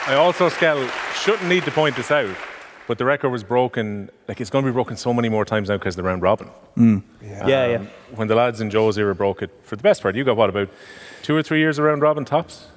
I 0.07 0.13
also, 0.13 0.49
Skell, 0.49 0.87
shouldn't 1.25 1.49
need 1.49 1.63
to 1.63 1.71
point 1.71 1.95
this 1.95 2.11
out, 2.11 2.35
but 2.87 2.99
the 2.99 3.05
record 3.05 3.29
was 3.31 3.43
broken. 3.43 4.09
Like 4.27 4.39
it's 4.39 4.51
going 4.51 4.63
to 4.63 4.69
be 4.71 4.73
broken 4.73 4.95
so 4.95 5.11
many 5.11 5.27
more 5.27 5.43
times 5.43 5.69
now 5.69 5.77
because 5.77 5.97
of 5.97 6.03
the 6.03 6.07
round 6.07 6.21
robin. 6.21 6.49
Mm. 6.77 7.01
Yeah, 7.23 7.47
yeah. 7.47 7.75
Um, 7.77 7.89
when 8.13 8.27
the 8.27 8.35
lads 8.35 8.61
in 8.61 8.69
Joe's 8.69 8.97
era 8.99 9.15
broke 9.15 9.41
it, 9.41 9.49
for 9.63 9.75
the 9.75 9.81
best 9.81 10.03
part, 10.03 10.15
you 10.15 10.23
got 10.23 10.37
what 10.37 10.49
about 10.49 10.69
two 11.23 11.35
or 11.35 11.41
three 11.41 11.59
years 11.59 11.79
of 11.79 11.85
round 11.85 12.03
robin 12.03 12.25
tops? 12.25 12.67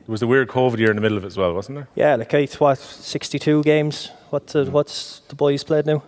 It 0.00 0.08
was 0.08 0.18
the 0.18 0.26
weird 0.26 0.48
COVID 0.48 0.78
year 0.78 0.90
in 0.90 0.96
the 0.96 1.02
middle 1.02 1.16
of 1.16 1.22
it 1.22 1.28
as 1.28 1.36
well, 1.36 1.54
wasn't 1.54 1.76
there? 1.78 1.88
Yeah, 1.94 2.16
like 2.16 2.34
it's 2.34 2.58
what, 2.58 2.78
62 2.78 3.62
games? 3.62 4.10
What 4.30 4.48
the, 4.48 4.64
what's 4.64 5.20
the 5.28 5.36
boys 5.36 5.62
played 5.62 5.86
now? 5.86 6.02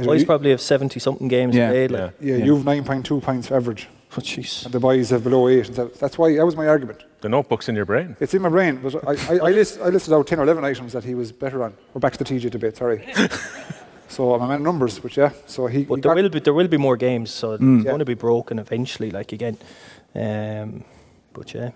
Boys 0.00 0.20
You- 0.20 0.26
probably 0.26 0.50
have 0.50 0.60
70 0.60 1.00
something 1.00 1.26
games 1.26 1.56
Yeah. 1.56 1.70
played. 1.70 1.90
Like. 1.90 2.12
Yeah, 2.20 2.36
you've 2.36 2.62
9.2 2.64 3.20
points 3.20 3.50
average, 3.50 3.88
Oh, 4.16 4.20
jeez. 4.20 4.64
and 4.64 4.72
the 4.72 4.78
boys 4.78 5.10
have 5.10 5.24
below 5.24 5.48
eight. 5.48 5.66
And 5.66 5.74
so 5.74 5.86
that's 5.86 6.16
why 6.16 6.36
that 6.36 6.46
was 6.46 6.54
my 6.54 6.68
argument. 6.68 7.02
The 7.26 7.30
notebook's 7.30 7.68
in 7.68 7.74
your 7.74 7.84
brain. 7.86 8.16
It's 8.20 8.34
in 8.34 8.42
my 8.42 8.48
brain, 8.48 8.76
but 8.80 8.94
I, 9.04 9.34
I, 9.34 9.38
I, 9.38 9.50
list, 9.50 9.80
I 9.82 9.88
listed 9.88 10.14
out 10.14 10.28
10 10.28 10.38
or 10.38 10.44
11 10.44 10.64
items 10.64 10.92
that 10.92 11.02
he 11.02 11.16
was 11.16 11.32
better 11.32 11.64
on. 11.64 11.74
We're 11.92 11.98
back 11.98 12.12
to 12.12 12.22
the 12.22 12.24
TJ 12.24 12.52
debate, 12.52 12.76
sorry. 12.76 13.04
so 14.08 14.32
I'm 14.32 14.42
a 14.42 14.46
man 14.46 14.58
of 14.58 14.62
numbers, 14.62 15.00
but 15.00 15.16
yeah. 15.16 15.32
So 15.46 15.66
he, 15.66 15.78
he 15.80 15.84
But 15.86 16.02
there 16.02 16.14
will 16.14 16.28
be 16.28 16.38
there 16.38 16.54
will 16.54 16.68
be 16.68 16.76
more 16.76 16.96
games, 16.96 17.32
so 17.32 17.54
it's 17.54 17.62
Yeah. 17.64 17.82
going 17.82 17.98
to 17.98 18.04
be 18.04 18.14
broken 18.14 18.60
eventually. 18.60 19.10
Like 19.10 19.32
again, 19.32 19.58
um, 20.14 20.84
but 21.32 21.52
yeah, 21.52 21.70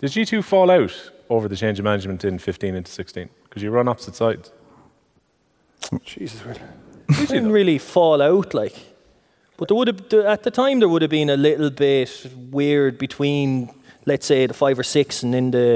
Did 0.00 0.16
you 0.16 0.24
two 0.24 0.40
fall 0.40 0.70
out 0.70 1.10
over 1.28 1.46
the 1.46 1.56
change 1.56 1.78
of 1.78 1.84
management 1.84 2.24
in 2.24 2.38
15 2.38 2.74
into 2.74 2.90
16? 2.90 3.28
Because 3.44 3.62
you 3.62 3.70
run 3.70 3.88
opposite 3.88 4.14
sides. 4.16 4.52
Jesus, 6.02 6.42
Will. 6.46 6.56
we 7.10 7.26
didn't 7.26 7.52
really 7.52 7.76
fall 7.76 8.22
out 8.22 8.54
like. 8.54 8.76
But 9.58 9.68
there 9.68 9.76
would 9.76 9.88
have 9.88 10.14
at 10.24 10.44
the 10.44 10.50
time 10.50 10.78
there 10.80 10.88
would 10.88 11.02
have 11.02 11.10
been 11.10 11.28
a 11.28 11.36
little 11.36 11.68
bit 11.68 12.26
weird 12.50 12.96
between, 12.96 13.68
let's 14.10 14.26
say, 14.32 14.40
the 14.46 14.54
five 14.64 14.76
or 14.82 14.86
six 14.96 15.22
and 15.24 15.30
then 15.34 15.46
the 15.58 15.68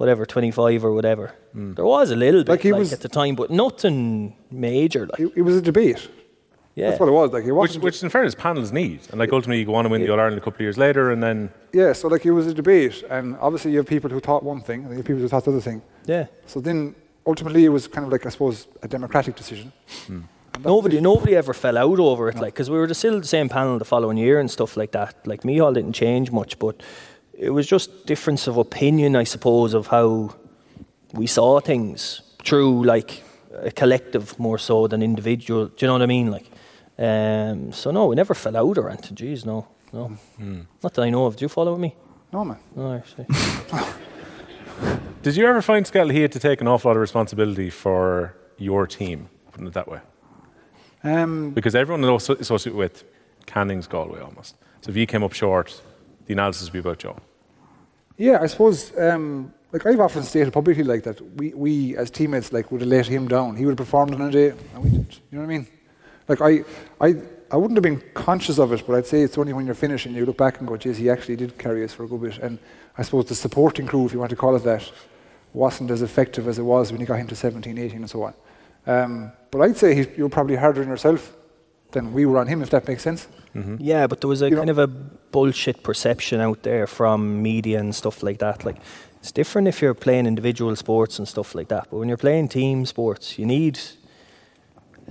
whatever 0.00 0.22
twenty 0.34 0.50
five 0.60 0.80
or 0.86 0.92
whatever. 0.98 1.26
Hmm. 1.52 1.72
There 1.76 1.88
was 1.96 2.10
a 2.16 2.16
little 2.24 2.42
bit 2.44 2.50
Like 2.54 2.58
like, 2.64 2.64
he 2.70 2.72
was- 2.82 2.92
at 2.96 3.00
the 3.06 3.12
time, 3.20 3.34
but 3.40 3.48
nothing 3.50 3.98
major. 4.50 5.02
Like 5.10 5.20
It, 5.24 5.32
it 5.40 5.42
was 5.48 5.56
a 5.56 5.62
debate. 5.72 6.00
yeah, 6.74 6.88
That's 6.88 7.00
what 7.00 7.08
it 7.12 7.16
was. 7.20 7.28
Like 7.36 7.44
it 7.44 7.52
Which, 7.52 7.70
wasn't. 7.70 7.84
which 7.86 8.02
in 8.04 8.08
fairness, 8.10 8.34
panels 8.34 8.70
need. 8.80 8.98
And 9.10 9.16
like 9.22 9.32
ultimately, 9.36 9.60
you 9.60 9.66
go 9.72 9.74
on 9.78 9.84
and 9.86 9.92
win 9.92 10.02
the 10.02 10.10
All 10.12 10.20
Ireland 10.20 10.38
a 10.42 10.44
couple 10.46 10.58
of 10.60 10.66
years 10.68 10.78
later, 10.86 11.04
and 11.12 11.20
then 11.26 11.38
yeah, 11.80 11.90
so 11.98 12.08
like 12.08 12.24
it 12.30 12.32
was 12.40 12.46
a 12.46 12.54
debate, 12.62 12.96
and 13.14 13.26
obviously 13.46 13.70
you 13.72 13.78
have 13.82 13.86
people 13.96 14.10
who 14.14 14.20
thought 14.28 14.42
one 14.54 14.60
thing, 14.68 14.80
and 14.84 14.90
you 14.92 14.96
have 15.00 15.06
people 15.10 15.22
who 15.24 15.28
thought 15.32 15.44
the 15.48 15.52
other 15.56 15.66
thing. 15.70 15.80
yeah. 16.14 16.26
So 16.52 16.60
then 16.60 16.78
ultimately 17.32 17.62
it 17.68 17.72
was 17.78 17.84
kind 17.94 18.04
of 18.06 18.12
like 18.14 18.24
I 18.28 18.30
suppose 18.36 18.56
a 18.86 18.88
democratic 18.96 19.34
decision. 19.42 19.72
Hmm. 20.06 20.22
Nobody, 20.64 21.00
nobody 21.00 21.36
ever 21.36 21.52
fell 21.52 21.76
out 21.76 21.98
over 22.10 22.30
it, 22.30 22.36
like, 22.36 22.54
because 22.54 22.70
we 22.70 22.78
were 22.78 22.88
still 22.94 23.20
the 23.20 23.26
same 23.26 23.46
panel 23.56 23.78
the 23.78 23.84
following 23.84 24.16
year 24.16 24.40
and 24.40 24.50
stuff 24.50 24.74
like 24.80 24.92
that. 24.92 25.12
Like, 25.30 25.42
Micheál 25.42 25.74
didn't 25.74 25.92
change 25.92 26.26
much, 26.40 26.58
but 26.58 26.74
it 27.38 27.50
was 27.50 27.66
just 27.66 28.06
difference 28.06 28.46
of 28.46 28.56
opinion, 28.56 29.16
I 29.16 29.24
suppose, 29.24 29.74
of 29.74 29.88
how 29.88 30.34
we 31.12 31.26
saw 31.26 31.60
things 31.60 32.22
through 32.44 32.84
like 32.84 33.22
a 33.52 33.70
collective 33.70 34.38
more 34.38 34.58
so 34.58 34.86
than 34.86 35.02
individual. 35.02 35.66
Do 35.66 35.74
you 35.78 35.86
know 35.86 35.94
what 35.94 36.02
I 36.02 36.06
mean? 36.06 36.30
Like, 36.30 36.46
um, 36.98 37.72
so 37.72 37.90
no, 37.90 38.06
we 38.06 38.16
never 38.16 38.34
fell 38.34 38.56
out 38.56 38.78
or 38.78 38.88
anything. 38.88 39.16
Jeez, 39.16 39.44
no, 39.44 39.66
no, 39.92 40.16
not 40.82 40.94
that 40.94 41.02
I 41.02 41.10
know 41.10 41.26
of. 41.26 41.36
Do 41.36 41.44
you 41.44 41.48
follow 41.48 41.76
me? 41.76 41.94
No 42.32 42.44
man. 42.44 42.58
No, 42.74 42.94
actually. 42.94 43.26
Did 45.22 45.36
you 45.36 45.46
ever 45.46 45.62
find 45.62 45.86
Skell 45.86 46.08
he 46.08 46.20
had 46.22 46.32
to 46.32 46.38
take 46.38 46.60
an 46.60 46.68
awful 46.68 46.88
lot 46.90 46.96
of 46.96 47.00
responsibility 47.00 47.70
for 47.70 48.34
your 48.58 48.86
team, 48.86 49.28
putting 49.52 49.66
it 49.66 49.72
that 49.74 49.88
way? 49.88 50.00
Um, 51.02 51.50
Because 51.50 51.74
everyone 51.74 52.04
is 52.04 52.28
associated 52.28 52.76
with 52.76 53.04
Canning's 53.46 53.86
Galway 53.86 54.20
almost. 54.20 54.56
So 54.82 54.90
if 54.90 54.96
you 54.96 55.06
came 55.06 55.22
up 55.24 55.32
short, 55.32 55.80
the 56.26 56.32
analysis 56.32 56.68
be 56.68 56.80
about 56.80 56.98
Joe. 56.98 57.16
Yeah, 58.16 58.38
I 58.40 58.46
suppose. 58.46 58.96
Um, 58.98 59.52
like 59.72 59.84
I've 59.84 60.00
often 60.00 60.22
stated 60.22 60.52
publicly, 60.52 60.84
like 60.84 61.02
that 61.02 61.20
we, 61.36 61.52
we 61.52 61.96
as 61.96 62.10
teammates 62.10 62.52
like 62.52 62.70
would 62.70 62.80
have 62.80 62.88
let 62.88 63.06
him 63.06 63.28
down. 63.28 63.56
He 63.56 63.66
would 63.66 63.72
have 63.72 63.78
performed 63.78 64.14
on 64.14 64.22
a 64.22 64.30
day, 64.30 64.48
and 64.74 64.84
we 64.84 64.90
didn't. 64.90 65.20
You 65.30 65.38
know 65.38 65.44
what 65.44 65.52
I 65.52 65.58
mean? 65.58 65.66
Like 66.28 66.40
I, 66.40 66.64
I, 67.00 67.14
I 67.50 67.56
wouldn't 67.56 67.76
have 67.76 67.82
been 67.82 68.02
conscious 68.14 68.58
of 68.58 68.72
it, 68.72 68.84
but 68.86 68.96
I'd 68.96 69.06
say 69.06 69.20
it's 69.22 69.38
only 69.38 69.52
when 69.52 69.66
you're 69.66 69.74
finishing 69.74 70.14
you 70.14 70.24
look 70.24 70.38
back 70.38 70.58
and 70.58 70.68
go, 70.68 70.76
"Geez, 70.76 70.96
he 70.96 71.10
actually 71.10 71.36
did 71.36 71.58
carry 71.58 71.84
us 71.84 71.92
for 71.92 72.04
a 72.04 72.08
good 72.08 72.22
bit." 72.22 72.38
And 72.38 72.58
I 72.96 73.02
suppose 73.02 73.26
the 73.26 73.34
supporting 73.34 73.86
crew, 73.86 74.06
if 74.06 74.12
you 74.12 74.18
want 74.18 74.30
to 74.30 74.36
call 74.36 74.56
it 74.56 74.64
that, 74.64 74.90
wasn't 75.52 75.90
as 75.90 76.02
effective 76.02 76.48
as 76.48 76.58
it 76.58 76.62
was 76.62 76.90
when 76.90 77.00
you 77.00 77.06
got 77.06 77.18
him 77.18 77.26
to 77.28 77.36
17, 77.36 77.76
18, 77.76 77.96
and 77.96 78.10
so 78.10 78.22
on. 78.22 78.34
Um, 78.86 79.32
but 79.50 79.60
I'd 79.60 79.76
say 79.76 79.94
he, 79.94 80.06
you're 80.16 80.28
probably 80.28 80.56
harder 80.56 80.80
on 80.82 80.88
yourself 80.88 81.36
than 81.92 82.12
we 82.12 82.26
were 82.26 82.38
on 82.38 82.46
him, 82.48 82.62
if 82.62 82.70
that 82.70 82.86
makes 82.88 83.02
sense. 83.02 83.28
Mm-hmm. 83.54 83.76
Yeah, 83.80 84.06
but 84.06 84.20
there 84.20 84.28
was 84.28 84.42
a 84.42 84.50
You 84.50 84.56
kind 84.56 84.66
know- 84.66 84.72
of 84.72 84.78
a 84.78 84.86
bullshit 85.32 85.82
perception 85.82 86.40
out 86.40 86.62
there 86.62 86.86
from 86.86 87.42
media 87.42 87.78
and 87.80 87.94
stuff 87.94 88.22
like 88.22 88.38
that. 88.38 88.64
Like, 88.64 88.76
it's 89.20 89.32
different 89.32 89.68
if 89.68 89.80
you're 89.82 89.94
playing 89.94 90.26
individual 90.26 90.76
sports 90.76 91.18
and 91.18 91.26
stuff 91.28 91.54
like 91.54 91.68
that. 91.68 91.88
But 91.90 91.96
when 91.98 92.08
you're 92.08 92.16
playing 92.18 92.48
team 92.48 92.86
sports, 92.86 93.38
you 93.38 93.46
need, 93.46 93.78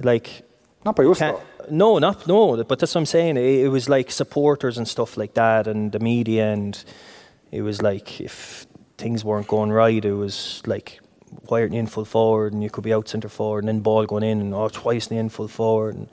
like, 0.01 0.43
Not 0.85 0.95
by 0.95 1.05
us, 1.05 1.19
though. 1.19 1.41
no, 1.69 1.99
not 1.99 2.27
no. 2.27 2.63
But 2.63 2.79
that's 2.79 2.93
what 2.95 3.01
I'm 3.01 3.05
saying. 3.05 3.37
It, 3.37 3.65
it 3.65 3.69
was 3.69 3.89
like 3.89 4.11
supporters 4.11 4.77
and 4.77 4.87
stuff 4.87 5.17
like 5.17 5.33
that, 5.33 5.67
and 5.67 5.91
the 5.91 5.99
media, 5.99 6.51
and 6.53 6.81
it 7.51 7.61
was 7.61 7.81
like 7.81 8.21
if 8.21 8.67
things 8.97 9.23
weren't 9.25 9.47
going 9.47 9.71
right, 9.71 10.03
it 10.05 10.13
was 10.13 10.61
like 10.65 10.99
why 11.47 11.61
aren't 11.61 11.73
you 11.73 11.79
in 11.79 11.87
full 11.87 12.05
forward, 12.05 12.53
and 12.53 12.63
you 12.63 12.69
could 12.69 12.83
be 12.83 12.93
out 12.93 13.07
centre 13.09 13.29
forward, 13.29 13.59
and 13.63 13.67
then 13.67 13.79
ball 13.81 14.05
going 14.05 14.23
in, 14.23 14.39
and 14.41 14.53
oh 14.53 14.69
twice 14.69 15.07
in 15.07 15.15
the 15.15 15.19
in 15.19 15.29
full 15.29 15.47
forward, 15.47 15.95
and 15.95 16.07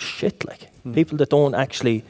shit 0.00 0.44
like 0.44 0.68
people 0.94 1.16
that 1.18 1.30
don't 1.30 1.54
actually 1.54 2.04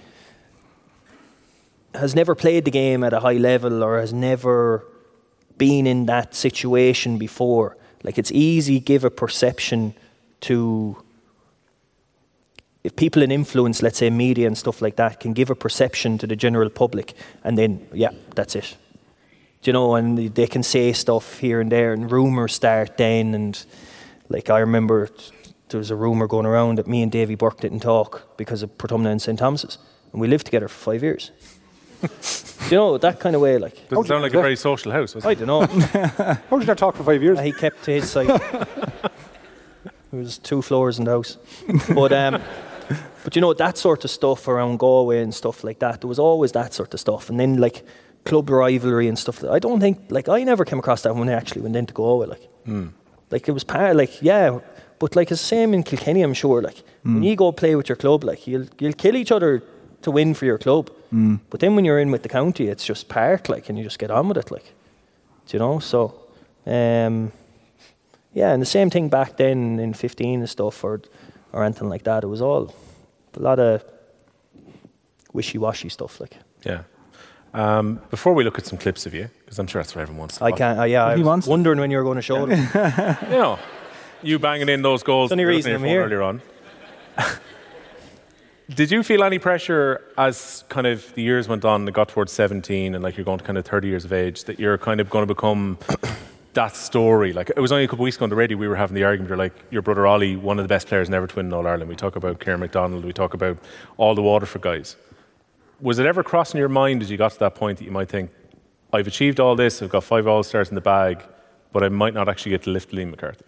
has 1.95 2.15
never 2.15 2.35
played 2.35 2.65
the 2.65 2.71
game 2.71 3.03
at 3.03 3.13
a 3.13 3.21
high 3.21 3.37
level 3.37 3.83
or 3.83 3.99
has 3.99 4.13
never 4.13 4.85
been 5.59 5.87
in 5.87 6.07
that 6.07 6.35
situation 6.35 7.19
before. 7.19 7.77
Like 8.03 8.17
it's 8.17 8.33
easy 8.33 8.81
give 8.81 9.05
a 9.05 9.11
perception 9.11 9.95
to 10.43 10.97
if 12.83 12.97
people 12.97 13.23
in 13.23 13.31
influence, 13.31 13.83
let's 13.83 13.99
say 13.99 14.09
media 14.09 14.47
and 14.47 14.57
stuff 14.57 14.81
like 14.81 14.97
that, 14.97 15.21
can 15.21 15.35
give 15.35 15.51
a 15.51 15.55
perception 15.55 16.17
to 16.19 16.27
the 16.27 16.37
general 16.37 16.71
public, 16.71 17.13
and 17.45 17.59
then 17.59 17.87
yeah, 17.93 18.11
that's 18.35 18.57
it. 18.57 18.77
Do 19.63 19.69
you 19.69 19.73
know, 19.75 19.97
and 19.97 20.35
they 20.35 20.47
can 20.47 20.63
say 20.63 20.93
stuff 20.95 21.39
here 21.41 21.61
and 21.61 21.71
there, 21.71 21.93
and 21.93 22.11
rumours 22.11 22.55
start 22.55 22.97
then, 22.97 23.35
and 23.35 23.63
like 24.31 24.49
I 24.49 24.61
remember 24.61 25.11
there 25.71 25.79
was 25.79 25.91
a 25.91 25.97
rumour 25.97 26.27
going 26.27 26.47
around 26.47 26.79
that 26.79 26.87
me 26.87 27.03
and 27.03 27.11
Davy 27.11 27.35
Burke 27.35 27.61
didn't 27.61 27.81
talk 27.81 28.37
because 28.37 28.63
of 28.63 28.77
Portumna 28.79 29.11
and 29.11 29.23
St 29.23 29.39
Thomas's, 29.39 29.79
and 30.13 30.21
we 30.21 30.29
lived 30.29 30.47
together 30.47 30.69
for 30.69 30.93
five 30.93 31.03
years. 31.03 31.31
you 32.71 32.77
know 32.77 32.97
that 32.99 33.21
kind 33.21 33.37
of 33.37 33.43
way. 33.43 33.59
Like 33.59 33.89
Doesn't 33.89 34.07
sound 34.07 34.23
like 34.23 34.35
a 34.35 34.41
very 34.41 34.57
social 34.57 34.91
house. 34.93 35.13
does 35.13 35.25
it? 35.25 35.29
I 35.29 35.35
don't 35.35 35.47
know. 35.47 35.67
How 36.49 36.57
did 36.57 36.61
you 36.63 36.67
not 36.67 36.79
talk 36.79 36.97
for 36.97 37.05
five 37.05 37.23
years? 37.23 37.39
he 37.41 37.53
kept 37.53 37.83
to 37.85 37.93
his 37.93 38.11
side. 38.11 38.27
there 40.11 40.21
was 40.21 40.39
two 40.39 40.63
floors 40.63 40.99
in 40.99 41.05
the 41.05 41.11
house, 41.11 41.37
but 41.95 42.13
um, 42.13 42.43
but 43.23 43.37
you 43.37 43.43
know 43.43 43.53
that 43.55 43.77
sort 43.77 44.05
of 44.05 44.11
stuff 44.11 44.49
around 44.49 44.79
Galway 44.79 45.23
and 45.23 45.35
stuff 45.35 45.63
like 45.63 45.79
that. 45.81 46.01
There 46.01 46.09
was 46.09 46.19
always 46.19 46.53
that 46.53 46.73
sort 46.73 46.95
of 46.95 47.01
stuff, 47.01 47.29
and 47.31 47.39
then 47.39 47.59
like 47.59 47.85
club 48.25 48.49
rivalry 48.51 49.09
and 49.09 49.19
stuff. 49.19 49.45
I 49.45 49.59
don't 49.59 49.81
think 49.81 49.99
like 50.09 50.29
I 50.29 50.43
never 50.43 50.65
came 50.65 50.79
across 50.79 51.03
that 51.03 51.15
when 51.15 51.29
I 51.29 51.33
actually 51.33 51.63
went 51.63 51.77
into 51.77 51.93
Galway. 51.93 52.27
Like, 52.27 52.49
like 53.31 53.49
it 53.49 53.53
was 53.53 53.65
part 53.65 53.97
like 53.97 54.23
yeah, 54.23 54.59
but 55.01 55.17
like 55.17 55.33
it's 55.33 55.41
the 55.43 55.47
same 55.57 55.75
in 55.75 55.83
Kilkenny. 55.83 56.23
I'm 56.23 56.35
sure. 56.35 56.63
Like 56.63 56.83
when 57.03 57.23
you 57.25 57.35
go 57.37 57.51
play 57.53 57.75
with 57.75 57.89
your 57.89 57.97
club, 57.97 58.23
like 58.25 58.47
you'll 58.47 58.67
you'll 58.79 58.93
kill 59.05 59.17
each 59.17 59.33
other 59.33 59.63
to 60.03 60.11
win 60.13 60.35
for 60.35 60.45
your 60.47 60.59
club. 60.59 60.91
But 61.51 61.59
then 61.61 61.75
when 61.75 61.85
you're 61.85 61.99
in 61.99 62.13
with 62.13 62.23
the 62.23 62.29
county, 62.29 62.69
it's 62.69 62.85
just 62.87 63.09
part 63.09 63.49
like, 63.49 63.69
and 63.69 63.77
you 63.79 63.83
just 63.85 63.99
get 63.99 64.11
on 64.13 64.29
with 64.29 64.37
it. 64.39 64.51
Like, 64.53 64.73
do 65.47 65.57
you 65.57 65.59
know? 65.59 65.81
So, 65.81 66.15
um, 66.67 67.33
yeah, 68.33 68.53
and 68.53 68.63
the 68.63 68.67
same 68.79 68.91
thing 68.91 69.09
back 69.09 69.37
then 69.37 69.81
in 69.81 69.93
15 69.95 70.41
and 70.41 70.49
stuff, 70.49 70.85
or 70.85 71.01
or 71.53 71.65
anything 71.65 71.89
like 71.91 72.05
that. 72.05 72.23
It 72.23 72.29
was 72.29 72.41
all 72.41 72.73
a 73.35 73.41
lot 73.41 73.59
of 73.59 73.83
wishy-washy 75.33 75.89
stuff. 75.89 76.21
Like, 76.21 76.37
Yeah. 76.65 76.83
Um, 77.53 77.99
before 78.11 78.33
we 78.33 78.45
look 78.45 78.59
at 78.59 78.67
some 78.67 78.79
clips 78.79 79.07
of 79.07 79.15
you, 79.15 79.29
because 79.45 79.59
I'm 79.59 79.67
sure 79.67 79.83
that's 79.83 79.97
what 79.97 80.03
everyone 80.03 80.21
wants. 80.21 80.39
to 80.39 80.45
I 80.45 80.51
watch. 80.51 80.59
can't. 80.59 80.79
Uh, 80.79 80.85
yeah, 80.85 81.05
I 81.07 81.17
was 81.17 81.25
wants 81.27 81.47
to. 81.47 81.51
wondering 81.51 81.81
when 81.81 81.91
you 81.91 81.97
were 81.99 82.05
going 82.05 82.17
to 82.17 82.23
show 82.23 82.47
them. 82.47 82.51
You 83.31 83.37
know, 83.39 83.59
you 84.23 84.39
banging 84.39 84.69
in 84.69 84.83
those 84.83 85.03
goals. 85.03 85.31
It's 85.31 85.37
the 85.37 85.43
only 85.43 85.45
that 85.45 85.57
reason 85.57 85.75
I'm 85.75 85.85
here. 85.85 86.05
Earlier 86.05 86.23
on. 86.23 86.43
Did 88.75 88.93
you 88.93 89.03
feel 89.03 89.25
any 89.25 89.41
pressure 89.41 90.01
as 90.17 90.63
kind 90.69 90.87
of 90.87 91.13
the 91.15 91.23
years 91.23 91.49
went 91.49 91.65
on 91.65 91.83
and 91.83 91.93
got 91.93 92.09
towards 92.09 92.33
17 92.33 92.95
and 92.95 93.03
like 93.03 93.17
you're 93.17 93.25
going 93.25 93.39
to 93.39 93.45
kind 93.45 93.59
of 93.59 93.65
30 93.65 93.89
years 93.89 94.05
of 94.05 94.13
age 94.13 94.45
that 94.45 94.61
you're 94.61 94.79
kind 94.79 95.01
of 95.01 95.11
going 95.11 95.27
to 95.27 95.35
become 95.35 95.77
that 96.53 96.77
story? 96.77 97.33
Like 97.33 97.51
it 97.51 97.59
was 97.59 97.73
only 97.73 97.85
a 97.85 97.89
couple 97.89 98.05
of 98.05 98.05
weeks 98.05 98.17
ago 98.17 98.25
on 98.25 98.31
the 98.31 98.37
radio 98.37 98.57
we 98.57 98.69
were 98.69 98.77
having 98.77 98.95
the 98.95 99.03
argument. 99.03 99.29
You're 99.29 99.39
like 99.39 99.55
your 99.71 99.83
brother 99.83 100.07
Ollie, 100.07 100.37
one 100.37 100.61
of 100.61 100.65
the 100.65 100.69
best 100.69 100.87
players 100.87 101.11
never 101.11 101.27
to 101.27 101.35
win 101.35 101.47
in 101.47 101.53
All 101.53 101.67
Ireland. 101.67 101.89
We 101.89 101.97
talk 101.97 102.15
about 102.15 102.39
Kieran 102.39 102.61
McDonald. 102.61 103.05
We 103.05 103.13
talk 103.13 103.35
about 103.35 103.59
all 103.97 104.15
the 104.15 104.23
Waterford 104.23 104.63
guys. 104.63 104.95
Was 105.81 105.99
it 105.99 106.07
ever 106.07 106.23
crossing 106.23 106.59
your 106.59 106.69
mind 106.69 107.03
as 107.03 107.11
you 107.11 107.17
got 107.17 107.33
to 107.33 107.39
that 107.41 107.57
point 107.57 107.79
that 107.79 107.85
you 107.85 107.91
might 107.91 108.09
think, 108.09 108.31
I've 108.93 109.09
achieved 109.09 109.41
all 109.41 109.57
this, 109.57 109.83
I've 109.83 109.91
got 109.91 110.05
five 110.05 110.29
All 110.29 110.45
Stars 110.45 110.69
in 110.69 110.77
the 110.77 110.81
bag, 110.81 111.25
but 111.73 111.83
I 111.83 111.89
might 111.89 112.15
not 112.15 112.29
actually 112.29 112.51
get 112.51 112.63
to 112.65 112.71
lift 112.71 112.93
Liam 112.93 113.11
McCarthy? 113.11 113.45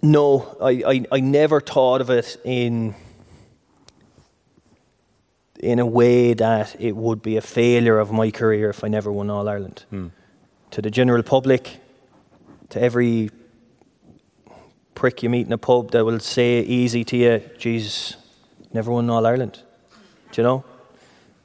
No, 0.00 0.56
I, 0.60 0.82
I, 0.86 1.04
I 1.12 1.20
never 1.20 1.60
thought 1.60 2.00
of 2.00 2.10
it 2.10 2.36
in 2.44 2.94
in 5.60 5.80
a 5.80 5.86
way 5.86 6.34
that 6.34 6.76
it 6.80 6.94
would 6.94 7.20
be 7.20 7.36
a 7.36 7.40
failure 7.40 7.98
of 7.98 8.12
my 8.12 8.30
career 8.30 8.70
if 8.70 8.84
I 8.84 8.88
never 8.88 9.10
won 9.10 9.28
All 9.28 9.48
Ireland. 9.48 9.84
Hmm. 9.90 10.08
To 10.70 10.82
the 10.82 10.90
general 10.90 11.22
public, 11.22 11.80
to 12.68 12.80
every 12.80 13.30
prick 14.94 15.22
you 15.22 15.30
meet 15.30 15.46
in 15.46 15.52
a 15.52 15.58
pub 15.58 15.90
that 15.92 16.04
will 16.04 16.20
say 16.20 16.60
easy 16.60 17.04
to 17.04 17.16
you, 17.16 17.50
Jesus, 17.58 18.16
never 18.72 18.92
won 18.92 19.10
All 19.10 19.26
Ireland. 19.26 19.62
Do 20.30 20.42
you 20.42 20.46
know? 20.46 20.64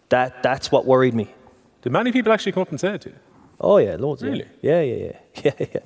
That 0.10 0.44
that's 0.44 0.72
what 0.72 0.86
worried 0.86 1.16
me. 1.16 1.34
Did 1.82 1.92
many 1.92 2.12
people 2.12 2.32
actually 2.32 2.52
come 2.52 2.62
up 2.62 2.70
and 2.70 2.80
say 2.80 2.96
it 2.96 3.02
to 3.02 3.10
you? 3.10 3.16
Oh 3.60 3.78
yeah, 3.78 3.96
loads. 3.96 4.22
Really? 4.22 4.46
Yeah, 4.62 4.82
yeah, 4.82 4.96
yeah, 4.96 5.20
yeah, 5.60 5.68
yeah. 5.74 5.80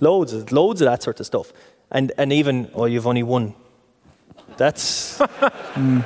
Loads, 0.00 0.32
of, 0.32 0.50
loads 0.52 0.80
of 0.80 0.86
that 0.86 1.02
sort 1.02 1.20
of 1.20 1.26
stuff, 1.26 1.52
and 1.90 2.12
and 2.18 2.32
even 2.32 2.70
oh, 2.74 2.86
you've 2.86 3.06
only 3.06 3.22
won. 3.22 3.54
That's. 4.56 5.18
Mm. 5.18 6.04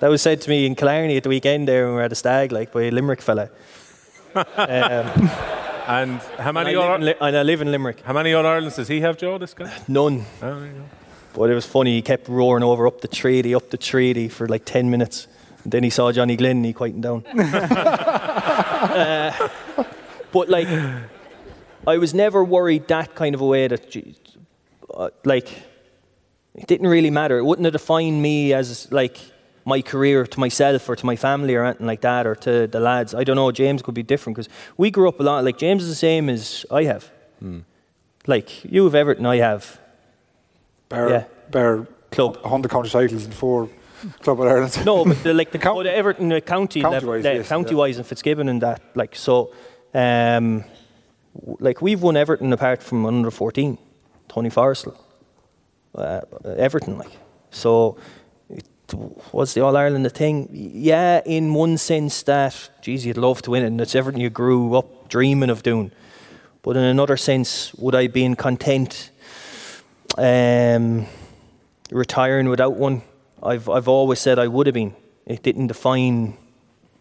That 0.00 0.10
was 0.10 0.20
said 0.22 0.40
to 0.42 0.50
me 0.50 0.66
in 0.66 0.74
Killarney 0.74 1.16
at 1.16 1.22
the 1.22 1.28
weekend 1.28 1.66
there 1.68 1.84
when 1.84 1.92
we 1.92 1.96
were 1.96 2.02
at 2.02 2.12
a 2.12 2.16
stag, 2.16 2.52
like 2.52 2.72
by 2.72 2.82
a 2.82 2.90
Limerick 2.90 3.22
fella. 3.22 3.48
um, 4.34 5.30
And 5.86 6.18
how 6.38 6.48
and, 6.48 6.58
I 6.58 6.64
many 6.64 6.76
live 6.76 6.84
All, 6.84 6.94
in, 6.96 7.04
Li- 7.04 7.14
and 7.20 7.36
I 7.36 7.42
live 7.42 7.60
in 7.60 7.70
Limerick. 7.70 8.00
how 8.00 8.12
many 8.14 8.32
All 8.32 8.46
Irelands 8.46 8.76
does 8.76 8.88
he 8.88 9.00
have, 9.02 9.16
Joe? 9.18 9.38
This 9.38 9.52
guy? 9.54 9.70
None. 9.86 10.24
Oh, 10.42 10.58
there 10.60 10.66
you 10.66 10.72
go. 10.72 10.84
But 11.34 11.50
it 11.50 11.54
was 11.54 11.66
funny. 11.66 11.94
He 11.94 12.02
kept 12.02 12.28
roaring 12.28 12.62
over 12.64 12.86
up 12.86 13.00
the 13.02 13.08
treaty, 13.08 13.54
up 13.54 13.68
the 13.70 13.76
treaty 13.78 14.28
for 14.28 14.46
like 14.48 14.64
ten 14.64 14.90
minutes. 14.90 15.26
And 15.62 15.72
then 15.72 15.82
he 15.82 15.90
saw 15.90 16.10
Johnny 16.12 16.36
Glynn 16.36 16.58
and 16.58 16.64
he 16.66 16.72
quietened 16.72 17.02
down. 17.02 17.24
Uh, 18.84 19.32
but 20.30 20.48
like, 20.50 20.68
I 21.86 21.98
was 21.98 22.14
never 22.14 22.42
worried 22.44 22.88
that 22.88 23.14
kind 23.14 23.34
of 23.34 23.40
a 23.40 23.46
way 23.46 23.68
that, 23.68 23.96
uh, 24.92 25.10
like, 25.24 25.48
it 26.54 26.66
didn't 26.66 26.86
really 26.88 27.10
matter. 27.10 27.38
It 27.38 27.44
wouldn't 27.44 27.64
have 27.64 27.72
defined 27.72 28.22
me 28.22 28.52
as 28.52 28.90
like 28.92 29.18
my 29.64 29.82
career 29.82 30.26
to 30.26 30.40
myself 30.40 30.88
or 30.88 30.94
to 30.96 31.06
my 31.06 31.16
family 31.16 31.54
or 31.54 31.64
anything 31.64 31.86
like 31.86 32.02
that 32.02 32.26
or 32.26 32.34
to 32.36 32.66
the 32.66 32.80
lads. 32.80 33.14
I 33.14 33.24
don't 33.24 33.36
know. 33.36 33.50
James 33.50 33.82
could 33.82 33.94
be 33.94 34.02
different 34.02 34.36
because 34.36 34.48
we 34.76 34.90
grew 34.90 35.08
up 35.08 35.18
a 35.20 35.22
lot. 35.22 35.42
Like 35.44 35.58
James 35.58 35.82
is 35.82 35.88
the 35.88 35.94
same 35.94 36.28
as 36.28 36.64
I 36.70 36.84
have. 36.84 37.10
Like 38.26 38.64
you 38.64 38.84
have 38.84 38.94
Everton, 38.94 39.26
I 39.26 39.36
have 39.36 39.78
Bear, 40.88 41.08
Yeah. 41.10 41.24
Bear 41.50 41.86
club. 42.10 42.36
100 42.42 42.70
county 42.70 42.88
titles 42.88 43.24
and 43.24 43.34
four 43.34 43.68
Club 44.22 44.38
of 44.40 44.46
Ireland. 44.46 44.84
No, 44.84 45.04
but 45.04 45.22
the, 45.22 45.32
like 45.34 45.50
the, 45.54 45.58
Count- 45.58 45.78
oh, 45.78 45.82
the 45.82 45.90
Everton 45.94 46.30
uh, 46.30 46.40
county, 46.40 46.82
level, 46.82 46.92
County-wise, 47.00 47.22
the 47.22 47.34
yes, 47.36 47.48
county-wise 47.48 47.96
and 47.96 48.06
Fitzgibbon 48.06 48.48
and 48.50 48.60
that. 48.62 48.82
Like 48.94 49.16
so, 49.16 49.50
um, 49.94 50.62
w- 50.62 50.64
like 51.60 51.82
we've 51.82 52.02
won 52.02 52.16
Everton 52.16 52.52
apart 52.52 52.82
from 52.82 53.06
under 53.06 53.30
fourteen, 53.30 53.78
Tony 54.28 54.50
Forrestal, 54.50 54.96
uh, 55.94 56.20
Everton. 56.44 56.98
Like 56.98 57.12
so, 57.50 57.96
it, 58.48 58.64
was 59.32 59.54
the 59.54 59.60
All 59.60 59.76
Ireland 59.76 60.06
a 60.06 60.10
thing? 60.10 60.48
Yeah, 60.52 61.20
in 61.24 61.54
one 61.54 61.78
sense 61.78 62.22
that, 62.24 62.70
geez, 62.82 63.04
you'd 63.04 63.16
love 63.16 63.42
to 63.42 63.50
win 63.50 63.62
it, 63.62 63.66
and 63.66 63.80
it's 63.80 63.94
everything 63.94 64.20
you 64.20 64.30
grew 64.30 64.74
up 64.76 65.08
dreaming 65.08 65.50
of 65.50 65.62
doing. 65.62 65.90
But 66.62 66.76
in 66.76 66.84
another 66.84 67.16
sense, 67.16 67.74
would 67.74 67.94
I 67.94 68.06
be 68.06 68.34
content? 68.34 69.10
Um, 70.16 71.06
retiring 71.90 72.48
without 72.48 72.74
one. 72.76 73.02
I've 73.42 73.68
I've 73.68 73.88
always 73.88 74.20
said 74.20 74.38
I 74.38 74.46
would 74.46 74.66
have 74.66 74.74
been. 74.74 74.94
It 75.26 75.42
didn't 75.42 75.68
define 75.68 76.36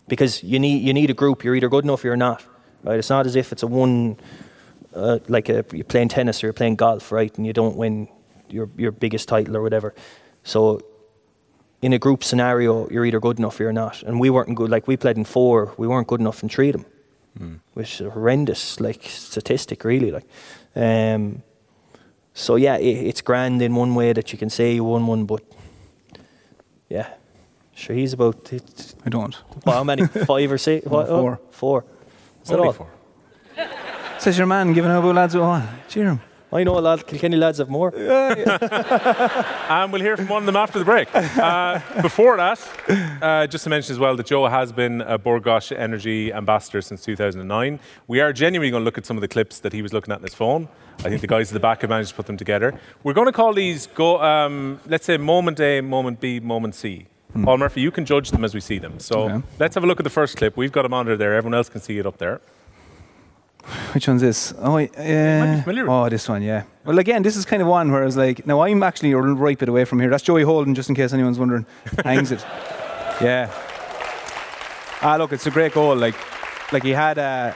because 0.08 0.44
you 0.44 0.60
need 0.60 0.82
you 0.84 0.94
need 0.94 1.10
a 1.10 1.14
group. 1.14 1.44
You're 1.44 1.56
either 1.56 1.70
good 1.70 1.84
enough 1.84 2.04
or 2.04 2.08
you're 2.08 2.18
not. 2.18 2.44
Right? 2.84 3.00
It's 3.00 3.10
not 3.10 3.26
as 3.26 3.36
if 3.36 3.52
it's 3.52 3.64
a 3.64 3.68
one 3.68 4.18
uh, 4.94 5.20
like 5.28 5.50
a, 5.50 5.66
you're 5.72 5.84
playing 5.86 6.10
tennis 6.10 6.44
or 6.44 6.48
you're 6.48 6.54
playing 6.54 6.76
golf, 6.76 7.12
right? 7.12 7.36
And 7.38 7.48
you 7.48 7.54
don't 7.54 7.76
win 7.76 8.08
your 8.50 8.70
your 8.78 8.92
biggest 8.92 9.28
title 9.28 9.58
or 9.58 9.62
whatever. 9.62 9.94
So 10.44 10.82
in 11.82 11.94
a 11.94 12.00
group 12.00 12.24
scenario, 12.24 12.88
you're 12.90 13.06
either 13.06 13.20
good 13.20 13.40
enough 13.40 13.60
or 13.60 13.64
you're 13.64 13.74
not. 13.74 14.04
And 14.04 14.20
we 14.20 14.30
weren't 14.30 14.56
good. 14.56 14.70
Like 14.70 14.88
we 14.88 14.98
played 14.98 15.18
in 15.18 15.26
four, 15.26 15.74
we 15.78 15.88
weren't 15.88 16.08
good 16.08 16.22
enough 16.22 16.42
in 16.44 16.50
three 16.50 16.70
of 16.70 16.74
them, 16.74 16.86
which 17.74 17.96
is 17.96 18.08
a 18.08 18.10
horrendous 18.10 18.80
like 18.80 19.04
statistic, 19.04 19.84
really. 19.84 20.12
Like, 20.12 20.26
um, 20.76 21.44
so 22.34 22.56
yeah, 22.56 22.78
it, 22.78 23.08
it's 23.08 23.22
grand 23.22 23.62
in 23.62 23.76
one 23.76 23.96
way 23.96 24.14
that 24.14 24.32
you 24.32 24.40
can 24.40 24.50
say 24.50 24.76
you 24.76 24.84
won 24.84 25.08
one, 25.08 25.26
but 25.26 25.42
yeah, 26.90 27.08
sure 27.76 27.96
he's 27.96 28.14
about 28.14 28.54
it, 28.54 28.96
I 29.06 29.10
don't. 29.10 29.36
well, 29.66 29.76
how 29.76 29.84
many? 29.84 30.08
Five 30.26 30.52
or 30.52 30.58
six? 30.58 30.86
What, 30.86 31.10
oh, 31.10 31.40
four. 31.52 31.86
Four. 32.44 32.46
Is 32.46 32.50
that 32.50 32.58
Only 32.58 32.68
all? 32.68 32.74
four. 32.74 32.90
Says 34.20 34.38
your 34.38 34.48
man 34.48 34.74
giving 34.74 34.92
out 34.92 35.00
about 35.00 35.16
lads. 35.16 35.36
Oh, 35.36 35.62
cheer 35.90 36.06
him. 36.06 36.22
I 36.52 36.64
know 36.64 36.78
a 36.78 36.82
lot. 36.82 37.08
Kilkenny 37.08 37.36
lads 37.36 37.58
have 37.58 37.70
more. 37.70 37.92
And 39.70 39.92
we'll 39.92 40.02
hear 40.02 40.16
from 40.16 40.28
one 40.28 40.44
of 40.44 40.46
them 40.46 40.56
after 40.56 40.78
the 40.78 40.86
break. 40.86 41.08
Uh, 41.16 41.80
before 42.02 42.38
that, 42.38 42.60
uh, 43.24 43.48
just 43.48 43.64
to 43.64 43.70
mention 43.72 43.92
as 43.94 43.98
well 44.00 44.16
that 44.16 44.28
Joe 44.28 44.46
has 44.48 44.72
been 44.72 45.02
a 45.02 45.18
Bord 45.18 45.44
Gáis 45.44 45.76
Energy 45.76 46.32
ambassador 46.32 46.82
since 46.82 47.04
2009. 47.04 47.80
We 48.08 48.22
are 48.22 48.32
genuinely 48.32 48.70
going 48.70 48.82
to 48.82 48.86
look 48.86 49.00
at 49.00 49.06
some 49.06 49.18
of 49.18 49.22
the 49.22 49.28
clips 49.28 49.60
that 49.62 49.74
he 49.74 49.82
was 49.82 49.94
looking 49.94 50.12
at 50.12 50.20
in 50.20 50.24
his 50.24 50.36
phone. 50.36 50.68
I 51.00 51.10
think 51.10 51.22
the 51.22 51.28
guys 51.28 51.50
at 51.50 51.54
the 51.54 51.60
back 51.60 51.82
have 51.82 51.90
managed 51.90 52.10
to 52.12 52.16
put 52.16 52.28
them 52.28 52.38
together. 52.38 52.80
We're 53.04 53.14
going 53.14 53.28
to 53.28 53.32
call 53.34 53.54
these, 53.54 53.88
go, 53.88 54.22
um, 54.22 54.80
let's 54.86 55.06
say, 55.06 55.18
moment 55.18 55.60
A, 55.60 55.82
moment 55.82 56.20
B, 56.20 56.40
moment 56.40 56.76
C. 56.76 57.08
Paul 57.42 57.58
Murphy, 57.58 57.82
you 57.82 57.90
can 57.92 58.06
judge 58.06 58.30
them 58.32 58.44
as 58.46 58.54
we 58.54 58.60
see 58.60 58.78
them. 58.78 59.00
So 59.00 59.24
Okay. 59.24 59.42
let's 59.60 59.74
have 59.76 59.84
a 59.84 59.88
look 59.88 60.00
at 60.00 60.04
the 60.04 60.10
first 60.10 60.38
clip. 60.38 60.56
We've 60.56 60.72
got 60.72 60.86
a 60.86 60.90
monitor 60.90 61.18
there. 61.18 61.34
Everyone 61.34 61.56
else 61.56 61.70
can 61.70 61.82
see 61.82 61.98
it 61.98 62.06
up 62.06 62.18
there. 62.20 62.42
Which 63.94 64.08
one's 64.08 64.22
this? 64.22 64.54
Oh, 64.60 64.78
uh, 64.78 65.64
oh, 65.88 66.10
this 66.10 66.28
one, 66.28 66.42
yeah. 66.44 66.64
Well, 66.84 67.00
again, 67.00 67.24
this 67.24 67.38
is 67.38 67.46
kind 67.46 67.62
of 67.62 67.68
one 67.68 67.92
where 67.92 68.02
I 68.02 68.06
was 68.06 68.18
like, 68.18 68.46
now 68.46 68.60
I'm 68.62 68.84
actually 68.84 69.14
a 69.14 69.18
right 69.18 69.58
bit 69.58 69.70
away 69.70 69.86
from 69.86 70.00
here. 70.02 70.10
That's 70.10 70.24
Joey 70.24 70.44
Holden, 70.44 70.76
just 70.76 70.90
in 70.90 70.96
case 70.96 71.14
anyone's 71.14 71.40
wondering. 71.40 71.66
Hangs 72.04 72.32
it. 72.32 72.42
Yeah. 73.22 73.50
Ah, 75.02 75.16
look, 75.18 75.32
it's 75.32 75.46
a 75.48 75.52
great 75.52 75.74
goal. 75.74 75.96
Like, 75.96 76.16
like 76.74 76.84
he 76.84 76.92
had, 76.92 77.18
uh, 77.18 77.54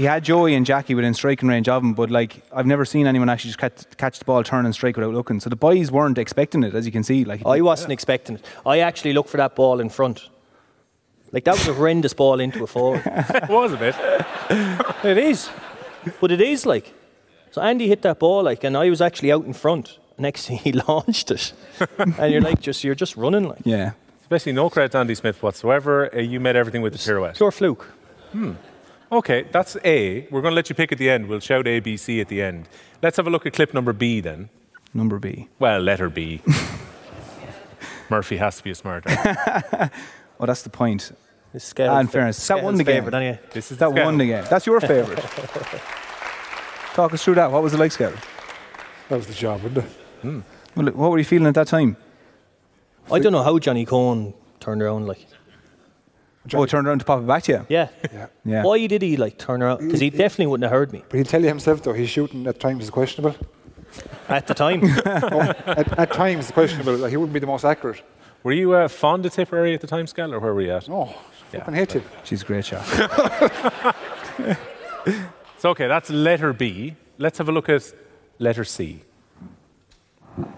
he 0.00 0.06
had 0.06 0.24
Joey 0.24 0.54
and 0.54 0.64
Jackie 0.64 0.94
within 0.94 1.12
striking 1.12 1.46
range 1.46 1.68
of 1.68 1.82
him, 1.82 1.92
but 1.92 2.10
like 2.10 2.42
I've 2.54 2.64
never 2.64 2.86
seen 2.86 3.06
anyone 3.06 3.28
actually 3.28 3.50
just 3.50 3.58
catch, 3.58 3.96
catch 3.98 4.18
the 4.18 4.24
ball, 4.24 4.42
turn 4.42 4.64
and 4.64 4.74
strike 4.74 4.96
without 4.96 5.12
looking. 5.12 5.40
So 5.40 5.50
the 5.50 5.56
boys 5.56 5.92
weren't 5.92 6.16
expecting 6.16 6.62
it, 6.62 6.74
as 6.74 6.86
you 6.86 6.92
can 6.92 7.02
see. 7.02 7.26
Like, 7.26 7.44
I 7.44 7.60
wasn't 7.60 7.92
expecting 7.92 8.36
it. 8.36 8.44
I 8.64 8.78
actually 8.78 9.12
looked 9.12 9.28
for 9.28 9.36
that 9.36 9.54
ball 9.54 9.78
in 9.78 9.90
front. 9.90 10.30
Like 11.32 11.44
that 11.44 11.52
was 11.52 11.68
a 11.68 11.74
horrendous 11.74 12.14
ball 12.14 12.40
into 12.40 12.64
a 12.64 12.66
forward. 12.66 13.02
it 13.06 13.50
was 13.50 13.74
a 13.74 13.76
bit. 13.76 13.94
it 15.04 15.18
is, 15.18 15.50
but 16.18 16.32
it 16.32 16.40
is 16.40 16.64
like. 16.64 16.94
So 17.50 17.60
Andy 17.60 17.86
hit 17.86 18.00
that 18.02 18.18
ball 18.18 18.42
like, 18.42 18.64
and 18.64 18.78
I 18.78 18.88
was 18.88 19.02
actually 19.02 19.32
out 19.32 19.44
in 19.44 19.52
front. 19.52 19.98
Next 20.16 20.46
thing 20.46 20.56
he 20.64 20.72
launched 20.72 21.30
it, 21.30 21.52
and 21.98 22.32
you're 22.32 22.40
like, 22.40 22.60
just 22.60 22.84
you're 22.84 22.94
just 22.94 23.16
running 23.16 23.48
like. 23.48 23.60
yeah. 23.64 23.92
Especially 24.22 24.52
no 24.52 24.70
credit 24.70 24.92
to 24.92 24.98
Andy 24.98 25.14
Smith 25.16 25.42
whatsoever. 25.42 26.08
Uh, 26.14 26.20
you 26.20 26.40
made 26.40 26.54
everything 26.56 26.82
with 26.82 26.92
the 26.92 26.98
pirouette. 27.00 27.36
Pure 27.36 27.50
fluke. 27.50 27.86
Okay, 29.12 29.42
that's 29.50 29.76
A. 29.84 30.26
We're 30.30 30.40
going 30.40 30.52
to 30.52 30.56
let 30.56 30.68
you 30.68 30.74
pick 30.76 30.92
at 30.92 30.98
the 30.98 31.10
end. 31.10 31.26
We'll 31.26 31.40
shout 31.40 31.66
A, 31.66 31.80
B, 31.80 31.96
C 31.96 32.20
at 32.20 32.28
the 32.28 32.40
end. 32.42 32.68
Let's 33.02 33.16
have 33.16 33.26
a 33.26 33.30
look 33.30 33.44
at 33.44 33.52
clip 33.52 33.74
number 33.74 33.92
B 33.92 34.20
then. 34.20 34.50
Number 34.94 35.18
B. 35.18 35.48
Well, 35.58 35.80
letter 35.80 36.08
B. 36.08 36.42
Murphy 38.10 38.36
has 38.36 38.56
to 38.58 38.64
be 38.64 38.70
a 38.70 38.74
smart 38.74 39.04
aleck. 39.06 39.92
Oh, 40.42 40.46
that's 40.46 40.62
the 40.62 40.70
point. 40.70 41.12
This 41.52 41.64
scale. 41.64 41.90
Ah, 41.92 42.00
in 42.00 42.06
fairness, 42.06 42.46
that 42.48 42.62
won 42.62 42.76
the 42.76 42.82
game. 42.84 43.02
Favourite, 43.04 43.14
anyway. 43.22 43.40
This 43.52 43.70
is 43.70 43.76
That 43.76 43.94
the 43.94 44.02
won 44.02 44.16
the 44.16 44.24
game. 44.24 44.44
That's 44.48 44.64
your 44.64 44.80
favourite. 44.80 45.18
Talk 46.94 47.12
us 47.12 47.22
through 47.22 47.34
that. 47.34 47.52
What 47.52 47.62
was 47.62 47.74
it 47.74 47.78
like, 47.78 47.92
Scout? 47.92 48.14
That 49.10 49.16
was 49.16 49.26
the 49.26 49.34
job, 49.34 49.62
wasn't 49.62 49.84
it? 49.84 50.44
Well, 50.74 50.86
look, 50.86 50.96
what 50.96 51.10
were 51.10 51.18
you 51.18 51.24
feeling 51.26 51.46
at 51.46 51.54
that 51.56 51.66
time? 51.66 51.98
I 53.12 53.18
don't 53.18 53.32
know 53.32 53.42
how 53.42 53.58
Johnny 53.58 53.84
Coen 53.84 54.32
turned 54.60 54.80
around. 54.80 55.06
Like, 55.06 55.26
Oh, 56.54 56.62
it 56.62 56.70
turned 56.70 56.86
around 56.86 57.00
to 57.00 57.04
pop 57.04 57.20
it 57.20 57.26
back 57.26 57.42
to 57.44 57.52
you. 57.52 57.66
yeah. 57.68 57.88
Yeah. 58.12 58.26
Yeah. 58.44 58.62
Why 58.64 58.86
did 58.86 59.02
he 59.02 59.16
like 59.16 59.38
turn 59.38 59.62
around? 59.62 59.84
Because 59.84 60.00
he 60.00 60.10
definitely 60.10 60.46
wouldn't 60.46 60.64
have 60.64 60.72
heard 60.72 60.92
me 60.92 61.02
But 61.08 61.16
he'll 61.16 61.24
tell 61.26 61.42
you 61.42 61.48
himself, 61.48 61.82
though, 61.82 61.92
his 61.92 62.10
shooting 62.10 62.46
at 62.46 62.60
times 62.60 62.84
is 62.84 62.90
questionable. 62.90 63.36
at 64.28 64.46
the 64.46 64.54
time. 64.54 64.84
at, 64.84 65.98
at 65.98 66.12
times, 66.12 66.50
questionable. 66.50 66.96
Like, 66.96 67.10
he 67.10 67.16
wouldn't 67.16 67.34
be 67.34 67.40
the 67.40 67.46
most 67.46 67.64
accurate. 67.64 68.02
Were 68.42 68.52
you 68.52 68.72
uh, 68.72 68.88
fond 68.88 69.26
of 69.26 69.32
Tipperary 69.32 69.74
at 69.74 69.80
the 69.80 69.86
time, 69.86 70.06
Skell, 70.06 70.32
or 70.32 70.40
where 70.40 70.54
were 70.54 70.62
you 70.62 70.72
at? 70.72 70.88
No, 70.88 71.14
Yeah, 71.52 71.60
fucking 71.60 71.74
hate 71.74 71.92
him. 71.92 72.04
She's 72.24 72.42
a 72.42 72.44
great 72.44 72.64
shot. 72.64 72.84
So, 75.60 75.68
okay, 75.70 75.88
that's 75.88 76.08
letter 76.08 76.54
B. 76.54 76.96
Let's 77.18 77.36
have 77.36 77.50
a 77.50 77.52
look 77.52 77.68
at 77.68 77.92
letter 78.38 78.64
C. 78.64 79.02
Oh, 80.38 80.48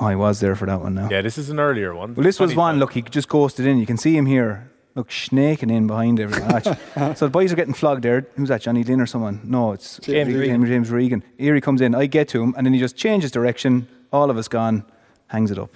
Oh, 0.00 0.06
I 0.06 0.14
was 0.14 0.40
there 0.40 0.54
for 0.54 0.66
that 0.66 0.80
one 0.80 0.94
now. 0.94 1.08
Yeah, 1.10 1.22
this 1.22 1.38
is 1.38 1.50
an 1.50 1.58
earlier 1.58 1.94
one. 1.94 2.14
Well, 2.14 2.24
this 2.24 2.38
was 2.38 2.52
25. 2.52 2.56
one. 2.56 2.78
Look, 2.78 2.92
he 2.92 3.02
just 3.02 3.28
ghosted 3.28 3.66
in. 3.66 3.78
You 3.78 3.86
can 3.86 3.96
see 3.96 4.16
him 4.16 4.26
here. 4.26 4.70
Look, 4.94 5.10
snaking 5.12 5.70
in 5.70 5.86
behind 5.86 6.18
every 6.20 6.40
match. 6.40 6.64
so 7.16 7.26
the 7.26 7.30
boys 7.30 7.52
are 7.52 7.56
getting 7.56 7.74
flogged 7.74 8.02
there. 8.02 8.26
Who's 8.36 8.48
that? 8.48 8.62
Johnny 8.62 8.84
Glynn 8.84 9.00
or 9.00 9.06
someone? 9.06 9.40
No, 9.44 9.72
it's 9.72 9.98
James 9.98 10.28
Regan. 10.34 10.60
Regan. 10.60 10.66
James 10.66 10.90
Regan. 10.90 11.24
Erie 11.38 11.60
comes 11.60 11.80
in. 11.80 11.94
I 11.94 12.06
get 12.06 12.28
to 12.28 12.42
him, 12.42 12.54
and 12.56 12.66
then 12.66 12.74
he 12.74 12.80
just 12.80 12.96
changes 12.96 13.30
direction. 13.30 13.88
All 14.12 14.30
of 14.30 14.36
us 14.36 14.48
gone. 14.48 14.84
Hangs 15.28 15.50
it 15.50 15.58
up. 15.58 15.70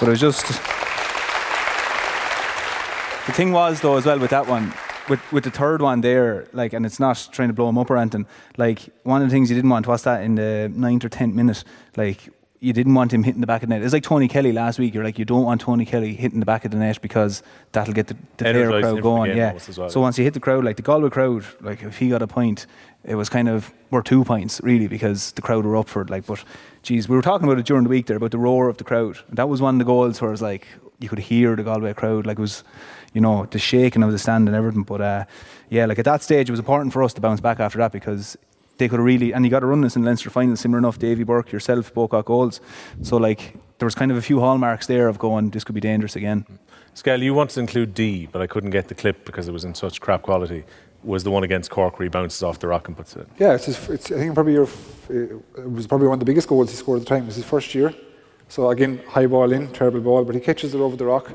But 0.00 0.08
it 0.08 0.10
was 0.10 0.20
just. 0.20 0.46
The 3.26 3.32
thing 3.32 3.52
was 3.52 3.80
though, 3.80 3.96
as 3.96 4.04
well 4.04 4.18
with 4.18 4.30
that 4.30 4.46
one, 4.46 4.74
with 5.08 5.20
with 5.32 5.44
the 5.44 5.50
third 5.50 5.80
one 5.80 6.02
there, 6.02 6.46
like, 6.52 6.74
and 6.74 6.84
it's 6.84 7.00
not 7.00 7.28
trying 7.32 7.48
to 7.48 7.54
blow 7.54 7.68
him 7.70 7.78
up 7.78 7.88
or 7.88 7.96
anything. 7.96 8.26
Like 8.58 8.80
one 9.04 9.22
of 9.22 9.28
the 9.28 9.32
things 9.32 9.48
you 9.48 9.56
didn't 9.56 9.70
want 9.70 9.86
was 9.86 10.02
that 10.02 10.22
in 10.22 10.34
the 10.34 10.70
ninth 10.74 11.04
or 11.04 11.08
tenth 11.08 11.34
minute, 11.34 11.64
like 11.96 12.28
you 12.64 12.72
didn't 12.72 12.94
want 12.94 13.12
him 13.12 13.22
hitting 13.22 13.42
the 13.42 13.46
back 13.46 13.62
of 13.62 13.68
the 13.68 13.74
net. 13.74 13.84
It's 13.84 13.92
like 13.92 14.02
Tony 14.02 14.26
Kelly 14.26 14.50
last 14.50 14.78
week. 14.78 14.94
You're 14.94 15.04
like, 15.04 15.18
you 15.18 15.26
don't 15.26 15.44
want 15.44 15.60
Tony 15.60 15.84
Kelly 15.84 16.14
hitting 16.14 16.40
the 16.40 16.46
back 16.46 16.64
of 16.64 16.70
the 16.70 16.78
net 16.78 17.00
because 17.02 17.42
that'll 17.72 17.92
get 17.92 18.06
the, 18.06 18.16
the 18.38 18.80
crowd 18.80 19.02
going. 19.02 19.36
Yeah. 19.36 19.52
well, 19.52 19.60
so 19.60 19.86
yeah. 19.86 20.02
once 20.02 20.16
you 20.16 20.24
hit 20.24 20.32
the 20.32 20.40
crowd, 20.40 20.64
like 20.64 20.76
the 20.76 20.82
Galway 20.82 21.10
crowd, 21.10 21.44
like 21.60 21.82
if 21.82 21.98
he 21.98 22.08
got 22.08 22.22
a 22.22 22.26
point, 22.26 22.66
it 23.04 23.16
was 23.16 23.28
kind 23.28 23.50
of 23.50 23.70
worth 23.90 24.06
two 24.06 24.24
points 24.24 24.62
really 24.62 24.88
because 24.88 25.32
the 25.32 25.42
crowd 25.42 25.66
were 25.66 25.76
up 25.76 25.90
for 25.90 26.00
it. 26.00 26.08
Like, 26.08 26.24
but 26.24 26.42
geez, 26.82 27.06
we 27.06 27.16
were 27.16 27.22
talking 27.22 27.46
about 27.46 27.58
it 27.58 27.66
during 27.66 27.84
the 27.84 27.90
week 27.90 28.06
there 28.06 28.16
about 28.16 28.30
the 28.30 28.38
roar 28.38 28.70
of 28.70 28.78
the 28.78 28.84
crowd. 28.84 29.18
And 29.28 29.36
that 29.36 29.50
was 29.50 29.60
one 29.60 29.74
of 29.74 29.78
the 29.78 29.84
goals 29.84 30.22
where 30.22 30.30
it 30.30 30.32
was 30.32 30.42
like 30.42 30.66
you 31.00 31.10
could 31.10 31.18
hear 31.18 31.54
the 31.56 31.64
Galway 31.64 31.92
crowd, 31.92 32.24
like 32.24 32.38
it 32.38 32.42
was, 32.42 32.64
you 33.12 33.20
know, 33.20 33.44
the 33.44 33.58
shaking 33.58 34.02
of 34.02 34.10
the 34.10 34.18
stand 34.18 34.48
and 34.48 34.56
everything. 34.56 34.84
But 34.84 35.02
uh, 35.02 35.24
yeah, 35.68 35.84
like 35.84 35.98
at 35.98 36.06
that 36.06 36.22
stage, 36.22 36.48
it 36.48 36.52
was 36.52 36.60
important 36.60 36.94
for 36.94 37.02
us 37.02 37.12
to 37.12 37.20
bounce 37.20 37.40
back 37.40 37.60
after 37.60 37.78
that 37.78 37.92
because 37.92 38.38
they 38.78 38.88
could 38.88 39.00
really, 39.00 39.32
and 39.32 39.44
you 39.44 39.50
got 39.50 39.60
to 39.60 39.66
run 39.66 39.80
this 39.80 39.96
in 39.96 40.04
Leinster 40.04 40.30
final, 40.30 40.56
similar 40.56 40.78
enough. 40.78 40.98
Davy 40.98 41.22
Burke, 41.24 41.52
yourself, 41.52 41.94
both 41.94 42.10
got 42.10 42.24
goals. 42.24 42.60
So 43.02 43.16
like 43.16 43.54
there 43.78 43.86
was 43.86 43.94
kind 43.94 44.10
of 44.10 44.16
a 44.16 44.22
few 44.22 44.40
hallmarks 44.40 44.86
there 44.86 45.08
of 45.08 45.18
going, 45.18 45.50
this 45.50 45.64
could 45.64 45.74
be 45.74 45.80
dangerous 45.80 46.16
again. 46.16 46.46
Skell, 46.94 47.22
you 47.22 47.34
wanted 47.34 47.54
to 47.54 47.60
include 47.60 47.94
D, 47.94 48.28
but 48.30 48.40
I 48.40 48.46
couldn't 48.46 48.70
get 48.70 48.88
the 48.88 48.94
clip 48.94 49.24
because 49.24 49.48
it 49.48 49.52
was 49.52 49.64
in 49.64 49.74
such 49.74 50.00
crap 50.00 50.22
quality. 50.22 50.64
Was 51.02 51.22
the 51.22 51.30
one 51.30 51.44
against 51.44 51.70
Cork 51.70 51.98
where 51.98 52.04
he 52.04 52.08
bounces 52.08 52.42
off 52.42 52.58
the 52.60 52.68
rock 52.68 52.88
and 52.88 52.96
puts 52.96 53.14
it 53.14 53.20
in? 53.20 53.26
Yeah, 53.38 53.54
it's, 53.54 53.66
his, 53.66 53.88
it's 53.90 54.10
I 54.10 54.16
think 54.16 54.34
probably 54.34 54.54
your, 54.54 54.68
it 55.10 55.70
was 55.70 55.86
probably 55.86 56.06
one 56.06 56.14
of 56.14 56.20
the 56.20 56.24
biggest 56.24 56.48
goals 56.48 56.70
he 56.70 56.76
scored 56.76 57.00
at 57.00 57.06
the 57.06 57.08
time. 57.08 57.24
It 57.24 57.26
was 57.26 57.36
his 57.36 57.44
first 57.44 57.74
year. 57.74 57.92
So 58.48 58.70
again, 58.70 59.02
high 59.08 59.26
ball 59.26 59.52
in, 59.52 59.70
terrible 59.72 60.00
ball, 60.00 60.24
but 60.24 60.34
he 60.34 60.40
catches 60.40 60.74
it 60.74 60.78
over 60.78 60.96
the 60.96 61.04
rock. 61.04 61.32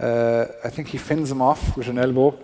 Uh, 0.00 0.46
I 0.64 0.70
think 0.70 0.88
he 0.88 0.98
fins 0.98 1.30
him 1.30 1.42
off 1.42 1.76
with 1.76 1.88
an 1.88 1.98
elbow, 1.98 2.38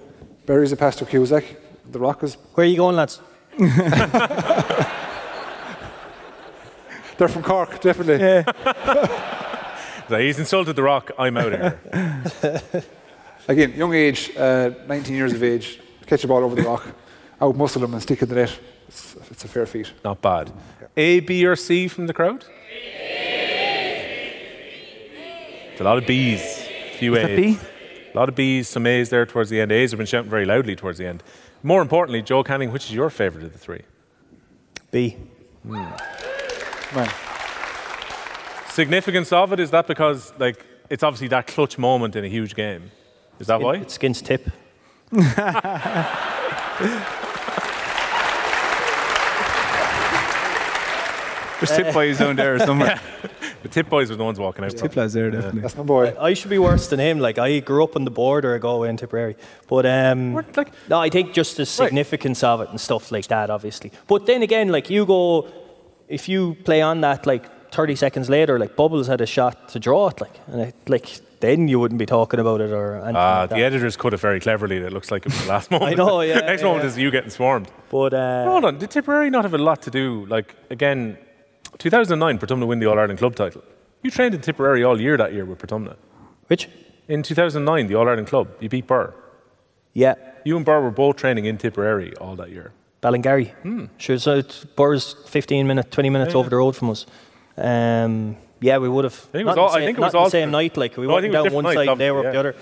buries 0.46 0.72
it 0.72 0.78
past 0.78 0.98
to 0.98 1.06
Cusack. 1.06 1.44
The 1.90 1.98
rock 1.98 2.22
is 2.22 2.34
Where 2.54 2.66
are 2.66 2.68
you 2.68 2.76
going, 2.76 2.96
lads? 2.96 3.20
they're 7.18 7.28
from 7.28 7.42
Cork, 7.42 7.80
definitely. 7.80 8.18
So 10.08 10.16
he's 10.18 10.38
insulted 10.38 10.74
the 10.74 10.82
rock. 10.82 11.12
I'm 11.18 11.36
out 11.36 11.52
of 11.52 11.60
here. 11.60 12.72
Again, 13.48 13.74
young 13.74 13.94
age, 13.94 14.34
uh, 14.36 14.70
19 14.88 15.14
years 15.14 15.32
of 15.32 15.42
age, 15.42 15.78
catch 16.06 16.24
a 16.24 16.28
ball 16.28 16.42
over 16.42 16.56
the 16.56 16.62
rock, 16.62 16.86
out 17.40 17.54
muscle 17.54 17.84
him 17.84 17.92
and 17.92 18.02
stick 18.02 18.22
it 18.22 18.24
in 18.24 18.28
the 18.30 18.34
net. 18.34 18.58
It's, 18.88 19.14
it's 19.30 19.44
a 19.44 19.48
fair 19.48 19.66
feat. 19.66 19.92
Not 20.04 20.20
bad. 20.20 20.52
A, 20.96 21.20
B, 21.20 21.46
or 21.46 21.54
C 21.54 21.86
from 21.88 22.06
the 22.06 22.14
crowd? 22.14 22.44
It's 25.70 25.80
a 25.80 25.84
lot 25.84 25.98
of 25.98 26.06
B's. 26.06 26.40
A 26.40 26.98
Few 26.98 27.14
Is 27.16 27.22
that 27.22 27.30
A's. 27.30 27.58
B? 28.14 28.16
A 28.16 28.20
lot 28.20 28.28
of 28.28 28.34
B's, 28.34 28.68
some 28.68 28.86
A's 28.86 29.10
there 29.10 29.26
towards 29.26 29.50
the 29.50 29.60
end. 29.60 29.72
A's 29.72 29.90
have 29.90 29.98
been 29.98 30.06
shouting 30.06 30.30
very 30.30 30.44
loudly 30.44 30.76
towards 30.76 30.98
the 30.98 31.06
end. 31.06 31.22
More 31.62 31.82
importantly, 31.82 32.22
Joe 32.22 32.44
Canning, 32.44 32.72
which 32.72 32.86
is 32.86 32.94
your 32.94 33.10
favourite 33.10 33.44
of 33.44 33.52
the 33.52 33.58
three? 33.58 33.82
B. 34.90 35.16
Man. 35.64 35.98
Significance 38.68 39.32
of 39.32 39.52
it 39.52 39.60
is 39.60 39.70
that 39.70 39.86
because 39.86 40.32
like 40.38 40.64
it's 40.90 41.02
obviously 41.02 41.28
that 41.28 41.46
clutch 41.46 41.78
moment 41.78 42.16
in 42.16 42.24
a 42.24 42.28
huge 42.28 42.54
game. 42.54 42.90
Is 43.38 43.46
that 43.48 43.60
why? 43.60 43.76
It's 43.76 43.94
Skin's 43.94 44.22
tip. 44.22 44.48
There's 51.68 51.84
tip 51.84 51.94
boys 51.94 52.18
down 52.18 52.36
there 52.36 52.58
somewhere. 52.58 53.00
The 53.62 53.70
tip 53.70 53.88
boys 53.88 54.10
are 54.10 54.16
the 54.16 54.22
ones 54.24 54.38
walking 54.38 54.62
out. 54.62 54.72
Tip 54.76 54.94
lads 54.94 55.14
there, 55.14 55.30
definitely. 55.30 55.62
That's 55.62 55.74
my 55.74 55.84
boy. 55.84 56.14
I 56.20 56.34
should 56.34 56.50
be 56.50 56.58
worse 56.58 56.88
than 56.88 57.00
him. 57.00 57.18
Like 57.18 57.38
I 57.38 57.60
grew 57.60 57.82
up 57.82 57.96
on 57.96 58.04
the 58.04 58.10
border 58.10 58.54
of 58.54 58.60
Galway 58.60 58.90
and 58.90 58.98
Tipperary, 58.98 59.36
but 59.68 59.86
um, 59.86 60.34
What, 60.34 60.54
like- 60.54 60.68
no, 60.90 61.00
I 61.00 61.08
think 61.08 61.32
just 61.32 61.56
the 61.56 61.64
significance 61.64 62.44
of 62.44 62.60
it 62.60 62.68
and 62.68 62.78
stuff 62.78 63.10
like 63.10 63.26
that, 63.28 63.48
obviously. 63.48 63.90
But 64.06 64.26
then 64.26 64.42
again, 64.42 64.68
like 64.68 64.90
you 64.90 65.06
go, 65.06 65.48
if 66.08 66.28
you 66.28 66.56
play 66.66 66.82
on 66.82 67.00
that, 67.00 67.24
like 67.24 67.72
30 67.72 67.96
seconds 67.96 68.28
later, 68.28 68.58
like 68.58 68.76
Bubbles 68.76 69.06
had 69.06 69.22
a 69.22 69.26
shot 69.26 69.70
to 69.70 69.80
draw 69.80 70.08
it, 70.08 70.20
like, 70.20 70.38
and 70.48 70.60
it, 70.60 70.74
like 70.86 71.22
then 71.40 71.66
you 71.66 71.80
wouldn't 71.80 71.98
be 71.98 72.06
talking 72.06 72.40
about 72.40 72.60
it 72.60 72.70
or 72.70 72.96
anything. 72.96 73.16
Ah, 73.16 73.40
like 73.40 73.48
the 73.48 73.56
that. 73.56 73.62
editors 73.62 73.96
cut 73.96 74.12
it 74.12 74.20
very 74.20 74.40
cleverly. 74.40 74.78
That 74.80 74.92
looks 74.92 75.10
like 75.10 75.24
it 75.24 75.32
was 75.32 75.42
the 75.42 75.48
last 75.48 75.70
moment. 75.70 75.90
I 75.90 75.94
know, 75.94 76.20
yeah, 76.20 76.40
Next 76.40 76.60
yeah. 76.60 76.68
moment 76.68 76.84
is 76.84 76.98
you 76.98 77.10
getting 77.10 77.30
swarmed. 77.30 77.68
But 77.90 78.12
uh, 78.12 78.44
Hold 78.44 78.66
on, 78.66 78.76
did 78.78 78.90
Tipperary 78.90 79.30
not 79.30 79.44
have 79.44 79.54
a 79.54 79.58
lot 79.58 79.80
to 79.82 79.90
do? 79.90 80.26
Like 80.26 80.54
again, 80.68 81.16
2009, 81.78 82.38
Portumna 82.38 82.66
win 82.66 82.78
the 82.78 82.86
All 82.86 82.98
Ireland 82.98 83.18
club 83.18 83.34
title. 83.34 83.62
You 84.02 84.10
trained 84.10 84.34
in 84.34 84.40
Tipperary 84.40 84.84
all 84.84 85.00
year 85.00 85.16
that 85.16 85.32
year 85.32 85.44
with 85.44 85.58
Portumna. 85.58 85.96
which? 86.48 86.68
In 87.08 87.22
2009, 87.22 87.86
the 87.88 87.94
All 87.94 88.08
Ireland 88.08 88.28
club, 88.28 88.48
you 88.60 88.68
beat 88.68 88.86
Birr. 88.86 89.12
Yeah, 89.92 90.14
You 90.44 90.56
and 90.56 90.64
Birr 90.64 90.80
were 90.80 90.90
both 90.90 91.16
training 91.16 91.44
in 91.46 91.56
Tipperary 91.58 92.14
all 92.16 92.36
that 92.36 92.50
year. 92.50 92.72
Ballingarry. 93.02 93.52
Sure, 93.98 94.18
so 94.18 94.38
it's 94.38 94.64
Birr's 94.64 95.14
15 95.26 95.66
minutes, 95.66 95.88
20 95.90 96.10
minutes 96.10 96.32
Hmm. 96.32 96.36
Yeah, 96.36 96.40
over 96.40 96.50
the 96.50 96.56
road 96.56 96.74
from 96.76 96.90
us. 96.90 97.06
Um, 97.56 98.36
yeah, 98.60 98.78
we 98.78 98.88
would 98.88 99.04
have. 99.04 99.14
I 99.14 99.32
think 99.32 99.40
it 99.42 99.46
was 99.46 99.56
all- 99.58 99.68
the 99.68 99.74
I 99.74 99.78
same, 99.80 99.86
think 99.86 99.98
it 99.98 100.00
was 100.00 100.12
the 100.12 100.28
same 100.30 100.50
night. 100.50 100.76
Like 100.76 100.96
we 100.96 101.06
No, 101.06 101.12
went 101.14 101.24
think 101.24 101.34
it 101.34 101.38
was 101.42 101.52
down 101.52 101.64
one 101.64 101.74
side, 101.74 101.98
they 101.98 102.10
were 102.10 102.26
up 102.26 102.32
the 102.32 102.38
other. 102.40 102.54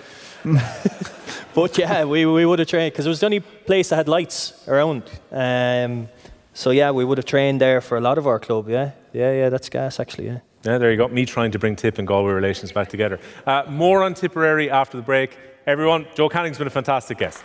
but 1.54 1.78
yeah, 1.78 2.04
we, 2.04 2.26
we 2.26 2.44
would 2.44 2.58
have 2.58 2.68
trained 2.68 2.92
because 2.92 3.06
it 3.06 3.08
was 3.08 3.20
the 3.20 3.26
only 3.26 3.40
place 3.40 3.88
that 3.90 3.96
had 3.96 4.08
lights 4.08 4.52
around. 4.68 5.02
Um, 5.30 6.08
so 6.54 6.70
yeah, 6.70 6.90
we 6.90 7.04
would 7.04 7.18
have 7.18 7.24
trained 7.26 7.60
there 7.60 7.80
for 7.80 7.96
a 7.96 8.00
lot 8.00 8.18
of 8.18 8.26
our 8.26 8.38
club. 8.40 8.68
Yeah, 8.68 8.90
yeah, 9.12 9.32
yeah. 9.32 9.48
That's 9.48 9.68
gas 9.68 10.00
actually. 10.00 10.26
Yeah. 10.26 10.38
Yeah, 10.64 10.78
there 10.78 10.90
you 10.90 10.96
go. 10.96 11.08
Me 11.08 11.26
trying 11.26 11.50
to 11.52 11.58
bring 11.58 11.74
Tip 11.74 11.98
and 11.98 12.06
Galway 12.06 12.32
relations 12.32 12.70
back 12.70 12.88
together. 12.88 13.18
Uh, 13.46 13.64
more 13.68 14.04
on 14.04 14.14
Tipperary 14.14 14.70
after 14.70 14.96
the 14.96 15.02
break. 15.02 15.36
Everyone, 15.66 16.06
Joe 16.14 16.28
Canning's 16.28 16.58
been 16.58 16.66
a 16.66 16.70
fantastic 16.70 17.18
guest. 17.18 17.44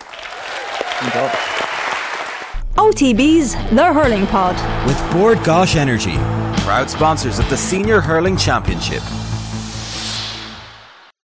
OTB's 2.75 3.53
The 3.75 3.93
Hurling 3.93 4.27
Pod. 4.27 4.55
With 4.87 4.99
Bord 5.11 5.39
Gáis 5.39 5.75
Energy, 5.75 6.15
proud 6.61 6.89
sponsors 6.89 7.39
of 7.39 7.49
the 7.49 7.57
Senior 7.57 8.01
Hurling 8.01 8.37
Championship. 8.37 9.01